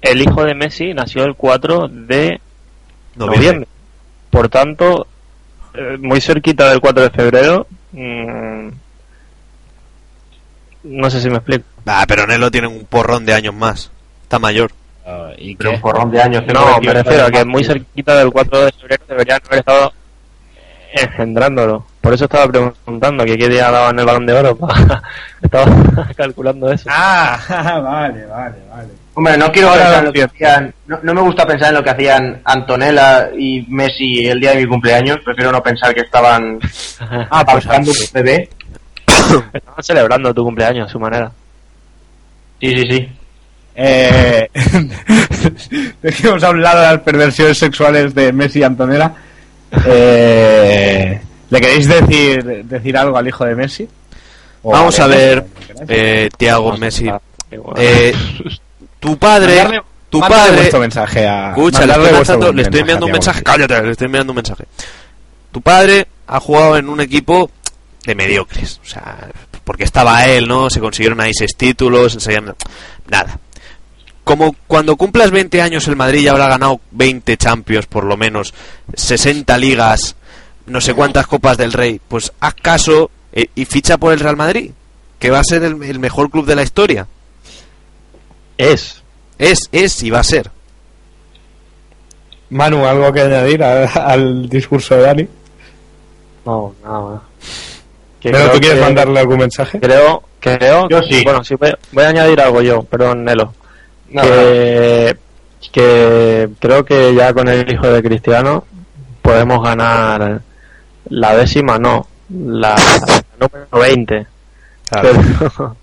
El 0.00 0.20
hijo 0.22 0.44
de 0.44 0.54
Messi 0.54 0.92
nació 0.94 1.24
el 1.24 1.34
4 1.34 1.88
de 1.88 2.40
noviembre. 3.16 3.36
noviembre. 3.38 3.68
Por 4.30 4.48
tanto, 4.48 5.06
eh, 5.74 5.96
muy 5.98 6.20
cerquita 6.20 6.68
del 6.70 6.80
4 6.80 7.02
de 7.04 7.10
febrero. 7.10 7.66
mm, 7.92 8.68
no 10.84 11.10
sé 11.10 11.20
si 11.20 11.28
me 11.28 11.36
explico. 11.36 11.64
Ah, 11.86 12.04
pero 12.06 12.26
Nelo 12.26 12.50
tiene 12.50 12.66
un 12.68 12.84
porrón 12.84 13.24
de 13.26 13.34
años 13.34 13.54
más. 13.54 13.90
Está 14.22 14.38
mayor. 14.38 14.70
¿Y 15.36 15.54
Pero 15.56 15.72
un 15.72 15.80
porrón 15.80 16.10
de 16.10 16.22
años. 16.22 16.44
No, 16.46 16.64
28 16.80 16.80
me 16.82 16.92
refiero 16.94 17.26
a 17.26 17.30
que 17.30 17.44
muy 17.44 17.62
cerquita 17.64 18.14
del 18.16 18.30
4 18.30 18.64
de 18.66 18.72
febrero 18.72 19.04
deberían 19.08 19.40
haber 19.46 19.58
estado 19.58 19.92
engendrándolo. 20.92 21.84
Por 22.00 22.14
eso 22.14 22.24
estaba 22.24 22.46
preguntando 22.50 23.24
que 23.24 23.36
qué 23.36 23.48
día 23.48 23.70
daban 23.70 23.98
el 23.98 24.04
balón 24.06 24.26
de 24.26 24.32
oro. 24.32 24.56
pa- 24.56 25.02
estaba 25.42 25.66
calculando 26.16 26.70
eso. 26.72 26.88
Ah, 26.90 27.38
vale, 27.84 28.26
vale, 28.26 28.56
vale. 28.70 28.88
Hombre, 29.16 29.36
no 29.38 29.50
quiero 29.52 29.68
Ahora 29.68 29.82
pensar 29.84 29.92
lo 29.92 29.98
en 30.00 30.04
lo 30.06 30.12
que 30.12 30.22
hacían. 30.24 30.74
No, 30.86 30.98
no 31.02 31.14
me 31.14 31.20
gusta 31.20 31.46
pensar 31.46 31.68
en 31.68 31.74
lo 31.76 31.84
que 31.84 31.90
hacían 31.90 32.40
Antonella 32.44 33.30
y 33.38 33.64
Messi 33.68 34.26
el 34.26 34.40
día 34.40 34.50
de 34.50 34.56
mi 34.62 34.66
cumpleaños. 34.66 35.18
Prefiero 35.24 35.52
no 35.52 35.62
pensar 35.62 35.94
que 35.94 36.00
estaban 36.00 36.58
Ah, 37.30 37.44
pues 37.44 37.64
un 37.66 37.84
bebé. 38.12 38.48
Estaban 39.52 39.82
celebrando 39.84 40.34
tu 40.34 40.44
cumpleaños 40.44 40.88
a 40.88 40.92
su 40.92 40.98
manera. 41.00 41.30
Sí, 42.60 42.70
sí, 42.70 42.84
sí. 42.90 43.08
Eh, 43.76 44.48
dejemos 46.02 46.42
a 46.44 46.50
un 46.50 46.62
lado 46.62 46.82
las 46.82 47.00
perversiones 47.00 47.58
sexuales 47.58 48.14
de 48.14 48.32
Messi 48.32 48.60
y 48.60 48.62
Antonella. 48.62 49.12
Eh, 49.86 51.20
¿Le 51.50 51.60
queréis 51.60 51.88
decir, 51.88 52.64
decir 52.64 52.96
algo 52.96 53.16
al 53.18 53.26
hijo 53.28 53.44
de 53.44 53.54
Messi? 53.54 53.88
O 54.62 54.70
Vamos 54.70 54.98
a 55.00 55.06
ver, 55.06 55.44
eh, 55.88 56.28
Tiago 56.36 56.76
Messi. 56.76 57.10
Eh, 57.76 58.14
tu 58.98 59.18
padre, 59.18 59.80
tu 60.08 60.20
padre, 60.20 60.56
vuestro 60.56 60.80
mensaje 60.80 61.26
a. 61.28 61.50
Escucha, 61.50 61.84
le 61.86 61.92
estoy, 61.92 62.12
lanzando- 62.12 62.52
le 62.52 62.62
estoy 62.62 62.80
enviando 62.80 63.06
un 63.06 63.12
mensaje. 63.12 63.42
Cállate, 63.42 63.82
le 63.82 63.90
estoy 63.92 64.06
enviando 64.06 64.32
un 64.32 64.36
mensaje. 64.36 64.64
Tu 65.52 65.60
padre 65.60 66.06
ha 66.26 66.40
jugado 66.40 66.76
en 66.78 66.88
un 66.88 67.00
equipo 67.00 67.50
de 68.06 68.14
mediocres. 68.14 68.80
O 68.82 68.86
sea, 68.86 69.28
porque 69.64 69.84
estaba 69.84 70.26
él, 70.26 70.46
¿no? 70.48 70.70
Se 70.70 70.80
consiguieron 70.80 71.20
ahí 71.20 71.32
seis 71.34 71.56
títulos, 71.56 72.14
enseñando. 72.14 72.56
Nada. 73.08 73.38
Como 74.24 74.54
cuando 74.66 74.96
cumplas 74.96 75.30
20 75.30 75.60
años 75.60 75.86
el 75.88 75.96
Madrid 75.96 76.22
ya 76.24 76.30
habrá 76.32 76.48
ganado 76.48 76.80
20 76.92 77.36
Champions, 77.36 77.86
por 77.86 78.04
lo 78.04 78.16
menos, 78.16 78.54
60 78.94 79.56
ligas, 79.58 80.16
no 80.66 80.80
sé 80.80 80.94
cuántas 80.94 81.26
copas 81.26 81.58
del 81.58 81.72
Rey, 81.74 82.00
pues 82.08 82.32
haz 82.40 82.54
caso 82.54 83.10
eh, 83.34 83.48
y 83.54 83.66
ficha 83.66 83.98
por 83.98 84.14
el 84.14 84.20
Real 84.20 84.36
Madrid, 84.36 84.70
que 85.18 85.30
va 85.30 85.40
a 85.40 85.44
ser 85.44 85.62
el, 85.62 85.82
el 85.82 85.98
mejor 85.98 86.30
club 86.30 86.46
de 86.46 86.54
la 86.56 86.62
historia. 86.62 87.06
Es. 88.56 89.02
Es, 89.38 89.68
es 89.72 90.02
y 90.02 90.08
va 90.10 90.20
a 90.20 90.24
ser. 90.24 90.50
Manu, 92.50 92.86
¿algo 92.86 93.12
que 93.12 93.20
añadir 93.22 93.62
a- 93.62 93.84
al 93.86 94.48
discurso 94.48 94.94
de 94.94 95.02
Dani? 95.02 95.28
No, 96.46 96.74
nada 96.82 97.00
más. 97.00 97.20
¿Pero 98.32 98.50
tú 98.52 98.58
quieres 98.60 98.78
que- 98.78 98.84
mandarle 98.84 99.20
algún 99.20 99.38
mensaje? 99.38 99.80
Creo, 99.80 100.22
creo. 100.40 100.88
Yo 100.88 101.02
sí. 101.02 101.22
Bueno, 101.24 101.44
sí, 101.44 101.54
voy, 101.54 101.72
voy 101.92 102.04
a 102.04 102.08
añadir 102.08 102.40
algo 102.40 102.60
yo, 102.62 102.82
perdón, 102.82 103.24
Nelo. 103.24 103.52
No, 104.10 104.22
que, 104.22 105.16
que 105.72 106.48
creo 106.60 106.84
que 106.84 107.14
ya 107.14 107.32
con 107.32 107.48
el 107.48 107.70
hijo 107.70 107.88
de 107.88 108.02
Cristiano 108.02 108.64
podemos 109.22 109.62
ganar 109.62 110.40
la 111.08 111.36
décima, 111.36 111.78
no, 111.78 112.06
la, 112.30 112.70
la 112.76 113.24
número 113.40 113.66
20. 113.80 114.26
Pero, 114.90 115.74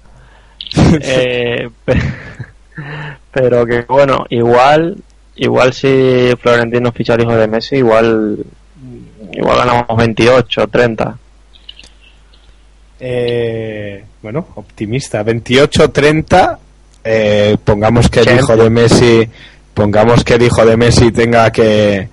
eh, 1.01 1.69
pe- 1.83 2.01
pero 3.31 3.65
que 3.65 3.81
bueno, 3.87 4.25
igual, 4.29 4.97
igual 5.35 5.73
si 5.73 6.31
Florentino 6.39 6.91
ficha 6.91 7.13
al 7.13 7.21
hijo 7.21 7.35
de 7.35 7.47
Messi, 7.47 7.77
igual, 7.77 8.37
igual 9.33 9.57
ganamos 9.57 9.97
28, 9.97 10.67
30. 10.67 11.17
Eh, 13.03 14.03
bueno, 14.21 14.47
optimista. 14.55 15.23
28-30. 15.25 16.57
Eh, 17.03 17.57
pongamos 17.63 18.09
que 18.09 18.19
el 18.19 18.35
hijo 18.37 18.55
de 18.55 18.69
Messi, 18.69 19.27
pongamos 19.73 20.23
que 20.23 20.35
el 20.35 20.43
hijo 20.43 20.63
de 20.63 20.77
Messi 20.77 21.11
tenga 21.11 21.51
que 21.51 22.07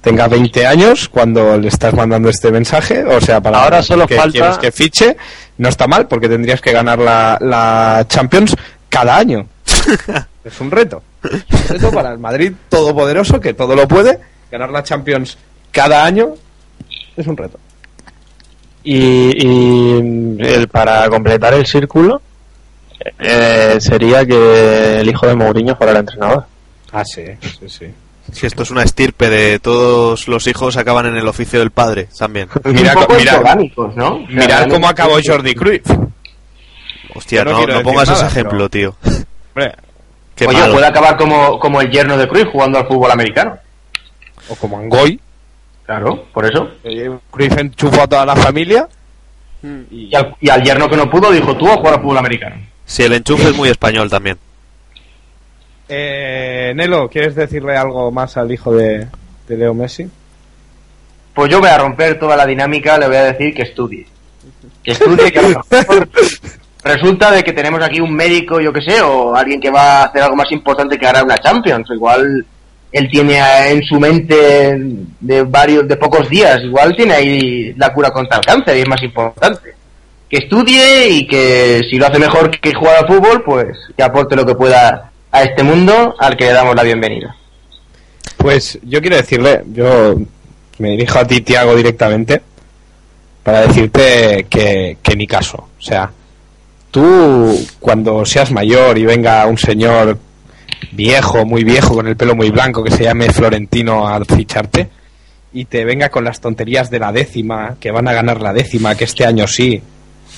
tenga 0.00 0.28
20 0.28 0.64
años 0.64 1.08
cuando 1.08 1.58
le 1.58 1.66
estás 1.66 1.92
mandando 1.92 2.28
este 2.28 2.52
mensaje, 2.52 3.02
o 3.04 3.20
sea, 3.20 3.40
para 3.40 3.64
Ahora 3.64 3.82
solo 3.82 4.06
que 4.06 4.14
falta- 4.14 4.30
quieres 4.38 4.58
que 4.58 4.70
fiche, 4.70 5.16
no 5.58 5.68
está 5.68 5.88
mal 5.88 6.06
porque 6.06 6.28
tendrías 6.28 6.60
que 6.60 6.70
ganar 6.70 7.00
la, 7.00 7.36
la 7.40 8.06
Champions 8.08 8.54
cada 8.88 9.16
año. 9.16 9.48
es 10.44 10.60
un 10.60 10.70
reto. 10.70 11.02
Es 11.24 11.62
un 11.62 11.68
reto 11.68 11.90
para 11.90 12.12
el 12.12 12.18
Madrid 12.20 12.52
todopoderoso 12.68 13.40
que 13.40 13.54
todo 13.54 13.74
lo 13.74 13.88
puede, 13.88 14.20
ganar 14.52 14.70
la 14.70 14.84
Champions 14.84 15.36
cada 15.72 16.04
año 16.04 16.34
es 17.16 17.26
un 17.26 17.36
reto. 17.36 17.58
Y, 18.84 19.46
y 19.46 20.36
el, 20.40 20.68
para 20.68 21.08
completar 21.08 21.52
el 21.54 21.66
círculo 21.66 22.22
eh, 23.18 23.76
sería 23.80 24.24
que 24.24 25.00
el 25.00 25.08
hijo 25.08 25.26
de 25.26 25.34
Mourinho 25.34 25.76
fuera 25.76 25.92
el 25.92 25.98
entrenador. 25.98 26.44
Ah, 26.92 27.04
sí, 27.04 27.24
sí, 27.40 27.68
sí. 27.68 27.86
Si 28.32 28.46
esto 28.46 28.62
es 28.62 28.70
una 28.70 28.82
estirpe 28.82 29.28
de 29.30 29.58
todos 29.58 30.28
los 30.28 30.46
hijos 30.46 30.76
acaban 30.76 31.06
en 31.06 31.16
el 31.16 31.26
oficio 31.26 31.58
del 31.60 31.70
padre 31.70 32.08
también. 32.18 32.48
Mira, 32.64 32.94
¿no? 32.94 33.06
O 33.06 33.18
sea, 33.18 33.42
Mirad 34.28 34.68
cómo 34.68 34.86
acabó 34.88 35.18
Jordi 35.24 35.54
Cruyff. 35.54 35.86
Hostia, 37.14 37.44
no 37.44 37.66
no, 37.66 37.82
pongas 37.82 38.08
nada, 38.08 38.20
ese 38.20 38.26
ejemplo, 38.26 38.68
pero- 38.68 38.70
tío. 38.70 38.96
Hombre, 39.54 39.74
Qué 40.34 40.46
Oye, 40.46 40.58
malo. 40.60 40.74
puede 40.74 40.86
acabar 40.86 41.16
como, 41.16 41.58
como 41.58 41.80
el 41.80 41.90
yerno 41.90 42.16
de 42.16 42.28
Cruyff 42.28 42.48
jugando 42.52 42.78
al 42.78 42.86
fútbol 42.86 43.10
americano. 43.10 43.58
o 44.48 44.54
como 44.54 44.78
Angoy. 44.78 45.20
Claro, 45.88 46.26
por 46.34 46.44
eso. 46.44 46.68
Cruyff 47.30 47.56
enchufó 47.56 48.02
a 48.02 48.06
toda 48.06 48.26
la 48.26 48.36
familia. 48.36 48.86
Y 49.90 50.14
al, 50.14 50.36
y 50.38 50.50
al 50.50 50.62
yerno 50.62 50.86
que 50.86 50.98
no 50.98 51.08
pudo 51.08 51.32
dijo 51.32 51.56
tú 51.56 51.66
a 51.66 51.76
jugar 51.76 51.94
al 51.94 52.02
fútbol 52.02 52.18
americano. 52.18 52.56
Si 52.84 53.04
el 53.04 53.14
enchufe 53.14 53.48
es 53.48 53.56
muy 53.56 53.70
español 53.70 54.10
también. 54.10 54.36
Eh, 55.88 56.74
Nelo, 56.76 57.08
¿quieres 57.08 57.34
decirle 57.34 57.74
algo 57.74 58.10
más 58.10 58.36
al 58.36 58.52
hijo 58.52 58.70
de, 58.74 59.08
de 59.48 59.56
Leo 59.56 59.72
Messi? 59.72 60.06
Pues 61.32 61.50
yo 61.50 61.58
voy 61.58 61.70
a 61.70 61.78
romper 61.78 62.18
toda 62.18 62.36
la 62.36 62.44
dinámica, 62.44 62.98
le 62.98 63.06
voy 63.06 63.16
a 63.16 63.32
decir 63.32 63.54
que 63.54 63.62
estudie. 63.62 64.06
Que 64.82 64.90
estudie, 64.90 65.32
que 65.32 65.38
a 65.38 65.42
lo 65.42 65.48
mejor 65.48 66.08
resulta 66.84 67.30
de 67.30 67.42
que 67.42 67.54
tenemos 67.54 67.82
aquí 67.82 67.98
un 67.98 68.12
médico, 68.14 68.60
yo 68.60 68.74
que 68.74 68.82
sé, 68.82 69.00
o 69.00 69.34
alguien 69.34 69.58
que 69.58 69.70
va 69.70 70.02
a 70.02 70.04
hacer 70.04 70.20
algo 70.20 70.36
más 70.36 70.52
importante 70.52 70.98
que 70.98 71.06
ganar 71.06 71.24
una 71.24 71.38
Champions. 71.38 71.88
Igual 71.90 72.44
él 72.90 73.08
tiene 73.10 73.38
en 73.70 73.82
su 73.82 74.00
mente 74.00 74.78
de 75.20 75.42
varios, 75.42 75.86
de 75.86 75.96
pocos 75.96 76.28
días, 76.28 76.60
igual 76.62 76.96
tiene 76.96 77.14
ahí 77.14 77.74
la 77.74 77.92
cura 77.92 78.10
contra 78.10 78.38
el 78.38 78.44
cáncer 78.44 78.76
y 78.76 78.80
es 78.80 78.88
más 78.88 79.02
importante. 79.02 79.74
Que 80.28 80.38
estudie 80.38 81.08
y 81.08 81.26
que 81.26 81.80
si 81.88 81.96
lo 81.96 82.06
hace 82.06 82.18
mejor 82.18 82.50
que 82.50 82.74
jugar 82.74 82.96
al 82.98 83.06
fútbol, 83.06 83.42
pues 83.44 83.68
que 83.96 84.02
aporte 84.02 84.36
lo 84.36 84.44
que 84.44 84.54
pueda 84.54 85.10
a 85.30 85.42
este 85.42 85.62
mundo 85.62 86.14
al 86.18 86.36
que 86.36 86.44
le 86.44 86.52
damos 86.52 86.74
la 86.74 86.82
bienvenida. 86.82 87.34
Pues 88.36 88.78
yo 88.82 89.00
quiero 89.00 89.16
decirle, 89.16 89.62
yo 89.72 90.16
me 90.78 90.90
dirijo 90.90 91.18
a 91.18 91.26
ti, 91.26 91.40
Tiago, 91.40 91.74
directamente, 91.74 92.40
para 93.42 93.62
decirte 93.62 94.46
que, 94.48 94.98
que 95.02 95.16
ni 95.16 95.26
caso. 95.26 95.68
O 95.78 95.82
sea, 95.82 96.10
tú 96.90 97.66
cuando 97.80 98.24
seas 98.24 98.52
mayor 98.52 98.96
y 98.98 99.04
venga 99.04 99.46
un 99.46 99.58
señor 99.58 100.18
viejo, 100.92 101.44
muy 101.44 101.64
viejo, 101.64 101.94
con 101.94 102.06
el 102.06 102.16
pelo 102.16 102.34
muy 102.34 102.50
blanco, 102.50 102.82
que 102.82 102.90
se 102.90 103.04
llame 103.04 103.30
Florentino 103.30 104.08
a 104.08 104.24
ficharte, 104.24 104.88
y 105.52 105.64
te 105.64 105.84
venga 105.84 106.08
con 106.08 106.24
las 106.24 106.40
tonterías 106.40 106.90
de 106.90 106.98
la 106.98 107.12
décima, 107.12 107.76
que 107.80 107.90
van 107.90 108.08
a 108.08 108.12
ganar 108.12 108.40
la 108.40 108.52
décima, 108.52 108.94
que 108.94 109.04
este 109.04 109.24
año 109.24 109.46
sí, 109.46 109.82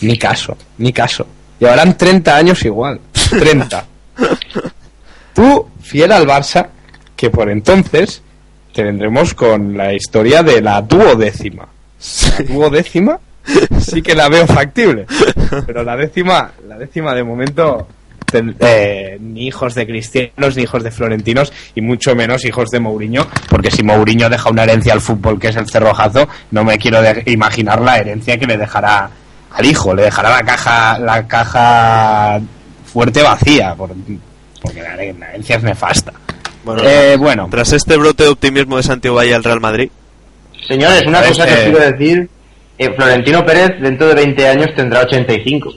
ni 0.03 0.17
caso, 0.17 0.57
ni 0.79 0.93
caso. 0.93 1.27
Llevarán 1.59 1.97
30 1.97 2.37
años 2.37 2.65
igual, 2.65 3.01
30. 3.31 3.85
Tú, 5.35 5.69
fiel 5.81 6.13
al 6.13 6.27
Barça, 6.27 6.69
que 7.17 7.31
por 7.31 7.51
entonces 7.51 8.23
tendremos 8.73 9.35
con 9.35 9.77
la 9.77 9.93
historia 9.93 10.43
de 10.43 10.63
la 10.63 10.81
duodécima. 10.81 11.69
La 12.39 12.45
duodécima 12.45 13.21
sí 13.81 14.03
que 14.03 14.15
la 14.15 14.29
veo 14.29 14.47
factible. 14.47 15.07
Pero 15.67 15.83
la 15.83 15.97
décima, 15.97 16.53
la 16.69 16.79
décima 16.79 17.15
de 17.15 17.25
momento, 17.25 17.87
eh, 18.35 19.19
ni 19.21 19.47
hijos 19.47 19.75
de 19.75 19.87
cristianos, 19.87 20.57
ni 20.57 20.63
hijos 20.63 20.83
de 20.83 20.91
florentinos, 20.91 21.53
y 21.75 21.81
mucho 21.81 22.15
menos 22.15 22.45
hijos 22.45 22.71
de 22.71 22.81
Mourinho, 22.81 23.27
porque 23.49 23.71
si 23.71 23.83
Mourinho 23.83 24.29
deja 24.29 24.51
una 24.51 24.65
herencia 24.65 24.93
al 24.93 25.01
fútbol 25.01 25.39
que 25.39 25.49
es 25.49 25.57
el 25.57 25.69
cerrojazo, 25.69 26.29
no 26.51 26.65
me 26.65 26.79
quiero 26.79 27.01
de- 27.03 27.23
imaginar 27.27 27.81
la 27.81 27.99
herencia 27.99 28.39
que 28.39 28.47
le 28.47 28.57
dejará 28.57 29.11
al 29.53 29.67
hijo, 29.67 29.95
le 29.95 30.03
dejará 30.03 30.31
la 30.31 30.43
caja, 30.45 30.99
la 30.99 31.27
caja 31.27 32.41
fuerte 32.85 33.23
vacía, 33.23 33.75
por- 33.75 33.91
porque 34.63 34.83
la, 34.83 34.95
herencia 34.95 35.57
es 35.57 35.63
nefasta. 35.63 36.13
Bueno, 36.65 36.83
Eh, 36.85 37.17
bueno, 37.19 37.49
tras 37.51 37.73
este 37.73 37.97
brote 37.97 38.25
de 38.25 38.29
optimismo 38.29 38.77
de 38.77 38.83
Santiago 38.83 39.17
Valle 39.17 39.35
al 39.35 39.43
Real 39.45 39.61
Madrid, 39.61 39.91
Señores, 40.69 41.03
una 41.07 41.23
cosa 41.23 41.47
que 41.47 41.53
os 41.55 41.59
quiero 41.61 41.79
decir. 41.81 42.29
eh, 42.79 42.91
Florentino 42.95 43.45
Pérez 43.45 43.81
dentro 43.81 44.09
de 44.09 44.15
20 44.15 44.47
años 44.47 44.69
tendrá 44.77 45.01
85. 45.01 45.73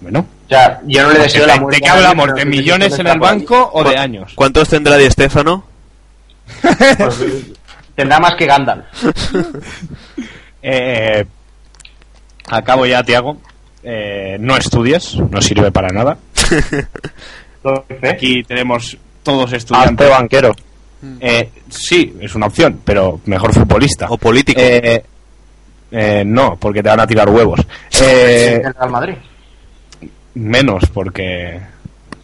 bueno. 0.00 0.26
O 0.52 0.58
sea, 0.58 0.80
yo 0.86 1.02
no 1.02 1.12
le 1.12 1.18
deseo 1.20 1.46
la 1.46 1.54
¿De, 1.54 1.60
muerte. 1.60 1.76
de 1.76 1.80
qué 1.82 1.88
hablamos? 1.88 2.34
¿De 2.34 2.44
millones 2.44 2.98
en 2.98 3.06
el 3.06 3.18
banco 3.18 3.70
o 3.72 3.82
de 3.84 3.94
¿Cu- 3.94 4.00
años? 4.00 4.32
¿cuántos 4.34 4.68
tendrá 4.68 4.96
Di 4.96 5.10
Stéfano? 5.10 5.64
ahí. 6.62 6.94
Pues, 6.98 7.18
tendrá 7.94 8.18
más 8.20 8.34
que 8.36 8.46
Gandalf. 8.46 8.84
Eh, 10.64 11.24
acabo 12.48 12.86
ya, 12.86 13.02
Tiago. 13.02 13.36
Eh, 13.82 14.36
no 14.38 14.56
estudies, 14.56 15.16
no 15.16 15.42
sirve 15.42 15.72
para 15.72 15.88
nada. 15.88 16.16
Aquí 18.08 18.42
tenemos 18.44 18.96
todos 19.24 19.44
Hazte 19.46 19.56
estudiantes. 19.56 20.08
banquero. 20.08 20.54
Eh, 21.20 21.50
sí, 21.68 22.14
es 22.20 22.32
una 22.36 22.46
opción, 22.46 22.80
pero 22.84 23.20
mejor 23.26 23.52
futbolista. 23.52 24.06
¿O 24.08 24.16
político? 24.18 24.60
Eh, 24.62 25.02
eh, 25.90 26.22
no, 26.24 26.56
porque 26.60 26.80
te 26.82 26.88
van 26.90 27.00
a 27.00 27.06
tirar 27.08 27.28
huevos. 27.28 27.58
Eh, 28.00 28.62
El 28.64 28.72
Real 28.74 28.90
Madrid. 28.90 29.14
Menos, 30.34 30.84
porque 30.92 31.60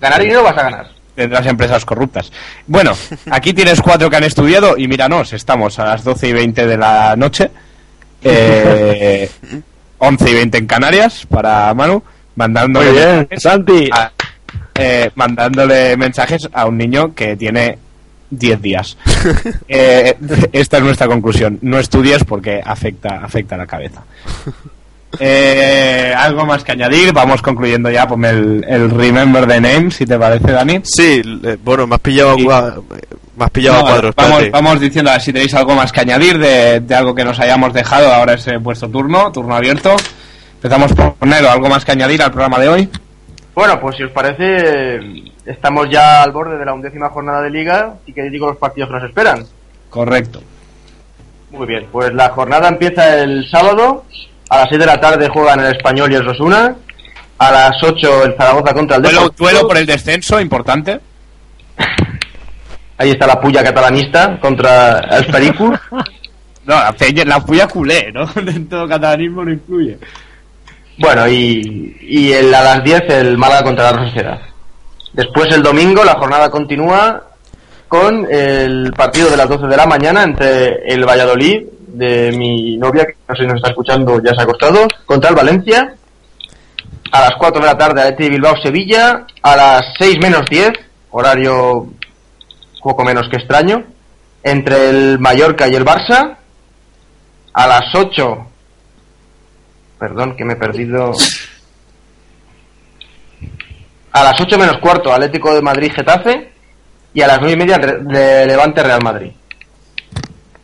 Ganar 0.00 0.20
dinero 0.22 0.42
vas 0.44 0.56
a 0.58 0.62
ganar. 0.62 0.88
tendrás 1.14 1.46
empresas 1.46 1.84
corruptas. 1.84 2.30
Bueno, 2.66 2.92
aquí 3.30 3.52
tienes 3.52 3.80
cuatro 3.80 4.08
que 4.10 4.16
han 4.16 4.24
estudiado 4.24 4.76
y 4.76 4.86
míranos, 4.88 5.32
estamos 5.32 5.78
a 5.78 5.84
las 5.84 6.04
12 6.04 6.28
y 6.28 6.32
20 6.32 6.66
de 6.66 6.76
la 6.76 7.16
noche, 7.16 7.50
eh, 8.22 9.28
11 9.98 10.30
y 10.30 10.34
20 10.34 10.58
en 10.58 10.66
Canarias 10.66 11.26
para 11.28 11.72
Manu, 11.74 12.02
mandándole, 12.36 12.90
Muy 12.90 12.98
bien, 12.98 13.16
mensajes 13.30 13.42
Santi. 13.42 13.90
a- 13.92 14.12
eh, 14.80 15.10
mandándole 15.16 15.96
mensajes 15.96 16.48
a 16.52 16.66
un 16.66 16.78
niño 16.78 17.12
que 17.14 17.34
tiene 17.36 17.78
10 18.30 18.62
días. 18.62 18.96
Eh, 19.70 20.16
esta 20.52 20.78
es 20.78 20.82
nuestra 20.82 21.06
conclusión. 21.08 21.58
No 21.62 21.78
estudies 21.78 22.24
porque 22.24 22.60
afecta, 22.64 23.20
afecta 23.22 23.54
a 23.56 23.58
la 23.58 23.66
cabeza. 23.66 24.02
Eh, 25.18 26.12
algo 26.16 26.44
más 26.44 26.62
que 26.62 26.72
añadir, 26.72 27.12
vamos 27.12 27.40
concluyendo 27.40 27.90
ya, 27.90 28.06
ponme 28.06 28.28
el, 28.30 28.64
el 28.68 28.90
Remember 28.90 29.46
the 29.46 29.60
Name, 29.60 29.90
si 29.90 30.04
te 30.04 30.18
parece, 30.18 30.52
Dani. 30.52 30.80
Sí, 30.84 31.22
eh, 31.44 31.56
bueno, 31.62 31.86
me 31.86 31.94
has 31.94 32.00
pillado, 32.00 32.36
me 32.36 33.44
has 33.44 33.50
pillado 33.50 33.78
No, 33.80 33.86
a 33.86 33.90
cuadros. 33.90 34.14
vamos, 34.16 34.50
vamos 34.50 34.80
diciendo 34.80 35.10
a 35.10 35.14
ver 35.14 35.22
si 35.22 35.32
tenéis 35.32 35.54
algo 35.54 35.74
más 35.74 35.92
que 35.92 36.00
añadir 36.00 36.38
de, 36.38 36.80
de 36.80 36.94
algo 36.94 37.14
que 37.14 37.24
nos 37.24 37.40
hayamos 37.40 37.72
dejado. 37.72 38.12
Ahora 38.12 38.34
es 38.34 38.46
eh, 38.48 38.58
vuestro 38.58 38.88
turno, 38.90 39.32
turno 39.32 39.54
abierto. 39.56 39.96
Empezamos 40.56 40.92
por 40.92 41.14
ponerlo, 41.14 41.50
algo 41.50 41.68
más 41.68 41.84
que 41.84 41.92
añadir 41.92 42.20
al 42.22 42.30
programa 42.30 42.58
de 42.58 42.68
hoy. 42.68 42.88
Bueno, 43.54 43.80
pues 43.80 43.96
si 43.96 44.02
os 44.04 44.12
parece, 44.12 45.00
estamos 45.46 45.88
ya 45.90 46.22
al 46.22 46.32
borde 46.32 46.58
de 46.58 46.64
la 46.64 46.74
undécima 46.74 47.08
jornada 47.08 47.42
de 47.42 47.50
liga 47.50 47.94
y 48.06 48.12
que 48.12 48.22
digo 48.30 48.46
los 48.48 48.56
partidos 48.56 48.88
que 48.90 48.94
nos 48.96 49.04
esperan. 49.04 49.44
Correcto. 49.88 50.42
Muy 51.50 51.66
bien, 51.66 51.86
pues 51.90 52.12
la 52.12 52.28
jornada 52.28 52.68
empieza 52.68 53.20
el 53.22 53.48
sábado. 53.50 54.04
A 54.50 54.58
las 54.58 54.68
6 54.68 54.80
de 54.80 54.86
la 54.86 55.00
tarde 55.00 55.28
juegan 55.28 55.60
el 55.60 55.72
Español 55.76 56.10
y 56.12 56.16
el 56.16 56.24
Rosuna. 56.24 56.74
A 57.38 57.50
las 57.52 57.82
8 57.82 58.24
el 58.24 58.34
Zaragoza 58.36 58.74
contra 58.74 58.96
el 58.96 59.02
Deportivo. 59.02 59.34
duelo 59.36 59.68
por 59.68 59.76
el 59.76 59.86
descenso, 59.86 60.40
importante. 60.40 60.98
Ahí 62.96 63.10
está 63.10 63.26
la 63.26 63.40
puya 63.40 63.62
catalanista 63.62 64.38
contra 64.40 64.98
el 65.00 65.26
Pericu. 65.26 65.72
No, 66.66 66.74
la, 66.74 67.40
puya 67.40 67.66
culé, 67.66 68.12
¿no? 68.12 68.26
Dentro 68.42 68.80
del 68.80 68.90
catalanismo 68.90 69.42
no 69.42 69.50
incluye. 69.50 69.96
Bueno, 70.98 71.26
y, 71.26 71.96
y 72.02 72.30
el, 72.32 72.54
a 72.54 72.62
las 72.62 72.84
10 72.84 73.04
el 73.08 73.38
Málaga 73.38 73.62
contra 73.62 73.90
la 73.90 74.04
Sociedad. 74.06 74.38
Después 75.14 75.50
el 75.54 75.62
domingo 75.62 76.04
la 76.04 76.18
jornada 76.18 76.50
continúa 76.50 77.22
con 77.88 78.26
el 78.30 78.92
partido 78.94 79.30
de 79.30 79.38
las 79.38 79.48
12 79.48 79.66
de 79.66 79.76
la 79.78 79.86
mañana 79.86 80.22
entre 80.24 80.92
el 80.92 81.06
Valladolid 81.06 81.62
de 81.98 82.32
mi 82.32 82.76
novia, 82.76 83.04
que 83.06 83.16
no 83.28 83.34
sé 83.34 83.42
si 83.42 83.46
nos 83.46 83.56
está 83.56 83.70
escuchando, 83.70 84.22
ya 84.22 84.34
se 84.34 84.40
ha 84.40 84.44
acostado, 84.44 84.86
contra 85.04 85.30
el 85.30 85.36
Valencia. 85.36 85.94
A 87.10 87.20
las 87.20 87.32
4 87.38 87.60
de 87.60 87.66
la 87.66 87.78
tarde 87.78 88.02
Athletic 88.02 88.30
Bilbao 88.30 88.54
Sevilla. 88.62 89.26
A 89.42 89.56
las 89.56 89.82
6 89.98 90.18
menos 90.22 90.42
10, 90.48 90.72
horario 91.10 91.88
poco 92.82 93.04
menos 93.04 93.28
que 93.28 93.36
extraño, 93.36 93.84
entre 94.42 94.90
el 94.90 95.18
Mallorca 95.18 95.68
y 95.68 95.74
el 95.74 95.84
Barça. 95.84 96.36
A 97.52 97.66
las 97.66 97.94
8 97.94 98.48
Perdón, 99.98 100.36
que 100.36 100.44
me 100.44 100.52
he 100.52 100.56
perdido. 100.56 101.12
A 104.12 104.24
las 104.24 104.40
8 104.40 104.58
menos 104.58 104.78
cuarto, 104.78 105.12
Atlético 105.12 105.54
de 105.54 105.62
Madrid 105.62 105.92
Getafe. 105.94 106.52
Y 107.12 107.22
a 107.22 107.26
las 107.26 107.40
9 107.40 107.52
y 107.52 107.56
media, 107.56 107.78
de 107.78 108.46
Levante 108.46 108.82
Real 108.82 109.02
Madrid. 109.02 109.32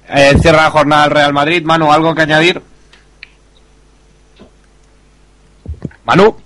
Eh, 0.09 0.35
cierra 0.41 0.65
la 0.65 0.71
jornada 0.71 1.05
el 1.07 1.11
Real 1.11 1.33
Madrid. 1.33 1.63
Manu, 1.65 1.91
¿algo 1.93 2.15
que 2.15 2.23
añadir? 2.23 2.61
Manu. 6.05 6.37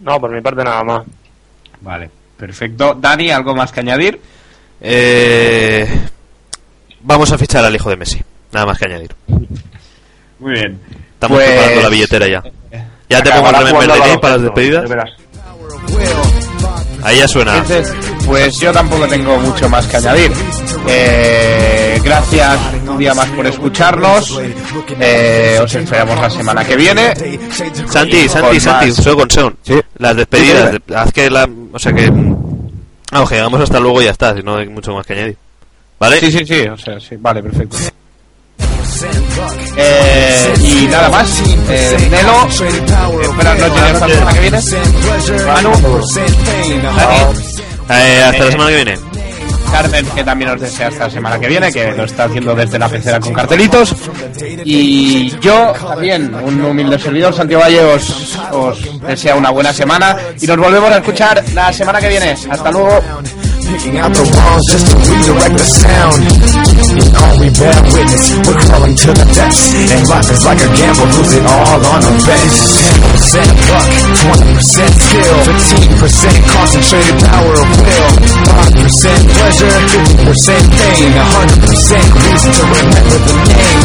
No, 0.00 0.20
por 0.20 0.30
mi 0.32 0.40
parte 0.40 0.64
nada 0.64 0.82
más. 0.84 1.06
Vale, 1.80 2.10
perfecto. 2.36 2.94
Dani, 2.94 3.30
¿algo 3.30 3.54
más 3.54 3.72
que 3.72 3.80
añadir? 3.80 4.20
Eh, 4.80 5.88
vamos 7.00 7.30
a 7.32 7.38
fichar 7.38 7.64
al 7.64 7.74
hijo 7.74 7.90
de 7.90 7.96
Messi. 7.96 8.20
Nada 8.52 8.66
más 8.66 8.78
que 8.78 8.86
añadir. 8.86 9.14
Muy 10.38 10.52
bien. 10.52 10.80
Estamos 11.14 11.38
Pues- 11.38 11.50
preparando 11.50 11.82
la 11.82 11.88
billetera 11.88 12.26
ya. 12.28 12.42
Ya 13.08 13.22
te 13.22 13.30
pongo 13.30 13.48
el 13.50 13.56
Remember 13.66 14.20
para 14.20 14.34
las 14.34 14.42
despedidas. 14.42 14.90
Ahí 17.02 17.18
ya 17.18 17.28
suena. 17.28 17.58
Entonces, 17.58 17.92
pues 18.26 18.58
yo 18.58 18.72
tampoco 18.72 19.06
tengo 19.06 19.38
mucho 19.38 19.68
más 19.68 19.86
que 19.86 19.96
añadir. 19.96 20.32
Eh, 20.88 22.00
gracias 22.02 22.58
un 22.88 22.98
día 22.98 23.14
más 23.14 23.28
por 23.30 23.46
escucharnos. 23.46 24.40
Eh, 25.00 25.58
os 25.62 25.74
esperamos 25.74 26.20
la 26.20 26.30
semana 26.30 26.64
que 26.64 26.76
viene. 26.76 27.14
Santi, 27.88 28.28
Santi, 28.28 28.60
Santi, 28.60 28.92
solo 28.92 29.16
con 29.18 29.30
Sean. 29.30 29.56
Sí. 29.62 29.80
Las 29.98 30.16
despedidas. 30.16 30.72
Sí, 30.72 30.94
Haz 30.94 31.12
que 31.12 31.30
la. 31.30 31.48
O 31.72 31.78
sea 31.78 31.92
que. 31.92 32.10
Vamos, 32.10 33.28
que 33.28 33.36
llegamos 33.36 33.60
hasta 33.60 33.78
luego 33.78 34.02
y 34.02 34.06
ya 34.06 34.10
está. 34.10 34.34
Si 34.34 34.42
no 34.42 34.56
hay 34.56 34.68
mucho 34.68 34.92
más 34.92 35.06
que 35.06 35.12
añadir. 35.12 35.36
¿Vale? 35.98 36.20
Sí, 36.20 36.30
sí, 36.30 36.44
sí, 36.44 36.60
o 36.66 36.76
sea, 36.76 37.00
sí, 37.00 37.16
vale, 37.18 37.42
perfecto. 37.42 37.76
Eh, 39.76 40.54
y 40.62 40.86
nada 40.86 41.08
más. 41.08 41.42
Eh, 41.68 42.08
Nelo, 42.10 42.48
buenas 43.34 43.58
noches 43.58 43.82
hasta 43.82 44.08
la 44.08 44.14
semana 44.14 44.32
que 44.32 44.40
viene. 44.40 44.60
Manu, 45.46 45.70
Eh, 47.90 48.22
hasta 48.24 48.44
la 48.44 48.50
semana 48.50 48.70
que 48.70 48.76
viene. 48.76 48.98
Carmen, 49.70 50.06
que 50.14 50.24
también 50.24 50.50
os 50.52 50.60
desea 50.60 50.88
hasta 50.88 51.04
la 51.04 51.10
semana 51.10 51.38
que 51.40 51.48
viene, 51.48 51.72
que 51.72 51.90
lo 51.92 52.04
está 52.04 52.24
haciendo 52.24 52.54
desde 52.54 52.78
la 52.78 52.88
pecera 52.88 53.20
con 53.20 53.32
cartelitos. 53.34 53.94
Y 54.64 55.28
yo 55.40 55.72
también, 55.72 56.32
un 56.34 56.64
humilde 56.64 56.98
servidor, 56.98 57.34
Santiago 57.34 57.64
Valle, 57.64 57.82
os, 57.82 58.38
os 58.52 59.00
desea 59.02 59.34
una 59.34 59.50
buena 59.50 59.72
semana 59.72 60.16
y 60.40 60.46
nos 60.46 60.56
volvemos 60.56 60.90
a 60.92 60.98
escuchar 60.98 61.44
la 61.52 61.72
semana 61.72 62.00
que 62.00 62.08
viene. 62.08 62.36
Hasta 62.48 62.70
luego. 62.70 63.00
Picking 63.66 63.98
out 63.98 64.14
the 64.14 64.22
wrongs 64.22 64.62
just 64.70 64.86
to 64.86 64.94
redirect 64.94 65.58
the 65.58 65.66
sound. 65.66 66.22
You 66.86 67.02
know 67.10 67.34
we 67.42 67.50
bear 67.50 67.74
witness, 67.90 68.38
we're 68.46 68.54
crawling 68.62 68.94
to 68.94 69.10
the 69.10 69.26
depths. 69.34 69.74
And 69.90 70.06
life 70.06 70.30
is 70.30 70.46
like 70.46 70.62
a 70.62 70.70
gamble, 70.70 71.10
lose 71.18 71.34
it 71.34 71.42
all 71.42 71.82
on 71.82 71.98
a 72.06 72.14
bet. 72.30 72.46
10% 72.46 73.42
luck, 73.66 73.90
20% 74.54 74.62
skill, 74.62 75.34
15% 75.98 76.46
concentrated 76.46 77.18
power 77.26 77.58
of 77.58 77.66
will. 77.82 78.06
5% 78.86 79.34
pleasure, 79.34 79.74
50% 80.30 80.62
pain, 80.70 81.10
100% 81.10 82.06
reason 82.22 82.54
to 82.54 82.62
remember 82.70 83.18
the 83.18 83.34
name. 83.50 83.82